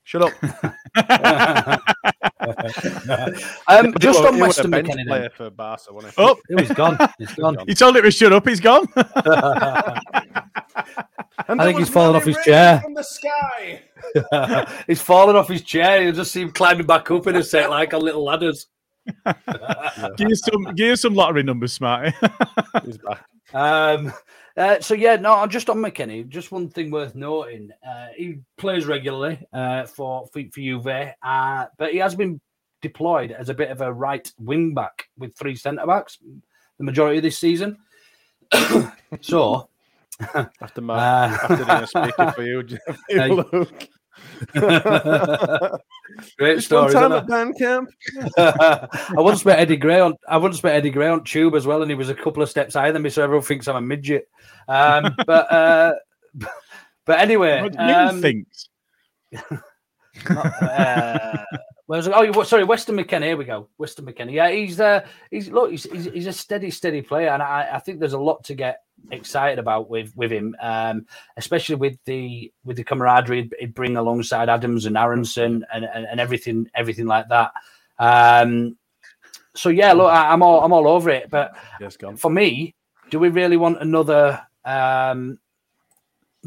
Shut 0.05 0.23
up. 0.23 1.83
um, 3.68 3.94
just 4.00 4.20
He 4.20 4.26
on 4.26 4.35
he 4.35 4.40
was 4.40 4.48
Weston 4.48 4.70
bench 4.70 4.88
McKennie, 4.88 5.07
player 5.07 5.31
for 5.31 5.50
Barca, 5.50 5.92
wasn't 5.92 6.14
he? 6.14 6.22
Oh, 6.22 6.37
Oh, 6.50 6.57
he's 6.59 6.72
gone. 6.72 6.98
He's 7.18 7.35
gone. 7.35 7.57
he 7.66 7.74
told 7.74 7.96
it 7.96 8.02
to 8.02 8.11
shut 8.11 8.33
up. 8.33 8.46
He's 8.48 8.61
gone. 8.61 8.87
And 11.48 11.61
I 11.61 11.64
think 11.64 11.78
he's 11.78 11.88
fallen 11.88 12.16
off 12.16 12.24
his 12.24 12.38
chair. 12.44 12.81
from 12.81 12.94
the 12.94 13.02
sky. 13.05 13.83
he's 14.87 15.00
fallen 15.02 15.37
off 15.37 15.48
his 15.48 15.62
chair. 15.62 16.02
You 16.02 16.12
just 16.12 16.33
see 16.33 16.42
him 16.42 16.50
climbing 16.52 16.87
back 16.87 17.11
up 17.11 17.26
in 17.26 17.37
a 17.37 17.42
set 17.42 17.70
like 17.70 17.94
on 17.94 18.00
little 18.02 18.24
ladders. 18.24 18.66
give 20.16 20.28
you 20.28 20.37
some, 20.37 20.64
give 20.74 20.87
you 20.88 20.96
some 20.96 21.14
lottery 21.14 21.42
numbers, 21.42 21.72
Smarty. 21.72 22.12
He's 22.85 22.98
back. 22.98 23.24
Um, 23.55 24.12
uh, 24.57 24.81
so 24.81 24.95
yeah, 24.95 25.17
no, 25.17 25.47
just 25.47 25.71
on 25.71 25.79
McKennie. 25.79 26.29
Just 26.29 26.53
one 26.53 26.69
thing 26.69 26.91
worth 26.91 27.15
noting: 27.15 27.71
uh, 27.87 28.09
he 28.17 28.41
plays 28.57 28.87
regularly 28.87 29.38
uh, 29.53 29.85
for 29.87 30.27
for, 30.33 30.43
for 30.53 30.61
Juve, 30.61 31.15
uh, 31.23 31.67
but 31.79 31.93
he 31.93 31.99
has 31.99 32.15
been 32.15 32.41
deployed 32.81 33.31
as 33.31 33.49
a 33.49 33.55
bit 33.55 33.71
of 33.71 33.81
a 33.81 33.93
right 33.93 34.31
wing 34.38 34.75
back 34.75 35.09
with 35.17 35.37
three 35.37 35.55
centre 35.55 35.87
backs 35.87 36.19
the 36.79 36.85
majority 36.85 37.19
of 37.19 37.23
this 37.23 37.38
season. 37.38 37.79
so 39.21 39.69
After 40.61 40.81
my, 40.81 40.95
Uh, 40.95 41.38
after 41.49 41.87
speaking 41.87 42.31
for 42.33 42.43
you, 42.43 42.67
Hey. 43.09 43.29
Luke. 43.53 43.88
Great 46.38 46.57
Just 46.57 46.70
one 46.72 46.90
story. 46.90 46.92
time 46.92 47.12
at 47.12 47.27
band 47.27 47.59
camp. 47.59 47.90
I 48.38 48.88
once 49.16 49.44
met 49.44 49.59
Eddie 49.59 49.77
Gray 49.77 50.01
on 50.01 50.14
I 50.29 50.37
once 50.37 50.62
met 50.62 50.75
Eddie 50.75 50.90
Gray 50.90 51.09
on 51.09 51.25
Tube 51.25 51.55
as 51.55 51.66
well, 51.66 51.83
and 51.83 51.90
he 51.90 51.94
was 51.94 52.09
a 52.09 52.14
couple 52.14 52.42
of 52.42 52.48
steps 52.48 52.75
higher 52.75 52.92
than 52.92 53.03
me, 53.03 53.11
so 53.11 53.22
everyone 53.22 53.44
thinks 53.44 53.68
I'm 53.68 53.77
a 53.77 53.81
midget. 53.81 54.29
Um, 54.68 55.14
but 55.27 55.53
uh, 55.53 55.92
but 57.05 57.18
anyway, 57.20 57.62
What 57.62 57.72
do 57.77 57.83
you 57.83 57.90
um, 57.90 58.20
thinks? 58.20 58.68
uh, 60.29 61.44
where's 61.87 62.09
oh 62.09 62.42
sorry 62.42 62.64
Weston 62.64 62.96
McKennie 62.96 63.25
here 63.25 63.37
we 63.37 63.44
go 63.44 63.68
Weston 63.79 64.07
McKennie 64.07 64.33
yeah 64.33 64.51
he's 64.51 64.81
uh 64.81 65.05
he's 65.31 65.51
look 65.51 65.70
he's, 65.70 65.85
he's, 65.85 66.05
he's 66.05 66.27
a 66.27 66.33
steady 66.33 66.70
steady 66.70 67.03
player 67.03 67.31
and 67.31 67.42
I, 67.42 67.70
I 67.72 67.79
think 67.79 67.98
there's 67.98 68.12
a 68.12 68.18
lot 68.18 68.44
to 68.44 68.55
get 68.55 68.83
excited 69.11 69.59
about 69.59 69.90
with 69.90 70.14
with 70.16 70.31
him 70.31 70.55
um 70.61 71.07
especially 71.37 71.75
with 71.75 71.98
the 72.05 72.53
with 72.64 72.77
the 72.77 72.85
camaraderie 72.85 73.51
he'd, 73.59 73.75
bring 73.75 73.96
alongside 73.96 74.48
Adams 74.48 74.87
and 74.87 74.96
Aaronson 74.96 75.64
and, 75.72 75.85
and 75.85 76.07
and 76.07 76.20
everything 76.20 76.68
everything 76.75 77.07
like 77.07 77.29
that 77.29 77.53
um 77.98 78.77
so 79.55 79.70
yeah 79.70 79.92
look 79.92 80.12
I, 80.12 80.33
I'm 80.33 80.42
all 80.42 80.62
I'm 80.62 80.72
all 80.72 80.87
over 80.87 81.11
it 81.11 81.31
but 81.31 81.57
Yes, 81.83 81.96
for 82.16 82.31
me, 82.31 82.77
do 83.11 83.18
we 83.18 83.29
really 83.29 83.57
want 83.57 83.83
another? 83.83 84.40
Um, 84.64 85.38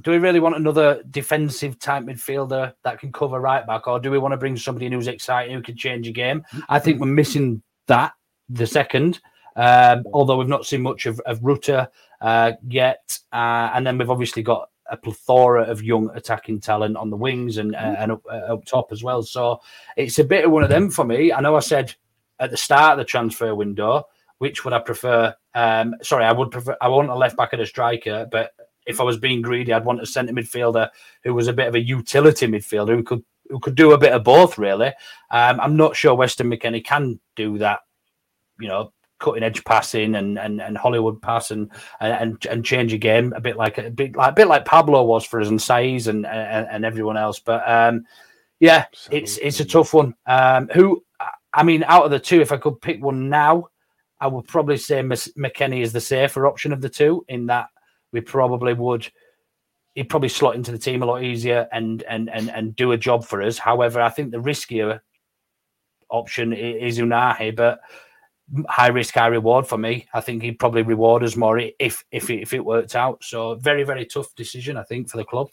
do 0.02 0.12
we 0.12 0.18
really 0.18 0.40
want 0.40 0.56
another 0.56 1.02
defensive 1.10 1.80
type 1.80 2.04
midfielder 2.04 2.74
that 2.84 3.00
can 3.00 3.12
cover 3.12 3.40
right 3.40 3.66
back, 3.66 3.88
or 3.88 4.00
do 4.00 4.12
we 4.12 4.18
want 4.18 4.34
to 4.34 4.38
bring 4.38 4.58
somebody 4.58 4.90
who's 4.90 5.08
exciting 5.08 5.56
who 5.56 5.62
can 5.62 5.78
change 5.78 6.08
a 6.08 6.12
game? 6.12 6.44
I 6.68 6.80
think 6.80 7.00
we're 7.00 7.08
missing 7.08 7.62
that. 7.88 8.14
The 8.50 8.68
second, 8.68 9.22
um, 9.56 10.04
although 10.14 10.38
we've 10.38 10.48
not 10.48 10.68
seen 10.68 10.84
much 10.84 11.08
of, 11.08 11.20
of 11.22 11.44
Rutter 11.44 11.88
uh, 12.22 12.52
yet, 12.68 13.18
uh, 13.34 13.72
and 13.74 13.88
then 13.88 13.98
we've 13.98 14.12
obviously 14.12 14.44
got 14.44 14.70
a 14.92 14.98
plethora 14.98 15.64
of 15.64 15.82
young 15.82 16.12
attacking 16.14 16.60
talent 16.60 16.96
on 16.96 17.10
the 17.10 17.18
wings 17.18 17.58
and 17.58 17.74
uh, 17.74 17.96
and 17.98 18.12
up, 18.12 18.22
uh, 18.32 18.54
up 18.54 18.66
top 18.66 18.92
as 18.92 19.04
well. 19.04 19.24
So 19.24 19.62
it's 19.98 20.20
a 20.20 20.24
bit 20.24 20.46
of 20.46 20.52
one 20.52 20.62
of 20.62 20.70
them 20.70 20.92
for 20.92 21.06
me. 21.06 21.34
I 21.34 21.42
know 21.42 21.56
I 21.56 21.62
said 21.62 21.96
at 22.40 22.52
the 22.52 22.58
start 22.58 22.94
of 22.94 22.98
the 23.00 23.06
transfer 23.06 23.56
window 23.56 24.06
which 24.40 24.66
would 24.66 24.74
I 24.74 24.80
prefer? 24.80 25.34
Um, 25.54 25.96
sorry, 26.02 26.26
I 26.26 26.32
would 26.32 26.52
prefer. 26.52 26.76
I 26.82 26.90
want 26.90 27.10
a 27.10 27.16
left 27.16 27.38
back 27.38 27.54
and 27.54 27.62
a 27.62 27.66
striker, 27.66 28.28
but 28.30 28.52
if 28.86 29.00
I 29.00 29.04
was 29.04 29.18
being 29.18 29.42
greedy, 29.42 29.74
I'd 29.74 29.86
want 29.86 30.02
a 30.02 30.06
centre 30.06 30.34
midfielder 30.34 30.90
who 31.24 31.34
was 31.34 31.48
a 31.48 31.54
bit 31.54 31.68
of 31.68 31.76
a 31.76 31.80
utility 31.80 32.48
midfielder 32.48 32.96
who 32.96 33.04
could 33.04 33.24
who 33.50 33.60
could 33.60 33.76
do 33.76 33.92
a 33.92 33.98
bit 33.98 34.14
of 34.14 34.24
both. 34.24 34.58
Really, 34.58 34.94
um, 35.32 35.60
I'm 35.60 35.76
not 35.76 35.96
sure 35.96 36.16
Weston 36.16 36.50
McKennie 36.50 36.84
can 36.84 37.20
do 37.36 37.58
that. 37.60 37.80
You 38.60 38.68
know, 38.68 38.94
cutting 39.20 39.44
edge 39.44 39.64
passing 39.64 40.16
and 40.16 40.38
and, 40.38 40.62
and 40.62 40.78
Hollywood 40.78 41.22
pass 41.22 41.52
and, 41.52 41.72
and 42.00 42.44
and 42.50 42.66
change 42.66 42.94
a 42.94 42.98
game 42.98 43.34
a 43.34 43.42
bit 43.42 43.58
like 43.58 43.78
a 43.78 43.90
bit 43.90 44.16
like 44.16 44.32
a 44.32 44.36
bit 44.36 44.48
like 44.48 44.66
Pablo 44.66 45.04
was 45.04 45.26
for 45.26 45.42
us 45.42 45.48
and 45.48 45.60
Saiz 45.60 46.08
and, 46.08 46.26
and 46.26 46.68
and 46.70 46.86
everyone 46.86 47.18
else. 47.18 47.40
But 47.40 47.68
um, 47.70 48.06
yeah, 48.60 48.86
it's 49.12 49.38
it's 49.38 49.60
a 49.60 49.66
tough 49.66 49.94
one. 49.94 50.16
Um, 50.26 50.70
who 50.74 51.04
I 51.54 51.64
mean, 51.64 51.84
out 51.84 52.04
of 52.06 52.12
the 52.12 52.20
two, 52.20 52.42
if 52.42 52.52
I 52.52 52.58
could 52.58 52.82
pick 52.82 53.02
one 53.02 53.30
now, 53.30 53.70
I 54.20 54.28
would 54.28 54.48
probably 54.48 54.78
say 54.78 55.02
Miss 55.02 55.32
McKennie 55.38 55.82
is 55.82 55.94
the 55.94 56.02
safer 56.02 56.46
option 56.48 56.74
of 56.74 56.82
the 56.82 56.90
two. 56.90 57.26
In 57.30 57.46
that 57.48 57.70
we 58.16 58.22
probably 58.22 58.74
would, 58.74 59.08
he'd 59.94 60.10
probably 60.10 60.30
slot 60.30 60.56
into 60.56 60.72
the 60.72 60.78
team 60.78 61.04
a 61.04 61.06
lot 61.06 61.22
easier 61.22 61.68
and 61.72 62.02
and 62.04 62.30
and 62.30 62.50
and 62.50 62.76
do 62.76 62.94
a 62.94 62.98
job 62.98 63.26
for 63.26 63.42
us. 63.42 63.58
However, 63.58 64.02
I 64.02 64.10
think 64.10 64.32
the 64.32 64.38
riskier 64.38 65.02
option 66.10 66.54
is 66.54 66.98
Ounahi, 66.98 67.56
but 67.56 67.82
high 68.70 68.88
risk, 68.88 69.14
high 69.16 69.28
reward 69.28 69.68
for 69.68 69.78
me. 69.78 70.08
I 70.14 70.22
think 70.22 70.44
he'd 70.44 70.60
probably 70.60 70.84
reward 70.84 71.24
us 71.24 71.36
more 71.36 71.60
if 71.60 72.04
if 72.10 72.30
if 72.30 72.54
it 72.54 72.64
worked 72.64 72.96
out. 72.96 73.24
So 73.24 73.56
very 73.56 73.84
very 73.84 74.06
tough 74.06 74.34
decision, 74.36 74.78
I 74.78 74.84
think, 74.84 75.10
for 75.10 75.18
the 75.18 75.26
club. 75.26 75.50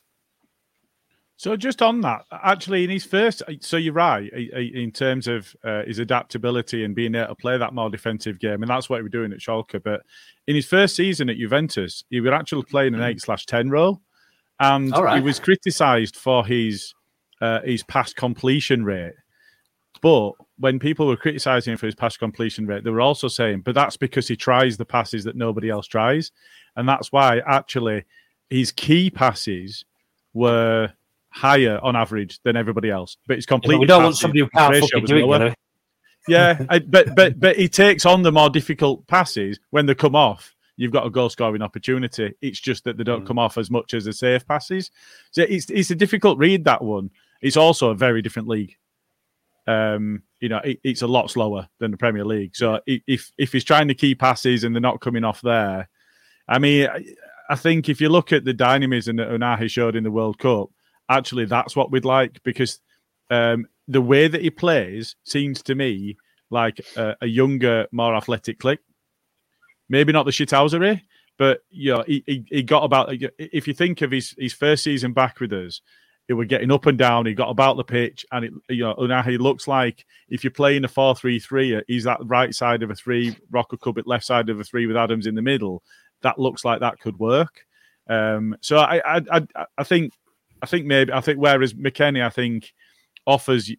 So 1.43 1.57
just 1.57 1.83
on 1.83 2.03
that, 2.03 2.25
actually, 2.31 2.85
in 2.85 2.91
his 2.91 3.05
first, 3.05 3.43
so 3.59 3.77
you're 3.77 3.93
right 3.93 4.33
in 4.33 4.93
terms 4.93 5.27
of 5.27 5.57
uh, 5.65 5.83
his 5.83 5.99
adaptability 5.99 6.85
and 6.85 6.95
being 6.95 7.17
able 7.17 7.31
to 7.31 7.35
play 7.35 7.59
that 7.59 7.75
more 7.75 7.91
defensive 7.91 8.39
game, 8.39 8.63
and 8.63 8.71
that's 8.71 8.89
what 8.89 8.99
he 8.99 9.03
was 9.03 9.11
doing 9.11 9.33
at 9.33 9.41
Schalke. 9.41 9.83
But 9.83 10.03
in 10.47 10.55
his 10.55 10.67
first 10.67 10.95
season 10.95 11.29
at 11.29 11.39
Juventus, 11.39 12.05
he 12.11 12.21
was 12.21 12.31
actually 12.31 12.63
playing 12.63 12.95
an 12.95 13.03
eight 13.03 13.21
slash 13.21 13.45
ten 13.47 13.71
role, 13.71 14.01
and 14.61 14.93
right. 14.93 15.17
he 15.17 15.21
was 15.21 15.41
criticised 15.41 16.15
for 16.15 16.47
his 16.47 16.95
uh, 17.41 17.61
his 17.63 17.83
pass 17.83 18.13
completion 18.13 18.85
rate. 18.85 19.15
But 20.01 20.35
when 20.61 20.79
people 20.79 21.09
were 21.09 21.17
criticising 21.17 21.73
him 21.73 21.77
for 21.77 21.87
his 21.87 21.97
pass 21.97 22.17
completion 22.17 22.69
rate, 22.69 22.85
they 22.85 22.91
were 22.91 23.01
also 23.01 23.27
saying, 23.27 23.63
"But 23.63 23.75
that's 23.75 23.97
because 23.97 24.29
he 24.29 24.37
tries 24.37 24.77
the 24.77 24.85
passes 24.85 25.25
that 25.25 25.35
nobody 25.35 25.71
else 25.71 25.89
tries," 25.89 26.31
and 26.77 26.89
that's 26.89 27.11
why 27.11 27.41
actually 27.41 28.05
his 28.49 28.71
key 28.71 29.11
passes 29.11 29.85
were 30.35 30.93
higher 31.33 31.79
on 31.83 31.97
average 31.97 32.41
than 32.43 32.57
everybody 32.57 32.91
else. 32.91 33.17
But 33.27 33.39
it's 33.39 33.47
Yeah, 33.47 33.49
completely. 33.49 33.77
but 33.77 33.81
we 33.81 33.87
don't 33.87 34.03
want 34.05 34.17
somebody 34.17 34.41
who 34.41 34.49
can't 34.49 34.77
fucking 34.77 35.05
do 35.07 35.17
it. 35.17 35.21
You 35.21 35.39
know? 35.39 35.55
Yeah, 36.29 36.65
I, 36.71 36.79
but 36.79 37.15
but 37.15 37.41
but 37.41 37.57
he 37.57 37.69
takes 37.69 38.07
on 38.07 38.23
the 38.23 38.33
more 38.33 38.51
difficult 38.51 39.07
passes 39.07 39.59
when 39.71 39.87
they 39.87 39.95
come 39.95 40.15
off. 40.15 40.55
You've 40.77 40.93
got 40.93 41.07
a 41.07 41.11
goal 41.11 41.29
scoring 41.29 41.63
opportunity. 41.63 42.33
It's 42.41 42.61
just 42.61 42.85
that 42.85 42.97
they 42.97 43.05
don't 43.05 43.27
come 43.27 43.39
off 43.39 43.59
as 43.59 43.71
much 43.71 43.95
as 43.95 44.05
the 44.05 44.13
safe 44.13 44.47
passes. 44.47 44.91
So 45.31 45.43
it's 45.43 45.69
it's 45.71 45.91
a 45.91 45.95
difficult 45.95 46.39
read 46.39 46.65
that 46.65 46.83
one. 46.83 47.11
It's 47.41 47.57
also 47.57 47.91
a 47.91 47.95
very 47.95 48.23
different 48.23 48.49
league. 48.49 48.77
Um, 49.67 50.23
you 50.41 50.49
know, 50.49 50.59
it, 50.59 50.81
it's 50.83 51.03
a 51.03 51.07
lot 51.07 51.31
slower 51.31 51.69
than 51.79 51.91
the 51.91 51.97
Premier 51.97 52.25
League. 52.25 52.57
So 52.57 52.81
if 52.87 53.33
if 53.39 53.53
he's 53.53 53.65
trying 53.65 53.89
to 53.89 53.95
keep 53.95 54.19
passes 54.19 54.65
and 54.65 54.75
they're 54.75 54.81
not 54.81 55.01
coming 55.01 55.25
off 55.25 55.41
there, 55.43 55.89
I 56.49 56.59
mean, 56.59 56.89
I, 56.89 57.05
I 57.51 57.55
think 57.55 57.89
if 57.89 58.01
you 58.01 58.09
look 58.09 58.33
at 58.33 58.45
the 58.45 58.55
dynamism 58.55 59.17
that 59.17 59.29
Ounahi 59.29 59.71
showed 59.71 59.95
in 59.95 60.05
the 60.05 60.11
World 60.11 60.39
Cup, 60.39 60.71
actually 61.09 61.45
that's 61.47 61.77
what 61.77 61.91
we'd 61.91 62.05
like 62.05 62.43
because 62.43 62.81
um, 63.31 63.67
the 63.89 64.01
way 64.01 64.29
that 64.29 64.43
he 64.43 64.51
plays 64.51 65.17
seems 65.25 65.63
to 65.63 65.75
me 65.75 66.17
like 66.51 66.81
a, 66.97 67.17
a 67.23 67.27
younger, 67.27 67.87
more 67.93 68.15
athletic 68.15 68.61
Klich. 68.61 68.79
Maybe 69.89 70.13
not 70.13 70.25
the 70.25 70.33
shithousery, 70.33 71.03
but 71.39 71.61
you 71.71 71.93
know, 71.93 72.05
he, 72.07 72.23
he, 72.27 72.45
he 72.49 72.63
got 72.63 72.85
about. 72.85 73.09
If 73.39 73.67
you 73.67 73.75
think 73.75 74.01
of 74.01 74.11
his 74.11 74.35
his 74.39 74.53
first 74.53 74.85
season 74.85 75.13
back 75.13 75.41
with 75.41 75.53
us, 75.53 75.83
he 76.29 76.35
was 76.35 76.47
getting 76.47 76.71
up 76.71 76.87
and 76.87 76.97
down. 76.97 77.27
He 77.27 77.35
got 77.35 77.51
about 77.51 77.77
the 77.77 77.85
pitch, 77.85 78.25
and 78.33 78.45
it, 78.45 78.53
you 78.71 78.85
know, 78.85 78.95
now 78.95 79.23
he 79.23 79.39
looks 79.39 79.67
like 79.67 80.07
if 80.29 80.45
you're 80.45 80.51
playing 80.51 80.85
a 80.85 80.89
four-three-three, 80.89 81.83
he's 81.89 82.05
that 82.05 82.21
right 82.23 82.55
side 82.55 82.83
of 82.83 82.91
a 82.91 82.95
three, 82.95 83.37
Roca 83.51 83.77
Cubbit 83.77 84.07
left 84.07 84.25
side 84.25 84.49
of 84.49 84.61
a 84.61 84.65
three 84.65 84.87
with 84.87 84.97
Adams 84.97 85.27
in 85.27 85.35
the 85.35 85.43
middle. 85.43 85.83
That 86.23 86.39
looks 86.39 86.65
like 86.65 86.81
that 86.81 87.01
could 87.01 87.19
work. 87.19 87.67
Um, 88.09 88.57
so 88.61 88.79
I, 88.79 89.17
I, 89.17 89.23
I, 89.31 89.67
I 89.79 89.85
think, 89.85 90.13
I 90.63 90.67
think 90.67 90.87
maybe 90.87 91.13
I 91.13 91.21
think 91.21 91.39
whereas 91.39 91.75
McKennie, 91.75 92.25
I 92.25 92.31
think 92.31 92.73
offers 93.27 93.71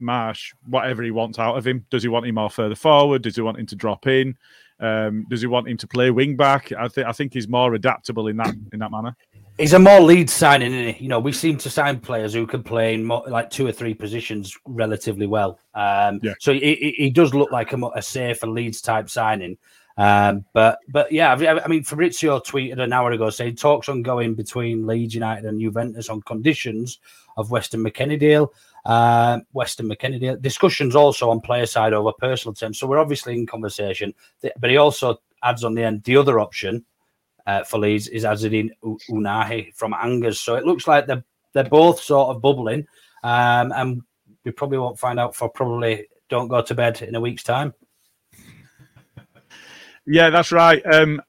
Marsch 0.00 0.52
whatever 0.66 1.02
he 1.02 1.10
wants 1.10 1.38
out 1.38 1.56
of 1.56 1.66
him. 1.66 1.86
Does 1.90 2.02
he 2.02 2.08
want 2.08 2.26
him 2.26 2.34
more 2.34 2.50
further 2.50 2.74
forward? 2.74 3.22
Does 3.22 3.36
he 3.36 3.42
want 3.42 3.58
him 3.58 3.66
to 3.66 3.76
drop 3.76 4.06
in? 4.06 4.36
Um, 4.80 5.26
does 5.30 5.40
he 5.40 5.46
want 5.46 5.68
him 5.68 5.76
to 5.76 5.86
play 5.86 6.10
wing 6.10 6.36
back? 6.36 6.72
I 6.72 6.88
think 6.88 7.06
I 7.06 7.12
think 7.12 7.32
he's 7.32 7.48
more 7.48 7.74
adaptable 7.74 8.28
in 8.28 8.36
that 8.38 8.54
in 8.72 8.80
that 8.80 8.90
manner. 8.90 9.16
He's 9.58 9.74
a 9.74 9.78
more 9.78 10.00
lead 10.00 10.30
signing, 10.30 10.72
isn't 10.72 10.94
he? 10.94 11.04
You 11.04 11.08
know, 11.08 11.20
we 11.20 11.30
seem 11.30 11.58
to 11.58 11.70
sign 11.70 12.00
players 12.00 12.32
who 12.32 12.46
can 12.46 12.62
play 12.62 12.94
in 12.94 13.04
more, 13.04 13.22
like 13.28 13.50
two 13.50 13.66
or 13.66 13.72
three 13.72 13.92
positions 13.92 14.56
relatively 14.66 15.26
well. 15.26 15.60
Um, 15.74 16.20
Yeah. 16.22 16.32
So 16.40 16.54
he, 16.54 16.94
he 16.96 17.10
does 17.10 17.34
look 17.34 17.52
like 17.52 17.72
a, 17.74 17.76
a 17.94 18.00
safer 18.00 18.46
Leeds 18.46 18.80
type 18.80 19.10
signing. 19.10 19.58
Um, 19.96 20.44
but 20.52 20.78
but 20.88 21.12
yeah, 21.12 21.34
I 21.34 21.64
I 21.64 21.68
mean, 21.68 21.84
Fabrizio 21.84 22.40
tweeted 22.40 22.80
an 22.80 22.92
hour 22.92 23.12
ago 23.12 23.30
saying 23.30 23.56
talks 23.56 23.88
ongoing 23.88 24.34
between 24.34 24.86
Leeds 24.86 25.14
United 25.14 25.44
and 25.44 25.60
Juventus 25.60 26.08
on 26.08 26.22
conditions 26.22 26.98
of 27.36 27.50
Weston 27.50 27.84
McKennie 27.84 28.18
deal. 28.18 28.52
Uh, 28.84 29.40
Weston 29.52 29.88
McKennie 29.88 30.20
deal. 30.20 30.36
Discussions 30.36 30.96
also 30.96 31.30
on 31.30 31.40
player 31.40 31.66
side 31.66 31.92
over 31.92 32.12
personal 32.12 32.54
terms. 32.54 32.78
So 32.78 32.86
we're 32.86 32.98
obviously 32.98 33.34
in 33.34 33.46
conversation. 33.46 34.14
But 34.58 34.70
he 34.70 34.76
also 34.76 35.20
adds 35.42 35.64
on 35.64 35.74
the 35.74 35.84
end 35.84 36.04
the 36.04 36.16
other 36.16 36.40
option 36.40 36.84
uh, 37.46 37.64
for 37.64 37.78
Leeds 37.78 38.08
is 38.08 38.24
Azzedine 38.24 38.70
Ounahi 38.82 39.74
from 39.74 39.94
Angers. 39.94 40.40
So 40.40 40.54
it 40.54 40.64
looks 40.64 40.86
like 40.86 41.06
they're 41.06 41.24
they're 41.52 41.64
both 41.64 42.00
sort 42.00 42.34
of 42.34 42.40
bubbling, 42.40 42.86
um, 43.22 43.72
and 43.72 44.02
we 44.44 44.52
probably 44.52 44.78
won't 44.78 44.98
find 44.98 45.20
out 45.20 45.36
for 45.36 45.50
probably 45.50 46.06
don't 46.28 46.48
go 46.48 46.62
to 46.62 46.74
bed 46.74 47.02
in 47.02 47.14
a 47.14 47.20
week's 47.20 47.42
time. 47.42 47.74
Yeah, 50.06 50.30
that's 50.30 50.52
right. 50.52 50.82
Um, 50.84 51.20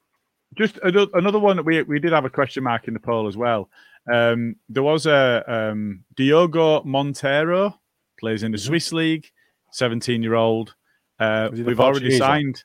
just 0.57 0.77
another, 0.83 1.07
another 1.13 1.39
one 1.39 1.57
that 1.57 1.63
we 1.63 1.81
we 1.83 1.99
did 1.99 2.11
have 2.13 2.25
a 2.25 2.29
question 2.29 2.63
mark 2.63 2.87
in 2.87 2.93
the 2.93 2.99
poll 2.99 3.27
as 3.27 3.37
well. 3.37 3.69
Um, 4.11 4.55
there 4.69 4.83
was 4.83 5.05
a 5.05 5.43
um, 5.47 6.03
Diogo 6.15 6.81
Monteiro 6.83 7.73
plays 8.19 8.43
in 8.43 8.51
the 8.51 8.57
Swiss 8.57 8.91
league, 8.91 9.27
seventeen 9.71 10.21
year 10.23 10.35
old. 10.35 10.75
Uh, 11.19 11.49
Is 11.51 11.59
he 11.59 11.63
the 11.63 11.67
we've 11.69 11.79
already 11.79 12.09
signed. 12.17 12.63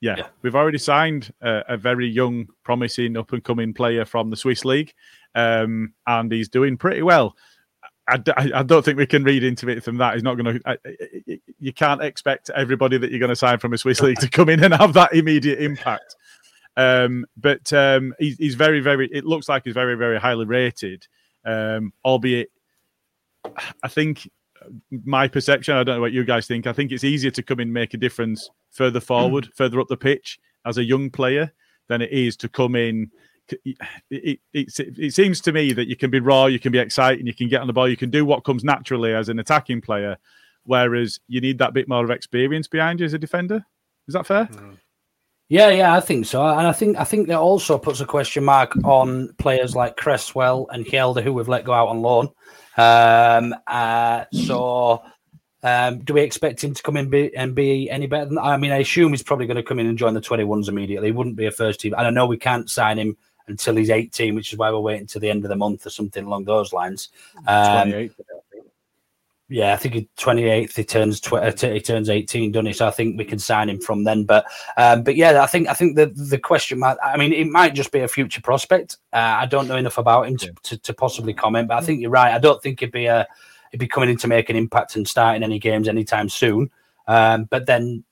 Yeah, 0.00 0.26
we've 0.42 0.54
already 0.56 0.76
signed 0.78 1.32
a, 1.40 1.62
a 1.70 1.76
very 1.78 2.06
young, 2.06 2.48
promising, 2.62 3.16
up 3.16 3.32
and 3.32 3.42
coming 3.42 3.72
player 3.72 4.04
from 4.04 4.28
the 4.28 4.36
Swiss 4.36 4.64
league, 4.64 4.92
um, 5.34 5.94
and 6.06 6.30
he's 6.30 6.50
doing 6.50 6.76
pretty 6.76 7.00
well. 7.02 7.34
I, 8.06 8.18
d- 8.18 8.32
I- 8.36 8.50
I 8.56 8.62
don't 8.64 8.84
think 8.84 8.98
we 8.98 9.06
can 9.06 9.24
read 9.24 9.42
into 9.44 9.66
it 9.70 9.82
from 9.82 9.96
that. 9.98 10.12
He's 10.14 10.22
not 10.22 10.34
going 10.34 10.60
to. 10.60 11.40
You 11.64 11.72
can't 11.72 12.02
expect 12.02 12.50
everybody 12.50 12.98
that 12.98 13.10
you're 13.10 13.18
going 13.18 13.30
to 13.30 13.36
sign 13.36 13.58
from 13.58 13.72
a 13.72 13.78
Swiss 13.78 14.02
league 14.02 14.18
to 14.18 14.28
come 14.28 14.50
in 14.50 14.62
and 14.62 14.74
have 14.74 14.92
that 14.92 15.14
immediate 15.14 15.60
impact. 15.60 16.14
Um, 16.76 17.24
but 17.38 17.72
um, 17.72 18.14
he's, 18.18 18.36
he's 18.36 18.54
very, 18.54 18.80
very. 18.80 19.08
It 19.10 19.24
looks 19.24 19.48
like 19.48 19.64
he's 19.64 19.72
very, 19.72 19.96
very 19.96 20.20
highly 20.20 20.44
rated. 20.44 21.06
Um, 21.42 21.94
albeit, 22.04 22.50
I 23.82 23.88
think 23.88 24.30
my 24.90 25.26
perception. 25.26 25.74
I 25.74 25.84
don't 25.84 25.96
know 25.96 26.00
what 26.02 26.12
you 26.12 26.24
guys 26.24 26.46
think. 26.46 26.66
I 26.66 26.74
think 26.74 26.92
it's 26.92 27.04
easier 27.04 27.30
to 27.30 27.42
come 27.42 27.60
in 27.60 27.68
and 27.68 27.74
make 27.74 27.94
a 27.94 27.98
difference 27.98 28.50
further 28.70 29.00
forward, 29.00 29.48
further 29.54 29.80
up 29.80 29.88
the 29.88 29.96
pitch 29.96 30.38
as 30.66 30.76
a 30.76 30.84
young 30.84 31.08
player 31.08 31.50
than 31.88 32.02
it 32.02 32.10
is 32.10 32.36
to 32.38 32.48
come 32.48 32.76
in. 32.76 33.10
It, 33.48 33.78
it, 34.10 34.40
it, 34.52 34.68
it 34.78 35.14
seems 35.14 35.40
to 35.42 35.52
me 35.52 35.72
that 35.72 35.86
you 35.86 35.96
can 35.96 36.10
be 36.10 36.20
raw, 36.20 36.46
you 36.46 36.58
can 36.58 36.72
be 36.72 36.78
exciting, 36.78 37.26
you 37.26 37.34
can 37.34 37.48
get 37.48 37.60
on 37.60 37.66
the 37.66 37.72
ball, 37.72 37.88
you 37.88 37.96
can 37.96 38.10
do 38.10 38.24
what 38.24 38.44
comes 38.44 38.64
naturally 38.64 39.14
as 39.14 39.28
an 39.28 39.38
attacking 39.38 39.80
player, 39.82 40.16
whereas 40.64 41.20
you 41.28 41.40
need 41.40 41.58
that 41.58 41.74
bit 41.74 41.88
more 41.88 42.04
of 42.04 42.10
experience 42.10 42.68
behind 42.68 43.00
you 43.00 43.06
as 43.06 43.14
a 43.14 43.18
defender. 43.18 43.64
Is 44.08 44.14
that 44.14 44.26
fair? 44.26 44.48
Yeah, 45.48 45.68
yeah, 45.70 45.94
I 45.94 46.00
think 46.00 46.24
so, 46.24 46.44
and 46.44 46.66
I 46.66 46.72
think 46.72 46.96
I 46.96 47.04
think 47.04 47.28
that 47.28 47.38
also 47.38 47.76
puts 47.78 48.00
a 48.00 48.06
question 48.06 48.44
mark 48.44 48.74
on 48.82 49.34
players 49.34 49.76
like 49.76 49.96
Cresswell 49.96 50.66
and 50.72 50.86
Hjelde, 50.86 51.22
who 51.22 51.34
we've 51.34 51.48
let 51.48 51.64
go 51.64 51.74
out 51.74 51.88
on 51.88 52.00
loan. 52.00 52.30
Um, 52.78 53.54
uh, 53.66 54.24
so, 54.32 55.02
um, 55.62 55.98
do 56.00 56.14
we 56.14 56.22
expect 56.22 56.64
him 56.64 56.72
to 56.72 56.82
come 56.82 56.96
in 56.96 57.10
be, 57.10 57.36
and 57.36 57.54
be 57.54 57.90
any 57.90 58.06
better 58.06 58.24
than? 58.24 58.38
I 58.38 58.56
mean, 58.56 58.72
I 58.72 58.78
assume 58.78 59.12
he's 59.12 59.22
probably 59.22 59.46
going 59.46 59.58
to 59.58 59.62
come 59.62 59.78
in 59.78 59.86
and 59.86 59.98
join 59.98 60.14
the 60.14 60.20
twenty 60.22 60.44
ones 60.44 60.70
immediately. 60.70 61.08
He 61.08 61.12
wouldn't 61.12 61.36
be 61.36 61.46
a 61.46 61.52
first 61.52 61.80
team, 61.80 61.92
and 61.92 62.06
I 62.06 62.10
know 62.10 62.26
we 62.26 62.38
can't 62.38 62.70
sign 62.70 62.98
him 62.98 63.14
until 63.46 63.76
he's 63.76 63.90
eighteen, 63.90 64.34
which 64.34 64.50
is 64.50 64.58
why 64.58 64.70
we're 64.70 64.80
waiting 64.80 65.06
to 65.08 65.18
the 65.18 65.28
end 65.28 65.44
of 65.44 65.50
the 65.50 65.56
month 65.56 65.86
or 65.86 65.90
something 65.90 66.24
along 66.24 66.46
those 66.46 66.72
lines. 66.72 67.10
Um, 67.46 67.90
28. 67.90 68.12
Yeah, 69.54 69.72
I 69.72 69.76
think 69.76 69.94
he 69.94 70.08
twenty 70.16 70.46
eighth. 70.46 70.74
He 70.74 70.82
turns 70.82 71.20
tw- 71.20 71.34
uh, 71.34 71.52
t- 71.52 71.72
he 71.72 71.80
turns 71.80 72.10
eighteen, 72.10 72.50
doesn't 72.50 72.66
he? 72.66 72.72
So 72.72 72.88
I 72.88 72.90
think 72.90 73.16
we 73.16 73.24
can 73.24 73.38
sign 73.38 73.68
him 73.68 73.80
from 73.80 74.02
then. 74.02 74.24
But 74.24 74.46
um, 74.76 75.04
but 75.04 75.14
yeah, 75.14 75.44
I 75.44 75.46
think 75.46 75.68
I 75.68 75.74
think 75.74 75.94
the 75.94 76.06
the 76.06 76.38
question 76.38 76.80
mark. 76.80 76.98
I 77.00 77.16
mean, 77.16 77.32
it 77.32 77.46
might 77.46 77.72
just 77.72 77.92
be 77.92 78.00
a 78.00 78.08
future 78.08 78.40
prospect. 78.40 78.96
Uh, 79.12 79.38
I 79.38 79.46
don't 79.46 79.68
know 79.68 79.76
enough 79.76 79.96
about 79.96 80.26
him 80.26 80.36
to, 80.38 80.52
to, 80.64 80.78
to 80.78 80.92
possibly 80.92 81.34
comment. 81.34 81.68
But 81.68 81.76
I 81.80 81.82
think 81.82 82.00
you're 82.00 82.10
right. 82.10 82.34
I 82.34 82.40
don't 82.40 82.60
think 82.64 82.80
he'd 82.80 82.90
be 82.90 83.06
a 83.06 83.28
he'd 83.70 83.78
be 83.78 83.86
coming 83.86 84.10
in 84.10 84.16
to 84.18 84.26
make 84.26 84.50
an 84.50 84.56
impact 84.56 84.96
and 84.96 85.06
starting 85.06 85.44
any 85.44 85.60
games 85.60 85.86
anytime 85.86 86.28
soon. 86.28 86.68
Um, 87.06 87.44
but 87.44 87.66
then 87.66 88.02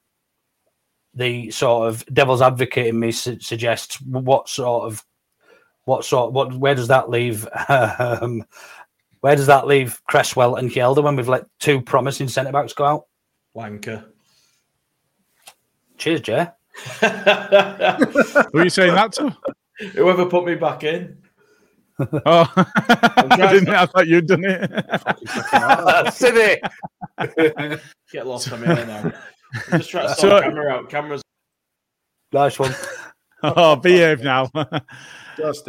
the 1.13 1.51
sort 1.51 1.89
of 1.89 2.07
devil's 2.07 2.41
advocate 2.41 2.87
in 2.87 3.01
me 3.01 3.11
su- 3.11 3.41
suggests 3.41 4.01
what 4.03 4.49
sort 4.49 4.85
of 4.85 5.05
what 5.87 6.05
sort 6.05 6.33
what 6.33 6.55
where 6.55 6.77
does 6.77 6.87
that 6.87 7.11
leave 7.11 7.49
um, 7.69 8.45
where 9.23 9.37
does 9.37 9.47
that 9.47 9.67
leave 9.69 10.03
Cresswell 10.09 10.57
and 10.57 10.69
Hjelde 10.71 11.03
when 11.03 11.15
we've 11.17 11.29
let 11.29 11.47
two 11.61 11.81
promising 11.81 12.27
centre 12.29 12.53
backs 12.53 12.73
go 12.73 12.85
out? 12.85 13.07
Wanker. 13.57 14.05
Cheers, 15.97 16.21
Jay. 16.23 16.49
Who 17.01 17.07
are 17.07 18.65
you 18.65 18.69
saying 18.71 18.95
that 18.95 19.13
to? 19.15 19.37
Whoever 19.95 20.27
put 20.27 20.45
me 20.45 20.57
back 20.57 20.85
in. 20.85 21.19
Oh, 22.27 22.51
I, 22.57 23.49
didn't, 23.53 23.69
I 23.69 23.87
thought 23.87 24.09
you'd 24.09 24.27
done 24.27 24.43
it. 24.45 26.13
City. 26.13 26.61
Get 28.11 28.27
lost. 28.27 28.51
I'm 28.51 28.65
here 28.65 28.87
now. 28.87 29.13
I'm 29.71 29.79
just 29.79 29.91
trying 29.91 30.09
to 30.09 30.15
sort 30.15 30.19
So- 30.19 30.29
the 30.37 30.41
camera 30.43 30.73
out. 30.73 30.91
Cameras. 30.91 31.23
Nice 32.33 32.59
one. 32.59 32.75
oh, 33.45 33.77
behave 33.77 34.23
now. 34.23 34.51
Just 35.37 35.69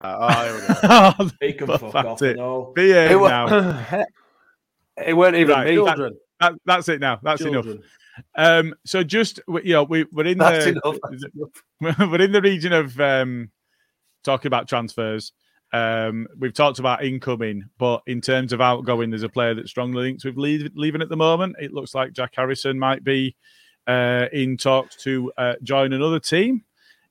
Uh, 0.00 0.16
oh, 0.20 0.44
here 0.44 0.54
we 0.54 0.88
go. 1.28 1.30
He 1.40 1.52
can 1.54 1.66
Well, 1.68 1.78
fuck 1.78 1.94
off. 2.06 2.22
it. 2.22 2.36
No. 2.36 2.72
Behave 2.74 3.10
It 3.12 3.16
wa- 3.20 3.28
now. 3.28 4.04
It 5.06 5.14
weren't 5.14 5.36
even 5.36 5.54
Right, 5.54 5.66
me. 5.68 5.76
that- 5.76 5.84
Children. 5.86 6.16
That, 6.40 6.52
that's 6.64 6.88
it 6.88 7.00
now. 7.00 7.18
That's 7.22 7.42
Children. 7.42 7.76
enough. 7.76 7.84
Um, 8.34 8.74
so 8.86 9.02
just 9.02 9.40
you 9.62 9.72
know, 9.74 9.82
we, 9.84 10.04
we're 10.12 10.24
in 10.26 10.38
That's 10.38 10.64
the 10.64 10.70
enough. 10.70 10.96
we're 12.10 12.20
in 12.22 12.32
the 12.32 12.40
region 12.40 12.72
of 12.72 12.98
um, 12.98 13.50
talking 14.24 14.46
about 14.48 14.68
transfers. 14.68 15.32
Um, 15.72 16.26
we've 16.38 16.54
talked 16.54 16.78
about 16.78 17.04
incoming, 17.04 17.64
but 17.78 18.00
in 18.06 18.22
terms 18.22 18.54
of 18.54 18.60
outgoing, 18.62 19.10
there's 19.10 19.22
a 19.22 19.28
player 19.28 19.54
that's 19.54 19.68
strongly 19.70 20.02
linked 20.04 20.24
with 20.24 20.38
leave, 20.38 20.70
leaving 20.74 21.02
at 21.02 21.10
the 21.10 21.16
moment. 21.16 21.56
It 21.58 21.74
looks 21.74 21.94
like 21.94 22.12
Jack 22.14 22.32
Harrison 22.36 22.78
might 22.78 23.04
be 23.04 23.36
uh, 23.86 24.26
in 24.32 24.56
talks 24.56 24.96
to 25.04 25.30
uh, 25.36 25.54
join 25.62 25.92
another 25.92 26.20
team. 26.20 26.64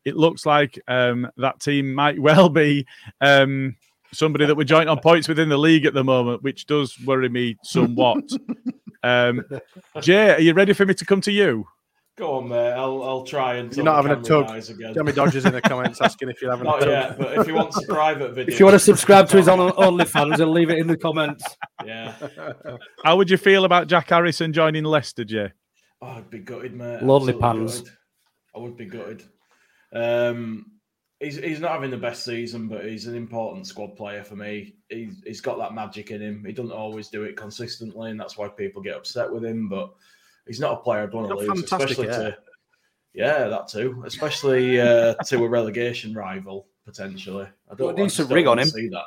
It 0.06 0.16
looks 0.16 0.46
like 0.46 0.80
um, 0.88 1.28
that 1.38 1.60
team 1.60 1.94
might 1.94 2.20
well 2.20 2.48
be 2.48 2.86
um, 3.22 3.76
somebody 4.14 4.46
that 4.46 4.56
we're 4.56 4.64
joint 4.64 4.88
on 4.88 5.00
points 5.00 5.28
within 5.28 5.50
the 5.50 5.58
league 5.58 5.86
at 5.86 5.94
the 5.94 6.04
moment, 6.04 6.44
which 6.44 6.68
does 6.68 6.98
worry 7.06 7.28
me 7.28 7.58
somewhat. 7.64 8.24
um, 9.04 9.44
Jay, 10.02 10.32
are 10.36 10.40
you 10.40 10.54
ready 10.54 10.74
for 10.74 10.86
me 10.86 10.94
to 10.94 11.06
come 11.06 11.22
to 11.22 11.32
you? 11.32 11.68
Go 12.18 12.38
on, 12.38 12.48
mate. 12.48 12.72
I'll, 12.72 13.04
I'll 13.04 13.24
try 13.24 13.56
and. 13.56 13.76
You're 13.76 13.84
not 13.84 13.98
having 13.98 14.14
a 14.18 14.24
tug. 14.24 14.50
Again. 14.50 14.94
Jamie 14.94 15.12
Dodgers 15.12 15.44
in 15.46 15.52
the 15.52 15.62
comments 15.62 16.00
asking 16.00 16.30
if 16.30 16.42
you're 16.42 16.50
having 16.52 16.66
not 16.66 16.82
a 16.82 16.86
tug. 16.86 16.90
yet, 16.90 17.18
but 17.18 17.38
if 17.40 17.48
you 17.48 17.56
want 17.56 17.76
a 17.76 17.86
private 17.90 18.34
video, 18.34 18.54
If 18.54 18.60
you 18.60 18.66
want 18.66 18.76
to 18.76 18.80
subscribe 18.80 19.28
to 19.30 19.38
his 19.38 19.50
on 19.50 19.60
OnlyFans, 19.60 20.40
and 20.40 20.52
leave 20.52 20.70
it 20.70 20.78
in 20.78 20.88
the 20.88 20.96
comments. 20.96 21.44
yeah. 21.84 22.14
How 23.04 23.18
would 23.18 23.30
you 23.30 23.36
feel 23.36 23.66
about 23.66 23.88
Jack 23.88 24.10
Harrison 24.10 24.54
joining 24.54 24.86
Leicester, 24.86 25.26
Jay? 25.26 25.52
Oh, 26.02 26.08
I'd 26.08 26.30
be 26.30 26.40
gutted, 26.40 26.74
mate. 26.74 27.02
Lonely 27.04 27.34
Absolutely 27.34 27.42
pants. 27.42 27.80
gutted. 27.82 27.94
I 28.56 28.60
would 28.60 28.78
be 28.78 28.86
gutted. 28.86 29.24
Um, 29.96 30.72
he's 31.20 31.38
he's 31.38 31.60
not 31.60 31.72
having 31.72 31.90
the 31.92 31.98
best 31.98 32.24
season, 32.26 32.68
but 32.68 32.86
he's 32.86 33.08
an 33.08 33.16
important 33.16 33.66
squad 33.66 33.96
player 33.96 34.24
for 34.24 34.36
me. 34.36 34.76
He's 34.90 35.22
he's 35.26 35.42
got 35.42 35.58
that 35.60 35.74
magic 35.74 36.12
in 36.12 36.22
him. 36.22 36.44
He 36.46 36.52
doesn't 36.52 36.72
always 36.72 37.08
do 37.08 37.24
it 37.24 37.38
consistently, 37.38 38.12
and 38.12 38.20
that's 38.20 38.38
why 38.38 38.48
people 38.50 38.82
get 38.82 38.98
upset 38.98 39.32
with 39.32 39.44
him. 39.46 39.70
But 39.70 39.94
he's 40.46 40.60
not 40.60 40.74
a 40.74 40.82
player 40.84 41.04
I'd 41.04 41.14
want 41.14 41.30
to 41.30 41.36
lose, 41.36 41.64
especially 41.64 42.08
hair. 42.08 42.32
to 42.32 42.38
yeah, 43.14 43.48
that 43.48 43.70
too, 43.70 44.04
especially 44.06 44.82
uh, 44.82 45.14
to 45.28 45.44
a 45.46 45.48
relegation 45.48 46.14
rival 46.14 46.68
potentially. 46.86 47.46
I 47.72 47.76
Got 47.76 47.76
a 47.76 47.78
don't 47.78 47.88
want, 48.00 48.10
decent 48.10 48.30
don't 48.30 48.36
ring 48.36 48.48
on 48.48 48.60
him. 48.60 48.66
to 48.68 48.72
see 48.72 48.90
that. 48.90 49.06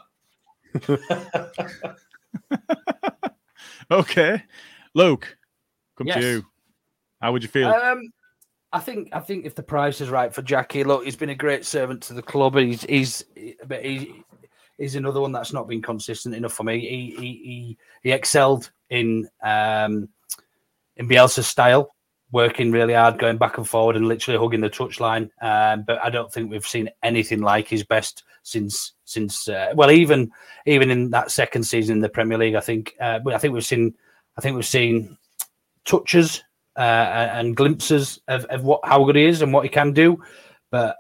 Okay, 3.91 4.43
Luke, 4.95 5.39
come 5.97 6.09
Yes. 6.09 6.17
to 6.17 6.21
you. 6.31 6.47
How 7.23 7.33
would 7.33 7.43
you 7.43 7.49
feel? 7.49 7.69
Um, 7.69 8.03
I 8.73 8.81
think 8.81 9.09
I 9.13 9.21
think 9.21 9.47
if 9.47 9.55
the 9.55 9.63
price 9.63 10.01
is 10.01 10.11
right 10.11 10.33
for 10.33 10.43
Jackie, 10.43 10.85
look, 10.85 11.05
he's 11.05 11.17
been 11.17 11.31
a 11.31 11.35
great 11.35 11.65
servant 11.65 12.03
to 12.05 12.15
the 12.15 12.23
club. 12.23 12.57
He's 12.57 12.83
he's 12.83 13.25
but 13.67 13.85
he, 13.85 14.23
he's 14.77 14.95
another 14.95 15.21
one 15.21 15.33
that's 15.33 15.53
not 15.53 15.69
been 15.69 15.81
consistent 15.81 16.35
enough 16.35 16.53
for 16.53 16.65
me. 16.65 16.81
He 16.81 17.17
he 17.19 17.33
he, 17.45 17.79
he 18.03 18.13
excelled 18.13 18.71
in 18.91 19.29
um 19.43 20.09
in 20.97 21.09
Bielsa's 21.09 21.47
style, 21.47 21.95
working 22.31 22.71
really 22.71 22.93
hard, 22.93 23.19
going 23.19 23.39
back 23.39 23.57
and 23.57 23.67
forward, 23.67 23.97
and 23.97 24.07
literally 24.07 24.39
hugging 24.39 24.61
the 24.61 24.69
touchline. 24.69 25.31
Um, 25.41 25.85
but 25.87 26.05
I 26.05 26.11
don't 26.11 26.31
think 26.31 26.51
we've 26.51 26.67
seen 26.67 26.91
anything 27.03 27.41
like 27.41 27.69
his 27.69 27.85
best 27.85 28.25
since 28.43 28.93
since 29.05 29.49
uh, 29.49 29.73
well, 29.75 29.91
even 29.91 30.31
even 30.67 30.91
in 30.91 31.09
that 31.11 31.31
second 31.31 31.63
season 31.63 31.97
in 31.97 32.03
the 32.03 32.09
Premier 32.11 32.37
League. 32.37 32.55
I 32.55 32.61
think 32.61 32.95
uh, 33.01 33.21
I 33.33 33.39
think 33.39 33.55
we've 33.55 33.65
seen 33.65 33.95
I 34.37 34.43
think 34.43 34.57
we've 34.57 34.67
seen 34.67 35.17
touches 35.87 36.45
and 36.83 37.57
glimpses 37.57 38.21
of, 38.29 38.45
of 38.47 38.63
what 38.65 38.81
how 38.85 39.05
good 39.05 39.17
he 39.17 39.25
is 39.27 39.43
and 39.43 39.53
what 39.53 39.65
he 39.65 39.69
can 39.69 39.93
do. 39.93 40.23
But 40.71 40.97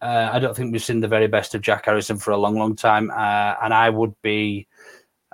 uh, 0.00 0.30
I 0.32 0.38
don't 0.38 0.54
think 0.54 0.72
we've 0.72 0.82
seen 0.84 1.00
the 1.00 1.08
very 1.08 1.26
best 1.26 1.54
of 1.54 1.62
Jack 1.62 1.86
Harrison 1.86 2.18
for 2.18 2.30
a 2.32 2.36
long, 2.36 2.56
long 2.56 2.76
time. 2.76 3.10
Uh, 3.10 3.54
and 3.62 3.72
I 3.74 3.88
would 3.90 4.14
be 4.22 4.66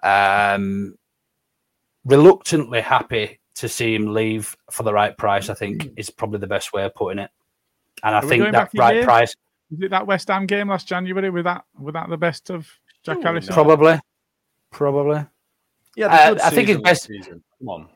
um, 0.02 0.96
reluctantly 2.04 2.80
happy 2.80 3.40
to 3.56 3.68
see 3.68 3.94
him 3.94 4.12
leave 4.14 4.56
for 4.70 4.82
the 4.82 4.92
right 4.92 5.16
price. 5.16 5.48
I 5.48 5.54
think 5.54 5.90
is 5.96 6.10
probably 6.10 6.38
the 6.38 6.46
best 6.46 6.72
way 6.72 6.84
of 6.84 6.94
putting 6.94 7.18
it. 7.18 7.30
And 8.02 8.14
I 8.14 8.18
Are 8.20 8.22
think 8.26 8.50
that 8.52 8.70
right 8.74 8.96
year? 8.96 9.04
price, 9.04 9.34
Was 9.70 9.82
it 9.82 9.90
that 9.90 10.06
West 10.06 10.28
Ham 10.28 10.46
game 10.46 10.68
last 10.68 10.88
January? 10.88 11.30
Was 11.30 11.44
that 11.44 11.64
was 11.78 11.92
that 11.92 12.08
the 12.08 12.16
best 12.16 12.50
of 12.50 12.68
Jack 13.04 13.18
Ooh, 13.18 13.22
Harrison? 13.22 13.52
probably, 13.52 14.00
probably. 14.70 15.24
Yeah, 15.96 16.06
Uh, 16.06 16.38
I 16.42 16.50
think 16.50 16.68
his 16.68 16.78
best- 16.80 17.04
Season. 17.04 17.42
Come 17.58 17.68
on. 17.68 17.88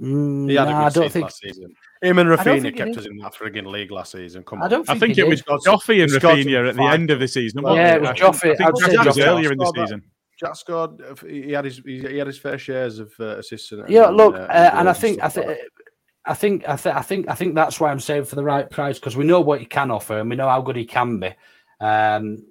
Mm, 0.00 0.48
He 0.48 0.54
had 0.56 0.68
a 0.68 0.70
good 0.70 0.76
I 0.76 0.88
don't 0.90 1.12
think. 1.12 1.22
last 1.24 1.38
season. 1.40 1.74
Him 2.02 2.18
and 2.18 2.28
Rafinha 2.30 2.76
kept 2.76 2.96
us 2.96 3.06
in 3.06 3.16
that 3.18 3.34
frigging 3.34 3.66
league 3.66 3.90
last 3.90 4.12
season. 4.12 4.44
Come 4.44 4.62
I 4.62 4.68
don't 4.68 4.88
I 4.88 4.92
think 4.96 5.16
think 5.16 5.18
it 5.18 5.28
was 5.28 5.40
Scored 5.40 5.60
Joffy 5.62 6.02
and 6.02 6.10
he 6.10 6.18
scored 6.18 6.20
some 6.20 6.52
Rafinha 6.52 6.68
at 6.68 6.74
the 6.76 6.82
five- 6.82 6.94
end 6.94 7.10
of 7.10 7.18
the 7.18 7.26
season. 7.28 7.62
Well, 7.62 7.74
Yeah, 7.74 7.94
it? 7.94 7.96
it 7.96 8.00
was 8.02 8.10
I 8.10 8.14
Joffy. 8.14 8.52
I 8.52 8.56
think 8.56 8.60
I'd 8.60 8.92
Jack 8.92 9.06
was 9.06 9.18
earlier 9.18 9.52
in 9.52 9.58
the 9.58 9.72
season. 9.74 10.02
Jack 10.38 10.54
scored. 10.54 11.00
uh, 11.02 11.14
He 11.26 11.50
had 11.50 11.64
his 11.64 11.78
he 11.84 12.16
had 12.16 12.28
his 12.28 12.38
fair 12.38 12.58
shares 12.58 13.00
of 13.00 13.12
uh, 13.18 13.38
assists. 13.38 13.72
And, 13.72 13.88
Yeah, 13.88 14.06
look, 14.06 14.34
uh, 14.36 14.38
uh, 14.38 14.70
and 14.74 14.88
I 14.88 14.92
think 14.92 15.20
I 15.22 15.28
think. 15.28 15.58
I 16.24 16.34
think 16.34 16.68
I, 16.68 16.76
th- 16.76 16.94
I 16.94 17.00
think 17.00 17.28
I 17.30 17.34
think 17.34 17.54
that's 17.54 17.80
why 17.80 17.90
I'm 17.90 17.98
saying 18.00 18.24
for 18.24 18.36
the 18.36 18.44
right 18.44 18.68
price 18.70 18.98
because 18.98 19.16
we 19.16 19.24
know 19.24 19.40
what 19.40 19.60
he 19.60 19.66
can 19.66 19.90
offer 19.90 20.18
and 20.18 20.28
we 20.28 20.36
know 20.36 20.48
how 20.48 20.60
good 20.60 20.76
he 20.76 20.84
can 20.84 21.18
be. 21.20 21.30
Um, 21.80 22.44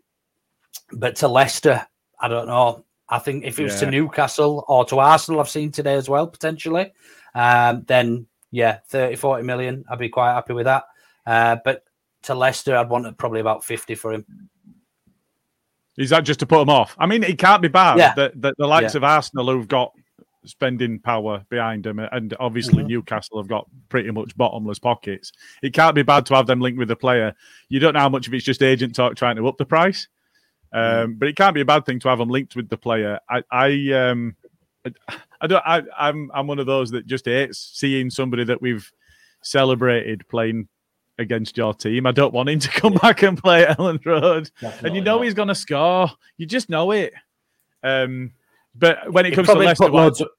but 0.92 1.18
to 1.18 1.28
Leicester, 1.28 1.86
I 2.20 2.28
don't 2.28 2.48
know. 2.48 2.84
I 3.10 3.20
think 3.20 3.46
if 3.46 3.60
it 3.60 3.64
was 3.64 3.80
to 3.80 3.90
Newcastle 3.90 4.66
or 4.68 4.84
to 4.86 5.00
Arsenal, 5.00 5.40
I've 5.40 5.50
seen 5.50 5.72
today 5.72 5.96
as 5.96 6.10
well 6.10 6.28
potentially. 6.28 6.92
Um, 7.36 7.84
then 7.88 8.28
yeah, 8.52 8.80
30, 8.88 9.16
40 9.16 9.44
million, 9.44 9.86
I'd 9.90 10.00
be 10.00 10.10
quite 10.10 10.34
happy 10.34 10.54
with 10.54 10.66
that. 10.66 10.84
Uh, 11.26 11.58
but 11.64 11.84
to 12.24 12.34
Leicester, 12.36 12.76
I'd 12.76 12.90
want 12.90 13.18
probably 13.18 13.40
about 13.42 13.64
fifty 13.64 13.96
for 13.96 14.14
him. 14.14 14.26
Is 15.98 16.10
that 16.12 16.22
just 16.22 16.40
to 16.42 16.46
put 16.46 16.62
him 16.62 16.70
off? 16.70 16.96
I 17.00 17.06
mean, 17.08 17.24
it 17.24 17.38
can't 17.40 17.62
be 17.62 17.68
bad 17.70 17.98
Yeah. 17.98 18.14
that, 18.16 18.40
that 18.42 18.56
the 18.58 18.68
likes 18.68 18.94
Yeah. 18.94 19.00
of 19.00 19.04
Arsenal 19.04 19.48
who've 19.52 19.68
got 19.68 19.92
spending 20.46 21.00
power 21.00 21.44
behind 21.50 21.84
them, 21.84 22.00
and 22.00 22.34
obviously 22.40 22.80
Mm-hmm. 22.80 22.88
Newcastle 22.88 23.38
have 23.40 23.48
got 23.48 23.68
pretty 23.90 24.12
much 24.12 24.36
bottomless 24.38 24.80
pockets. 24.80 25.32
It 25.64 25.74
can't 25.74 25.96
be 25.96 26.04
bad 26.04 26.26
to 26.28 26.36
have 26.36 26.48
them 26.48 26.62
linked 26.62 26.78
with 26.80 26.88
the 26.88 26.96
player. 26.96 27.34
You 27.70 27.80
don't 27.80 27.94
know 27.94 28.00
how 28.00 28.10
much 28.10 28.28
of 28.28 28.34
it's 28.34 28.46
just 28.46 28.62
agent 28.64 28.96
talk 28.96 29.16
trying 29.16 29.36
to 29.38 29.48
up 29.48 29.58
the 29.58 29.66
price. 29.66 30.08
Um, 30.74 31.16
but 31.16 31.28
it 31.28 31.36
can't 31.36 31.56
be 31.56 31.62
a 31.62 31.66
bad 31.66 31.86
thing 31.86 32.00
to 32.00 32.10
have 32.10 32.20
them 32.20 32.30
linked 32.30 32.56
with 32.56 32.70
the 32.70 32.78
player. 32.78 33.20
I, 33.30 33.44
I, 33.52 33.92
um, 33.94 34.36
I, 34.86 35.18
I 35.42 35.48
don't. 35.48 35.64
I, 35.66 35.84
I'm, 35.98 36.32
I'm 36.34 36.48
one 36.48 36.60
of 36.60 36.66
those 36.66 36.92
that 36.92 37.06
just 37.06 37.26
hates 37.26 37.72
seeing 37.74 38.10
somebody 38.10 38.44
that 38.46 38.62
we've 38.62 38.92
celebrated 39.42 40.28
playing 40.28 40.68
against 41.20 41.58
your 41.58 41.74
team. 41.74 42.06
I 42.06 42.12
don't 42.12 42.34
want 42.34 42.50
him 42.50 42.60
to 42.60 42.70
come 42.70 42.94
back 42.94 43.24
and 43.24 43.38
play 43.38 43.66
at 43.66 43.78
Elland 43.78 44.06
Road. 44.06 44.50
and 44.62 44.96
you 44.96 45.02
know 45.02 45.18
not. 45.18 45.24
he's 45.26 45.34
going 45.34 45.48
to 45.48 45.56
score. 45.56 46.10
You 46.38 46.46
just 46.46 46.70
know 46.70 46.92
it. 46.92 47.14
Um, 47.84 48.34
but 48.76 49.12
when 49.12 49.26
it 49.26 49.34
comes 49.34 49.48
to 49.48 49.54
Leicester, 49.54 49.90
loads. 49.90 50.22
Of, 50.22 50.30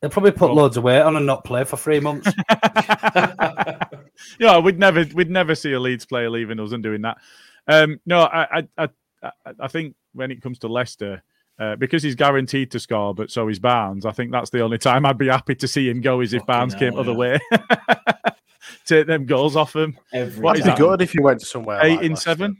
they'll 0.00 0.10
probably 0.10 0.32
put 0.32 0.52
loads 0.52 0.76
of 0.76 0.84
weight 0.84 1.00
on 1.00 1.16
and 1.16 1.26
not 1.26 1.44
play 1.44 1.64
for 1.64 1.76
three 1.76 2.00
months. 2.00 2.30
yeah, 4.38 4.58
we'd 4.58 4.78
never 4.78 5.04
we'd 5.14 5.30
never 5.30 5.54
see 5.54 5.72
a 5.72 5.80
Leeds 5.80 6.04
player 6.04 6.28
leaving 6.28 6.60
us 6.60 6.72
and 6.72 6.82
doing 6.82 7.02
that. 7.02 7.18
Um, 7.66 8.00
no, 8.04 8.22
I, 8.22 8.58
I 8.58 8.68
I 8.76 8.88
I- 9.22 9.52
I 9.60 9.68
think 9.68 9.94
when 10.12 10.30
it 10.30 10.42
comes 10.42 10.58
to 10.60 10.68
Leicester. 10.68 11.22
Uh, 11.58 11.76
because 11.76 12.02
he's 12.02 12.14
guaranteed 12.14 12.70
to 12.70 12.80
score, 12.80 13.14
but 13.14 13.30
so 13.30 13.46
is 13.46 13.58
Barnes. 13.58 14.06
I 14.06 14.10
think 14.10 14.32
that's 14.32 14.48
the 14.50 14.62
only 14.62 14.78
time 14.78 15.04
I'd 15.04 15.18
be 15.18 15.28
happy 15.28 15.54
to 15.56 15.68
see 15.68 15.88
him 15.88 16.00
go 16.00 16.20
is 16.20 16.32
if 16.32 16.40
Fucking 16.40 16.46
Barnes 16.46 16.74
came 16.74 16.92
hell, 16.94 17.00
other 17.00 17.12
way. 17.12 17.38
Take 18.86 19.06
them 19.06 19.26
goals 19.26 19.54
off 19.54 19.76
him. 19.76 19.96
Every 20.14 20.42
What 20.42 20.56
That'd 20.56 20.72
is 20.72 20.74
be 20.74 20.78
good 20.78 21.02
if 21.02 21.14
you 21.14 21.22
went 21.22 21.42
somewhere. 21.42 21.78
Eight 21.84 21.96
like 21.96 22.04
in 22.06 22.12
Leicester. 22.12 22.30
seven. 22.30 22.56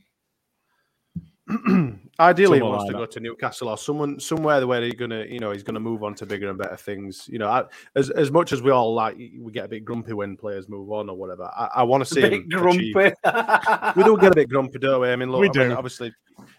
Ideally, 2.20 2.58
he 2.58 2.62
wants 2.62 2.82
like 2.82 2.88
to 2.88 2.92
that. 2.92 2.98
go 2.98 3.06
to 3.06 3.20
Newcastle 3.20 3.68
or 3.68 3.78
someone 3.78 4.20
somewhere 4.20 4.64
where 4.66 4.82
he's 4.82 4.94
gonna, 4.94 5.24
you 5.24 5.38
know, 5.38 5.50
he's 5.50 5.62
gonna 5.62 5.80
move 5.80 6.04
on 6.04 6.14
to 6.16 6.26
bigger 6.26 6.50
and 6.50 6.58
better 6.58 6.76
things. 6.76 7.26
You 7.30 7.38
know, 7.38 7.48
I, 7.48 7.64
as 7.96 8.10
as 8.10 8.30
much 8.30 8.52
as 8.52 8.60
we 8.60 8.70
all 8.70 8.92
like, 8.94 9.16
we 9.16 9.50
get 9.50 9.64
a 9.64 9.68
bit 9.68 9.84
grumpy 9.84 10.12
when 10.12 10.36
players 10.36 10.68
move 10.68 10.92
on 10.92 11.08
or 11.08 11.16
whatever. 11.16 11.44
I, 11.44 11.68
I 11.76 11.82
want 11.84 12.06
to 12.06 12.14
see 12.14 12.20
Bit 12.20 12.32
him 12.34 12.48
grumpy. 12.50 12.92
We 13.96 14.04
do 14.04 14.16
get 14.18 14.32
a 14.32 14.36
bit 14.36 14.48
grumpy, 14.50 14.78
don't 14.78 15.00
we? 15.00 15.08
I 15.10 15.16
mean, 15.16 15.30
look, 15.30 15.40
We 15.40 15.48
I 15.48 15.52
mean, 15.52 15.68
do. 15.70 15.74
obviously, 15.76 16.12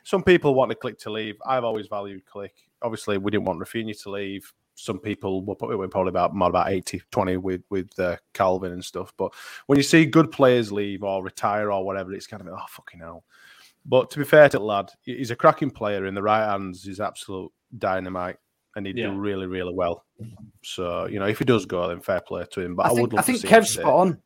some 0.04 0.24
people 0.24 0.56
want 0.56 0.72
to 0.72 0.78
Klich 0.78 0.98
to 1.00 1.12
leave. 1.12 1.36
I've 1.46 1.64
always 1.64 1.88
valued 1.88 2.24
Klich. 2.26 2.50
Obviously, 2.82 3.18
we 3.18 3.32
didn't 3.32 3.46
want 3.46 3.60
Rafinha 3.60 4.02
to 4.04 4.10
leave. 4.10 4.52
Some 4.76 4.98
people 4.98 5.46
were 5.46 5.56
probably, 5.56 5.76
were 5.78 5.88
probably 5.88 6.10
about 6.10 6.34
more 6.36 6.50
about 6.50 6.70
80 6.70 7.02
20 7.12 7.38
with 7.38 7.62
with 7.70 7.98
uh, 8.00 8.18
Kalvin 8.34 8.74
and 8.74 8.84
stuff. 8.84 9.14
But 9.18 9.34
when 9.68 9.78
you 9.78 9.84
see 9.84 10.06
good 10.06 10.32
players 10.32 10.72
leave 10.72 11.04
or 11.04 11.24
retire 11.24 11.72
or 11.72 11.86
whatever, 11.86 12.12
it's 12.12 12.26
kind 12.26 12.42
of 12.42 12.48
oh 12.48 12.66
fucking 12.68 13.00
hell. 13.02 13.24
But 13.86 14.10
to 14.12 14.20
be 14.20 14.26
fair 14.26 14.48
to 14.50 14.58
the 14.58 14.64
lad, 14.64 14.92
he's 15.02 15.32
a 15.32 15.36
cracking 15.36 15.70
player 15.72 16.06
in 16.06 16.16
the 16.16 16.22
right 16.24 16.48
hands. 16.50 16.84
He's 16.84 17.00
absolute 17.02 17.52
dynamite, 17.78 18.38
and 18.76 18.86
he'd 18.88 18.98
Yeah. 18.98 19.08
do 19.08 19.18
really, 19.18 19.46
really 19.46 19.74
well. 19.74 20.06
So 20.64 21.06
you 21.08 21.20
know, 21.20 21.26
if 21.28 21.40
he 21.40 21.46
does 21.46 21.66
go, 21.66 21.88
then 21.90 22.00
fair 22.00 22.22
play 22.22 22.46
to 22.52 22.62
him. 22.62 22.76
But 22.76 22.86
I, 22.86 22.90
I 22.90 22.92
would 22.94 22.98
think, 23.02 23.14
love 23.14 23.20
I 23.20 23.26
think 23.26 23.42
to 23.42 23.42
see 23.42 23.48
Kev's 23.50 23.70
stay. 23.72 23.82
spot 23.82 23.94
on. 23.94 24.22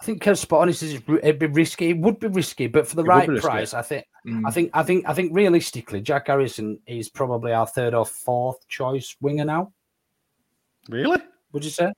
I 0.00 0.04
think 0.04 0.22
Kev's 0.22 0.40
spot 0.40 0.60
on. 0.60 0.68
He 0.68 0.74
says 0.74 0.94
it'd 1.22 1.38
be 1.40 1.46
risky. 1.46 1.90
It 1.90 1.98
would 1.98 2.20
be 2.20 2.28
risky, 2.28 2.66
but 2.68 2.86
for 2.86 2.94
the 2.96 3.02
It 3.02 3.08
right 3.08 3.40
price, 3.40 3.74
I 3.74 3.82
think. 3.82 4.04
Mm. 4.26 4.42
I 4.46 4.50
think. 4.50 4.70
I 4.74 4.82
think. 4.82 5.08
I 5.08 5.14
think. 5.14 5.34
Realistically, 5.34 6.00
Jack 6.02 6.26
Harrison 6.28 6.78
is 6.86 7.08
probably 7.08 7.52
our 7.52 7.66
third 7.66 7.94
or 7.94 8.04
fourth 8.06 8.58
choice 8.68 9.16
winger 9.20 9.44
now. 9.44 9.72
Really? 10.88 11.18
Would 11.52 11.64
you 11.64 11.70
say? 11.70 11.90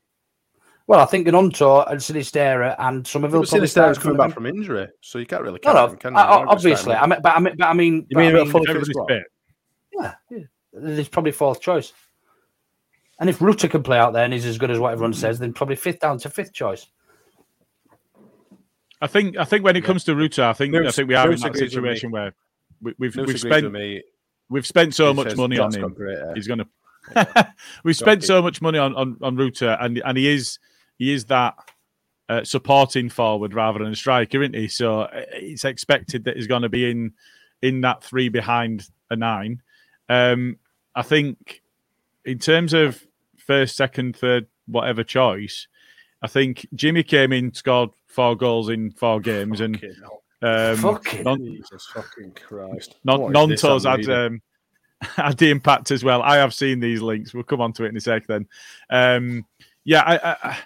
Well, 0.90 0.98
I 0.98 1.04
think 1.06 1.28
Gnonto 1.28 1.88
and 1.88 2.00
Sinisterra 2.00 2.74
and 2.80 3.06
some 3.06 3.22
of 3.22 3.30
them. 3.30 3.42
But 3.42 3.48
Sinisterra's 3.48 3.96
coming 3.96 4.16
back 4.16 4.32
from 4.32 4.44
injury, 4.44 4.88
so 5.00 5.20
you 5.20 5.26
can't 5.26 5.42
really 5.42 5.60
No, 5.64 5.72
count 5.72 5.76
no. 5.76 5.86
him, 5.86 5.96
can 5.98 6.14
you? 6.14 6.18
You're 6.18 6.28
not 6.28 6.36
gonna 6.38 6.50
obviously, 6.50 6.94
I 6.94 7.06
mean, 7.06 7.20
but 7.22 7.36
I 7.36 7.38
mean, 7.38 7.54
but 7.56 7.64
I 7.68 7.72
mean, 7.74 7.94
You 7.94 8.06
but 8.10 8.18
mean 8.18 8.34
I 8.34 8.38
mean, 8.42 8.50
fully 8.50 8.66
fit 8.66 8.76
Everybody's 8.76 9.24
yeah, 9.92 10.14
yeah. 10.30 10.38
There's 10.72 11.08
probably 11.08 11.30
fourth 11.30 11.60
choice. 11.60 11.92
And 13.20 13.30
if 13.30 13.40
Rutter 13.40 13.68
can 13.68 13.84
play 13.84 13.98
out 13.98 14.14
there 14.14 14.24
and 14.24 14.34
is 14.34 14.44
as 14.44 14.58
good 14.58 14.72
as 14.72 14.80
what 14.80 14.90
everyone 14.90 15.14
says, 15.14 15.38
then 15.38 15.52
probably 15.52 15.76
fifth 15.76 16.00
down 16.00 16.18
to 16.18 16.28
fifth 16.28 16.52
choice. 16.52 16.88
I 19.00 19.06
think 19.06 19.36
I 19.36 19.44
think 19.44 19.64
when 19.64 19.76
it 19.76 19.84
comes 19.84 20.02
to 20.06 20.16
Rutter, 20.16 20.42
I 20.42 20.54
think 20.54 20.74
I 20.74 20.90
think 20.90 21.08
we 21.08 21.14
are 21.14 21.26
in 21.26 21.30
Moose 21.30 21.42
that 21.42 21.50
agrees 21.50 21.72
with 21.76 21.84
me. 21.84 21.90
situation 21.90 22.10
where 22.10 22.34
we, 22.82 22.94
we've 22.98 23.14
Moose 23.14 23.28
we've 23.28 23.38
spent 23.38 23.70
me. 23.70 24.02
we've 24.48 24.66
spent 24.66 24.96
so 24.96 25.10
He 25.10 25.14
much 25.14 25.36
money 25.36 25.56
on 25.60 25.72
him. 25.72 25.94
great 25.94 26.18
hair. 26.18 26.34
He's 26.34 26.48
gonna. 26.48 26.66
we've 27.84 27.96
spent 27.96 28.24
so 28.24 28.42
much 28.42 28.60
money 28.60 28.80
on 28.80 28.92
on, 28.96 29.16
on 29.22 29.36
Rutter, 29.36 29.78
and 29.80 30.02
and 30.04 30.18
he 30.18 30.26
is 30.26 30.58
he 31.00 31.12
is 31.12 31.24
that 31.24 31.54
uh, 32.28 32.44
supporting 32.44 33.08
forward 33.08 33.54
rather 33.54 33.80
than 33.80 33.92
a 33.92 33.96
striker, 33.96 34.40
isn't 34.42 34.54
he? 34.54 34.68
So 34.68 35.00
uh, 35.00 35.08
it's 35.32 35.64
expected 35.64 36.22
that 36.24 36.36
he's 36.36 36.46
going 36.46 36.62
to 36.62 36.68
be 36.68 36.88
in 36.88 37.12
in 37.62 37.80
that 37.80 38.04
three 38.04 38.28
behind 38.28 38.88
a 39.10 39.16
nine. 39.16 39.62
Um, 40.08 40.58
I 40.94 41.02
think 41.02 41.62
in 42.24 42.38
terms 42.38 42.72
of 42.72 43.04
first, 43.36 43.76
second, 43.76 44.16
third, 44.16 44.46
whatever 44.66 45.02
choice, 45.02 45.66
I 46.22 46.26
think 46.28 46.66
Jimmy 46.74 47.02
came 47.02 47.32
in, 47.32 47.52
scored 47.54 47.90
four 48.06 48.36
goals 48.36 48.68
in 48.68 48.90
four 48.92 49.20
games, 49.20 49.60
and 49.60 49.76
um, 50.42 50.76
Fucking 50.76 51.24
non- 51.24 51.44
Jesus 51.44 51.86
fucking 51.94 52.32
Christ. 52.32 52.96
non- 53.04 53.20
What 53.32 53.50
is 53.50 53.60
this 53.60 53.62
Gnonto's 53.62 53.84
had 53.84 54.08
um, 54.10 54.42
had 55.02 55.38
the 55.38 55.50
impact 55.50 55.90
as 55.90 56.04
well. 56.04 56.22
I 56.22 56.36
have 56.36 56.52
seen 56.54 56.78
these 56.80 57.00
links. 57.00 57.32
We'll 57.34 57.42
come 57.44 57.60
on 57.60 57.72
to 57.74 57.84
it 57.84 57.88
in 57.88 57.96
a 57.96 58.00
sec. 58.00 58.26
Then, 58.26 58.46
um, 58.90 59.46
yeah, 59.84 60.02
I, 60.02 60.16
I, 60.18 60.36
I- 60.50 60.58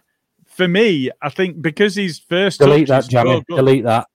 for 0.56 0.66
me, 0.68 1.10
I 1.22 1.28
think 1.30 1.60
because 1.62 1.94
he's 1.94 2.18
first 2.18 2.58
Delete 2.60 2.86
touch 2.88 2.88
that, 2.88 2.98
is 3.04 3.08
Jammy. 3.08 3.44
so 3.50 3.56
Delete 3.56 3.84
that. 3.84 4.06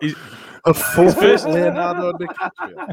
He's- 0.00 0.14
A 0.68 0.74
full 0.74 1.04
his 1.04 1.14
first- 1.14 1.46
Leonardo 1.46 2.12
DiCaprio. 2.14 2.88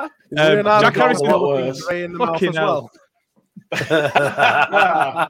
Um, 0.38 0.46
Leonardo 0.46 0.86
Jack 0.86 0.94
Harrison- 0.96 1.26
got 1.26 1.34
a 1.34 1.38
looking 1.42 1.82
grey 1.88 2.04
in 2.04 2.12
the 2.12 2.18
mouth 2.18 2.28
Fucking 2.40 2.48
as 2.50 2.56
hell. 2.56 2.88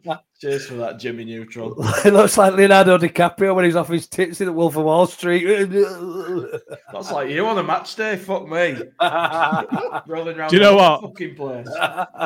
well. 0.07 0.23
Cheers 0.41 0.67
for 0.69 0.75
that, 0.75 0.99
Jimmy 0.99 1.27
Neutron. 1.27 1.75
it 2.05 2.15
looks 2.15 2.39
like 2.39 2.55
Leonardo 2.55 2.97
DiCaprio 2.97 3.55
when 3.55 3.67
he's 3.67 3.77
off 3.77 3.89
his 3.89 4.07
tits 4.07 4.41
in 4.41 4.47
the 4.47 4.53
Wolf 4.55 4.75
of 4.75 4.85
Wall 4.85 5.07
Street. 5.07 5.45
That's 6.93 7.13
like 7.13 7.29
you 7.29 7.47
on 7.47 7.59
a 7.59 7.63
match 7.63 7.95
day. 7.95 8.17
Fuck 8.17 8.49
me. 8.49 8.79
Rolling 10.07 10.39
around 10.39 10.49
Do 10.49 10.57
you 10.57 10.63
know 10.63 10.77
what? 10.77 11.03
Fucking 11.03 11.35
place. 11.35 11.67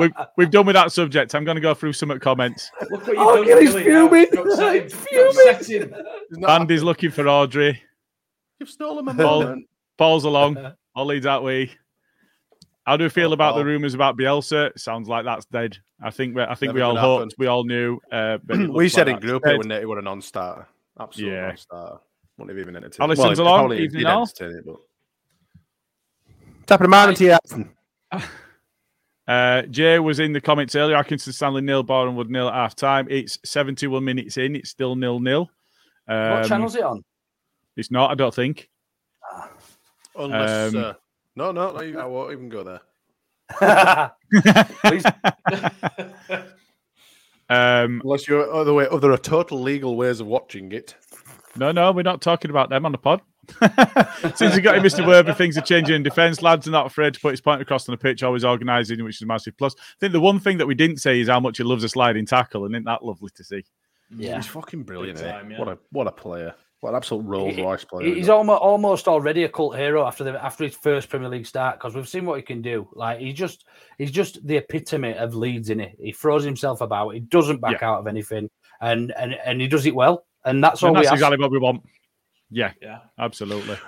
we've, 0.01 0.12
we've 0.37 0.51
done 0.53 0.65
with 0.65 0.75
that 0.75 0.93
subject. 0.93 1.35
I'm 1.35 1.45
going 1.45 1.57
to 1.57 1.61
go 1.61 1.75
through 1.75 1.95
some 1.95 2.17
comments. 2.21 2.71
Look 2.89 3.05
what 3.05 3.09
oh, 3.09 3.12
you've 3.12 3.19
Oh, 3.19 3.37
done. 3.37 3.49
God, 3.49 3.62
he's 3.62 3.75
to 3.75 3.85
Billy 3.85 3.91
now. 3.91 4.89
fuming. 4.89 5.59
He's 5.59 5.67
fuming. 5.67 6.49
Andy's 6.49 6.83
looking 6.85 7.11
for 7.11 7.27
Audrey. 7.27 7.83
You've 8.61 8.71
stolen 8.71 9.07
my 9.07 9.15
Paul, 9.15 9.43
moment. 9.43 9.67
Paul's 9.99 10.25
along. 10.25 10.57
I'll 10.95 11.07
lead 11.07 11.25
that 11.25 11.43
way. 11.43 11.73
How 12.87 12.97
do 12.99 13.05
we 13.05 13.09
feel 13.09 13.32
about 13.32 13.57
the 13.57 13.64
rumours 13.64 13.95
about 13.95 14.18
Bielsa? 14.18 14.78
Sounds 14.78 15.09
like 15.09 15.24
that's 15.24 15.47
dead. 15.47 15.78
I 16.03 16.11
think 16.11 16.37
we, 16.37 16.43
I 16.43 16.55
think 16.55 16.68
Never 16.68 16.76
we 16.76 16.82
all 16.82 16.97
hoped, 16.97 17.32
happen. 17.32 17.35
we 17.39 17.47
all 17.47 17.64
knew. 17.64 17.99
Uh, 18.12 18.39
but 18.45 18.59
we 18.74 18.89
said 18.91 19.07
like 19.07 19.16
in 19.16 19.26
group 19.26 19.47
it 19.47 19.57
wouldn't 19.57 19.72
it? 19.72 19.82
It 19.82 19.87
would 19.87 19.99
a 19.99 20.03
non-starter. 20.03 20.66
Absolute 21.01 21.32
Yeah. 21.32 21.47
non-starter. 21.49 21.99
Wouldn't 22.37 22.57
have 22.57 22.62
even 22.62 22.76
entertained. 22.76 23.11
Alison's 23.11 23.39
it 23.39 23.43
along, 23.43 23.61
probably 23.61 23.85
evening 23.85 24.05
did 24.05 24.09
entertain 24.09 24.51
it, 24.59 24.64
but... 24.66 24.76
Tapping 26.66 26.87
a 26.87 26.89
man 26.89 27.09
into 27.11 27.24
you, 27.24 27.30
Alison. 27.30 27.70
Uh, 29.26 29.62
Jay 29.62 29.99
was 29.99 30.20
in 30.20 30.32
the 30.32 30.41
comments 30.41 30.74
earlier. 30.74 30.97
Accrington, 30.97 31.32
Stanley, 31.32 31.62
nil, 31.62 31.82
Boreham 31.82 32.16
Wood 32.16 32.28
nil 32.30 32.49
at 32.49 32.55
half 32.55 32.76
time. 32.76 33.07
It's 33.09 33.39
71 33.45 34.05
minutes 34.05 34.37
in. 34.37 34.57
It's 34.57 34.68
still 34.68 34.97
nil 34.97 35.18
nil. 35.20 35.49
Um, 36.07 36.30
what 36.30 36.49
channel's 36.49 36.76
it 36.76 36.82
on? 36.82 37.03
It's 37.76 37.91
not, 37.91 38.11
I 38.11 38.14
don't 38.14 38.35
think. 38.35 38.68
Unless... 40.16 40.74
Um, 40.74 40.85
uh, 40.85 40.93
no, 41.37 41.53
no, 41.53 41.72
no, 41.72 41.82
you- 41.82 41.99
I 41.99 42.07
won't 42.07 42.32
even 42.32 42.49
go 42.49 42.62
there. 42.64 42.80
Um, 47.51 48.01
Unless 48.03 48.26
you're 48.26 48.51
other 48.53 48.72
way, 48.72 48.87
other 48.91 49.12
are 49.12 49.18
total 49.18 49.61
legal 49.61 49.97
ways 49.97 50.20
of 50.20 50.26
watching 50.26 50.72
it. 50.72 50.95
no, 51.57 51.72
no, 51.72 51.93
we're 51.93 52.03
not 52.03 52.22
talking 52.22 52.51
about 52.51 52.70
them 52.70 52.87
on 52.87 52.93
the 52.93 52.99
pod. 52.99 53.20
Since 54.37 54.55
we 54.57 54.62
got 54.62 54.76
him, 54.76 54.82
Mr. 54.82 55.05
Wöber, 55.05 55.37
things 55.37 55.59
are 55.59 55.62
changing 55.62 55.97
in 55.97 56.03
defence. 56.03 56.41
Lads 56.41 56.66
are 56.66 56.70
not 56.70 56.87
afraid 56.87 57.12
to 57.12 57.20
put 57.20 57.32
his 57.32 57.43
point 57.43 57.61
across 57.61 57.87
on 57.87 57.93
the 57.93 57.99
pitch, 57.99 58.22
always 58.22 58.45
organising, 58.45 59.05
which 59.05 59.16
is 59.16 59.22
a 59.22 59.26
massive 59.26 59.57
plus. 59.59 59.74
I 59.78 59.95
think 60.01 60.12
the 60.14 60.20
one 60.20 60.41
thing 60.41 60.57
that 60.59 60.66
we 60.66 60.74
didn't 60.74 60.97
say 60.97 61.20
is 61.20 61.28
how 61.28 61.41
much 61.41 61.59
he 61.59 61.64
loves 61.64 61.85
a 61.85 61.89
sliding 61.91 62.24
tackle, 62.24 62.64
and 62.64 62.74
isn't 62.74 62.85
that 62.85 63.05
lovely 63.05 63.30
to 63.35 63.45
see? 63.45 63.64
Yeah. 64.16 64.37
He's 64.37 64.47
fucking 64.47 64.85
brilliant. 64.85 65.18
Big 65.18 65.26
eh? 65.26 65.32
time, 65.32 65.51
yeah. 65.51 65.59
What 65.59 65.68
a 65.68 65.78
what 65.91 66.07
a 66.07 66.12
player. 66.12 66.55
What 66.85 66.91
an 66.91 66.97
absolute 66.97 67.24
Rolls 67.24 67.57
Royce 67.57 67.82
player. 67.82 68.14
He's 68.14 68.28
almost 68.28 68.61
almost 68.61 69.09
already 69.09 69.45
a 69.45 69.49
cult 69.49 69.74
hero 69.74 70.07
after 70.07 70.22
the 70.22 70.32
after 70.45 70.64
his 70.64 70.76
first 70.76 71.09
Premier 71.09 71.30
League 71.30 71.47
start 71.47 71.78
because 71.78 71.95
we've 71.95 72.07
seen 72.07 72.26
what 72.26 72.37
he 72.37 72.43
can 72.43 72.61
do. 72.61 72.87
Like 72.93 73.20
he's 73.20 73.32
just 73.32 73.64
he's 73.97 74.11
just 74.11 74.47
the 74.47 74.59
epitome 74.59 75.14
of 75.14 75.35
Leeds 75.35 75.70
in 75.70 75.80
it. 75.80 75.97
He 75.99 76.12
throws 76.12 76.45
himself 76.45 76.82
about. 76.82 77.14
He 77.14 77.20
doesn't 77.20 77.62
back 77.62 77.82
out 77.82 78.01
of 78.01 78.07
anything, 78.07 78.51
and 78.82 79.14
and 79.16 79.32
and 79.32 79.62
he 79.62 79.66
does 79.66 79.87
it 79.87 79.95
well. 79.95 80.26
And 80.45 80.62
that's 80.62 80.82
all 80.82 80.89
And 80.89 80.99
we 80.99 81.05
that's 81.05 81.12
ask. 81.12 81.14
exactly 81.14 81.39
what 81.39 81.51
we 81.51 81.59
want. 81.59 81.89
Yeah, 82.51 82.72
Yeah. 82.82 82.99
absolutely. 83.18 83.78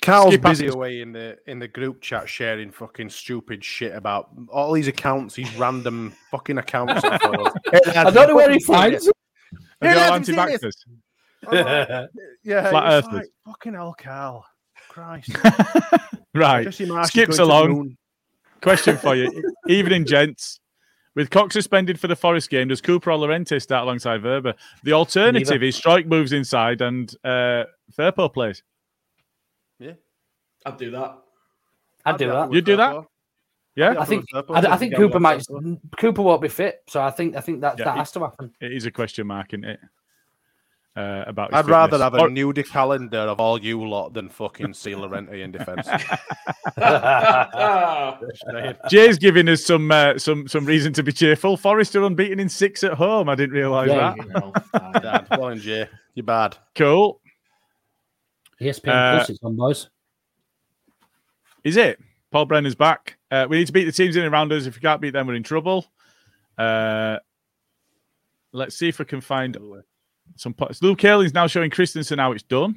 Carl's 0.00 0.34
Skip 0.34 0.42
busy 0.42 0.68
away 0.68 1.00
in 1.00 1.10
the 1.10 1.38
in 1.48 1.58
the 1.58 1.66
group 1.66 2.02
chat 2.02 2.28
sharing 2.28 2.70
fucking 2.70 3.10
stupid 3.10 3.64
shit 3.64 3.96
about 3.96 4.30
all 4.48 4.70
these 4.70 4.86
accounts, 4.86 5.34
these 5.34 5.52
random 5.56 6.12
fucking 6.30 6.58
accounts. 6.58 7.02
I 7.04 8.10
don't 8.12 8.28
know 8.28 8.36
where 8.36 8.52
he 8.52 8.62
finds 8.62 9.06
them. 9.06 9.12
Are 9.80 9.92
they 9.92 10.00
all 10.00 10.12
I've 10.12 11.01
seen 11.50 12.08
yeah, 12.44 12.70
Flat 12.70 12.92
it's 12.98 13.06
earthers. 13.06 13.12
like, 13.20 13.28
fucking 13.46 13.74
hell, 13.74 13.94
Carl. 13.98 14.44
Christ. 14.88 15.30
Right. 16.34 16.64
Jesse 16.64 16.86
Marsch 16.86 17.02
is 17.02 17.08
Skips 17.08 17.36
going 17.36 17.48
to 17.50 17.54
the 17.66 17.70
along. 17.72 17.96
Question 18.62 18.96
for 18.96 19.14
you. 19.14 19.52
Evening, 19.68 20.06
gents. 20.06 20.60
With 21.14 21.28
Koch 21.28 21.52
suspended 21.52 22.00
for 22.00 22.08
the 22.08 22.16
Forest 22.16 22.48
game, 22.48 22.68
does 22.68 22.80
Cooper 22.80 23.10
or 23.10 23.18
Llorente 23.18 23.58
start 23.58 23.82
alongside 23.82 24.22
Wöber? 24.22 24.54
The 24.82 24.94
alternative 24.94 25.50
Neither. 25.50 25.64
is 25.66 25.78
Struijk 25.78 26.06
moves 26.06 26.32
inside 26.32 26.80
and 26.80 27.14
uh, 27.22 27.64
Firpo 27.94 28.32
plays. 28.32 28.62
Yeah. 29.78 29.92
I'd 30.64 30.78
do 30.78 30.90
that. 30.92 31.18
I'd 32.06 32.16
do 32.16 32.28
that. 32.28 32.50
You 32.50 32.62
do 32.62 32.76
that? 32.76 33.04
Yeah, 33.74 33.94
I 33.98 34.04
think 34.06 34.24
I, 34.34 34.42
I 34.48 34.76
think 34.78 34.96
Cooper 34.96 35.20
might 35.20 35.42
Cooper 35.98 36.22
won't 36.22 36.40
be 36.40 36.48
fit, 36.48 36.82
so 36.88 37.02
I 37.02 37.10
think 37.10 37.36
I 37.36 37.40
think 37.40 37.60
that 37.60 37.78
Yeah, 37.78 37.84
that 37.86 37.94
it- 37.96 37.98
has 37.98 38.12
to 38.12 38.20
happen. 38.20 38.52
it 38.60 38.72
is 38.72 38.86
a 38.86 38.90
question 38.90 39.26
mark, 39.26 39.52
isn't 39.52 39.64
it? 39.64 39.80
Uh, 40.94 41.24
about 41.26 41.50
his 41.50 41.58
I'd 41.58 41.70
rather 41.70 41.92
fitness. 41.98 42.02
have 42.02 42.14
a 42.14 42.18
Or- 42.20 42.28
nudie 42.28 42.68
calendar 42.68 43.16
of 43.20 43.40
all 43.40 43.58
you 43.58 43.82
lot 43.88 44.12
than 44.12 44.28
fucking 44.28 44.74
see 44.74 44.94
Llorente 44.94 45.40
in 45.40 45.50
defence. 45.50 45.88
Jay's 48.90 49.18
giving 49.18 49.48
us 49.48 49.64
some 49.64 49.90
uh, 49.90 50.18
some 50.18 50.46
some 50.48 50.64
reason 50.66 50.92
to 50.94 51.02
be 51.02 51.12
cheerful. 51.12 51.56
Forest 51.56 51.96
are 51.96 52.04
unbeaten 52.04 52.40
in 52.40 52.48
six 52.48 52.82
at 52.84 52.92
home. 52.92 53.28
I 53.28 53.34
didn't 53.34 53.54
realise 53.54 53.88
Yeah, 53.88 54.14
that. 54.14 54.16
You 54.18 54.32
know. 54.32 54.52
Dad, 55.00 55.26
well 55.30 55.48
and 55.48 55.60
Jay, 55.60 55.88
you're 56.14 56.24
bad. 56.24 56.56
Cool. 56.74 57.20
ESPN 58.60 58.88
Uh, 58.90 59.16
Plus, 59.16 59.30
it's 59.30 59.38
on, 59.42 59.56
boys. 59.56 59.88
Is 61.64 61.76
it? 61.76 61.98
Paul 62.30 62.46
Brenner's 62.46 62.74
back. 62.74 63.16
Uh, 63.30 63.46
we 63.48 63.58
need 63.58 63.66
to 63.66 63.72
beat 63.72 63.84
the 63.84 63.92
teams 63.92 64.16
in 64.16 64.24
and 64.24 64.32
around 64.32 64.52
us. 64.52 64.66
If 64.66 64.74
we 64.74 64.80
can't 64.80 65.00
beat 65.00 65.10
them, 65.10 65.26
we're 65.26 65.34
in 65.34 65.42
trouble. 65.42 65.86
Uh, 66.58 67.18
let's 68.52 68.76
see 68.76 68.88
if 68.88 68.98
we 68.98 69.04
can 69.04 69.20
find 69.20 69.56
some. 70.36 70.54
po- 70.54 70.70
Luke 70.80 71.00
Haley's 71.00 71.34
now 71.34 71.46
showing 71.46 71.70
Kristensen 71.70 72.18
how 72.18 72.32
it's 72.32 72.42
done. 72.42 72.76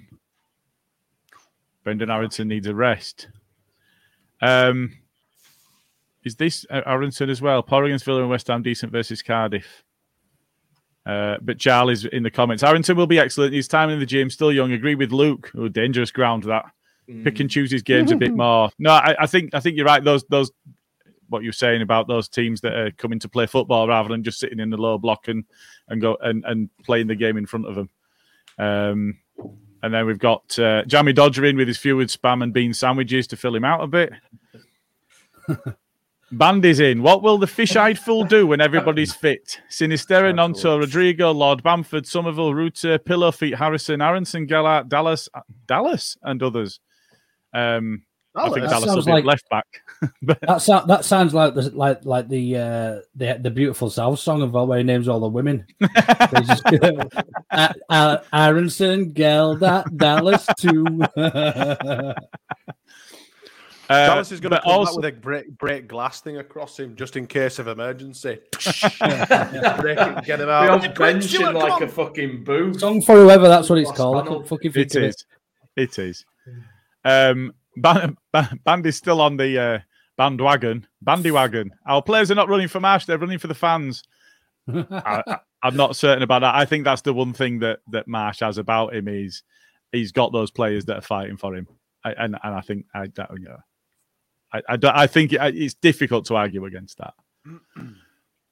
Brendan 1.83 2.09
Aaronson 2.09 2.47
needs 2.47 2.67
a 2.67 2.73
rest. 2.75 3.27
Um, 4.41 4.91
is 6.23 6.35
this 6.35 6.65
uh, 6.69 6.81
Aaronson 6.85 7.29
as 7.29 7.41
well? 7.41 7.61
Poor 7.61 7.83
against 7.83 8.05
Villa 8.05 8.21
and 8.21 8.29
West 8.29 8.47
Ham, 8.47 8.63
decent 8.63 8.91
versus 8.91 9.21
Cardiff. 9.21 9.83
Uh, 11.05 11.37
but 11.41 11.59
Charlie's 11.59 12.03
in 12.05 12.23
the 12.23 12.31
comments. 12.31 12.63
Aaronson 12.63 12.97
will 12.97 13.05
be 13.05 13.19
excellent. 13.19 13.53
He's 13.53 13.67
time 13.67 13.91
in 13.91 13.99
the 13.99 14.05
gym, 14.07 14.31
still 14.31 14.51
young. 14.51 14.71
Agree 14.71 14.95
with 14.95 15.11
Luke. 15.11 15.51
Oh, 15.55 15.67
dangerous 15.67 16.09
ground 16.11 16.43
that. 16.43 16.65
Pick 17.23 17.39
and 17.39 17.51
choose 17.51 17.69
his 17.69 17.83
games 17.83 18.11
a 18.11 18.15
bit 18.15 18.33
more. 18.35 18.71
No, 18.79 18.89
I, 18.89 19.15
I 19.19 19.27
think 19.27 19.53
I 19.53 19.59
think 19.59 19.77
you're 19.77 19.85
right. 19.85 20.03
Those 20.03 20.23
those 20.23 20.49
what 21.29 21.43
you're 21.43 21.53
saying 21.53 21.81
about 21.81 22.07
those 22.07 22.27
teams 22.29 22.61
that 22.61 22.73
are 22.73 22.91
coming 22.91 23.19
to 23.19 23.29
play 23.29 23.45
football 23.45 23.87
rather 23.87 24.09
than 24.09 24.23
just 24.23 24.39
sitting 24.39 24.59
in 24.59 24.69
the 24.69 24.77
low 24.77 24.97
block 24.97 25.27
and 25.27 25.45
and 25.87 26.01
go 26.01 26.17
and, 26.21 26.43
and 26.45 26.69
playing 26.83 27.07
the 27.07 27.15
game 27.15 27.37
in 27.37 27.45
front 27.45 27.67
of 27.67 27.75
them. 27.75 27.89
Um, 28.57 29.17
and 29.83 29.93
then 29.93 30.05
we've 30.05 30.19
got 30.19 30.57
uh, 30.57 30.83
Jamie 30.85 31.13
Dodger 31.13 31.45
in 31.45 31.57
with 31.57 31.67
his 31.67 31.77
few 31.77 31.97
with 31.97 32.09
spam 32.09 32.41
and 32.41 32.53
bean 32.53 32.73
sandwiches 32.73 33.27
to 33.27 33.37
fill 33.37 33.55
him 33.55 33.65
out 33.65 33.83
a 33.83 33.87
bit. 33.87 34.13
Bandy's 36.31 36.79
in. 36.79 37.03
What 37.03 37.21
will 37.21 37.37
the 37.37 37.47
fish-eyed 37.47 37.99
fool 37.99 38.25
do 38.25 38.47
when 38.47 38.59
everybody's 38.59 39.13
fit? 39.13 39.61
Sinisterra, 39.69 40.33
Gnonto, 40.33 40.79
Rodrigo, 40.79 41.31
Lord 41.31 41.61
Bamford, 41.61 42.07
Summerville, 42.07 42.53
Rutter, 42.53 42.97
Pillow 42.97 43.31
Feet, 43.31 43.55
Harrison, 43.55 44.01
Aaronson, 44.01 44.47
Gelhardt, 44.47 44.89
Dallas, 44.89 45.29
Dallas, 45.67 46.17
and 46.23 46.41
others. 46.41 46.79
Um, 47.53 48.05
I 48.35 48.49
think 48.49 48.61
That 48.61 48.69
Dallas 48.69 48.85
will 48.85 48.93
sounds 48.95 49.05
be 49.05 49.11
like- 49.13 49.25
left 49.25 49.49
back. 49.49 49.65
That 50.41 50.61
sound, 50.61 50.89
that 50.89 51.05
sounds 51.05 51.33
like 51.33 51.53
the 51.55 51.69
like 51.71 52.03
like 52.05 52.27
the 52.27 52.57
uh, 52.57 52.99
the 53.15 53.39
the 53.41 53.49
beautiful 53.49 53.89
South 53.89 54.19
song 54.19 54.41
of 54.41 54.55
all 54.55 54.67
where 54.67 54.77
he 54.79 54.83
names 54.83 55.07
all 55.07 55.19
the 55.19 55.27
women. 55.27 55.65
He's 55.79 56.47
just, 56.47 56.65
uh, 57.51 57.73
uh, 57.89 58.17
Aaronson, 58.33 59.13
Hjelde, 59.13 59.97
Dallas, 59.97 60.45
too. 60.59 60.85
Uh, 63.87 64.07
Dallas 64.07 64.31
is 64.31 64.39
going 64.39 64.49
to 64.49 64.55
but 64.57 64.63
come 64.63 64.71
also- 64.79 64.99
back 64.99 65.13
with 65.13 65.17
a 65.17 65.21
break, 65.21 65.57
break 65.59 65.87
glass 65.87 66.19
thing 66.19 66.37
across 66.37 66.79
him 66.79 66.95
just 66.95 67.17
in 67.17 67.27
case 67.27 67.59
of 67.59 67.67
emergency. 67.67 68.39
break 68.51 69.99
it, 69.99 70.25
get 70.25 70.39
him 70.39 70.47
Be 70.47 70.51
out. 70.51 70.69
on 70.71 70.79
Quick, 70.79 70.95
benching 70.95 71.23
Stuart, 71.23 71.53
like 71.53 71.71
on. 71.73 71.83
a 71.83 71.87
fucking 71.87 72.43
boo. 72.43 72.73
song 72.79 72.99
for 73.03 73.15
whoever 73.15 73.47
that's 73.47 73.69
what 73.69 73.77
it's 73.77 73.91
called. 73.91 74.17
I 74.17 74.21
panel. 74.21 74.33
couldn't 74.39 74.47
fucking 74.49 74.71
think 74.71 74.87
It 74.87 74.95
of 74.95 75.03
is. 75.03 75.25
it. 75.75 75.83
It 75.83 75.99
is. 75.99 76.25
Um, 77.03 77.53
Band, 77.77 78.17
Bandy's 78.63 78.95
still 78.95 79.21
on 79.21 79.37
the 79.37 79.59
uh, 79.59 79.79
bandwagon. 80.17 80.87
Bandywagon. 81.03 81.71
Our 81.85 82.01
players 82.01 82.31
are 82.31 82.35
not 82.35 82.49
running 82.49 82.67
for 82.67 82.79
Marsch; 82.79 83.05
they're 83.05 83.17
running 83.17 83.39
for 83.39 83.47
the 83.47 83.55
fans. 83.55 84.03
I, 84.67 85.39
am 85.63 85.75
not 85.75 85.95
certain 85.95 86.23
about 86.23 86.39
that. 86.39 86.55
I 86.55 86.65
think 86.65 86.83
that's 86.83 87.01
the 87.01 87.13
one 87.13 87.33
thing 87.33 87.59
that 87.59 87.79
that 87.91 88.07
Marsch 88.07 88.39
has 88.39 88.57
about 88.57 88.95
him 88.95 89.07
is 89.07 89.43
he's 89.91 90.11
got 90.11 90.31
those 90.31 90.51
players 90.51 90.85
that 90.85 90.97
are 90.97 91.01
fighting 91.01 91.37
for 91.37 91.55
him, 91.55 91.67
I, 92.03 92.13
and 92.13 92.37
and 92.43 92.55
I 92.55 92.61
think 92.61 92.85
I 92.93 93.07
that, 93.15 93.29
you 93.37 93.45
know, 93.45 93.57
I 94.53 94.61
I, 94.69 95.03
I 95.03 95.07
think 95.07 95.33
it, 95.33 95.39
it's 95.55 95.75
difficult 95.75 96.25
to 96.25 96.35
argue 96.35 96.65
against 96.65 96.97
that. 96.97 97.13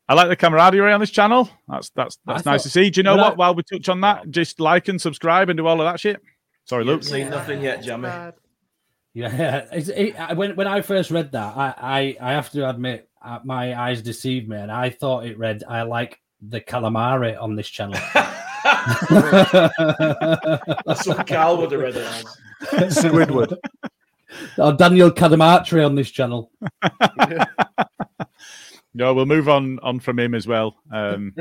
I 0.09 0.15
like 0.15 0.27
the 0.27 0.35
camaraderie 0.35 0.91
on 0.91 0.99
this 0.99 1.11
channel. 1.11 1.49
That's 1.67 1.89
that's 1.91 2.19
that's 2.25 2.45
I 2.45 2.51
nice 2.51 2.61
thought, 2.61 2.63
to 2.63 2.69
see. 2.69 2.89
Do 2.89 2.99
you 2.99 3.03
know 3.03 3.15
what? 3.15 3.33
I, 3.33 3.35
While 3.35 3.55
we 3.55 3.63
touch 3.63 3.87
on 3.89 4.01
that, 4.01 4.29
just 4.29 4.59
like 4.59 4.89
and 4.89 5.01
subscribe 5.01 5.49
and 5.49 5.57
do 5.57 5.65
all 5.65 5.79
of 5.79 5.91
that 5.91 5.99
shit. 5.99 6.21
Sorry, 6.65 6.83
Luke. 6.83 7.03
Seen 7.03 7.29
nothing 7.29 7.61
yet, 7.61 7.81
Jamie. 7.83 8.09
Yeah, 9.13 9.67
it, 9.71 9.89
it, 9.89 10.37
when 10.37 10.55
when 10.55 10.67
I 10.67 10.81
first 10.81 11.11
read 11.11 11.31
that, 11.33 11.55
I 11.55 11.73
I, 11.77 12.17
I 12.19 12.31
have 12.33 12.49
to 12.51 12.67
admit 12.67 13.09
uh, 13.21 13.39
my 13.43 13.79
eyes 13.79 14.01
deceived 14.01 14.49
me, 14.49 14.57
and 14.57 14.71
I 14.71 14.89
thought 14.89 15.25
it 15.25 15.37
read 15.37 15.63
I 15.67 15.83
like 15.83 16.19
the 16.41 16.59
calamari 16.59 17.39
on 17.39 17.55
this 17.55 17.69
channel. 17.69 17.99
That's 20.85 21.07
what 21.07 21.27
Carl 21.27 21.57
would 21.57 21.71
have 21.71 21.81
read 21.81 21.95
it 21.95 22.05
as. 22.05 22.97
Squidward. 22.97 23.57
or 24.57 24.73
Daniel 24.73 25.11
Cadamarteri 25.11 25.85
on 25.85 25.95
this 25.95 26.09
channel. 26.09 26.51
no, 28.93 29.13
we'll 29.13 29.25
move 29.25 29.47
on 29.47 29.79
on 29.79 29.99
from 29.99 30.19
him 30.19 30.33
as 30.33 30.47
well. 30.47 30.77
Um, 30.91 31.35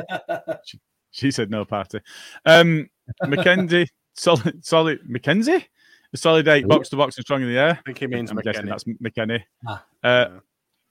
she, 0.65 0.79
she, 1.11 1.31
said 1.31 1.51
no 1.51 1.65
party. 1.65 2.01
Um, 2.45 2.91
Mackenzie, 3.27 3.89
solid, 4.15 4.65
solid. 4.65 5.01
Mackenzie, 5.09 5.67
a 6.13 6.17
solid 6.17 6.47
eight, 6.49 6.67
box 6.69 6.89
to 6.91 6.97
box 6.97 7.17
and 7.17 7.25
strong 7.25 7.43
in 7.43 7.49
the 7.49 7.59
air. 7.59 7.79
I 7.79 7.83
think 7.87 7.99
he 7.99 8.07
means 8.07 8.31
I'm 8.31 8.39
guessing 8.39 8.67
that's 8.67 8.85
McKennie. 8.85 9.43
Ah. 9.67 9.85
Uh, 10.03 10.29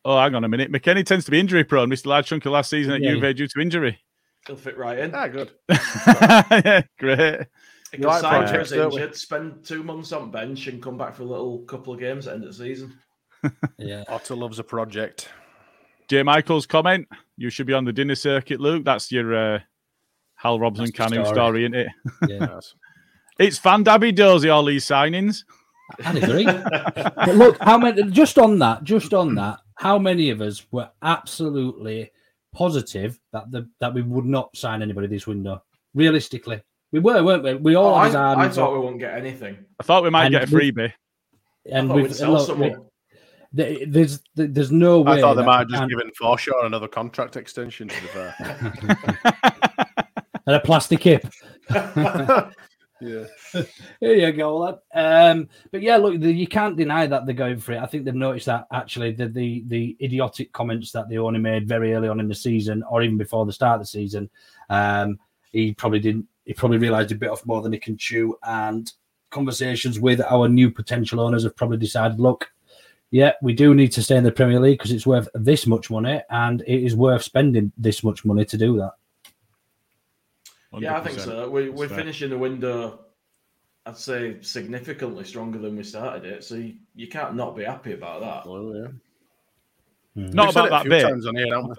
oh, 0.05 0.17
hang 0.19 0.35
on 0.35 0.43
a 0.43 0.49
minute. 0.49 0.71
McKennie 0.71 1.05
tends 1.05 1.25
to 1.25 1.31
be 1.31 1.39
injury 1.39 1.63
prone. 1.63 1.89
Missed 1.89 2.05
a 2.05 2.09
large 2.09 2.27
chunk 2.27 2.45
of 2.45 2.51
last 2.51 2.69
season 2.69 2.93
at 2.93 3.01
yeah. 3.01 3.11
Juve 3.11 3.35
due 3.35 3.47
to 3.47 3.59
injury. 3.59 3.99
He'll 4.47 4.55
fit 4.55 4.77
right 4.77 4.97
in. 4.97 5.13
Ah, 5.13 5.27
good. 5.27 5.51
yeah, 5.69 6.81
great. 6.97 7.47
He 7.91 7.97
can 7.97 8.07
like 8.07 8.21
sign 8.21 8.47
projects, 8.47 8.71
injured, 8.71 9.15
spend 9.15 9.65
two 9.65 9.83
months 9.83 10.11
on 10.13 10.31
bench, 10.31 10.67
and 10.67 10.81
come 10.81 10.97
back 10.97 11.13
for 11.13 11.23
a 11.23 11.25
little 11.25 11.59
couple 11.59 11.93
of 11.93 11.99
games 11.99 12.27
at 12.27 12.35
end 12.35 12.43
of 12.43 12.49
the 12.49 12.63
season. 12.63 12.97
yeah. 13.77 14.03
Otter 14.07 14.35
loves 14.35 14.59
a 14.59 14.63
project. 14.63 15.29
Jay 16.07 16.23
Michael's 16.23 16.65
comment: 16.65 17.07
You 17.37 17.49
should 17.49 17.67
be 17.67 17.73
on 17.73 17.85
the 17.85 17.93
dinner 17.93 18.15
circuit, 18.15 18.59
Luke. 18.59 18.85
That's 18.85 19.11
your 19.11 19.35
uh, 19.35 19.59
Hal 20.35 20.59
Robson-Kanu 20.59 21.25
story. 21.25 21.25
story, 21.25 21.63
isn't 21.65 21.75
it? 21.75 21.87
Yeah. 22.27 22.59
It's 23.39 23.57
fan 23.57 23.83
dabby 23.83 24.11
dozy 24.11 24.49
all 24.49 24.65
these 24.65 24.85
signings. 24.85 25.43
I 26.03 26.17
agree. 26.17 26.45
but 26.45 27.35
look, 27.35 27.57
how 27.61 27.77
many? 27.77 28.03
Just 28.11 28.37
on 28.37 28.59
that, 28.59 28.83
just 28.83 29.13
on 29.13 29.35
that, 29.35 29.59
how 29.75 29.97
many 29.97 30.29
of 30.29 30.41
us 30.41 30.65
were 30.71 30.89
absolutely 31.01 32.11
positive 32.53 33.19
that 33.31 33.49
the 33.51 33.69
that 33.79 33.93
we 33.93 34.01
would 34.01 34.25
not 34.25 34.55
sign 34.55 34.81
anybody 34.81 35.07
this 35.07 35.27
window? 35.27 35.63
Realistically, 35.93 36.61
we 36.91 36.99
were, 36.99 37.23
weren't 37.23 37.43
we? 37.43 37.55
We 37.55 37.75
all. 37.75 37.87
Oh, 37.87 37.95
I, 37.95 38.45
I 38.45 38.49
thought 38.49 38.73
we 38.73 38.79
wouldn't 38.79 38.99
get 38.99 39.15
anything. 39.15 39.57
I 39.79 39.83
thought 39.83 40.03
we 40.03 40.09
might 40.09 40.29
get 40.29 40.43
a 40.43 40.47
freebie. 40.47 40.93
And 41.69 41.93
we've 41.93 42.19
look, 42.21 42.57
we, 42.57 42.75
there's 43.53 44.21
there's 44.35 44.71
no 44.71 45.01
way. 45.01 45.13
I 45.13 45.21
thought 45.21 45.35
they 45.35 45.43
might 45.43 45.59
have 45.59 45.69
just 45.69 45.89
given 45.89 46.11
Forshaw 46.19 46.65
another 46.65 46.87
contract 46.87 47.37
extension. 47.37 47.89
To 47.89 48.01
be 48.01 48.07
fair, 48.07 48.35
and 50.47 50.55
a 50.55 50.59
plastic 50.59 51.03
hip. 51.03 51.27
Yeah. 53.01 53.25
Here 53.99 54.13
you 54.13 54.31
go, 54.31 54.57
lad. 54.57 54.77
Um, 54.93 55.49
but 55.71 55.81
yeah, 55.81 55.97
look, 55.97 56.19
the, 56.19 56.31
you 56.31 56.47
can't 56.47 56.77
deny 56.77 57.07
that 57.07 57.25
they're 57.25 57.33
going 57.33 57.57
for 57.57 57.73
it. 57.73 57.81
I 57.81 57.87
think 57.87 58.05
they've 58.05 58.13
noticed 58.13 58.45
that 58.45 58.67
actually 58.71 59.11
the, 59.13 59.27
the 59.27 59.63
the 59.67 59.97
idiotic 60.01 60.53
comments 60.53 60.91
that 60.91 61.09
the 61.09 61.17
owner 61.17 61.39
made 61.39 61.67
very 61.67 61.93
early 61.93 62.07
on 62.07 62.19
in 62.19 62.27
the 62.27 62.35
season, 62.35 62.83
or 62.89 63.01
even 63.01 63.17
before 63.17 63.45
the 63.45 63.53
start 63.53 63.75
of 63.75 63.81
the 63.81 63.87
season, 63.87 64.29
um, 64.69 65.19
he 65.51 65.73
probably 65.73 65.99
didn't. 65.99 66.27
He 66.45 66.53
probably 66.53 66.77
realised 66.77 67.11
a 67.11 67.15
bit 67.15 67.29
off 67.29 67.45
more 67.45 67.61
than 67.61 67.73
he 67.73 67.79
can 67.79 67.97
chew. 67.97 68.37
And 68.43 68.91
conversations 69.31 69.99
with 69.99 70.21
our 70.21 70.47
new 70.47 70.69
potential 70.69 71.19
owners 71.19 71.43
have 71.43 71.55
probably 71.55 71.77
decided, 71.77 72.19
look, 72.19 72.51
yeah, 73.09 73.33
we 73.41 73.53
do 73.53 73.73
need 73.73 73.91
to 73.93 74.03
stay 74.03 74.17
in 74.17 74.23
the 74.23 74.31
Premier 74.31 74.59
League 74.59 74.77
because 74.77 74.91
it's 74.91 75.07
worth 75.07 75.27
this 75.33 75.65
much 75.65 75.89
money, 75.89 76.21
and 76.29 76.61
it 76.61 76.83
is 76.83 76.95
worth 76.95 77.23
spending 77.23 77.71
this 77.77 78.03
much 78.03 78.25
money 78.25 78.45
to 78.45 78.57
do 78.57 78.77
that. 78.77 78.93
100%. 80.73 80.81
Yeah, 80.81 80.97
I 80.97 81.01
think 81.01 81.19
so. 81.19 81.49
We, 81.49 81.69
we're 81.69 81.89
finishing 81.89 82.29
the 82.29 82.37
window, 82.37 83.01
I'd 83.85 83.97
say, 83.97 84.37
significantly 84.41 85.23
stronger 85.25 85.59
than 85.59 85.75
we 85.75 85.83
started 85.83 86.25
it. 86.25 86.43
So 86.43 86.55
you, 86.55 86.75
you 86.95 87.07
can't 87.07 87.35
not 87.35 87.55
be 87.55 87.63
happy 87.63 87.93
about 87.93 88.21
that. 88.21 88.49
Well, 88.49 88.73
yeah. 88.75 88.87
Mm-hmm. 90.17 90.31
Not 90.31 90.51
about 90.51 90.69
that 90.69 90.89
bit. 90.89 91.05
Here, 91.05 91.75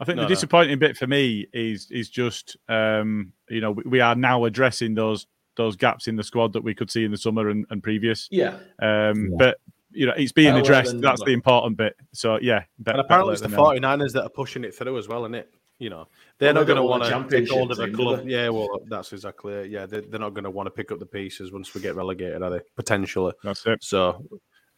I 0.00 0.04
think 0.04 0.16
no, 0.16 0.22
the 0.22 0.28
disappointing 0.28 0.78
no. 0.78 0.88
bit 0.88 0.96
for 0.96 1.06
me 1.06 1.46
is 1.52 1.88
is 1.90 2.10
just 2.10 2.56
um, 2.68 3.32
you 3.48 3.60
know 3.60 3.72
we, 3.72 3.82
we, 3.86 4.00
are 4.00 4.16
now 4.16 4.44
addressing 4.44 4.94
those 4.94 5.26
those 5.56 5.76
gaps 5.76 6.08
in 6.08 6.16
the 6.16 6.24
squad 6.24 6.52
that 6.54 6.64
we 6.64 6.74
could 6.74 6.90
see 6.90 7.04
in 7.04 7.12
the 7.12 7.16
summer 7.16 7.48
and, 7.48 7.64
and 7.70 7.82
previous. 7.82 8.28
Yeah. 8.30 8.56
Um, 8.80 9.30
yeah. 9.30 9.36
But 9.38 9.60
you 9.92 10.06
know 10.06 10.14
it's 10.16 10.32
being 10.32 10.56
addressed. 10.56 11.00
That's 11.00 11.22
the 11.22 11.32
important 11.32 11.76
bit. 11.76 11.96
So 12.12 12.38
yeah. 12.42 12.64
and 12.86 12.98
apparently 12.98 13.34
it's 13.34 13.42
the 13.42 13.48
49ers 13.48 14.12
that 14.12 14.24
are 14.24 14.30
pushing 14.30 14.64
it 14.64 14.74
through 14.74 14.98
as 14.98 15.06
well, 15.06 15.24
isn't 15.24 15.36
it? 15.36 15.54
You 15.78 15.90
know, 15.90 16.08
they're 16.38 16.52
well, 16.52 16.62
not 16.62 16.66
going 16.66 16.76
to 16.76 16.82
want 16.82 17.28
to 17.30 17.40
take 17.40 17.50
hold 17.50 17.70
of 17.70 17.78
a 17.78 17.90
club. 17.90 18.26
Yeah, 18.26 18.48
well, 18.48 18.80
that's 18.88 19.12
exactly 19.12 19.54
it. 19.54 19.70
Yeah, 19.70 19.86
they're, 19.86 20.00
they're 20.02 20.20
not 20.20 20.34
going 20.34 20.44
to 20.44 20.50
want 20.50 20.66
to 20.66 20.70
pick 20.70 20.90
up 20.90 20.98
the 20.98 21.06
pieces 21.06 21.52
once 21.52 21.74
we 21.74 21.80
get 21.80 21.94
relegated, 21.94 22.42
are 22.42 22.50
they? 22.50 22.60
Potentially. 22.76 23.32
That's 23.42 23.64
it. 23.66 23.82
So 23.84 24.24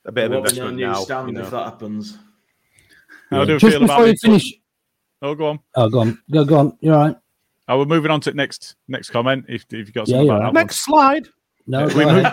a 0.04 0.12
bit 0.12 0.30
well, 0.30 0.40
of 0.40 0.44
investment 0.44 0.78
now. 0.78 0.94
Stand 0.94 1.28
you 1.28 1.34
know. 1.34 1.40
if 1.42 1.50
that 1.50 1.64
happens. 1.64 2.18
How 3.30 3.44
do 3.44 3.54
you 3.54 3.58
feel 3.58 3.84
about 3.84 4.06
you 4.06 4.14
finish? 4.22 4.54
Oh, 5.22 5.34
go 5.34 5.48
on. 5.48 5.60
Oh, 5.74 5.88
go 5.88 6.00
on. 6.00 6.22
Go, 6.30 6.44
go 6.44 6.58
on. 6.58 6.78
You're 6.80 6.94
all 6.94 7.06
right. 7.06 7.16
Oh, 7.68 7.78
we're 7.78 7.86
moving 7.86 8.10
on 8.12 8.20
to 8.20 8.32
next 8.32 8.76
next 8.86 9.10
comment. 9.10 9.46
If, 9.48 9.64
if 9.70 9.72
you've 9.72 9.92
got 9.92 10.06
yeah, 10.06 10.16
something 10.16 10.30
about 10.30 10.42
right. 10.42 10.54
Next 10.54 10.84
slide. 10.84 11.26
No, 11.68 11.86
we, 11.86 12.04
lose, 12.04 12.26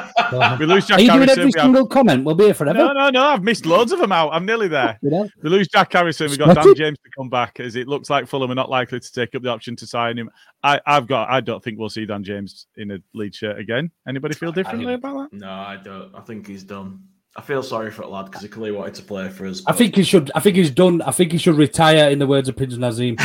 we 0.60 0.66
lose 0.66 0.86
Jack 0.86 1.00
Are 1.00 1.02
you 1.02 1.10
Harrison. 1.10 1.36
doing 1.36 1.40
every 1.40 1.52
single 1.52 1.88
comment? 1.88 2.24
We'll 2.24 2.36
be 2.36 2.46
here 2.46 2.54
forever. 2.54 2.78
No, 2.78 2.94
no, 2.94 3.10
no. 3.10 3.22
I've 3.24 3.44
missed 3.44 3.66
loads 3.66 3.92
of 3.92 4.00
them 4.00 4.12
out. 4.12 4.30
I'm 4.32 4.46
nearly 4.46 4.68
there. 4.68 5.00
You 5.04 5.10
know? 5.10 5.30
We 5.42 5.50
lose 5.50 5.68
Jack 5.68 5.92
Harrison. 5.92 6.30
We've 6.30 6.40
got 6.40 6.56
Dan 6.56 6.76
James 6.76 6.98
to 7.00 7.10
come 7.18 7.30
back 7.30 7.60
as 7.60 7.76
it 7.76 7.88
looks 7.88 8.10
like 8.10 8.26
Fulham 8.26 8.52
are 8.52 8.56
not 8.56 8.70
likely 8.70 9.00
to 9.00 9.12
take 9.12 9.36
up 9.36 9.42
the 9.42 9.50
option 9.50 9.76
to 9.78 9.88
sign 9.88 10.18
him. 10.18 10.30
I, 10.64 10.80
have 10.86 11.08
got. 11.08 11.30
I 11.30 11.42
don't 11.42 11.62
think 11.62 11.78
we'll 11.78 11.90
see 11.90 12.06
Dan 12.06 12.24
James 12.24 12.68
in 12.78 12.92
a 12.92 13.00
lead 13.14 13.36
shirt 13.36 13.60
again. 13.60 13.92
Anybody 14.08 14.34
feel 14.36 14.54
differently 14.54 14.94
I, 14.94 14.96
about 14.96 15.32
that? 15.32 15.38
No, 15.38 15.50
I 15.50 15.78
don't. 15.84 16.16
I 16.16 16.22
think 16.22 16.48
he's 16.48 16.64
done. 16.64 17.04
I 17.36 17.42
feel 17.42 17.64
sorry 17.64 17.92
for 17.92 18.04
the 18.04 18.10
lad 18.10 18.26
because 18.26 18.44
he 18.44 18.48
clearly 18.48 18.78
wanted 18.78 18.94
to 18.96 19.04
play 19.04 19.28
for 19.30 19.48
us. 19.48 19.62
But... 19.62 19.74
I 19.74 19.78
think 19.78 19.96
he 19.96 20.04
should. 20.04 20.32
I 20.36 20.40
think 20.40 20.56
he's 20.56 20.72
done. 20.72 21.02
I 21.02 21.12
think 21.12 21.32
he 21.32 21.38
should 21.38 21.56
retire. 21.56 22.10
In 22.10 22.20
the 22.20 22.28
words 22.28 22.48
of 22.48 22.56
Prince 22.56 22.76
Naseem. 22.76 23.20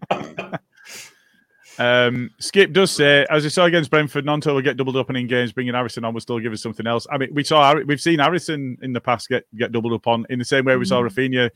Um, 1.80 2.30
Skip 2.38 2.72
does 2.74 2.90
say, 2.90 3.26
as 3.30 3.42
we 3.42 3.48
saw 3.48 3.64
against 3.64 3.90
Brentford, 3.90 4.26
Gnonto 4.26 4.52
will 4.52 4.60
get 4.60 4.76
doubled 4.76 4.98
up 4.98 5.08
in 5.08 5.26
games. 5.26 5.50
Bringing 5.50 5.72
Harrison 5.72 6.04
on 6.04 6.12
will 6.12 6.20
still 6.20 6.38
give 6.38 6.52
us 6.52 6.62
something 6.62 6.86
else. 6.86 7.06
I 7.10 7.16
mean, 7.16 7.30
we 7.32 7.42
saw 7.42 7.74
we've 7.74 8.00
seen 8.00 8.18
Harrison 8.18 8.76
in 8.82 8.92
the 8.92 9.00
past 9.00 9.30
get 9.30 9.44
get 9.56 9.72
doubled 9.72 9.94
up 9.94 10.06
on 10.06 10.26
in 10.28 10.38
the 10.38 10.44
same 10.44 10.66
way 10.66 10.76
we 10.76 10.84
saw 10.84 11.00
Rafinha. 11.00 11.50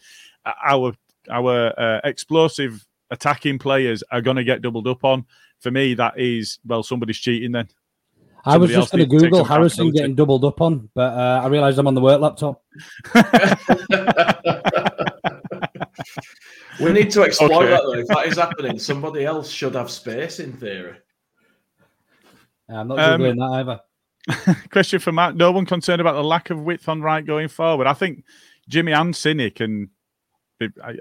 Our 0.66 0.95
our 1.31 1.79
uh, 1.79 2.01
explosive 2.05 2.87
attacking 3.11 3.59
players 3.59 4.03
are 4.11 4.22
going 4.22 4.39
to 4.39 4.45
get 4.45 4.62
doubled 4.62 4.89
up 4.89 5.05
on. 5.05 5.27
For 5.61 5.70
me, 5.70 5.93
that 5.95 6.18
is 6.18 6.59
well, 6.64 6.83
somebody's 6.83 7.18
cheating 7.18 7.53
then. 7.53 7.68
I 8.47 8.57
was 8.57 8.70
just 8.70 8.93
going 8.93 9.07
to 9.07 9.18
Google 9.18 9.45
Harrison 9.45 9.91
getting 9.91 10.14
doubled 10.14 10.47
up 10.47 10.62
on, 10.62 10.89
but 10.95 11.12
uh, 11.12 11.43
I 11.45 11.49
realised 11.49 11.79
I'm 11.79 11.87
on 11.87 11.95
the 11.95 12.01
work 12.01 12.20
laptop. 12.20 12.62
We 16.81 16.93
need 16.93 17.11
to 17.13 17.23
exploit 17.23 17.53
okay. 17.53 17.71
that 17.71 17.83
though. 17.83 17.93
If 17.95 18.07
that 18.09 18.27
is 18.27 18.39
happening, 18.39 18.79
somebody 18.79 19.25
else 19.25 19.51
should 19.51 19.75
have 19.75 19.91
space 19.91 20.41
in 20.41 20.53
theory. 20.53 20.97
I'm 22.69 22.89
not 22.89 22.99
um, 22.99 23.21
doing 23.21 23.37
that 23.37 23.81
either. 24.25 24.57
Question 24.71 24.99
for 24.99 25.13
Matt: 25.13 25.37
No 25.37 25.53
one 25.53 25.67
concerned 25.67 26.01
about 26.01 26.15
the 26.15 26.25
lack 26.25 26.51
of 26.51 26.61
width 26.61 26.89
on 26.89 27.03
right 27.03 27.25
going 27.25 27.49
forward. 27.49 27.87
I 27.87 27.93
think 27.93 28.25
Jimmy 28.69 28.93
and 28.93 29.15
Cynic 29.15 29.61
and 29.61 29.89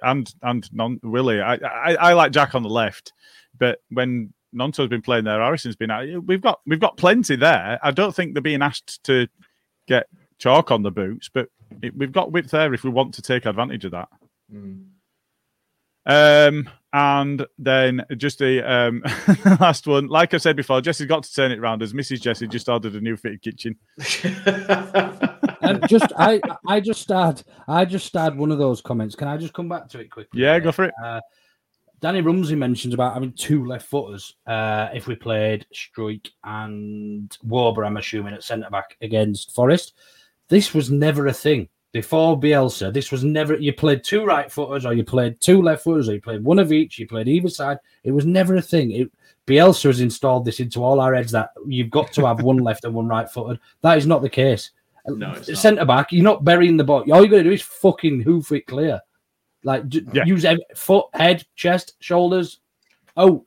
and 0.01 0.33
and 0.41 0.73
non 0.73 0.99
Willie. 1.03 1.41
I, 1.41 1.55
I, 1.55 1.95
I 1.95 2.13
like 2.13 2.31
Jack 2.31 2.55
on 2.55 2.63
the 2.63 2.69
left, 2.69 3.13
but 3.57 3.79
when 3.89 4.33
Gnonto's 4.53 4.89
been 4.89 5.01
playing 5.01 5.23
there, 5.23 5.41
Harrison's 5.41 5.75
been 5.75 5.91
out. 5.91 6.07
We've 6.25 6.41
got 6.41 6.59
we've 6.65 6.79
got 6.79 6.97
plenty 6.97 7.35
there. 7.35 7.79
I 7.81 7.91
don't 7.91 8.13
think 8.13 8.33
they're 8.33 8.41
being 8.41 8.61
asked 8.61 9.03
to 9.05 9.27
get 9.87 10.07
chalk 10.37 10.71
on 10.71 10.83
the 10.83 10.91
boots, 10.91 11.29
but 11.33 11.47
it, 11.81 11.95
we've 11.95 12.11
got 12.11 12.31
width 12.31 12.51
there 12.51 12.73
if 12.73 12.83
we 12.83 12.89
want 12.89 13.13
to 13.15 13.21
take 13.21 13.45
advantage 13.45 13.85
of 13.85 13.91
that. 13.91 14.09
Mm. 14.53 14.85
Um, 16.05 16.69
and 16.91 17.45
then 17.57 18.05
just 18.17 18.39
the 18.39 18.61
um, 18.61 19.03
last 19.59 19.87
one, 19.87 20.07
like 20.07 20.33
I 20.33 20.37
said 20.37 20.55
before, 20.55 20.79
Jesse's 20.79 21.07
got 21.07 21.23
to 21.23 21.33
turn 21.33 21.51
it 21.51 21.59
around 21.59 21.81
as 21.81 21.93
Mrs. 21.93 22.21
Jesse 22.21 22.47
just 22.47 22.69
ordered 22.69 22.93
a 22.93 23.01
new 23.01 23.17
fitted 23.17 23.41
kitchen. 23.41 23.75
and 25.63 25.87
just 25.87 26.11
I 26.17 26.39
I 26.67 26.79
just 26.79 27.01
started 27.01 27.45
I 27.67 27.85
just 27.85 28.05
started 28.05 28.37
one 28.37 28.51
of 28.51 28.59
those 28.59 28.81
comments. 28.81 29.15
Can 29.15 29.27
I 29.27 29.37
just 29.37 29.53
come 29.53 29.69
back 29.69 29.89
to 29.89 29.99
it 29.99 30.11
quickly? 30.11 30.41
Yeah, 30.41 30.59
go 30.59 30.71
for 30.71 30.85
it. 30.85 30.93
Uh, 31.03 31.21
Danny 31.99 32.21
Rumsey 32.21 32.55
mentions 32.55 32.93
about 32.93 33.13
having 33.13 33.31
two 33.31 33.65
left 33.65 33.87
footers 33.87 34.35
uh, 34.45 34.89
if 34.93 35.07
we 35.07 35.15
played 35.15 35.65
Struijk 35.73 36.29
and 36.43 37.35
Wöber, 37.47 37.87
I'm 37.87 37.95
assuming, 37.95 38.33
at 38.33 38.43
centre 38.43 38.69
back 38.69 38.97
against 39.01 39.55
Forest. 39.55 39.93
This 40.49 40.73
was 40.73 40.91
never 40.91 41.27
a 41.27 41.33
thing. 41.33 41.69
Before 41.93 42.39
Bielsa, 42.39 42.91
this 42.91 43.11
was 43.11 43.23
never, 43.23 43.55
you 43.55 43.71
played 43.71 44.03
two 44.03 44.25
right 44.25 44.51
footers 44.51 44.83
or 44.85 44.93
you 44.93 45.03
played 45.03 45.39
two 45.39 45.61
left 45.61 45.83
footers 45.83 46.09
or 46.09 46.15
you 46.15 46.21
played 46.21 46.43
one 46.43 46.57
of 46.59 46.71
each, 46.73 46.97
you 46.99 47.07
played 47.07 47.27
either 47.27 47.49
side. 47.49 47.77
It 48.03 48.11
was 48.11 48.25
never 48.25 48.55
a 48.55 48.61
thing. 48.61 48.91
It, 48.91 49.11
Bielsa 49.45 49.83
has 49.85 49.99
installed 50.01 50.43
this 50.45 50.59
into 50.59 50.83
all 50.83 50.99
our 50.99 51.13
heads 51.13 51.31
that 51.33 51.51
you've 51.67 51.91
got 51.91 52.11
to 52.13 52.25
have 52.25 52.41
one 52.41 52.57
left 52.63 52.83
and 52.83 52.95
one 52.95 53.07
right 53.07 53.29
footed. 53.29 53.59
That 53.81 53.97
is 53.99 54.07
not 54.07 54.23
the 54.23 54.29
case. 54.29 54.71
No, 55.05 55.33
it's 55.33 55.47
not. 55.47 55.57
Centre 55.57 55.85
back, 55.85 56.11
you're 56.11 56.23
not 56.23 56.43
burying 56.43 56.77
the 56.77 56.83
ball. 56.83 57.01
All 57.11 57.19
you're 57.21 57.27
going 57.27 57.43
to 57.43 57.49
do 57.49 57.53
is 57.53 57.61
fucking 57.61 58.21
hoof 58.21 58.51
it 58.51 58.65
clear. 58.65 58.99
Like, 59.63 59.87
j- 59.87 60.01
Yeah. 60.13 60.25
use 60.25 60.45
ev- 60.45 60.59
foot, 60.75 61.05
head, 61.13 61.45
chest, 61.55 61.93
shoulders. 61.99 62.59
Oh, 63.15 63.45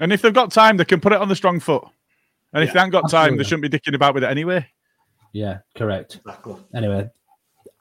And 0.00 0.10
if 0.12 0.22
they've 0.22 0.32
got 0.32 0.50
time, 0.52 0.78
they 0.78 0.84
can 0.86 1.00
put 1.00 1.12
it 1.12 1.20
on 1.20 1.28
the 1.28 1.36
strong 1.36 1.60
foot. 1.60 1.84
And 2.54 2.64
if 2.64 2.72
they 2.72 2.78
haven't 2.78 2.92
got 2.92 3.10
time, 3.10 3.36
they 3.36 3.44
shouldn't 3.44 3.62
be 3.62 3.68
dicking 3.78 3.94
about 3.94 4.14
with 4.14 4.24
it 4.24 4.30
anyway. 4.30 4.66
yeah, 5.32 5.58
correct. 5.74 6.16
Exactly. 6.24 6.56
Anyway, 6.74 7.10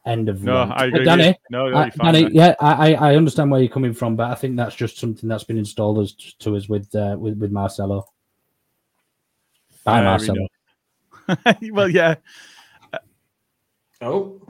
end 0.06 0.30
of 0.30 0.44
No, 0.44 0.56
rant. 0.60 0.72
I 0.74 0.86
agree 0.86 1.00
with 1.00 1.06
Danny, 1.08 1.28
you. 1.28 1.34
No, 1.50 1.70
no, 1.70 1.78
uh, 1.78 1.92
fine, 1.92 2.14
Danny, 2.14 2.32
yeah, 2.34 2.56
I, 2.60 2.94
I 2.94 3.12
I 3.12 3.16
understand 3.16 3.52
where 3.52 3.62
you're 3.62 3.70
coming 3.72 3.94
from, 3.94 4.16
but 4.16 4.32
I 4.32 4.36
think 4.36 4.56
that's 4.58 4.76
just 4.76 4.98
something 4.98 5.30
that's 5.30 5.44
been 5.44 5.58
installed 5.58 6.00
as, 6.00 6.14
to 6.40 6.56
us 6.56 6.68
with 6.68 6.94
uh, 6.96 7.16
with 7.20 7.38
with 7.38 7.52
Marcelo. 7.52 8.08
By 9.84 9.98
Fair 9.98 10.04
Marcelo. 10.06 10.48
enough. 11.28 11.58
well, 11.72 11.90
yeah. 11.90 12.16
Oh, 14.02 14.42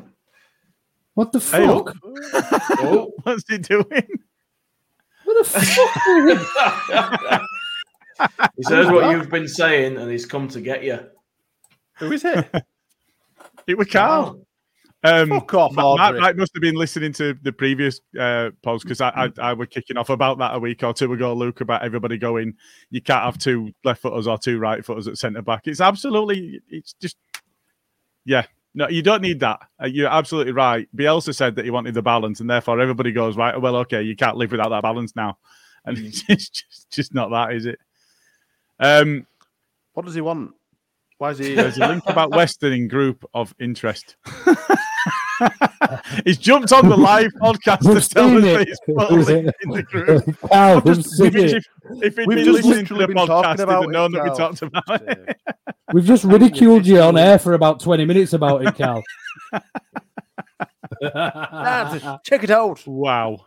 What 1.15 1.31
the 1.33 1.39
Hey, 1.39 1.67
fuck? 1.67 1.93
oh. 2.03 3.11
What's 3.23 3.43
he 3.49 3.57
doing? 3.57 4.07
What 5.25 5.37
the 5.37 5.43
fuck? 5.43 7.41
he 8.55 8.63
says 8.63 8.87
what 8.87 9.11
you've 9.11 9.29
been 9.29 9.47
saying, 9.47 9.97
and 9.97 10.09
he's 10.09 10.25
come 10.25 10.47
to 10.49 10.61
get 10.61 10.83
you. 10.83 10.99
Who 11.99 12.11
is 12.13 12.23
it? 12.25 12.49
It 13.67 13.77
was 13.77 13.87
Carl. 13.87 14.45
Um, 15.03 15.29
Fuck 15.29 15.53
off, 15.55 15.73
Matt, 15.75 16.15
Matt 16.15 16.37
must 16.37 16.53
have 16.53 16.61
been 16.61 16.75
listening 16.75 17.11
to 17.13 17.33
the 17.41 17.51
previous 17.51 18.01
uh, 18.19 18.51
post 18.61 18.83
because 18.83 19.01
I, 19.01 19.09
I 19.09 19.49
I 19.49 19.53
were 19.53 19.65
kicking 19.65 19.97
off 19.97 20.11
about 20.11 20.37
that 20.37 20.55
a 20.55 20.59
week 20.59 20.83
or 20.83 20.93
two 20.93 21.11
ago, 21.11 21.33
Luke, 21.33 21.61
about 21.61 21.83
everybody 21.83 22.19
going, 22.19 22.53
you 22.91 23.01
can't 23.01 23.23
have 23.23 23.39
two 23.39 23.71
left 23.83 24.03
footers 24.03 24.27
or 24.27 24.37
two 24.37 24.59
right 24.59 24.85
footers 24.85 25.07
at 25.07 25.17
centre 25.17 25.41
back. 25.41 25.65
It's 25.65 25.81
absolutely, 25.81 26.61
it's 26.69 26.93
just, 27.01 27.17
yeah, 28.25 28.45
no, 28.75 28.87
you 28.89 29.01
don't 29.01 29.23
need 29.23 29.39
that. 29.39 29.59
Uh, 29.81 29.87
You're 29.87 30.09
absolutely 30.09 30.53
right. 30.53 30.87
Bielsa 30.95 31.33
said 31.35 31.55
that 31.55 31.65
he 31.65 31.71
wanted 31.71 31.95
the 31.95 32.03
balance, 32.03 32.39
and 32.39 32.49
therefore 32.49 32.79
everybody 32.79 33.11
goes 33.11 33.35
right. 33.35 33.59
Well, 33.59 33.77
okay, 33.77 34.03
you 34.03 34.15
can't 34.15 34.37
live 34.37 34.51
without 34.51 34.69
that 34.69 34.83
balance 34.83 35.15
now, 35.15 35.39
and 35.83 35.97
it's 35.97 36.21
just, 36.21 36.91
just 36.91 37.13
not 37.13 37.31
that, 37.31 37.53
is 37.53 37.65
it? 37.65 37.79
Um, 38.79 39.25
What 39.93 40.05
does 40.05 40.15
he 40.15 40.21
want? 40.21 40.53
Why 41.17 41.31
is 41.31 41.39
he? 41.39 41.53
there's 41.53 41.77
a 41.77 41.87
link 41.87 42.03
about 42.07 42.31
Weston 42.35 42.73
in 42.73 42.87
group 42.87 43.25
of 43.33 43.53
interest. 43.59 44.15
he's 46.25 46.37
jumped 46.37 46.71
on 46.71 46.87
the 46.89 46.95
live 46.97 47.31
podcast 47.41 47.85
We've 47.85 48.01
to 48.03 48.09
tell 48.09 48.37
us 48.37 48.43
that 48.43 48.67
he's 48.67 48.79
put 48.85 49.29
a 49.29 49.39
in 49.61 49.69
the 49.69 49.83
group. 49.83 50.39
Carl, 50.49 50.77
I've 50.77 50.85
we've 50.85 50.95
just- 50.95 51.19
if, 51.21 51.35
it. 51.35 51.53
if, 51.53 51.65
if 52.03 52.17
he'd 52.17 52.27
We've 52.27 52.37
been 52.37 52.45
just 52.45 52.63
listening 52.65 52.85
to 52.87 52.93
the 52.95 53.07
podcast, 53.07 53.51
he'd 53.57 53.59
about 53.61 53.83
have 53.83 53.91
known 53.91 54.11
that 54.13 54.23
we 54.23 54.29
talked 54.29 54.61
about 54.61 55.01
it. 55.09 55.37
We've 55.93 56.05
just 56.05 56.23
ridiculed 56.23 56.85
you 56.85 57.01
on 57.01 57.17
air 57.17 57.37
for 57.37 57.53
about 57.53 57.79
20 57.81 58.05
minutes 58.05 58.33
about 58.33 58.65
it, 58.65 58.75
Cal. 58.75 59.03
Check 62.23 62.43
it 62.43 62.49
out. 62.51 62.85
Wow. 62.87 63.43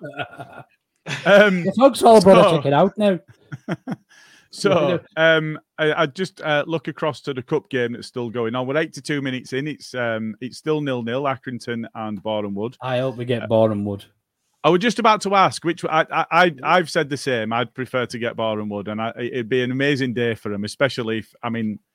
Um, 1.26 1.64
The 1.64 1.72
folks 1.78 2.03
all 2.03 2.18
about 2.18 2.51
to 2.51 2.57
check 2.57 2.66
it 2.66 2.72
out 2.72 2.97
now. 2.99 3.18
So 4.55 5.00
um, 5.16 5.59
I, 5.78 6.02
I 6.02 6.07
just 6.07 6.40
uh, 6.40 6.64
look 6.66 6.86
across 6.86 7.20
to 7.22 7.34
the 7.34 7.42
cup 7.42 7.68
game 7.68 7.92
that's 7.92 8.07
still 8.07 8.30
going 8.30 8.55
on. 8.55 8.66
We're 8.66 8.76
82 8.76 9.20
minutes 9.20 9.52
in. 9.52 9.66
It's 9.66 9.94
um, 9.94 10.36
it's 10.40 10.59
still 10.59 10.80
nil 10.80 11.02
nil. 11.02 11.24
Accrington 11.24 11.86
and 11.94 12.22
Boreham 12.22 12.55
Wood. 12.55 12.76
I 12.80 12.98
hope 12.98 13.16
we 13.16 13.24
get 13.24 13.48
Boreham 13.48 13.84
Wood. 13.84 14.05
I 14.62 14.70
was 14.70 14.80
just 14.80 14.98
about 14.98 15.20
to 15.22 15.34
ask 15.34 15.62
which 15.64 15.84
I, 15.84 16.07
I, 16.11 16.26
I 16.30 16.55
I've 16.62 16.88
said 16.88 17.11
the 17.11 17.16
same. 17.16 17.52
I'd 17.52 17.74
prefer 17.74 18.07
to 18.07 18.18
get 18.18 18.36
Boreham 18.36 18.68
Wood, 18.68 18.88
and 18.88 19.02
I, 19.02 19.12
it'd 19.18 19.48
be 19.48 19.62
an 19.62 19.72
amazing 19.72 20.14
day 20.14 20.34
for 20.34 20.50
them, 20.50 20.64
especially 20.64 21.18
if 21.18 21.34
I 21.42 21.50
mean, 21.50 21.80
uh, 21.80 21.93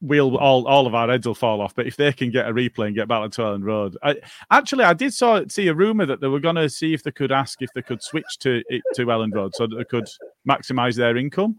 we'll 0.00 0.36
all 0.36 0.66
all 0.66 0.86
of 0.86 0.94
our 0.94 1.08
heads 1.08 1.26
will 1.26 1.34
fall 1.34 1.60
off. 1.60 1.74
But 1.74 1.86
if 1.86 1.96
they 1.96 2.12
can 2.12 2.30
get 2.30 2.48
a 2.48 2.52
replay 2.52 2.86
and 2.86 2.94
get 2.94 3.08
back 3.08 3.30
to 3.32 3.42
Elland 3.42 3.64
Road, 3.64 3.96
I, 4.02 4.16
actually 4.50 4.84
I 4.84 4.92
did 4.92 5.12
saw 5.14 5.42
see 5.48 5.68
a 5.68 5.74
rumor 5.74 6.06
that 6.06 6.20
they 6.20 6.28
were 6.28 6.40
going 6.40 6.56
to 6.56 6.68
see 6.68 6.94
if 6.94 7.02
they 7.02 7.12
could 7.12 7.32
ask 7.32 7.62
if 7.62 7.72
they 7.74 7.82
could 7.82 8.02
switch 8.02 8.38
to 8.40 8.62
it 8.68 8.82
to 8.94 9.06
Elland 9.06 9.34
Road 9.34 9.54
so 9.54 9.66
that 9.66 9.76
they 9.76 9.84
could 9.84 10.08
maximise 10.48 10.96
their 10.96 11.16
income. 11.16 11.56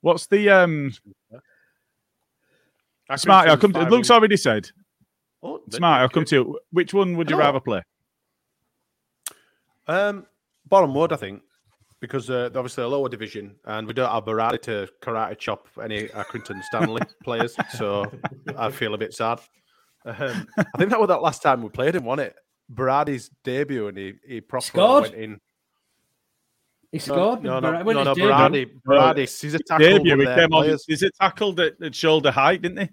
What's 0.00 0.26
the 0.26 0.50
um? 0.50 0.92
Smarty, 3.16 3.50
I'll 3.50 3.58
come. 3.58 3.72
To, 3.74 3.88
Luke's 3.88 4.10
already 4.10 4.36
said. 4.36 4.70
Oh, 5.42 5.60
Smarty, 5.70 6.02
I'll 6.02 6.08
come 6.08 6.24
to 6.26 6.34
you. 6.34 6.60
Which 6.70 6.94
one 6.94 7.16
would 7.16 7.28
you 7.28 7.36
Hello. 7.36 7.46
rather 7.46 7.60
play? 7.60 7.82
Um, 9.86 10.26
Boreham 10.66 10.94
Wood, 10.94 11.12
I 11.12 11.16
think, 11.16 11.42
because 12.02 12.28
uh, 12.28 12.50
obviously 12.56 12.82
a 12.82 12.88
lower 12.88 13.08
division, 13.08 13.54
and 13.64 13.86
we 13.86 13.94
don't 13.94 14.10
have 14.10 14.24
Berardi 14.24 14.60
to 14.62 14.88
karate 15.00 15.38
chop 15.38 15.68
any 15.82 16.08
Accrington 16.08 16.60
Stanley 16.64 17.00
players, 17.24 17.54
so 17.78 18.10
I 18.58 18.70
feel 18.72 18.92
a 18.92 18.98
bit 18.98 19.14
sad. 19.14 19.40
Um, 20.04 20.48
I 20.58 20.64
think 20.78 20.90
that 20.90 20.98
was 21.00 21.06
that 21.08 21.22
last 21.22 21.42
time 21.42 21.62
we 21.62 21.68
played 21.68 21.94
him, 21.94 22.04
wasn't 22.04 22.28
it? 22.28 22.36
Berardi's 22.74 23.30
debut, 23.44 23.86
and 23.86 23.96
he 23.96 24.14
he 24.26 24.40
properly 24.40 24.66
Scored? 24.66 25.02
went 25.04 25.14
in. 25.14 25.40
He 26.90 26.98
scored. 26.98 27.42
no, 27.42 27.54
with 27.54 27.62
no, 27.62 27.70
no, 27.70 27.78
his 27.78 27.94
no, 27.94 28.04
debut. 28.14 28.28
Berardi, 28.28 28.70
Berardi, 28.86 29.40
he's 29.40 29.54
a 29.54 29.58
tackle. 29.60 29.86
Debut, 29.86 30.18
he 30.18 30.26
came 30.26 30.52
on. 30.52 30.64
players. 30.64 30.84
Is 30.88 31.02
it 31.04 31.12
tackled 31.20 31.60
at, 31.60 31.80
at 31.80 31.94
shoulder 31.94 32.32
height? 32.32 32.62
Didn't 32.62 32.78
he? 32.78 32.88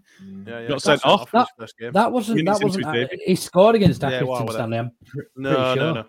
Yeah, 0.48 0.60
yeah, 0.62 0.68
got 0.68 0.82
sent 0.84 1.02
sent 1.02 1.06
off. 1.06 1.32
That- 1.32 1.48
first 1.58 1.78
game. 1.80 1.92
That 1.94 2.12
wasn't. 2.12 2.46
That 2.46 2.60
wasn't. 2.62 2.86
his 2.96 3.10
Uh, 3.10 3.16
he 3.26 3.36
scored 3.36 3.76
against 3.76 4.04
Yeah, 4.04 4.22
Accrington 4.22 4.28
well. 4.46 4.52
Stanley. 4.52 4.78
I'm 4.78 4.92
pr- 5.06 5.20
No, 5.36 5.52
sure. 5.52 5.76
no, 5.76 5.94
no, 5.94 6.06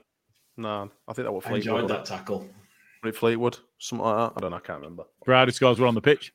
no. 0.58 0.90
I 1.08 1.12
think 1.14 1.24
that 1.26 1.32
was 1.32 1.44
I 1.46 1.54
enjoyed 1.54 1.88
that 1.88 2.04
tackle. 2.04 2.46
It? 3.08 3.16
Fleetwood, 3.16 3.58
something 3.78 4.04
like 4.06 4.16
that. 4.16 4.32
I 4.36 4.40
don't 4.40 4.50
know. 4.50 4.56
I 4.56 4.60
can't 4.60 4.80
remember. 4.80 5.04
Brady 5.24 5.52
scores 5.52 5.78
were 5.80 5.86
on 5.86 5.94
the 5.94 6.00
pitch. 6.00 6.32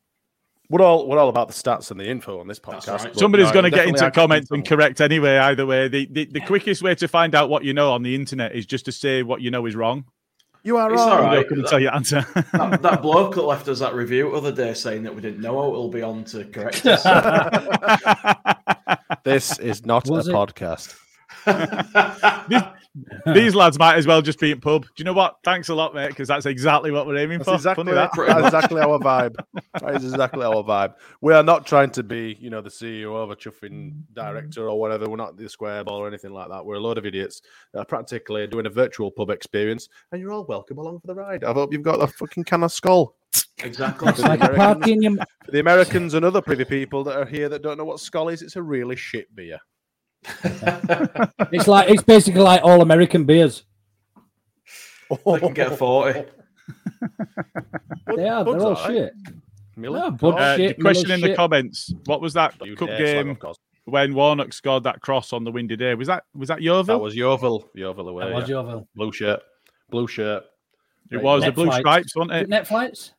We're 0.69 0.81
all 0.81 1.07
we're 1.07 1.19
all 1.19 1.29
about 1.29 1.47
the 1.47 1.53
stats 1.53 1.91
and 1.91 1.99
the 1.99 2.07
info 2.09 2.39
on 2.39 2.47
this 2.47 2.59
podcast. 2.59 3.05
right. 3.05 3.15
Somebody's 3.15 3.47
no, 3.47 3.53
going 3.53 3.65
to 3.65 3.69
get 3.69 3.87
into 3.87 4.09
comments 4.09 4.49
and 4.49 4.65
correct 4.67 4.99
anyway. 4.99 5.37
Either 5.37 5.63
way, 5.65 5.87
the, 5.87 6.07
the, 6.11 6.25
the 6.25 6.39
quickest 6.41 6.81
way 6.81 6.95
to 6.95 7.07
find 7.07 7.35
out 7.35 7.49
what 7.49 7.63
you 7.63 7.73
know 7.73 7.91
on 7.91 8.01
the 8.01 8.15
internet 8.15 8.55
is 8.55 8.65
just 8.65 8.85
to 8.85 8.91
say 8.91 9.21
what 9.21 9.41
you 9.41 9.51
know 9.51 9.67
is 9.67 9.75
wrong. 9.75 10.05
You 10.63 10.77
are 10.77 10.91
It's 10.91 10.99
wrong. 10.99 11.09
all 11.11 11.25
i'm 11.27 11.35
not 11.35 11.47
going 11.47 11.61
to 11.61 11.67
tell 11.69 11.79
you 11.79 11.89
answer. 11.89 12.25
That, 12.53 12.79
that 12.81 13.03
bloke 13.03 13.35
that 13.35 13.43
left 13.43 13.67
us 13.67 13.77
that 13.81 13.93
review 13.93 14.31
the 14.31 14.37
other 14.37 14.51
day 14.51 14.73
saying 14.73 15.03
that 15.03 15.13
we 15.13 15.21
didn't 15.21 15.39
know 15.41 15.61
how 15.61 15.67
it'll 15.69 15.89
be 15.89 16.01
on 16.01 16.23
to 16.25 16.45
correct 16.45 16.83
us. 16.87 17.05
This 19.23 19.57
is 19.59 19.85
not 19.85 20.07
Was 20.07 20.27
a 20.27 20.31
it? 20.31 20.33
podcast. 20.33 20.95
these, 22.47 22.61
these 23.33 23.55
lads 23.55 23.77
might 23.77 23.95
as 23.95 24.07
well 24.07 24.21
just 24.21 24.39
be 24.39 24.51
in 24.51 24.61
pub. 24.61 24.83
Do 24.83 24.89
you 24.97 25.05
know 25.05 25.13
what? 25.13 25.37
Thanks 25.43 25.69
a 25.69 25.75
lot, 25.75 25.93
mate, 25.93 26.09
because 26.09 26.27
that's 26.27 26.45
exactly 26.45 26.91
what 26.91 27.05
we're 27.07 27.17
aiming 27.17 27.39
That's 27.39 27.49
for. 27.49 27.55
exactly 27.55 27.93
that. 27.93 28.11
that's 28.15 28.45
exactly 28.45 28.81
our 28.81 28.99
vibe. 28.99 29.35
That 29.81 29.95
is 29.95 30.05
exactly 30.05 30.45
our 30.45 30.63
vibe. 30.63 30.93
We 31.21 31.33
are 31.33 31.43
not 31.43 31.65
trying 31.65 31.91
to 31.91 32.03
be, 32.03 32.37
you 32.39 32.49
know, 32.49 32.61
the 32.61 32.69
CEO 32.69 33.15
of 33.15 33.31
a 33.31 33.35
chuffing 33.35 34.03
director 34.13 34.69
or 34.69 34.79
whatever. 34.79 35.09
We're 35.09 35.17
not 35.17 35.37
the 35.37 35.49
square 35.49 35.83
ball 35.83 35.99
or 35.99 36.07
anything 36.07 36.31
like 36.31 36.49
that. 36.49 36.65
We're 36.65 36.75
a 36.75 36.79
load 36.79 36.97
of 36.97 37.05
idiots 37.05 37.41
that 37.73 37.79
are 37.79 37.85
practically 37.85 38.47
doing 38.47 38.65
a 38.65 38.69
virtual 38.69 39.11
pub 39.11 39.29
experience, 39.29 39.89
and 40.11 40.21
you're 40.21 40.31
all 40.31 40.45
welcome 40.45 40.77
along 40.77 41.01
for 41.01 41.07
the 41.07 41.15
ride. 41.15 41.43
I 41.43 41.53
hope 41.53 41.73
you've 41.73 41.83
got 41.83 42.01
a 42.01 42.07
fucking 42.07 42.45
can 42.45 42.63
of 42.63 42.71
Skol. 42.71 43.09
exactly. 43.59 44.09
It's 44.09 44.19
like 44.19 44.41
a 44.41 44.49
party 44.49 44.93
in 44.93 45.01
your. 45.01 45.15
For 45.45 45.51
the 45.51 45.59
Americans 45.59 46.13
and 46.13 46.25
other 46.25 46.41
privy 46.41 46.65
people 46.65 47.03
that 47.03 47.17
are 47.17 47.25
here 47.25 47.49
that 47.49 47.61
don't 47.61 47.77
know 47.77 47.85
what 47.85 47.97
Skol 47.97 48.31
is, 48.31 48.41
it's 48.41 48.55
a 48.55 48.63
really 48.63 48.95
shit 48.95 49.33
beer. 49.35 49.59
It's 51.51 51.67
like 51.67 51.89
it's 51.89 52.03
basically 52.03 52.41
like 52.41 52.61
all 52.63 52.81
American 52.81 53.25
beers. 53.25 53.63
They 55.25 55.39
can 55.39 55.53
get 55.53 55.77
40. 55.77 56.23
They 58.15 58.27
are. 58.27 58.43
They're 58.43 58.59
all 58.59 58.75
shit. 58.75 59.13
Miller? 59.75 60.11
No, 60.21 60.31
Uh, 60.31 60.55
shit, 60.57 60.77
the 60.77 60.81
question 60.81 61.07
Miller 61.09 61.15
in 61.15 61.21
the 61.21 61.27
shit. 61.27 61.35
comments: 61.37 61.93
What 62.05 62.21
was 62.21 62.33
that 62.33 62.55
You 62.63 62.75
cup 62.75 62.87
dare 62.87 63.23
game 63.23 63.37
of 63.41 63.57
when 63.85 64.15
Warnock 64.15 64.51
scored 64.53 64.83
that 64.85 65.01
cross 65.01 65.31
on 65.33 65.43
the 65.43 65.51
windy 65.51 65.75
day? 65.75 65.93
Was 65.95 66.07
that 66.07 66.23
was 66.33 66.47
that 66.47 66.61
Yeovil? 66.61 66.85
That 66.97 67.03
was 67.03 67.15
Yeovil. 67.15 67.69
Yeovil 67.75 68.07
away. 68.09 68.25
That 68.25 68.33
was 68.33 68.49
yeah. 68.49 68.55
Yeovil. 68.55 68.87
Blue 68.95 69.11
shirt. 69.11 69.41
Blue 69.91 70.07
shirt. 70.07 70.43
it 71.11 71.21
was 71.21 71.43
the 71.43 71.51
blue 71.51 71.65
flights. 71.65 71.79
stripes, 71.81 72.15
wasn't 72.15 72.31
it? 72.37 72.41
it 72.43 72.49
net 72.49 72.67
flights? 72.67 73.13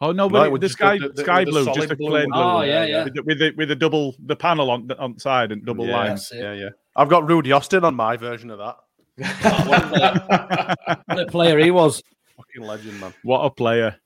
Oh 0.00 0.12
no, 0.12 0.24
No, 0.26 0.28
but 0.28 0.42
it 0.42 0.46
it- 0.48 0.52
was 0.52 0.60
the 0.60 0.68
sky 0.68 0.98
the- 0.98 1.08
the- 1.08 1.22
sky 1.22 1.44
the 1.44 1.50
blue, 1.50 1.64
solid 1.64 1.80
just 1.80 1.90
a 1.92 1.96
plain 1.96 2.10
one. 2.10 2.30
blue. 2.30 2.42
Oh, 2.42 2.60
yeah, 2.62 2.84
yeah. 2.84 3.04
With 3.04 3.14
the, 3.14 3.22
with 3.22 3.38
the 3.38 3.50
with 3.56 3.68
the 3.68 3.76
double 3.76 4.14
the 4.26 4.36
panel 4.36 4.70
on 4.70 4.86
the 4.88 4.98
on 4.98 5.18
side 5.18 5.52
and 5.52 5.64
double 5.64 5.86
Yeah. 5.86 5.96
lines. 5.96 6.30
Yeah, 6.34 6.52
yeah. 6.52 6.68
I've 6.94 7.08
got 7.08 7.26
Rudy 7.28 7.52
Austin 7.52 7.84
on 7.84 7.94
my 7.94 8.16
version 8.16 8.50
of 8.50 8.58
that. 8.58 8.76
What 11.06 11.18
a 11.18 11.26
player 11.26 11.58
he 11.58 11.70
was. 11.70 12.02
Fucking 12.36 12.62
legend, 12.62 13.00
man. 13.00 13.14
What 13.22 13.40
a 13.44 13.50
player. 13.50 13.96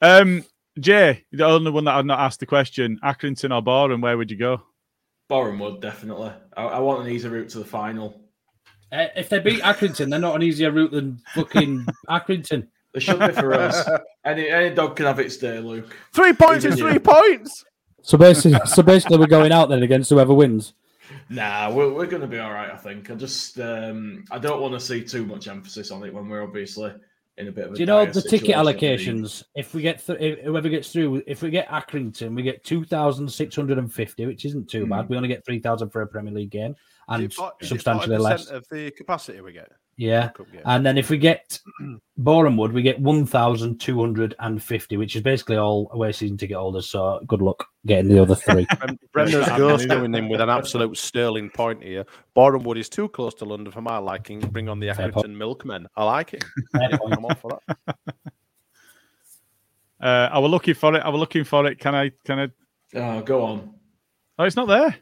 Um, 0.00 0.44
Jay, 0.78 1.24
the 1.32 1.44
only 1.46 1.70
one 1.70 1.84
that 1.84 1.94
I've 1.96 2.06
not 2.06 2.20
asked 2.20 2.40
the 2.40 2.46
question: 2.46 2.98
Accrington 3.02 3.54
or 3.54 3.62
Boreham? 3.62 4.00
Where 4.00 4.16
would 4.16 4.30
you 4.30 4.36
go? 4.36 4.62
Boreham 5.28 5.58
Wood, 5.58 5.80
definitely. 5.80 6.32
I, 6.56 6.62
I 6.64 6.78
want 6.80 7.06
an 7.06 7.12
easy 7.12 7.28
route 7.28 7.48
to 7.50 7.58
the 7.58 7.64
final. 7.64 8.20
Uh, 8.92 9.06
if 9.16 9.28
they 9.28 9.38
beat 9.38 9.60
Accrington, 9.62 10.10
they're 10.10 10.18
not 10.18 10.34
an 10.36 10.42
easier 10.42 10.70
route 10.72 10.90
than 10.92 11.20
fucking 11.34 11.86
Accrington. 12.08 12.66
There 12.92 13.00
should 13.00 13.20
be 13.20 13.32
for 13.32 13.54
us. 13.54 13.88
Any 14.24 14.48
any 14.50 14.74
dog 14.74 14.96
can 14.96 15.06
have 15.06 15.18
its 15.18 15.38
day, 15.38 15.60
Luke. 15.60 15.96
Three 16.12 16.34
points 16.34 16.66
is 16.66 16.76
three 16.78 16.94
you. 16.94 17.00
points. 17.00 17.64
So 18.02 18.18
basically, 18.18 18.58
so 18.66 18.82
basically, 18.82 19.16
we're 19.16 19.26
going 19.26 19.50
out 19.50 19.70
then 19.70 19.82
against 19.82 20.10
whoever 20.10 20.34
wins. 20.34 20.74
Nah, 21.30 21.70
we're, 21.72 21.90
we're 21.92 22.06
going 22.06 22.20
to 22.22 22.28
be 22.28 22.38
all 22.38 22.52
right. 22.52 22.70
I 22.70 22.76
think. 22.76 23.10
I 23.10 23.14
just 23.14 23.58
um, 23.60 24.24
I 24.30 24.38
don't 24.38 24.60
want 24.60 24.74
to 24.74 24.80
see 24.80 25.02
too 25.02 25.24
much 25.24 25.48
emphasis 25.48 25.90
on 25.90 26.04
it 26.04 26.12
when 26.12 26.28
we're 26.28 26.42
obviously 26.42 26.92
in 27.38 27.48
a 27.48 27.52
bit 27.52 27.66
of 27.66 27.72
a. 27.72 27.74
Do 27.76 27.80
you 27.80 27.86
know 27.86 28.04
dire 28.04 28.12
the 28.12 28.20
ticket 28.22 28.40
situation 28.40 28.58
in 28.58 28.64
the 28.64 28.72
league. 28.72 29.30
allocations? 29.30 29.42
If 29.54 29.74
we 29.74 29.82
get 29.82 30.04
th- 30.04 30.20
if 30.20 30.44
whoever 30.44 30.68
gets 30.68 30.92
through, 30.92 31.22
if 31.26 31.42
we 31.42 31.50
get 31.50 31.68
Accrington, 31.68 32.34
we 32.34 32.42
get 32.42 32.62
two 32.62 32.84
thousand 32.84 33.28
six 33.32 33.56
hundred 33.56 33.78
and 33.78 33.90
fifty, 33.92 34.26
which 34.26 34.44
isn't 34.44 34.68
too 34.68 34.86
bad. 34.86 35.08
We 35.08 35.16
only 35.16 35.28
get 35.28 35.46
three 35.46 35.60
thousand 35.60 35.90
for 35.90 36.02
a 36.02 36.06
Premier 36.06 36.34
League 36.34 36.50
game, 36.50 36.76
and 37.08 37.22
Is 37.22 37.26
it 37.32 37.34
fo- 37.34 37.52
is 37.60 37.66
it 37.66 37.68
substantially 37.68 38.16
40% 38.16 38.20
less. 38.20 38.46
of 38.48 38.66
the 38.70 38.90
capacity 38.90 39.40
we 39.40 39.52
get. 39.52 39.70
Yeah, 40.00 40.30
and 40.64 40.86
then 40.86 40.96
if 40.96 41.10
we 41.10 41.18
get 41.18 41.60
Bournemouth, 42.16 42.72
we 42.72 42.80
get 42.80 42.98
one 42.98 43.26
thousand 43.26 43.80
two 43.80 44.00
hundred 44.00 44.34
and 44.38 44.62
fifty, 44.62 44.96
which 44.96 45.14
is 45.14 45.20
basically 45.20 45.58
all 45.58 45.90
away 45.92 46.10
season 46.12 46.38
ticket 46.38 46.56
holders. 46.56 46.88
So 46.88 47.20
good 47.26 47.42
luck 47.42 47.66
getting 47.84 48.08
the 48.08 48.22
other 48.22 48.34
three. 48.34 48.64
Bren- 48.76 48.98
Brendan's 49.12 49.48
ghost 49.58 49.90
doing 49.90 50.14
him 50.14 50.30
with 50.30 50.40
an 50.40 50.48
absolute 50.48 50.96
sterling 50.96 51.50
point 51.50 51.82
here. 51.82 52.06
Borehamwood 52.34 52.78
is 52.78 52.88
too 52.88 53.08
close 53.08 53.34
to 53.34 53.44
London 53.44 53.70
for 53.74 53.82
my 53.82 53.98
liking. 53.98 54.40
Bring 54.40 54.70
on 54.70 54.80
the 54.80 54.90
Fair 54.94 55.10
Accrington 55.12 55.36
Milkmen. 55.36 55.86
I 55.94 56.04
like 56.04 56.32
it. 56.32 56.44
Fair 56.72 56.88
Yeah. 56.92 56.98
I'm 57.12 57.22
all 57.26 57.34
for 57.34 57.60
that. 57.68 57.96
Uh, 60.02 60.30
I 60.32 60.38
was 60.38 60.50
looking 60.50 60.72
for 60.72 60.96
it. 60.96 61.00
I 61.00 61.10
was 61.10 61.20
looking 61.20 61.44
for 61.44 61.66
it. 61.66 61.78
Can 61.78 61.94
I? 61.94 62.10
Can 62.24 62.38
I? 62.38 62.48
Oh, 62.98 63.20
go 63.20 63.42
on. 63.44 63.74
Oh, 64.38 64.44
it's 64.44 64.56
not 64.56 64.66
there. 64.66 64.96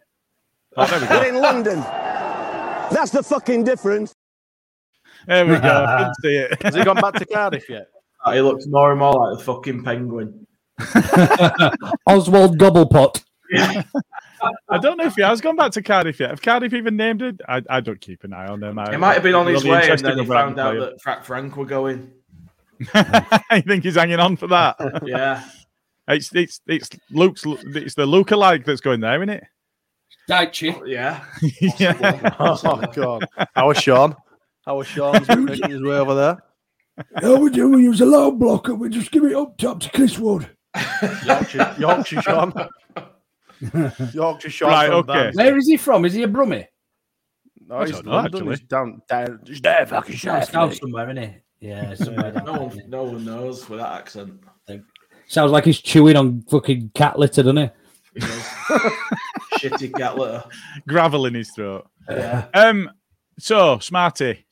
Oh, 0.77 0.87
there 0.89 1.01
we 1.01 1.07
go. 1.07 1.23
in 1.23 1.41
London. 1.41 1.79
That's 1.79 3.13
the 3.13 3.23
fucking 3.23 3.63
difference. 3.63 4.13
There 5.29 5.47
we 5.47 5.59
go. 5.59 5.85
I 5.87 5.99
didn't 5.99 6.15
see 6.23 6.37
it. 6.37 6.63
Has 6.63 6.75
he 6.75 6.83
gone 6.85 6.97
back 6.97 7.15
to 7.15 7.27
Cardiff 7.27 7.69
yet? 7.69 7.89
Ah, 8.25 8.33
He 8.33 8.41
looks 8.41 8.67
more 8.67 8.91
and 8.91 8.99
more 8.99 9.13
like 9.13 9.39
the 9.39 9.45
fucking 9.45 9.85
penguin. 9.85 10.45
Oswald 12.05 12.59
Cobblepot. 12.59 13.23
I 13.55 14.79
don't 14.81 14.97
know 14.97 15.05
if 15.07 15.15
he 15.15 15.23
has 15.23 15.41
gone 15.41 15.55
back 15.55 15.71
to 15.73 15.83
Cardiff 15.83 16.19
yet. 16.19 16.31
Have 16.31 16.43
Cardiff 16.43 16.75
even 16.75 16.97
named 16.97 17.23
it? 17.23 17.41
I, 17.49 17.63
I 17.71 17.81
don't 17.81 18.01
keep 18.01 18.25
an 18.25 18.33
eye 18.33 18.49
on 18.49 18.59
them. 18.59 18.77
I, 18.77 18.91
He 18.91 18.97
might 18.97 19.15
have 19.15 19.23
been 19.23 19.37
on 19.37 19.47
his 19.47 19.65
way, 19.65 19.89
and 19.89 20.01
then 20.01 20.19
he 20.19 20.25
I 20.25 20.27
found 20.27 20.59
out 20.59 20.75
that 20.81 21.01
Frank 21.01 21.23
Frank 21.25 21.57
were 21.57 21.65
going. 21.65 22.11
I 22.93 23.63
think 23.65 23.85
he's 23.85 23.95
hanging 23.95 24.19
on 24.19 24.37
for 24.37 24.49
that. 24.49 24.77
Yeah. 25.05 25.45
It's 26.09 26.35
it's 26.35 26.61
it's 26.67 26.91
Luke's. 27.13 27.45
It's 27.47 27.95
the 27.95 28.05
Luke 28.07 28.33
alike 28.33 28.65
that's 28.65 28.81
going 28.81 28.99
there, 29.01 29.17
isn't 29.23 29.31
it? 29.31 29.45
Dyche. 30.29 30.87
Yeah. 30.89 31.25
yeah. 31.79 32.35
Oh 32.41 32.81
God! 32.93 33.27
How 33.55 33.69
was 33.69 33.79
Sean? 33.79 34.17
How 34.69 34.77
was 34.77 34.87
Sean's 34.87 35.27
making 35.27 35.71
his 35.71 35.81
way 35.81 35.97
over 35.97 36.15
there? 36.15 36.37
How 37.23 37.37
we 37.37 37.49
do? 37.49 37.71
We 37.71 37.85
use 37.85 38.03
a 38.03 38.05
low 38.05 38.31
blocker. 38.31 38.75
We 38.75 38.91
just 38.91 39.11
give 39.11 39.25
it 39.25 39.35
up 39.35 39.57
top 39.57 39.81
to 39.81 39.91
Chris 39.93 40.19
Wood. 40.19 40.47
Yorkshire, 41.25 41.75
Yorkshire 41.79 42.21
Sean. 42.21 42.53
Yorkshire 44.13 44.51
Sean. 44.51 44.69
Right, 44.69 44.91
okay. 44.91 45.13
Vans. 45.15 45.37
Where 45.37 45.57
is 45.57 45.67
he 45.67 45.79
from? 45.79 46.05
Is 46.05 46.13
he 46.13 46.23
a 46.23 46.29
Brummie? 46.29 46.67
No, 47.67 47.77
I 47.77 47.87
he's 47.87 47.93
don't 47.93 48.05
know, 48.05 48.13
London. 48.13 48.35
actually. 48.35 48.51
He's 48.51 48.61
down, 48.69 49.03
down, 49.09 49.41
he's 49.47 49.61
there, 49.63 49.87
fucking 49.87 50.13
He's 50.13 50.21
chef. 50.21 50.53
down 50.53 50.75
somewhere, 50.75 51.09
isn't 51.13 51.23
he? 51.23 51.67
Yeah, 51.67 51.95
somewhere 51.95 52.33
down 52.33 52.45
No 52.45 52.53
there, 52.53 52.61
one, 52.61 52.71
isn't 52.73 52.91
no 52.91 53.03
one 53.05 53.25
knows 53.25 53.67
with 53.71 53.81
that 53.81 53.93
accent. 54.01 54.39
Sounds 55.29 55.51
like 55.51 55.65
he's 55.65 55.81
chewing 55.81 56.17
on 56.17 56.43
fucking 56.43 56.91
cat 56.95 57.19
litter, 57.19 57.43
doesn't 57.43 57.57
he? 57.57 57.71
He 58.17 58.21
knows. 58.21 58.43
Shitty 59.61 59.95
cat 59.95 60.19
litter. 60.19 60.45
Gravel 60.87 61.25
in 61.25 61.33
his 61.33 61.51
throat. 61.53 61.89
Yeah. 62.11 62.49
Um. 62.53 62.91
So 63.39 63.79
Smarty, 63.79 64.45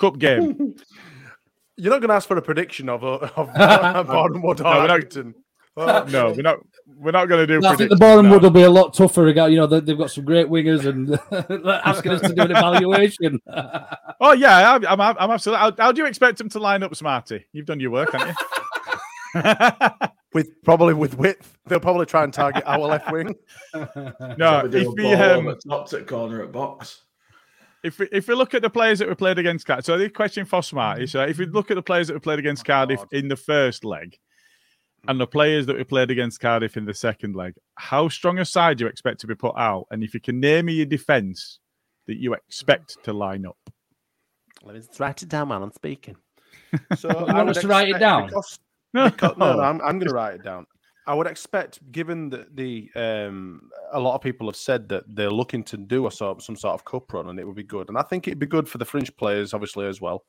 cup 0.00 0.18
game. 0.18 0.74
You're 1.76 1.90
not 1.92 2.00
going 2.00 2.08
to 2.10 2.14
ask 2.14 2.28
for 2.28 2.36
a 2.36 2.42
prediction 2.42 2.88
of 2.88 3.02
uh, 3.04 3.28
of 3.36 3.54
Bournemouth 4.06 4.60
or 4.60 4.64
No, 4.64 4.70
we're 4.80 4.86
not- 4.86 5.00
Accrington. 5.00 5.34
No, 5.76 6.32
we're 6.36 6.42
not. 6.42 6.58
We're 6.96 7.10
not 7.12 7.26
going 7.26 7.46
to 7.46 7.60
do. 7.60 7.66
I 7.66 7.74
think 7.76 7.88
the 7.90 7.96
predictions 7.96 8.00
bottom 8.00 8.26
now. 8.26 8.32
would 8.32 8.42
will 8.42 8.50
be 8.50 8.62
a 8.64 8.70
lot 8.70 8.92
tougher. 8.92 9.22
regard- 9.22 9.50
You 9.52 9.58
know, 9.60 9.66
they- 9.66 9.80
they've 9.80 9.96
got 9.96 10.10
some 10.10 10.24
great 10.26 10.46
wingers 10.48 10.84
and 10.84 11.18
asking 11.84 12.12
us 12.12 12.20
to 12.22 12.34
do 12.34 12.42
an 12.42 12.50
evaluation. 12.50 13.40
Oh 14.20 14.32
yeah, 14.32 14.74
I'm. 14.74 14.84
I'm, 14.84 15.00
I'm 15.00 15.30
absolutely. 15.30 15.60
How, 15.60 15.72
how 15.78 15.92
do 15.92 16.02
you 16.02 16.06
expect 16.06 16.36
them 16.38 16.50
to 16.50 16.58
line 16.58 16.82
up, 16.82 16.94
Smarty? 16.94 17.46
You've 17.52 17.64
done 17.66 17.80
your 17.80 17.92
work, 17.92 18.12
haven't 18.12 18.36
you? 18.36 20.08
with 20.34 20.50
probably 20.64 20.92
with 20.92 21.16
width, 21.16 21.56
they'll 21.66 21.80
probably 21.80 22.04
try 22.04 22.24
and 22.24 22.32
target 22.34 22.64
our 22.66 22.78
left 22.80 23.10
wing. 23.10 23.34
no, 23.74 23.82
Probably 24.36 24.70
do 24.70 24.76
if 24.78 24.86
a 24.86 24.90
we 24.90 25.02
ball 25.04 25.22
um, 25.22 25.44
the 25.46 25.54
top 25.68 25.92
at 25.94 26.06
corner 26.06 26.42
at 26.42 26.52
box. 26.52 27.02
If 27.82 27.98
we, 27.98 28.08
if 28.12 28.28
we 28.28 28.34
look 28.34 28.54
at 28.54 28.62
the 28.62 28.70
players 28.70 28.98
that 28.98 29.08
we 29.08 29.14
played 29.14 29.38
against 29.38 29.66
Cardiff, 29.66 29.84
so 29.86 29.96
the 29.98 30.08
question 30.10 30.44
for 30.44 30.62
Smarty, 30.62 31.06
so 31.06 31.22
uh, 31.22 31.26
if 31.26 31.38
we 31.38 31.46
look 31.46 31.70
at 31.70 31.74
the 31.74 31.82
players 31.82 32.08
that 32.08 32.14
we 32.14 32.20
played 32.20 32.38
against 32.38 32.62
oh, 32.64 32.72
Cardiff 32.72 33.00
in 33.12 33.28
the 33.28 33.36
first 33.36 33.84
leg, 33.84 34.18
and 35.08 35.18
the 35.18 35.26
players 35.26 35.64
that 35.66 35.76
we 35.76 35.84
played 35.84 36.10
against 36.10 36.40
Cardiff 36.40 36.76
in 36.76 36.84
the 36.84 36.92
second 36.92 37.34
leg, 37.34 37.54
how 37.76 38.08
strong 38.08 38.38
a 38.38 38.44
side 38.44 38.76
do 38.78 38.84
you 38.84 38.90
expect 38.90 39.20
to 39.20 39.26
be 39.26 39.34
put 39.34 39.54
out? 39.56 39.86
And 39.90 40.04
if 40.04 40.12
you 40.12 40.20
can 40.20 40.40
name 40.40 40.66
me 40.66 40.74
your 40.74 40.84
defence 40.86 41.58
that 42.06 42.18
you 42.18 42.34
expect 42.34 43.02
to 43.04 43.12
line 43.14 43.46
up, 43.46 43.56
Let 44.62 44.74
me 44.74 44.80
just 44.82 45.00
write 45.00 45.22
it 45.22 45.30
down, 45.30 45.48
while 45.48 45.62
I'm 45.62 45.72
speaking. 45.72 46.16
So 46.98 47.08
You 47.10 47.16
I 47.16 47.32
want 47.32 47.48
would 47.48 47.56
us 47.56 47.62
to 47.62 47.68
write 47.68 47.88
it 47.88 47.98
down? 47.98 48.26
because- 48.26 48.58
because- 48.92 49.36
no, 49.38 49.56
no, 49.56 49.62
I'm, 49.62 49.80
I'm 49.80 49.98
going 49.98 50.08
to 50.08 50.14
write 50.14 50.34
it 50.34 50.42
down. 50.44 50.66
I 51.06 51.14
would 51.14 51.26
expect, 51.26 51.80
given 51.92 52.30
that 52.30 52.54
the 52.56 52.90
um, 52.94 53.70
a 53.92 54.00
lot 54.00 54.14
of 54.14 54.20
people 54.20 54.46
have 54.48 54.56
said 54.56 54.88
that 54.90 55.04
they're 55.08 55.30
looking 55.30 55.64
to 55.64 55.76
do 55.76 56.06
a 56.06 56.10
sort 56.10 56.42
some 56.42 56.56
sort 56.56 56.74
of 56.74 56.84
cup 56.84 57.12
run, 57.12 57.28
and 57.28 57.38
it 57.38 57.46
would 57.46 57.56
be 57.56 57.62
good. 57.62 57.88
And 57.88 57.98
I 57.98 58.02
think 58.02 58.28
it'd 58.28 58.38
be 58.38 58.46
good 58.46 58.68
for 58.68 58.78
the 58.78 58.84
fringe 58.84 59.14
players, 59.16 59.54
obviously 59.54 59.86
as 59.86 60.00
well, 60.00 60.24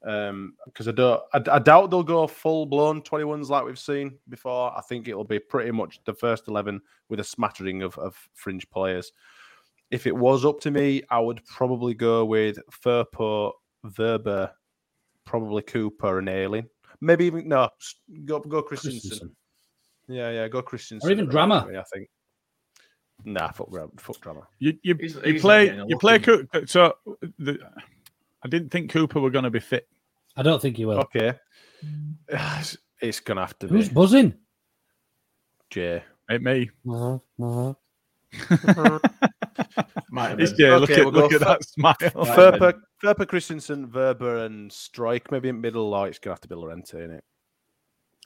because 0.00 0.88
I 0.88 0.92
don't, 0.92 1.22
I, 1.32 1.40
I 1.52 1.58
doubt 1.58 1.90
they'll 1.90 2.02
go 2.02 2.26
full 2.26 2.66
blown 2.66 3.02
21s 3.02 3.48
like 3.48 3.64
we've 3.64 3.78
seen 3.78 4.18
before. 4.28 4.76
I 4.76 4.80
think 4.82 5.08
it'll 5.08 5.24
be 5.24 5.38
pretty 5.38 5.70
much 5.70 6.00
the 6.04 6.14
first 6.14 6.48
11 6.48 6.80
with 7.08 7.20
a 7.20 7.24
smattering 7.24 7.82
of, 7.82 7.96
of 7.98 8.16
fringe 8.34 8.68
players. 8.70 9.12
If 9.90 10.06
it 10.06 10.16
was 10.16 10.44
up 10.44 10.60
to 10.60 10.70
me, 10.70 11.02
I 11.10 11.20
would 11.20 11.44
probably 11.44 11.94
go 11.94 12.24
with 12.24 12.58
Firpo, 12.84 13.52
Wöber, 13.86 14.50
probably 15.24 15.62
Cooper 15.62 16.18
and 16.18 16.28
Ayling. 16.28 16.66
Maybe 17.00 17.26
even 17.26 17.48
no, 17.48 17.68
go 18.24 18.40
go 18.40 18.62
Kristensen. 18.62 19.10
Kristensen. 19.10 19.30
Yeah, 20.08 20.30
yeah, 20.30 20.48
go 20.48 20.62
Kristensen. 20.62 21.04
Or 21.04 21.10
even 21.10 21.28
Drameh. 21.28 21.76
I 21.78 21.82
think. 21.92 22.08
Nah, 23.24 23.50
fuck, 23.52 23.70
Gra- 23.70 23.88
fuck 23.98 24.16
Drameh. 24.18 24.44
you 24.58 24.76
you, 24.82 24.94
He's- 25.00 25.14
you 25.24 25.32
he's 25.34 25.40
play 25.40 25.74
you 25.88 25.96
play 25.98 26.16
in. 26.16 26.48
So 26.66 26.94
the, 27.38 27.58
I 28.42 28.48
didn't 28.48 28.70
think 28.70 28.90
Cooper 28.90 29.20
were 29.20 29.30
going 29.30 29.44
to 29.44 29.50
be 29.50 29.60
fit. 29.60 29.88
I 30.36 30.42
don't 30.42 30.60
think 30.60 30.76
he 30.76 30.84
will. 30.84 30.98
Okay, 31.00 31.32
it's, 32.28 32.76
it's 33.00 33.20
gonna 33.20 33.40
have 33.42 33.58
to 33.60 33.66
Who's 33.68 33.88
be 33.88 33.88
Who's 33.88 33.94
buzzing? 33.94 34.34
Jay. 35.70 36.02
It 36.28 36.42
me. 36.42 36.70
Might 36.84 37.20
have 40.30 40.40
It's 40.40 40.52
been. 40.52 40.58
Jay. 40.58 40.76
look 40.76 40.90
at 40.90 41.04
we'll 41.04 41.12
look 41.12 41.32
at 41.32 41.38
for- 41.40 41.44
that 41.46 41.64
smile. 41.64 41.94
Might 42.00 42.02
have 42.02 42.14
been. 42.14 42.24
Verper, 42.34 42.74
Verper, 43.02 43.26
Kristensen, 43.26 43.90
Wöber, 43.90 44.44
and 44.46 44.70
Struijk 44.70 45.30
maybe 45.30 45.48
in 45.48 45.60
middle. 45.60 45.92
Or 45.94 46.08
it's 46.08 46.18
gonna 46.18 46.32
have 46.34 46.40
to 46.42 46.48
be 46.48 46.54
Llorente 46.54 47.02
in 47.02 47.10
it. 47.10 47.24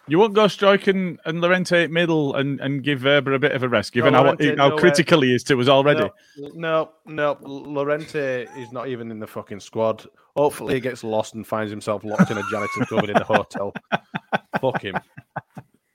You 0.08 0.18
won't 0.18 0.34
go 0.34 0.46
Struijk 0.46 0.88
and, 0.88 1.20
and 1.24 1.40
Llorente 1.40 1.84
at 1.84 1.90
middle 1.90 2.34
and, 2.34 2.60
and 2.60 2.82
give 2.82 3.00
Wöber 3.00 3.34
a 3.34 3.38
bit 3.38 3.52
of 3.52 3.62
a 3.62 3.68
rest, 3.68 3.92
given 3.92 4.14
how, 4.14 4.22
Llorente, 4.22 4.48
how 4.56 4.68
no 4.68 4.74
way. 4.74 4.80
critical 4.80 5.20
he 5.20 5.34
is 5.34 5.42
to 5.44 5.60
us 5.60 5.68
already. 5.68 6.08
No, 6.36 6.50
no, 6.54 6.90
no. 7.06 7.38
Llorente 7.42 8.46
is 8.56 8.72
not 8.72 8.88
even 8.88 9.10
in 9.10 9.18
the 9.18 9.26
fucking 9.26 9.60
squad. 9.60 10.06
Hopefully, 10.36 10.74
he 10.74 10.80
gets 10.80 11.04
lost 11.04 11.34
and 11.34 11.46
finds 11.46 11.70
himself 11.70 12.04
locked 12.04 12.30
in 12.30 12.38
a 12.38 12.42
janitor's 12.50 12.88
cupboard 12.88 13.10
in 13.10 13.14
the 13.14 13.24
hotel. 13.24 13.72
Fuck 14.60 14.82
him. 14.82 14.96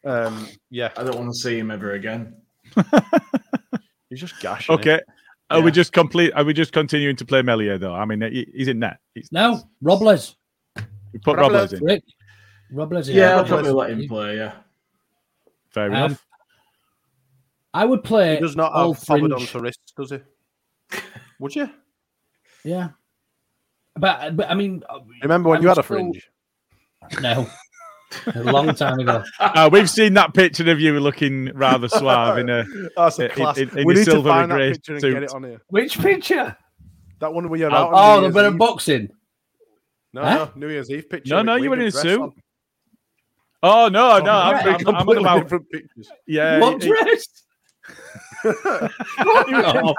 Um, 0.05 0.47
yeah, 0.69 0.91
I 0.97 1.03
don't 1.03 1.17
want 1.17 1.31
to 1.31 1.37
see 1.39 1.57
him 1.57 1.71
ever 1.71 1.93
again. 1.93 2.35
he's 4.09 4.19
just 4.19 4.39
gashing. 4.41 4.75
Okay. 4.75 4.95
it. 4.95 5.05
Are 5.49 5.61
we 5.61 5.71
just 5.71 5.93
complete? 5.93 6.33
Are 6.33 6.43
we 6.43 6.53
just 6.53 6.71
continuing 6.71 7.15
to 7.17 7.25
play 7.25 7.41
Meslier 7.41 7.77
though? 7.77 7.93
I 7.93 8.05
mean, 8.05 8.21
he's 8.53 8.67
in 8.67 8.79
net. 8.79 8.97
He's, 9.13 9.31
No, 9.31 9.61
Robles. 9.81 10.35
we 10.75 11.19
put 11.19 11.37
Robles. 11.37 11.53
Robles 11.53 11.73
in. 11.73 11.83
Rick. 11.83 12.03
Robles. 12.73 13.09
Yeah, 13.09 13.37
I'll 13.37 13.45
probably 13.45 13.71
let 13.71 13.91
him 13.91 14.07
play. 14.07 14.37
Yeah. 14.37 14.53
Fair 15.69 15.85
Um, 15.87 15.93
enough. 15.93 16.25
I 17.73 17.85
would 17.85 18.03
play. 18.03 18.35
He 18.35 18.41
does 18.41 18.55
not 18.55 18.71
all 18.71 18.93
have 18.93 19.03
Fabadon 19.03 19.29
fringe. 19.37 19.49
for 19.49 19.59
wrists, 19.61 19.93
does 19.97 20.11
he? 20.11 20.19
Would 21.39 21.55
you? 21.55 21.69
Yeah, 22.63 22.89
but 23.95 24.35
but 24.37 24.49
I 24.49 24.53
mean, 24.53 24.83
Remember 25.21 25.49
when 25.49 25.59
I 25.59 25.61
you 25.63 25.67
had 25.69 25.77
would 25.77 25.85
a 25.85 25.87
fringe? 25.87 26.29
No, 27.21 27.49
a 28.35 28.43
long 28.43 28.73
time 28.75 28.99
ago. 28.99 29.23
Uh, 29.39 29.69
we've 29.71 29.89
seen 29.89 30.13
that 30.13 30.33
picture 30.33 30.69
of 30.71 30.79
you 30.79 30.97
looking 30.99 31.51
rather 31.55 31.89
suave 31.89 32.37
in 32.37 32.49
a 32.49 32.63
That's 32.95 33.19
a 33.19 33.25
in- 33.25 33.31
class. 33.31 33.57
in- 33.57 33.69
in 33.77 33.85
we 33.85 33.93
your 33.93 33.93
need 33.95 34.05
to 34.05 34.11
silver 34.11 34.29
find 34.29 34.51
that 34.51 34.55
grey 34.55 34.71
picture 34.71 34.93
and 34.93 35.01
suit. 35.01 35.13
get 35.15 35.23
it 35.23 35.33
on 35.33 35.43
here. 35.43 35.61
Which 35.67 35.99
picture? 35.99 36.55
That 37.19 37.33
one 37.33 37.49
where 37.49 37.59
you're 37.59 37.71
Oh, 37.71 37.75
out. 37.75 37.93
on 37.93 37.95
Oh, 37.95 38.15
the 38.17 38.21
Year's 38.27 38.33
bit 38.35 38.45
of 38.45 38.57
boxing. 38.57 39.09
No, 40.13 40.21
Huh? 40.21 40.35
no, 40.55 40.67
New 40.67 40.69
Year's 40.71 40.89
Eve 40.91 41.09
picture. 41.09 41.33
No, 41.33 41.41
no, 41.41 41.55
you 41.55 41.69
were 41.71 41.79
in 41.79 41.87
a 41.87 41.91
suit. 41.91 42.21
on. 42.21 42.33
Oh 43.65 43.87
no, 43.87 44.19
no, 44.19 44.31
I'm, 44.31 44.53
right. 44.65 44.65
I'm, 44.65 44.87
I'm 44.87 44.87
on 44.87 44.95
Completely 44.97 45.23
about 45.23 45.41
different 45.43 45.69
pictures. 45.71 46.11
yeah. 46.27 46.59
what 46.59 46.83
he- 46.83 46.89
dress? 46.89 47.27
you're, 48.43 48.53
in, 49.47 49.93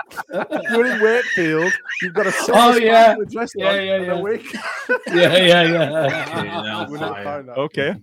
you're 0.71 0.87
in 0.87 1.03
Wakefield. 1.03 1.73
You've 2.03 2.15
got 2.15 2.27
a 2.27 2.33
Oh, 2.51 2.77
yeah. 2.77 3.15
restaurant 3.19 3.51
Yeah, 3.57 3.73
yeah, 3.81 3.95
and 3.95 4.05
a 4.05 4.07
yeah. 4.17 4.21
wake. 4.21 4.53
Yeah, 5.09 5.37
yeah, 5.37 5.63
yeah. 5.63 6.87
We 6.89 6.99
didn't 6.99 7.25
find 7.25 7.49
that. 7.49 7.57
Okay. 7.57 7.95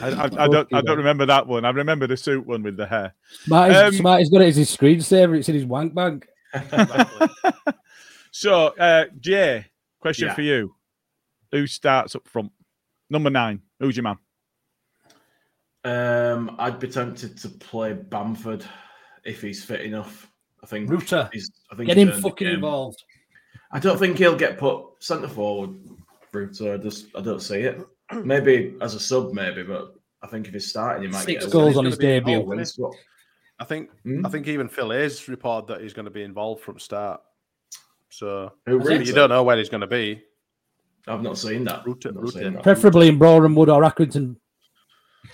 I, 0.00 0.08
I, 0.08 0.24
I 0.44 0.48
don't. 0.48 0.72
I 0.72 0.80
don't 0.80 0.96
remember 0.96 1.26
that 1.26 1.46
one. 1.46 1.64
I 1.64 1.70
remember 1.70 2.06
the 2.06 2.16
suit 2.16 2.46
one 2.46 2.62
with 2.62 2.76
the 2.76 2.86
hair. 2.86 3.14
Smarty's, 3.44 3.76
Um, 3.76 3.92
Smarty's 3.94 4.30
got 4.30 4.42
it 4.42 4.48
as 4.48 4.56
his 4.56 4.74
screensaver. 4.74 5.36
It's 5.38 5.48
in 5.48 5.54
his 5.56 5.64
wank 5.66 5.94
bank. 5.94 6.26
So, 8.30 8.68
uh, 8.78 9.04
Jay, 9.20 9.66
question 10.00 10.28
Yeah. 10.28 10.34
for 10.34 10.42
you: 10.42 10.74
Who 11.52 11.66
starts 11.66 12.14
up 12.16 12.26
front? 12.26 12.50
Number 13.10 13.30
nine. 13.30 13.60
Who's 13.78 13.96
your 13.96 14.04
man? 14.04 14.16
Um, 15.84 16.56
I'd 16.58 16.78
be 16.78 16.88
tempted 16.88 17.36
to 17.38 17.48
play 17.48 17.92
Bamford 17.92 18.64
if 19.24 19.42
he's 19.42 19.62
fit 19.64 19.82
enough. 19.82 20.30
I 20.62 20.66
think 20.66 20.90
Rutter. 20.90 21.28
He's, 21.32 21.50
I 21.70 21.76
think 21.76 21.88
Get 21.88 21.96
he's 21.98 22.08
him 22.08 22.22
fucking 22.22 22.48
involved. 22.48 23.02
I 23.70 23.78
don't 23.78 23.98
think 23.98 24.16
he'll 24.18 24.36
get 24.36 24.56
put 24.58 24.82
centre 25.00 25.28
forward. 25.28 25.76
Rutter, 26.32 26.74
I 26.74 26.76
just 26.78 27.06
I 27.16 27.20
don't 27.20 27.42
see 27.42 27.60
it. 27.60 27.80
Maybe 28.12 28.74
as 28.80 28.94
a 28.94 29.00
sub, 29.00 29.32
maybe, 29.32 29.62
but 29.62 29.94
I 30.22 30.26
think 30.26 30.46
if 30.46 30.52
he's 30.54 30.68
starting, 30.68 31.02
he 31.04 31.08
might 31.08 31.24
Six 31.24 31.44
get 31.44 31.48
a 31.48 31.52
goals 31.52 31.76
on 31.76 31.84
his 31.84 31.98
debut. 31.98 32.36
Oh, 32.36 32.40
win 32.40 32.64
swap. 32.64 32.92
I 33.58 33.64
think 33.64 33.90
Hmm? 34.02 34.24
I 34.26 34.28
think 34.30 34.46
even 34.48 34.68
Phil 34.68 34.90
Hayes 34.90 35.28
reported 35.28 35.68
that 35.68 35.80
he's 35.82 35.92
going 35.92 36.04
to 36.06 36.10
be 36.10 36.22
involved 36.22 36.62
from 36.62 36.78
start. 36.78 37.20
So 38.10 38.52
Who, 38.66 38.78
but 38.80 39.06
you 39.06 39.12
don't 39.12 39.28
know 39.30 39.42
where 39.42 39.56
he's 39.56 39.68
going 39.68 39.80
to 39.82 39.86
be. 39.86 40.22
I've 41.06 41.22
not 41.22 41.36
seen 41.38 41.64
that. 41.64 41.86
Rutter, 41.86 42.12
Not 42.12 42.24
Rutter. 42.24 42.38
seen 42.38 42.52
that. 42.54 42.62
Preferably 42.62 43.08
in 43.08 43.18
Boreham 43.18 43.54
Wood 43.54 43.68
or 43.68 43.82
Accrington. 43.82 44.36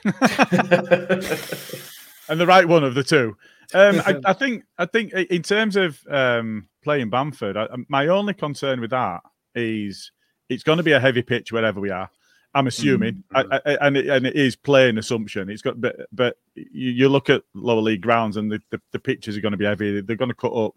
and 2.29 2.41
the 2.41 2.47
right 2.47 2.67
one 2.67 2.85
of 2.85 2.95
the 2.95 3.05
two. 3.05 3.37
Um, 3.73 4.03
I, 4.05 4.21
I 4.25 4.33
think. 4.33 4.65
I 4.79 4.87
think 4.87 5.13
in 5.13 5.43
terms 5.43 5.77
of 5.77 6.01
um, 6.09 6.69
playing 6.83 7.11
Bamford, 7.11 7.57
I, 7.57 7.69
my 7.89 8.09
only 8.09 8.35
concern 8.35 8.81
with 8.81 8.91
that 8.91 9.23
is 9.55 10.13
it's 10.49 10.63
going 10.63 10.79
to 10.79 10.83
be 10.83 10.93
a 10.93 11.01
heavy 11.01 11.23
pitch 11.23 11.53
wherever 11.53 11.81
we 11.81 11.91
are. 11.91 12.11
I'm 12.53 12.67
assuming, 12.67 13.23
I, 13.33 13.61
I, 13.65 13.79
and 13.83 13.97
it, 13.97 14.09
and 14.09 14.27
it 14.27 14.35
is 14.35 14.57
playing 14.57 14.99
assumption. 14.99 15.49
It's 15.49 15.63
got, 15.63 15.81
but 15.81 15.97
but 16.11 16.37
you, 16.55 16.91
you 16.91 17.09
look 17.09 17.31
at 17.31 17.45
lower 17.55 17.81
league 17.81 18.01
grounds 18.01 18.37
and 18.37 18.51
the, 18.51 18.61
the, 18.71 18.81
the 18.91 18.99
pitches 18.99 19.37
are 19.37 19.41
going 19.41 19.53
to 19.53 19.59
be 19.59 19.67
heavy. 19.67 20.01
They're 20.01 20.17
going 20.17 20.31
to 20.31 20.35
cut 20.35 20.53
up. 20.53 20.75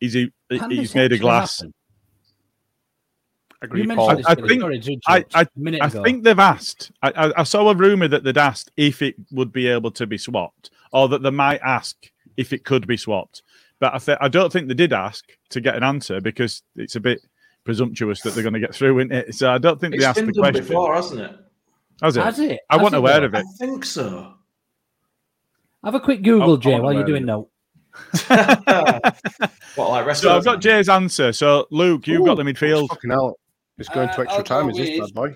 Is 0.00 0.14
he? 0.14 0.32
He's 0.68 0.94
made 0.94 1.12
of 1.12 1.20
glass. 1.20 1.60
happen? 1.60 1.74
Agree, 3.62 3.82
You 3.82 3.88
Paul. 3.94 4.06
mentioned 4.08 4.18
this 4.20 4.26
I 4.26 4.34
think- 4.36 4.60
story, 4.60 4.78
didn't 4.78 4.90
you, 4.94 5.00
I, 5.06 5.24
I, 5.34 5.42
a 5.42 5.46
minute 5.56 5.82
I 5.82 5.88
think 5.90 6.24
they've 6.24 6.38
asked. 6.38 6.92
I, 7.02 7.10
I, 7.10 7.40
I 7.40 7.42
saw 7.42 7.68
a 7.68 7.74
rumor 7.74 8.08
that 8.08 8.24
they'd 8.24 8.38
asked 8.38 8.70
if 8.76 9.02
it 9.02 9.14
would 9.32 9.52
be 9.52 9.66
able 9.66 9.90
to 9.92 10.06
be 10.06 10.16
swapped, 10.16 10.70
or 10.92 11.08
that 11.08 11.22
they 11.22 11.30
might 11.30 11.60
ask 11.62 11.96
if 12.38 12.52
it 12.54 12.64
could 12.64 12.86
be 12.86 12.96
swapped. 12.96 13.42
But 13.78 13.94
I, 13.94 13.98
th- 13.98 14.18
I 14.20 14.28
don't 14.28 14.50
think 14.52 14.68
they 14.68 14.74
did 14.74 14.92
ask 14.94 15.26
to 15.50 15.60
get 15.60 15.74
an 15.76 15.82
answer 15.82 16.20
because 16.20 16.62
it's 16.76 16.96
a 16.96 17.00
bit 17.00 17.20
presumptuous 17.64 18.22
that 18.22 18.34
they're 18.34 18.42
going 18.42 18.54
to 18.54 18.60
get 18.60 18.74
through, 18.74 18.98
isn't 19.00 19.12
it? 19.12 19.34
So 19.34 19.50
I 19.50 19.58
don't 19.58 19.78
think 19.80 19.94
It's 19.94 20.02
they 20.04 20.08
asked 20.08 20.16
been 20.16 20.26
the 20.26 20.32
done 20.32 20.42
question. 20.52 20.66
before, 20.66 20.94
hasn't 20.94 21.20
it? 21.20 21.36
Has 22.02 22.16
it? 22.16 22.22
Has 22.24 22.38
it? 22.38 22.60
I 22.70 22.76
wasn't 22.78 22.96
aware 22.96 23.20
though? 23.20 23.26
of 23.26 23.34
I 23.34 23.42
think 23.58 23.84
so. 23.84 24.34
Have 25.84 25.94
a 25.94 26.00
quick 26.00 26.22
Google, 26.22 26.56
Jay, 26.56 26.78
while 26.80 26.92
you're 26.94 27.04
doing 27.04 27.26
yeah. 27.26 27.34
note. 27.34 27.50
What 29.76 29.90
like 29.90 30.06
rest 30.06 30.22
So 30.22 30.30
of 30.30 30.36
I've 30.38 30.44
got 30.44 30.60
Jay's 30.60 30.88
answer. 30.88 31.32
So 31.32 31.66
Luke, 31.70 32.06
you've 32.06 32.24
got 32.24 32.36
the 32.36 32.42
midfield. 32.42 32.88
Fucking 32.88 33.10
hell. 33.10 33.38
It's 33.80 33.88
going 33.88 34.08
to 34.08 34.18
Uh, 34.18 34.22
extra 34.22 34.38
I'll 34.38 34.44
time, 34.44 34.70
is 34.70 34.76
this 34.76 35.00
bad 35.00 35.14
boy? 35.14 35.34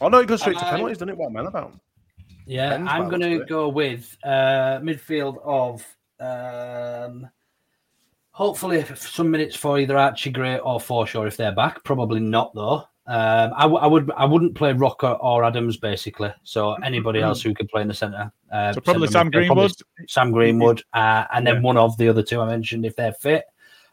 Oh 0.00 0.08
no, 0.08 0.18
it 0.18 0.26
goes 0.28 0.40
straight 0.42 0.58
to 0.58 0.64
Am 0.64 0.70
penalties, 0.70 0.98
doesn't 0.98 1.08
it? 1.08 1.16
What 1.16 1.30
am 1.30 1.36
I 1.38 1.40
on 1.40 1.46
about? 1.46 1.72
Yeah, 2.46 2.70
Depends 2.70 2.90
I'm 2.92 3.08
going 3.08 3.22
to 3.22 3.44
go 3.46 3.68
with 3.68 4.16
uh, 4.22 4.78
midfield 4.80 5.38
of 5.44 5.84
um, 6.20 7.28
hopefully 8.30 8.84
some 8.94 9.30
minutes 9.30 9.56
for 9.56 9.78
either 9.78 9.96
Archie 9.96 10.30
Gray 10.30 10.58
or 10.58 10.78
Forshaw 10.78 11.26
if 11.26 11.36
they're 11.36 11.54
back. 11.54 11.82
Probably 11.84 12.20
not 12.20 12.54
though. 12.54 12.84
Um, 13.06 13.52
I, 13.56 13.62
w- 13.62 13.78
I 13.78 13.86
would 13.86 14.10
I 14.12 14.26
wouldn't 14.26 14.54
play 14.54 14.72
Roca 14.74 15.12
or 15.12 15.42
Adams 15.42 15.78
basically. 15.78 16.32
So 16.42 16.74
anybody 16.74 17.20
else 17.22 17.40
who 17.40 17.54
could 17.54 17.68
play 17.70 17.80
in 17.80 17.88
the 17.88 17.94
centre. 17.94 18.30
Uh, 18.52 18.74
So 18.74 18.82
probably 18.82 19.08
Sam 19.08 19.30
midfield, 19.30 19.46
probably 19.46 19.68
Greenwood. 19.68 20.10
Sam 20.10 20.30
Greenwood, 20.32 20.82
uh, 20.92 21.24
and 21.32 21.46
then 21.46 21.62
one 21.62 21.78
of 21.78 21.96
the 21.96 22.08
other 22.08 22.22
two 22.22 22.40
I 22.42 22.46
mentioned 22.46 22.84
if 22.84 22.94
they're 22.96 23.14
fit. 23.14 23.44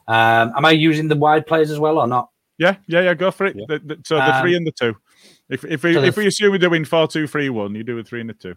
Um, 0.08 0.54
am 0.56 0.66
I 0.66 0.72
using 0.72 1.08
the 1.08 1.16
wide 1.16 1.48
players 1.48 1.72
as 1.72 1.80
well 1.80 1.98
or 1.98 2.08
not? 2.08 2.30
Yeah, 2.58 2.76
yeah, 2.88 3.02
yeah. 3.02 3.14
Go 3.14 3.32
for 3.32 3.46
it. 3.48 3.58
The- 3.68 3.80
the- 3.80 4.02
so 4.06 4.16
the 4.16 4.36
Um, 4.36 4.42
three 4.42 4.56
and 4.56 4.66
the 4.66 4.72
two. 4.72 4.96
If 5.50 5.64
if 5.66 5.84
we 5.84 5.94
so 5.94 6.04
if 6.04 6.18
we 6.18 6.28
assume 6.28 6.52
we're 6.52 6.58
doing 6.58 6.86
four 6.86 7.08
two 7.08 7.28
three 7.28 7.50
one, 7.50 7.76
you 7.76 7.84
do 7.84 7.98
a 8.00 8.04
three 8.04 8.22
and 8.22 8.30
a 8.30 8.34
two. 8.34 8.56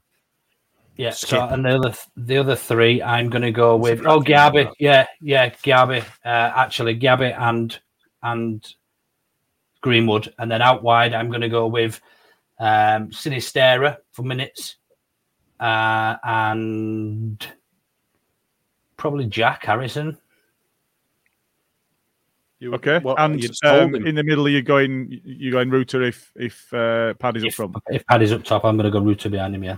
Yeah, 0.97 1.11
so 1.11 1.41
and 1.41 1.65
the 1.65 1.77
other 1.77 1.95
the 2.17 2.39
other 2.39 2.57
three, 2.57 3.01
I'm 3.03 3.31
going 3.31 3.43
to 3.43 3.53
go 3.53 3.77
with 3.77 4.03
oh 4.05 4.21
Gabby. 4.21 4.69
yeah, 4.81 5.07
yeah, 5.21 5.51
Gabby. 5.63 6.01
Uh, 6.25 6.29
actually, 6.55 6.95
Gabby 6.95 7.27
and 7.27 7.79
and 8.23 8.67
Greenwood, 9.81 10.35
and 10.39 10.51
then 10.51 10.61
out 10.61 10.83
wide, 10.83 11.15
I'm 11.15 11.29
going 11.29 11.43
to 11.43 11.49
go 11.49 11.67
with 11.69 12.01
um, 12.59 13.11
Sinisterra 13.11 13.99
for 14.13 14.23
minutes, 14.25 14.77
uh, 15.61 16.17
and 16.25 17.47
probably 18.97 19.27
Jack 19.27 19.65
Harrison. 19.67 20.19
You, 22.61 22.75
Okay, 22.75 22.99
what, 22.99 23.21
and 23.21 23.41
you 23.41 23.49
just 23.49 23.65
um, 23.65 23.95
in 23.95 24.17
the 24.17 24.25
middle, 24.25 24.49
you're 24.49 24.63
going 24.63 25.21
you're 25.25 25.53
going 25.53 25.71
Rutter 25.71 26.03
if 26.03 26.33
if 26.35 26.73
uh, 26.75 27.15
Paddy's 27.15 27.45
up 27.45 27.49
If, 27.49 27.55
front. 27.55 27.77
if 27.89 28.05
Paddy's 28.07 28.33
up 28.33 28.43
top, 28.43 28.65
I'm 28.65 28.77
going 28.77 28.91
to 28.93 28.99
go 28.99 29.05
Rutter 29.05 29.29
behind 29.29 29.55
him. 29.55 29.63
Yeah, 29.63 29.77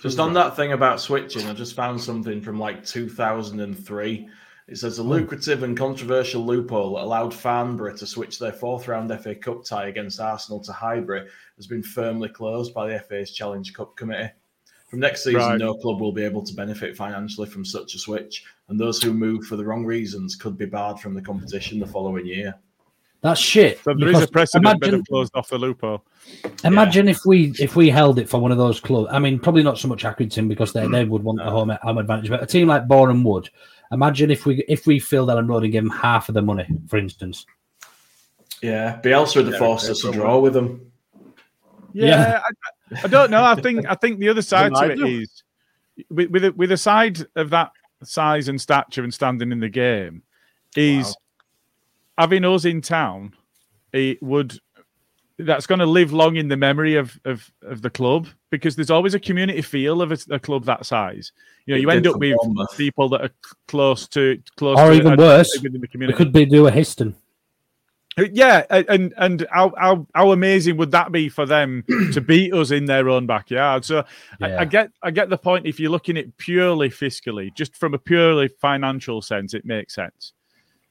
Just 0.00 0.18
on 0.18 0.32
that 0.32 0.56
thing 0.56 0.72
about 0.72 1.00
switching, 1.00 1.46
I 1.46 1.52
just 1.52 1.74
found 1.74 2.00
something 2.00 2.40
from 2.40 2.58
like 2.58 2.84
2003. 2.84 4.28
It 4.68 4.78
says 4.78 4.98
a 4.98 5.02
lucrative 5.02 5.62
and 5.64 5.76
controversial 5.76 6.46
loophole 6.46 6.94
that 6.94 7.02
allowed 7.02 7.34
Farnborough 7.34 7.96
to 7.96 8.06
switch 8.06 8.38
their 8.38 8.52
fourth 8.52 8.86
round 8.88 9.10
FA 9.20 9.34
Cup 9.34 9.64
tie 9.64 9.88
against 9.88 10.20
Arsenal 10.20 10.60
to 10.60 10.72
Highbury 10.72 11.26
has 11.56 11.66
been 11.66 11.82
firmly 11.82 12.28
closed 12.28 12.72
by 12.72 12.88
the 12.88 12.98
FA's 13.00 13.32
Challenge 13.32 13.74
Cup 13.74 13.96
Committee. 13.96 14.30
From 14.88 15.00
next 15.00 15.24
season, 15.24 15.40
Right. 15.40 15.58
no 15.58 15.74
club 15.74 16.00
will 16.00 16.12
be 16.12 16.22
able 16.24 16.42
to 16.44 16.54
benefit 16.54 16.96
financially 16.96 17.48
from 17.48 17.64
such 17.64 17.94
a 17.94 17.98
switch, 17.98 18.44
and 18.70 18.80
those 18.80 19.02
who 19.02 19.12
move 19.12 19.44
for 19.44 19.56
the 19.56 19.64
wrong 19.64 19.84
reasons 19.84 20.36
could 20.36 20.56
be 20.56 20.64
barred 20.64 20.98
from 20.98 21.12
the 21.12 21.20
competition 21.20 21.78
the 21.78 21.86
following 21.86 22.24
year. 22.24 22.54
that's 23.20 23.40
shit. 23.40 23.80
So 23.84 23.92
there 23.94 24.08
is 24.08 24.22
a 24.22 24.28
precedent 24.28 24.64
that 24.64 24.76
imagine- 24.76 25.00
have 25.00 25.06
closed 25.08 25.32
off 25.34 25.48
the 25.48 25.58
loophole. 25.58 26.02
Imagine 26.64 27.08
if 27.08 27.24
we 27.26 27.52
if 27.58 27.74
we 27.76 27.90
held 27.90 28.18
it 28.18 28.28
for 28.28 28.38
one 28.40 28.52
of 28.52 28.58
those 28.58 28.78
clubs. 28.80 29.08
I 29.10 29.18
mean, 29.18 29.38
probably 29.38 29.62
not 29.62 29.78
so 29.78 29.88
much 29.88 30.04
Accrington 30.04 30.48
because 30.48 30.72
they, 30.72 30.82
they 30.82 31.04
mm. 31.04 31.08
would 31.08 31.22
want 31.22 31.38
the 31.38 31.50
home, 31.50 31.70
home 31.82 31.98
advantage. 31.98 32.30
But 32.30 32.42
a 32.42 32.46
team 32.46 32.68
like 32.68 32.86
Boreham 32.86 33.24
Wood, 33.24 33.50
imagine 33.90 34.30
if 34.30 34.46
we 34.46 34.62
if 34.68 34.86
we 34.86 34.98
filled 34.98 35.28
Elland 35.28 35.48
Road 35.48 35.64
and 35.64 35.72
gave 35.72 35.82
them 35.82 35.90
half 35.90 36.28
of 36.28 36.34
the 36.34 36.42
money, 36.42 36.66
for 36.86 36.98
instance. 36.98 37.44
Yeah, 38.62 39.00
Bielsa 39.02 39.36
would 39.36 39.46
have 39.46 39.54
Yeah, 39.54 39.58
forced 39.58 39.88
us 39.90 40.02
to 40.02 40.12
draw 40.12 40.38
with 40.38 40.52
them. 40.52 40.92
Yeah, 41.92 42.06
Yeah. 42.06 42.40
I, 42.92 43.00
I 43.04 43.08
don't 43.08 43.30
know. 43.30 43.42
I 43.42 43.54
think 43.56 43.86
I 43.88 43.94
think 43.94 44.20
the 44.20 44.28
other 44.28 44.42
side 44.42 44.72
to 44.74 44.80
I 44.80 44.86
it 44.88 44.96
do. 44.96 45.06
is 45.06 45.42
with 46.10 46.30
with 46.30 46.44
a, 46.44 46.52
with 46.52 46.70
a 46.72 46.76
side 46.76 47.18
of 47.36 47.50
that 47.50 47.72
size 48.02 48.48
and 48.48 48.60
stature 48.60 49.02
and 49.04 49.12
standing 49.12 49.52
in 49.52 49.60
the 49.60 49.68
game 49.68 50.22
is 50.76 51.06
Wow. 51.06 51.14
having 52.18 52.44
us 52.44 52.64
in 52.64 52.80
town. 52.80 53.34
It 53.92 54.22
would 54.22 54.58
that's 55.38 55.66
going 55.66 55.78
to 55.78 55.86
live 55.86 56.12
long 56.12 56.36
in 56.36 56.48
the 56.48 56.56
memory 56.56 56.96
of, 56.96 57.18
of 57.24 57.50
of 57.62 57.80
the 57.82 57.88
club 57.90 58.28
because 58.50 58.76
there's 58.76 58.90
always 58.90 59.14
a 59.14 59.20
community 59.20 59.62
feel 59.62 60.02
of 60.02 60.12
a, 60.12 60.18
a 60.30 60.38
club 60.38 60.64
that 60.66 60.84
size. 60.84 61.32
You 61.66 61.74
know, 61.74 61.78
It 61.78 61.82
you 61.82 61.90
end 61.90 62.06
up 62.06 62.18
with 62.18 62.36
Bournemouth. 62.42 62.76
people 62.76 63.08
that 63.10 63.22
are 63.22 63.30
close 63.66 64.06
to 64.08 64.40
close 64.56 64.78
Or 64.78 64.90
to 64.90 64.92
even 64.96 65.16
worse, 65.16 65.50
within 65.56 65.72
the 65.72 65.78
We 65.80 65.88
community. 65.88 66.16
could 66.16 66.32
be 66.32 66.44
do 66.44 66.66
a 66.66 66.70
Histon. 66.70 67.14
Yeah, 68.18 68.64
and 68.70 69.14
and 69.16 69.46
how, 69.50 69.72
how 69.78 70.06
how 70.14 70.32
amazing 70.32 70.76
would 70.78 70.90
that 70.90 71.12
be 71.12 71.28
for 71.28 71.46
them 71.46 71.84
to 72.12 72.20
beat 72.26 72.52
us 72.52 72.70
in 72.72 72.84
their 72.84 73.08
own 73.08 73.26
backyard? 73.26 73.84
So 73.84 74.04
I, 74.40 74.58
I 74.58 74.64
get 74.64 74.90
I 75.02 75.10
get 75.10 75.30
the 75.30 75.38
point. 75.38 75.66
If 75.66 75.78
you're 75.78 75.92
looking 75.92 76.16
at 76.16 76.36
purely 76.36 76.90
fiscally, 76.90 77.54
just 77.54 77.76
from 77.76 77.94
a 77.94 77.98
purely 77.98 78.48
financial 78.48 79.22
sense, 79.22 79.54
it 79.54 79.64
makes 79.64 79.94
sense. 79.94 80.32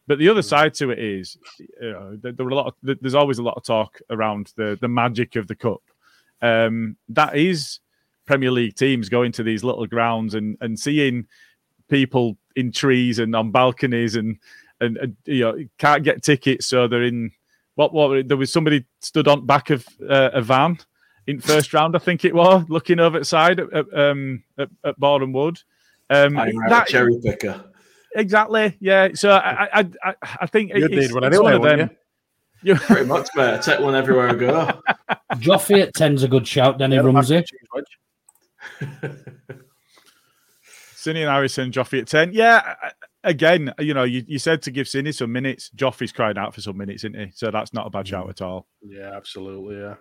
But 0.08 0.18
the 0.18 0.30
other 0.30 0.42
side 0.42 0.74
to 0.76 0.90
it 0.90 1.00
is, 1.00 1.38
you 1.60 1.92
know, 1.92 2.16
there, 2.16 2.32
there 2.32 2.46
were 2.46 2.52
a 2.52 2.56
lot. 2.56 2.68
Of, 2.68 3.00
there's 3.02 3.16
always 3.16 3.38
a 3.38 3.44
lot 3.44 3.58
of 3.58 3.64
talk 3.64 4.00
around 4.10 4.54
the 4.56 4.78
the 4.80 4.88
magic 4.88 5.36
of 5.36 5.48
the 5.48 5.56
cup. 5.56 5.82
Um, 6.42 6.96
that 7.10 7.36
is 7.36 7.80
Premier 8.26 8.50
League 8.50 8.76
teams 8.76 9.10
going 9.10 9.34
to 9.34 9.44
these 9.44 9.64
little 9.64 9.86
grounds 9.88 10.36
and 10.36 10.58
and 10.62 10.80
seeing 10.80 11.28
people 11.90 12.38
in 12.56 12.72
trees 12.72 13.20
and 13.20 13.36
on 13.36 13.52
balconies 13.52 14.16
and 14.16 14.38
and, 14.82 14.98
and 14.98 15.16
you 15.26 15.40
know 15.42 15.58
can't 15.78 16.04
get 16.04 16.24
tickets, 16.24 16.66
so 16.68 16.88
they're 16.88 17.04
in. 17.04 17.32
What 17.76 17.94
what 17.94 18.28
there 18.28 18.38
was 18.38 18.52
somebody 18.52 18.86
stood 19.00 19.28
on 19.28 19.46
back 19.46 19.70
of 19.70 19.86
uh, 20.10 20.32
a 20.34 20.42
van 20.42 20.80
in 21.28 21.40
first 21.40 21.74
round, 21.74 21.96
I 21.96 22.00
think 22.00 22.26
it 22.26 22.34
was, 22.34 22.66
looking 22.70 23.00
over 23.00 23.18
at 23.20 23.28
side 23.28 23.60
at, 23.60 23.72
at, 23.72 23.86
um, 23.94 24.44
at, 24.58 24.70
at 24.84 25.00
Boreham 25.00 25.32
Wood. 25.32 25.62
Um, 26.10 26.38
I'm 26.38 26.50
a 26.58 26.70
that- 26.70 26.88
cherry 26.88 27.18
picker. 27.24 27.64
exactly, 28.16 28.76
yeah. 28.82 29.10
So 29.14 29.32
I 29.32 29.80
I 29.80 29.90
I, 30.04 30.16
I 30.42 30.46
think 30.48 30.72
You'd 30.74 30.92
it's, 30.92 31.08
need 31.08 31.14
one 31.14 31.24
it's 31.24 31.36
anyway, 31.38 31.58
one 31.58 31.70
of 31.72 31.78
them. 31.78 31.90
You- 32.64 32.76
Pretty 32.76 33.06
much, 33.06 33.30
mate. 33.36 33.54
I 33.54 33.58
take 33.60 33.80
one 33.80 33.96
everywhere 33.96 34.30
I 34.30 34.34
go. 34.34 34.82
Joffrey 35.36 35.82
at 35.84 35.94
10's 35.94 36.24
a 36.24 36.28
good 36.28 36.46
shout, 36.48 36.78
Danny 36.80 36.96
Yeah, 36.98 37.04
Rumsey. 37.04 37.36
mac 37.36 37.46
and. 37.74 39.16
Cine 40.96 41.16
and 41.16 41.30
Harrison, 41.30 41.72
Joffrey 41.72 42.02
at 42.02 42.08
10. 42.08 42.34
Yeah, 42.34 42.76
I- 42.84 42.92
again, 43.24 43.74
you 43.80 43.94
know, 43.94 44.04
you, 44.04 44.24
you 44.28 44.40
said 44.40 44.62
to 44.64 44.72
give 44.72 44.88
Cine 44.88 45.14
some 45.14 45.32
minutes. 45.32 45.70
Joffrey's 45.76 46.12
crying 46.12 46.38
out 46.38 46.54
for 46.54 46.62
some 46.62 46.78
minutes, 46.78 47.04
isn't 47.04 47.20
he? 47.20 47.32
So 47.34 47.52
that's 47.52 47.74
not 47.74 47.88
a 47.88 47.90
bad 47.90 48.08
shout 48.08 48.30
at 48.30 48.42
all. 48.42 48.68
Yeah, 48.82 49.12
absolutely. 49.16 49.80
Yeah. 49.80 49.96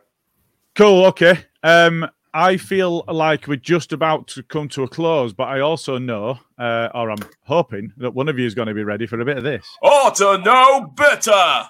Cool. 0.75 1.07
Okay. 1.07 1.39
Um, 1.63 2.09
I 2.35 2.57
feel 2.57 3.05
like 3.09 3.49
we're 3.49 3.57
just 3.57 3.93
about 3.93 4.29
to 4.29 4.43
come 4.43 4.69
to 4.71 4.83
a 4.83 4.89
close, 4.89 5.33
but 5.33 5.49
I 5.49 5.61
also 5.61 5.99
know, 5.99 6.39
uh, 6.59 6.89
or 6.95 7.11
I'm 7.11 7.19
hoping, 7.45 7.93
that 7.97 8.13
one 8.13 8.29
of 8.29 8.39
you 8.39 8.47
is 8.47 8.55
going 8.55 8.69
to 8.69 8.75
be 8.75 8.85
ready 8.85 9.07
for 9.07 9.21
a 9.21 9.25
bit 9.25 9.39
of 9.39 9.45
this. 9.45 9.67
Or 9.83 10.11
to 10.13 10.39
know 10.39 10.93
better. 10.95 11.69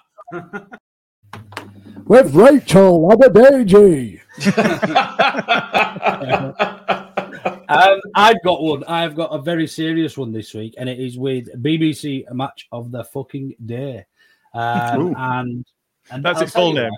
With 2.04 2.34
Rachel 2.34 3.08
Adedeji. 3.10 4.20
um, 7.68 8.00
I've 8.14 8.42
got 8.42 8.62
one. 8.62 8.84
I've 8.84 9.14
got 9.14 9.30
a 9.30 9.38
very 9.38 9.66
serious 9.66 10.16
one 10.16 10.32
this 10.32 10.54
week, 10.54 10.74
and 10.78 10.88
it 10.88 10.98
is 10.98 11.18
with 11.18 11.62
BBC 11.62 12.30
Match 12.32 12.68
of 12.72 12.90
the 12.90 13.04
Fucking 13.04 13.54
Day. 13.64 14.06
Um, 14.54 15.14
and, 15.16 15.66
and 16.10 16.24
That's 16.24 16.38
I'll 16.38 16.44
its 16.44 16.52
full 16.52 16.72
name. 16.72 16.90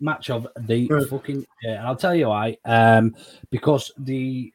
Match 0.00 0.30
of 0.30 0.46
the 0.58 0.88
fucking 1.10 1.40
day. 1.62 1.76
And 1.76 1.86
I'll 1.86 1.96
tell 1.96 2.14
you 2.14 2.28
why. 2.28 2.56
Um, 2.64 3.14
because 3.50 3.92
the 3.98 4.52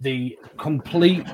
the 0.00 0.38
complete 0.58 1.26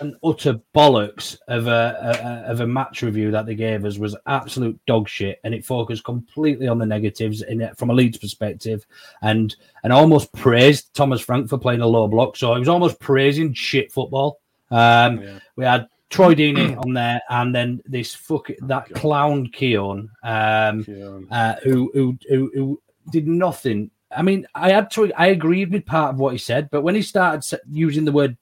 and 0.00 0.14
utter 0.24 0.60
bollocks 0.74 1.36
of 1.48 1.66
a, 1.66 2.42
a 2.46 2.50
of 2.50 2.60
a 2.60 2.66
match 2.66 3.02
review 3.02 3.30
that 3.30 3.46
they 3.46 3.54
gave 3.54 3.84
us 3.84 3.98
was 3.98 4.16
absolute 4.26 4.78
dog 4.86 5.08
shit, 5.08 5.40
and 5.44 5.54
it 5.54 5.64
focused 5.64 6.04
completely 6.04 6.68
on 6.68 6.78
the 6.78 6.86
negatives 6.86 7.42
in 7.42 7.60
it 7.60 7.76
from 7.76 7.90
a 7.90 7.94
Leeds 7.94 8.18
perspective, 8.18 8.86
and 9.22 9.56
and 9.84 9.92
almost 9.92 10.32
praised 10.32 10.94
Thomas 10.94 11.20
Frank 11.20 11.48
for 11.48 11.58
playing 11.58 11.80
a 11.80 11.86
low 11.86 12.08
block. 12.08 12.36
So 12.36 12.54
it 12.54 12.58
was 12.58 12.68
almost 12.68 13.00
praising 13.00 13.52
shit 13.54 13.92
football. 13.92 14.40
Um, 14.70 15.18
We 15.56 15.64
had 15.64 15.88
Troy 16.10 16.34
Deeney 16.34 16.76
on 16.84 16.92
there, 16.92 17.20
and 17.28 17.54
then 17.54 17.82
this 17.84 18.14
fuck 18.14 18.48
that 18.62 18.90
clown 18.94 19.48
Keown, 19.48 20.10
um, 20.22 21.26
uh, 21.30 21.54
who, 21.62 21.90
who 21.94 22.18
who 22.28 22.50
who 22.54 22.82
did 23.10 23.26
nothing. 23.26 23.90
I 24.14 24.22
mean, 24.22 24.46
I 24.54 24.70
had 24.70 24.90
to. 24.92 25.12
I 25.14 25.28
agreed 25.28 25.72
with 25.72 25.86
part 25.86 26.12
of 26.12 26.20
what 26.20 26.32
he 26.32 26.38
said, 26.38 26.68
but 26.70 26.82
when 26.82 26.94
he 26.94 27.02
started 27.02 27.60
using 27.70 28.04
the 28.04 28.12
word 28.12 28.36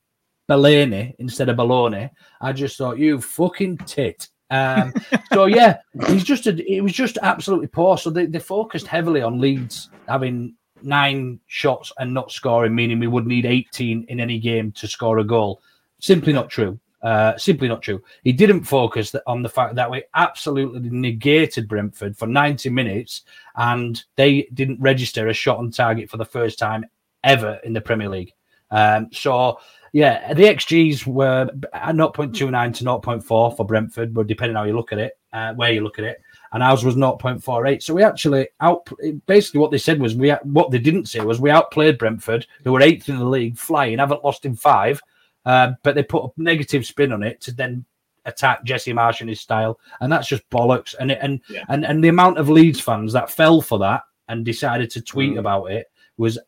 Bellini 0.50 1.14
instead 1.20 1.48
of 1.48 1.58
baloney, 1.58 2.10
I 2.40 2.52
just 2.52 2.76
thought 2.76 2.98
you 2.98 3.20
fucking 3.20 3.78
tit. 3.86 4.26
Um, 4.50 4.92
so 5.32 5.44
yeah, 5.44 5.76
he's 6.08 6.24
just 6.24 6.48
a, 6.48 6.56
it 6.68 6.80
was 6.80 6.92
just 6.92 7.18
absolutely 7.22 7.68
poor. 7.68 7.96
So 7.96 8.10
they, 8.10 8.26
they 8.26 8.40
focused 8.40 8.88
heavily 8.88 9.22
on 9.22 9.40
Leeds 9.40 9.90
having 10.08 10.56
nine 10.82 11.38
shots 11.46 11.92
and 12.00 12.12
not 12.12 12.32
scoring, 12.32 12.74
meaning 12.74 12.98
we 12.98 13.06
would 13.06 13.28
need 13.28 13.46
18 13.46 14.06
in 14.08 14.18
any 14.18 14.40
game 14.40 14.72
to 14.72 14.88
score 14.88 15.20
a 15.20 15.24
goal. 15.24 15.62
Simply 16.00 16.32
not 16.32 16.50
true. 16.50 16.80
Uh, 17.00 17.36
simply 17.36 17.68
not 17.68 17.80
true. 17.80 18.02
He 18.24 18.32
didn't 18.32 18.64
focus 18.64 19.14
on 19.28 19.44
the 19.44 19.48
fact 19.48 19.76
that 19.76 19.88
we 19.88 20.02
absolutely 20.16 20.90
negated 20.90 21.68
Brentford 21.68 22.16
for 22.16 22.26
90 22.26 22.70
minutes 22.70 23.22
and 23.54 24.02
they 24.16 24.48
didn't 24.52 24.80
register 24.80 25.28
a 25.28 25.32
shot 25.32 25.58
on 25.58 25.70
target 25.70 26.10
for 26.10 26.16
the 26.16 26.24
first 26.24 26.58
time 26.58 26.86
ever 27.22 27.60
in 27.62 27.72
the 27.72 27.80
Premier 27.80 28.08
League. 28.08 28.32
Um, 28.70 29.08
so, 29.12 29.58
yeah, 29.92 30.32
the 30.34 30.44
XGs 30.44 31.06
were 31.06 31.50
at 31.72 31.94
0.29 31.96 32.74
to 32.76 32.84
0.4 32.84 33.22
for 33.56 33.66
Brentford, 33.66 34.14
but 34.14 34.26
depending 34.26 34.56
how 34.56 34.64
you 34.64 34.74
look 34.74 34.92
at 34.92 34.98
it, 34.98 35.18
uh, 35.32 35.54
where 35.54 35.72
you 35.72 35.82
look 35.82 35.98
at 35.98 36.04
it, 36.04 36.20
and 36.52 36.62
ours 36.62 36.84
was 36.84 36.96
0.48. 36.96 37.82
So 37.82 37.94
we 37.94 38.02
actually 38.02 38.48
out. 38.60 38.88
Basically, 39.26 39.60
what 39.60 39.70
they 39.70 39.78
said 39.78 40.00
was 40.00 40.14
we. 40.14 40.30
What 40.30 40.70
they 40.70 40.78
didn't 40.78 41.06
say 41.06 41.20
was 41.20 41.40
we 41.40 41.50
outplayed 41.50 41.98
Brentford, 41.98 42.46
who 42.64 42.72
were 42.72 42.82
eighth 42.82 43.08
in 43.08 43.18
the 43.18 43.24
league, 43.24 43.56
flying, 43.56 43.98
haven't 43.98 44.24
lost 44.24 44.44
in 44.44 44.56
five, 44.56 45.00
uh, 45.44 45.72
but 45.82 45.94
they 45.94 46.02
put 46.02 46.24
a 46.24 46.40
negative 46.40 46.86
spin 46.86 47.12
on 47.12 47.22
it 47.22 47.40
to 47.42 47.52
then 47.52 47.84
attack 48.26 48.64
Jesse 48.64 48.92
Marsch 48.92 49.20
in 49.20 49.28
his 49.28 49.40
style, 49.40 49.78
and 50.00 50.12
that's 50.12 50.28
just 50.28 50.48
bollocks. 50.50 50.94
And 50.98 51.10
it, 51.10 51.18
and 51.20 51.40
and 51.68 51.84
and 51.84 52.02
the 52.02 52.08
amount 52.08 52.38
of 52.38 52.48
Leeds 52.48 52.80
fans 52.80 53.12
that 53.12 53.30
fell 53.30 53.60
for 53.60 53.78
that 53.80 54.02
and 54.28 54.44
decided 54.44 54.90
to 54.90 55.02
tweet 55.02 55.36
about 55.36 55.66
it 55.66 55.90
was 56.16 56.38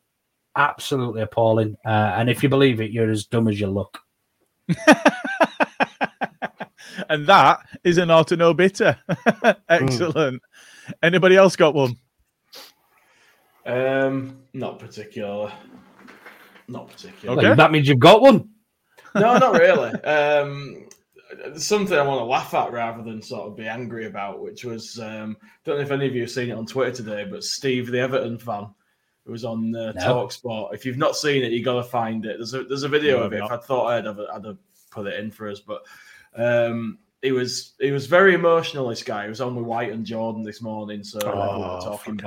absolutely 0.56 1.22
appalling. 1.22 1.76
Uh, 1.84 2.14
and 2.16 2.28
if 2.30 2.42
you 2.42 2.48
believe 2.48 2.80
it, 2.80 2.90
you're 2.90 3.10
as 3.10 3.26
dumb 3.26 3.48
as 3.48 3.58
you 3.60 3.68
look. 3.68 3.98
And 7.08 7.26
that 7.26 7.60
is 7.84 7.98
an 7.98 8.10
auto 8.10 8.36
no 8.36 8.54
bitter. 8.54 8.98
Excellent. 9.68 10.42
Anybody 11.02 11.36
else 11.36 11.56
got 11.56 11.74
one? 11.74 11.96
Um, 13.66 14.38
not 14.52 14.78
particularly. 14.78 15.52
Not 16.68 16.90
particularly. 16.90 17.44
Well, 17.44 17.56
that 17.56 17.70
means 17.70 17.88
you've 17.88 17.98
got 17.98 18.22
one. 18.22 18.48
no, 19.14 19.38
not 19.38 19.52
really. 19.60 19.92
Um, 20.04 20.88
something 21.56 21.96
I 21.96 22.02
want 22.02 22.20
to 22.20 22.24
laugh 22.24 22.54
at 22.54 22.72
rather 22.72 23.02
than 23.02 23.22
sort 23.22 23.48
of 23.48 23.56
be 23.56 23.66
angry 23.66 24.06
about, 24.06 24.40
which 24.40 24.64
was 24.64 24.98
um, 24.98 25.36
don't 25.64 25.76
know 25.76 25.82
if 25.82 25.90
any 25.90 26.06
of 26.06 26.14
you 26.14 26.22
have 26.22 26.30
seen 26.30 26.50
it 26.50 26.56
on 26.56 26.66
Twitter 26.66 26.92
today, 26.92 27.26
but 27.30 27.44
Steve, 27.44 27.90
the 27.90 28.00
Everton 28.00 28.38
fan, 28.38 28.68
who 29.24 29.32
was 29.32 29.44
on 29.44 29.74
uh, 29.74 29.92
No. 29.92 30.00
Talk 30.04 30.32
Sport. 30.32 30.74
If 30.74 30.84
you've 30.84 30.98
not 30.98 31.16
seen 31.16 31.42
it, 31.44 31.52
you 31.52 31.62
got 31.64 31.74
to 31.76 31.82
find 31.84 32.24
it. 32.26 32.38
There's 32.38 32.54
a 32.54 32.64
there's 32.64 32.82
a 32.82 32.88
video 32.88 33.18
No, 33.20 33.24
of 33.24 33.32
it. 33.32 33.40
I've 33.42 33.52
If 33.52 33.52
I 33.52 33.56
thought 33.58 33.86
I'd 33.86 34.04
have, 34.06 34.18
I'd 34.18 34.44
have 34.44 34.58
put 34.90 35.06
it 35.06 35.18
in 35.20 35.30
for 35.30 35.48
us, 35.48 35.60
but 35.60 35.82
um, 36.36 36.98
he 37.22 37.32
was 37.32 37.74
he 37.80 37.92
was 37.92 38.06
very 38.06 38.34
emotional. 38.34 38.88
This 38.88 39.02
guy 39.02 39.24
he 39.24 39.28
was 39.28 39.40
on 39.40 39.54
with 39.54 39.64
White 39.64 39.92
and 39.92 40.04
Jordan 40.04 40.42
this 40.42 40.60
morning, 40.60 41.04
so 41.04 41.18
Oh, 41.24 41.80
talking 41.84 42.16
bollocks. 42.16 42.22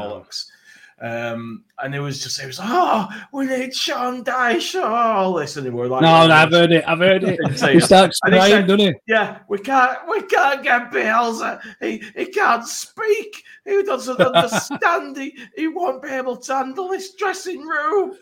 hell. 0.49 0.55
Bollocks. 1.01 1.33
Um, 1.33 1.63
and 1.83 1.93
it 1.93 1.99
was 1.99 2.23
just, 2.23 2.41
it 2.41 2.45
was, 2.47 2.59
oh, 2.61 3.07
we 3.33 3.45
need 3.47 3.75
Sean 3.75 4.23
Dyche, 4.23 4.75
oh, 4.75 4.83
all 4.85 5.33
this, 5.33 5.57
and 5.57 5.65
we 5.65 5.71
were 5.71 5.87
like, 5.89 6.01
No, 6.01 6.25
no, 6.27 6.33
oh, 6.33 6.37
I've 6.37 6.51
heard 6.51 6.71
it. 6.71 6.83
I've 6.87 6.99
heard 6.99 7.23
it. 7.25 7.39
He 7.73 7.79
starts 7.81 8.17
And 8.23 8.33
he 8.33 8.39
crying, 8.39 8.51
said, 8.53 8.67
doesn't 8.67 8.79
he? 8.79 8.93
Yeah, 9.07 9.39
we 9.49 9.57
can't, 9.59 9.97
we 10.09 10.21
can't 10.23 10.63
get 10.63 10.91
Bielsa. 10.91 11.59
He 11.81 12.01
he 12.15 12.27
can't 12.27 12.65
speak. 12.65 13.43
He 13.65 13.83
doesn't 13.83 14.19
understand. 14.21 15.17
He 15.17 15.37
he 15.57 15.67
won't 15.67 16.01
be 16.01 16.09
able 16.09 16.37
to 16.37 16.53
handle 16.55 16.87
this 16.87 17.13
dressing 17.15 17.61
room. 17.61 18.13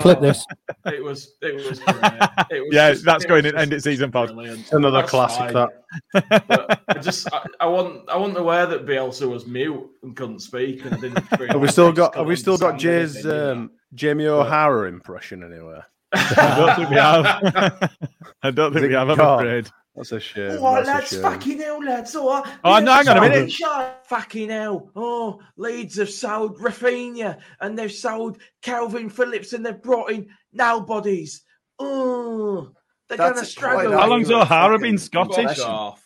Clip 0.00 0.18
Oh, 0.18 0.20
this. 0.20 0.44
It 0.86 1.02
was 1.02 1.34
it 1.40 1.54
was. 1.54 1.80
It 2.50 2.60
was 2.60 2.68
Yeah, 2.74 2.90
just- 2.92 3.04
that's 3.04 3.24
it 3.24 3.28
going 3.28 3.44
was 3.44 3.52
in 3.54 3.58
end 3.58 3.70
just 3.70 3.86
of 3.86 3.92
season 3.92 4.10
pod. 4.12 4.30
Another 4.30 4.98
That's 4.98 5.10
classic. 5.10 5.38
fine. 5.38 5.54
That. 5.54 5.68
But 6.12 6.82
I 6.88 6.98
just 7.00 7.32
I, 7.32 7.46
I 7.60 7.66
wasn't 7.66 8.08
I 8.08 8.16
wasn't 8.16 8.38
aware 8.38 8.66
that 8.66 8.86
Bielsa 8.86 9.28
was 9.28 9.46
mute 9.46 9.88
and 10.02 10.16
couldn't 10.16 10.40
speak, 10.40 10.84
and 10.84 10.94
I 10.94 11.00
didn't. 11.00 11.18
Have 11.50 11.60
we 11.60 11.68
still 11.68 11.92
got? 11.92 12.14
Have 12.16 12.26
we 12.26 12.36
still 12.36 12.56
got 12.58 12.72
understand 12.74 12.80
Jay's 13.08 13.16
anything, 13.16 13.30
you 13.32 13.44
know. 13.44 13.52
um, 13.52 13.70
Jamie 13.94 14.26
O'Hara 14.26 14.88
impression 14.88 15.42
anywhere? 15.42 15.86
I 16.12 16.54
don't 16.56 16.76
think 16.76 16.90
we 16.90 16.96
have. 16.96 17.90
I 18.42 18.50
don't 18.50 18.72
think 18.72 18.86
we 18.88 18.94
have. 18.94 19.10
I'm 19.10 19.16
gone? 19.16 19.38
afraid. 19.46 19.68
That's 19.96 20.12
a 20.12 20.20
shame. 20.20 20.58
Oh, 20.60 20.74
that's 20.76 20.88
a 20.88 20.92
lads, 20.92 21.08
shame. 21.10 21.22
fucking 21.22 21.58
hell, 21.60 21.84
lads. 21.84 22.16
Oh, 22.16 22.44
Oh, 22.64 22.78
no, 22.78 22.92
hang 22.92 23.08
on 23.08 23.18
a 23.18 23.20
minute. 23.20 23.52
Shut 23.52 24.02
fucking 24.06 24.48
hell. 24.48 24.90
Oh, 24.94 25.40
Leeds 25.56 25.96
have 25.98 26.08
sold 26.10 26.58
Raphinha 26.58 27.38
and 27.60 27.76
they've 27.78 27.90
sold 27.92 28.38
Kalvin 28.62 29.10
Phillips 29.10 29.52
and 29.52 29.66
they've 29.66 29.82
brought 29.82 30.12
in 30.12 30.28
nobodies. 30.52 31.42
Oh, 31.80 32.70
they're 33.10 33.18
going 33.18 33.34
to 33.34 33.44
struggle. 33.44 33.92
How 33.92 34.08
long's 34.08 34.30
O'Hara 34.30 34.78
been 34.78 34.96
Scottish? 34.96 35.60
off. 35.60 36.02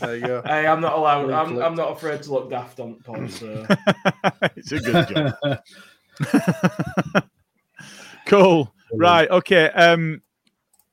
There 0.00 0.16
you 0.16 0.26
go. 0.26 0.42
Hey, 0.44 0.66
I'm 0.66 0.80
not 0.80 0.98
allowed. 0.98 1.30
I'm. 1.30 1.62
I'm 1.62 1.74
not 1.74 1.92
afraid 1.92 2.22
to 2.24 2.32
look 2.32 2.50
daft 2.50 2.80
on 2.80 2.96
pod. 2.96 3.30
So 3.30 3.64
it's 4.56 4.72
a 4.72 4.80
good 4.80 5.08
job. 5.08 5.34
cool. 8.26 8.74
Right. 8.92 9.30
Okay. 9.30 9.70
Um, 9.70 10.20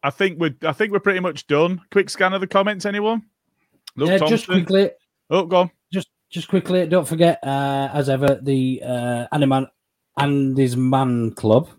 I 0.04 0.12
think 0.12 0.40
we're 0.40 0.56
I 0.64 0.72
think 0.72 0.94
we're 0.94 1.00
pretty 1.00 1.20
much 1.20 1.48
done. 1.48 1.82
Quick 1.92 2.10
scan 2.10 2.34
of 2.34 2.42
the 2.42 2.48
comments. 2.48 2.86
Anyone? 2.86 3.24
Luke 3.98 4.10
yeah, 4.10 4.30
just 4.30 4.46
quickly. 4.46 4.92
Oh, 5.30 5.46
go 5.46 5.58
on. 5.58 5.72
Just 5.92 6.10
just 6.30 6.48
quickly. 6.48 6.88
Don't 6.88 7.08
forget, 7.08 7.40
uh, 7.44 7.90
as 7.92 8.08
ever, 8.08 8.40
the 8.42 8.82
uh, 8.86 9.28
Animan 9.34 9.68
and 10.18 10.58
his 10.58 10.76
Man 10.76 11.32
Club 11.32 11.70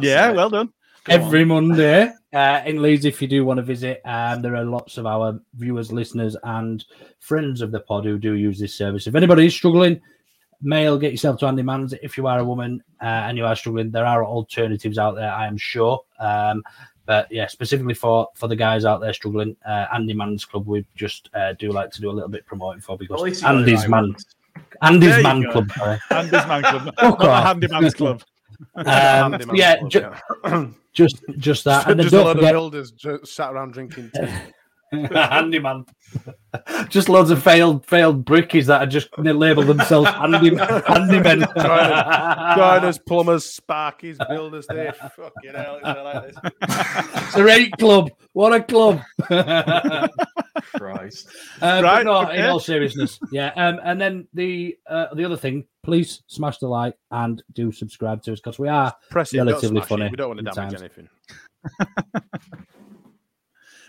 yeah. 0.00 0.30
Well 0.30 0.50
done. 0.50 0.72
every 1.08 1.44
Monday 1.44 2.10
uh, 2.32 2.62
in 2.64 2.82
Leeds. 2.82 3.04
If 3.04 3.20
you 3.20 3.28
do 3.28 3.44
want 3.44 3.58
to 3.58 3.62
visit, 3.62 4.00
um, 4.04 4.42
there 4.42 4.56
are 4.56 4.64
lots 4.64 4.96
of 4.98 5.06
our 5.06 5.38
viewers, 5.54 5.92
listeners, 5.92 6.36
and 6.42 6.84
friends 7.20 7.60
of 7.60 7.70
the 7.70 7.80
pod 7.80 8.04
who 8.04 8.18
do 8.18 8.34
use 8.34 8.58
this 8.58 8.74
service. 8.74 9.06
If 9.06 9.14
anybody 9.14 9.46
is 9.46 9.54
struggling, 9.54 10.00
male, 10.62 10.98
get 10.98 11.12
yourself 11.12 11.38
to 11.40 11.46
Andy 11.46 11.62
Man's. 11.62 11.92
If 12.02 12.16
you 12.16 12.26
are 12.26 12.38
a 12.38 12.44
woman 12.44 12.82
uh, 13.02 13.04
and 13.04 13.36
you 13.36 13.44
are 13.44 13.56
struggling, 13.56 13.90
there 13.90 14.06
are 14.06 14.24
alternatives 14.24 14.98
out 14.98 15.14
there, 15.14 15.32
I 15.32 15.46
am 15.46 15.56
sure. 15.56 16.00
Um, 16.18 16.62
but 17.06 17.30
yeah, 17.30 17.46
specifically 17.48 17.92
for 17.92 18.28
for 18.34 18.48
the 18.48 18.56
guys 18.56 18.86
out 18.86 19.02
there 19.02 19.12
struggling, 19.12 19.56
uh, 19.66 19.86
Andy 19.92 20.14
Man's 20.14 20.46
Club, 20.46 20.66
we 20.66 20.86
just 20.94 21.28
uh, 21.34 21.52
do 21.52 21.70
like 21.70 21.90
to 21.90 22.00
do 22.00 22.10
a 22.10 22.12
little 22.12 22.30
bit 22.30 22.46
promoting 22.46 22.80
for 22.80 22.96
because 22.96 23.20
least 23.20 23.42
you 23.42 23.48
Andy's 23.48 23.80
right 23.80 23.90
man, 23.90 24.02
once. 24.04 24.24
Andy's 24.82 25.22
Man 25.22 25.42
go. 25.42 25.52
Club. 25.52 25.72
Sorry. 25.72 25.98
Andy's 26.10 26.32
Man 26.32 26.62
Club, 26.62 26.94
Fuck 27.00 27.18
the 27.18 27.30
off. 27.30 27.44
Handyman's 27.44 27.94
Club. 27.94 28.22
Um, 28.76 28.84
Handyman's 28.86 29.58
yeah, 29.58 29.76
Club, 29.78 29.90
ju- 29.90 30.74
just 30.92 31.22
just 31.38 31.64
that, 31.64 31.86
and 31.88 31.98
then 31.98 32.04
just 32.04 32.14
a 32.14 32.22
lot 32.22 32.36
of 32.36 32.42
builders 32.42 32.92
just 32.92 33.26
sat 33.34 33.52
around 33.52 33.72
drinking 33.72 34.10
tea. 34.14 34.28
handyman. 35.12 35.84
just 36.88 37.08
loads 37.08 37.30
of 37.30 37.42
failed 37.42 37.84
failed 37.86 38.24
brickies 38.24 38.66
that 38.66 38.80
are 38.82 38.86
just 38.86 39.08
labelled 39.18 39.66
themselves 39.66 40.08
handy, 40.10 40.50
handymen. 40.50 41.44
Joiners, 42.56 42.98
plumbers, 42.98 43.60
sparkies, 43.60 44.16
builders. 44.28 44.66
They 44.66 44.90
fucking 45.16 45.54
hell. 45.54 45.80
It's 45.82 45.84
like 45.84 46.26
this. 46.26 47.24
it's 47.26 47.36
a 47.36 47.42
great 47.42 47.72
club. 47.78 48.10
What 48.32 48.52
a 48.54 48.62
club. 48.62 49.00
Christ. 50.76 51.28
Uh, 51.60 51.80
Right, 51.84 52.04
no, 52.04 52.22
okay. 52.22 52.38
in 52.38 52.44
all 52.46 52.60
seriousness, 52.60 53.18
yeah. 53.32 53.52
Um, 53.56 53.80
and 53.84 54.00
then 54.00 54.26
the 54.34 54.76
uh, 54.88 55.12
the 55.14 55.24
other 55.24 55.36
thing, 55.36 55.64
please 55.82 56.22
smash 56.28 56.58
the 56.58 56.68
like 56.68 56.94
and 57.10 57.42
do 57.52 57.70
subscribe 57.72 58.22
to 58.22 58.32
us 58.32 58.40
because 58.40 58.58
we 58.58 58.68
are 58.68 58.94
Press 59.10 59.32
it, 59.34 59.38
relatively 59.38 59.68
smash 59.80 59.84
it. 59.84 59.88
funny. 59.88 60.08
We 60.10 60.16
don't 60.16 60.28
want 60.28 60.38
to 60.38 60.44
damage 60.44 60.78
times. 60.78 60.82
anything. 60.82 61.08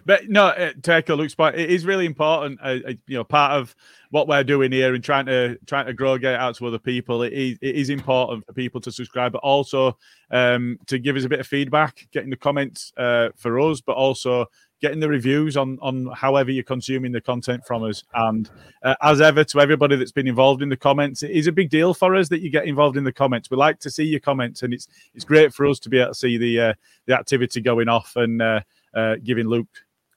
But 0.05 0.29
no, 0.29 0.47
uh, 0.47 0.73
to 0.83 0.93
echo 0.93 1.15
Luke's 1.15 1.33
point, 1.33 1.55
it 1.55 1.69
is 1.69 1.85
really 1.85 2.05
important. 2.05 2.59
Uh, 2.61 2.77
uh, 2.87 2.93
you 3.07 3.17
know, 3.17 3.23
part 3.23 3.53
of 3.53 3.75
what 4.11 4.27
we're 4.27 4.43
doing 4.43 4.71
here 4.71 4.93
and 4.93 5.03
trying 5.03 5.25
to 5.25 5.57
trying 5.65 5.87
to 5.87 5.93
grow, 5.93 6.17
get 6.17 6.35
out 6.35 6.55
to 6.55 6.67
other 6.67 6.79
people. 6.79 7.23
It 7.23 7.33
is, 7.33 7.57
it 7.61 7.75
is 7.75 7.89
important 7.89 8.45
for 8.45 8.53
people 8.53 8.79
to 8.81 8.91
subscribe, 8.91 9.31
but 9.31 9.39
also 9.39 9.97
um, 10.31 10.79
to 10.87 10.99
give 10.99 11.15
us 11.15 11.25
a 11.25 11.29
bit 11.29 11.39
of 11.39 11.47
feedback, 11.47 12.07
getting 12.11 12.29
the 12.29 12.37
comments 12.37 12.93
uh, 12.97 13.29
for 13.35 13.59
us, 13.59 13.81
but 13.81 13.95
also 13.95 14.45
getting 14.81 14.99
the 14.99 15.09
reviews 15.09 15.57
on 15.57 15.79
on 15.81 16.07
however 16.13 16.51
you're 16.51 16.63
consuming 16.63 17.11
the 17.11 17.21
content 17.21 17.65
from 17.65 17.83
us. 17.83 18.03
And 18.13 18.47
uh, 18.83 18.93
as 19.01 19.21
ever, 19.21 19.43
to 19.43 19.59
everybody 19.59 19.95
that's 19.95 20.11
been 20.11 20.27
involved 20.27 20.61
in 20.61 20.69
the 20.69 20.77
comments, 20.77 21.23
it 21.23 21.31
is 21.31 21.47
a 21.47 21.51
big 21.51 21.71
deal 21.71 21.95
for 21.95 22.15
us 22.15 22.29
that 22.29 22.41
you 22.41 22.51
get 22.51 22.65
involved 22.65 22.95
in 22.95 23.03
the 23.03 23.11
comments. 23.11 23.49
We 23.49 23.57
like 23.57 23.79
to 23.79 23.89
see 23.89 24.03
your 24.03 24.19
comments, 24.19 24.61
and 24.61 24.71
it's 24.71 24.87
it's 25.15 25.25
great 25.25 25.51
for 25.51 25.65
us 25.65 25.79
to 25.79 25.89
be 25.89 25.97
able 25.97 26.11
to 26.11 26.15
see 26.15 26.37
the 26.37 26.59
uh, 26.59 26.73
the 27.07 27.17
activity 27.17 27.59
going 27.59 27.89
off 27.89 28.15
and 28.15 28.39
uh, 28.39 28.61
uh, 28.93 29.15
giving 29.23 29.47
Luke 29.47 29.67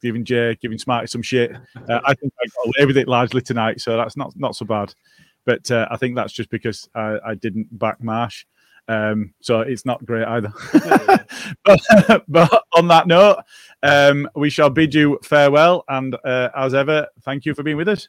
giving 0.03 0.25
Jay, 0.25 0.57
giving 0.61 0.79
Smarty 0.79 1.07
some 1.07 1.23
shit. 1.23 1.53
Uh, 1.89 2.01
I 2.05 2.15
think 2.15 2.33
I 2.41 2.47
got 2.47 2.75
away 2.77 2.87
with 2.87 2.97
it 2.97 3.09
largely 3.09 3.41
tonight, 3.41 3.81
so 3.81 3.97
that's 3.97 4.17
not 4.17 4.33
not 4.37 4.57
so 4.57 4.65
bad. 4.65 4.95
But 5.45 5.71
uh, 5.71 5.89
I 5.91 5.97
think 5.97 6.15
that's 6.15 6.33
just 6.33 6.51
because 6.51 6.89
I, 6.95 7.19
I 7.25 7.35
didn't 7.35 7.79
back 7.79 8.03
Marsh. 8.03 8.45
Um, 8.89 9.35
so 9.41 9.61
it's 9.61 9.85
not 9.85 10.05
great 10.05 10.27
either. 10.27 10.53
but, 11.65 12.25
but 12.29 12.65
on 12.75 12.89
that 12.89 13.07
note, 13.07 13.43
um, 13.83 14.29
we 14.35 14.51
shall 14.51 14.71
bid 14.71 14.95
you 14.95 15.19
farewell. 15.23 15.85
And 15.89 16.17
uh, 16.25 16.51
as 16.57 16.75
ever, 16.75 17.07
thank 17.23 17.45
you 17.45 17.55
for 17.55 17.63
being 17.63 17.77
with 17.77 17.89
us. 17.89 18.09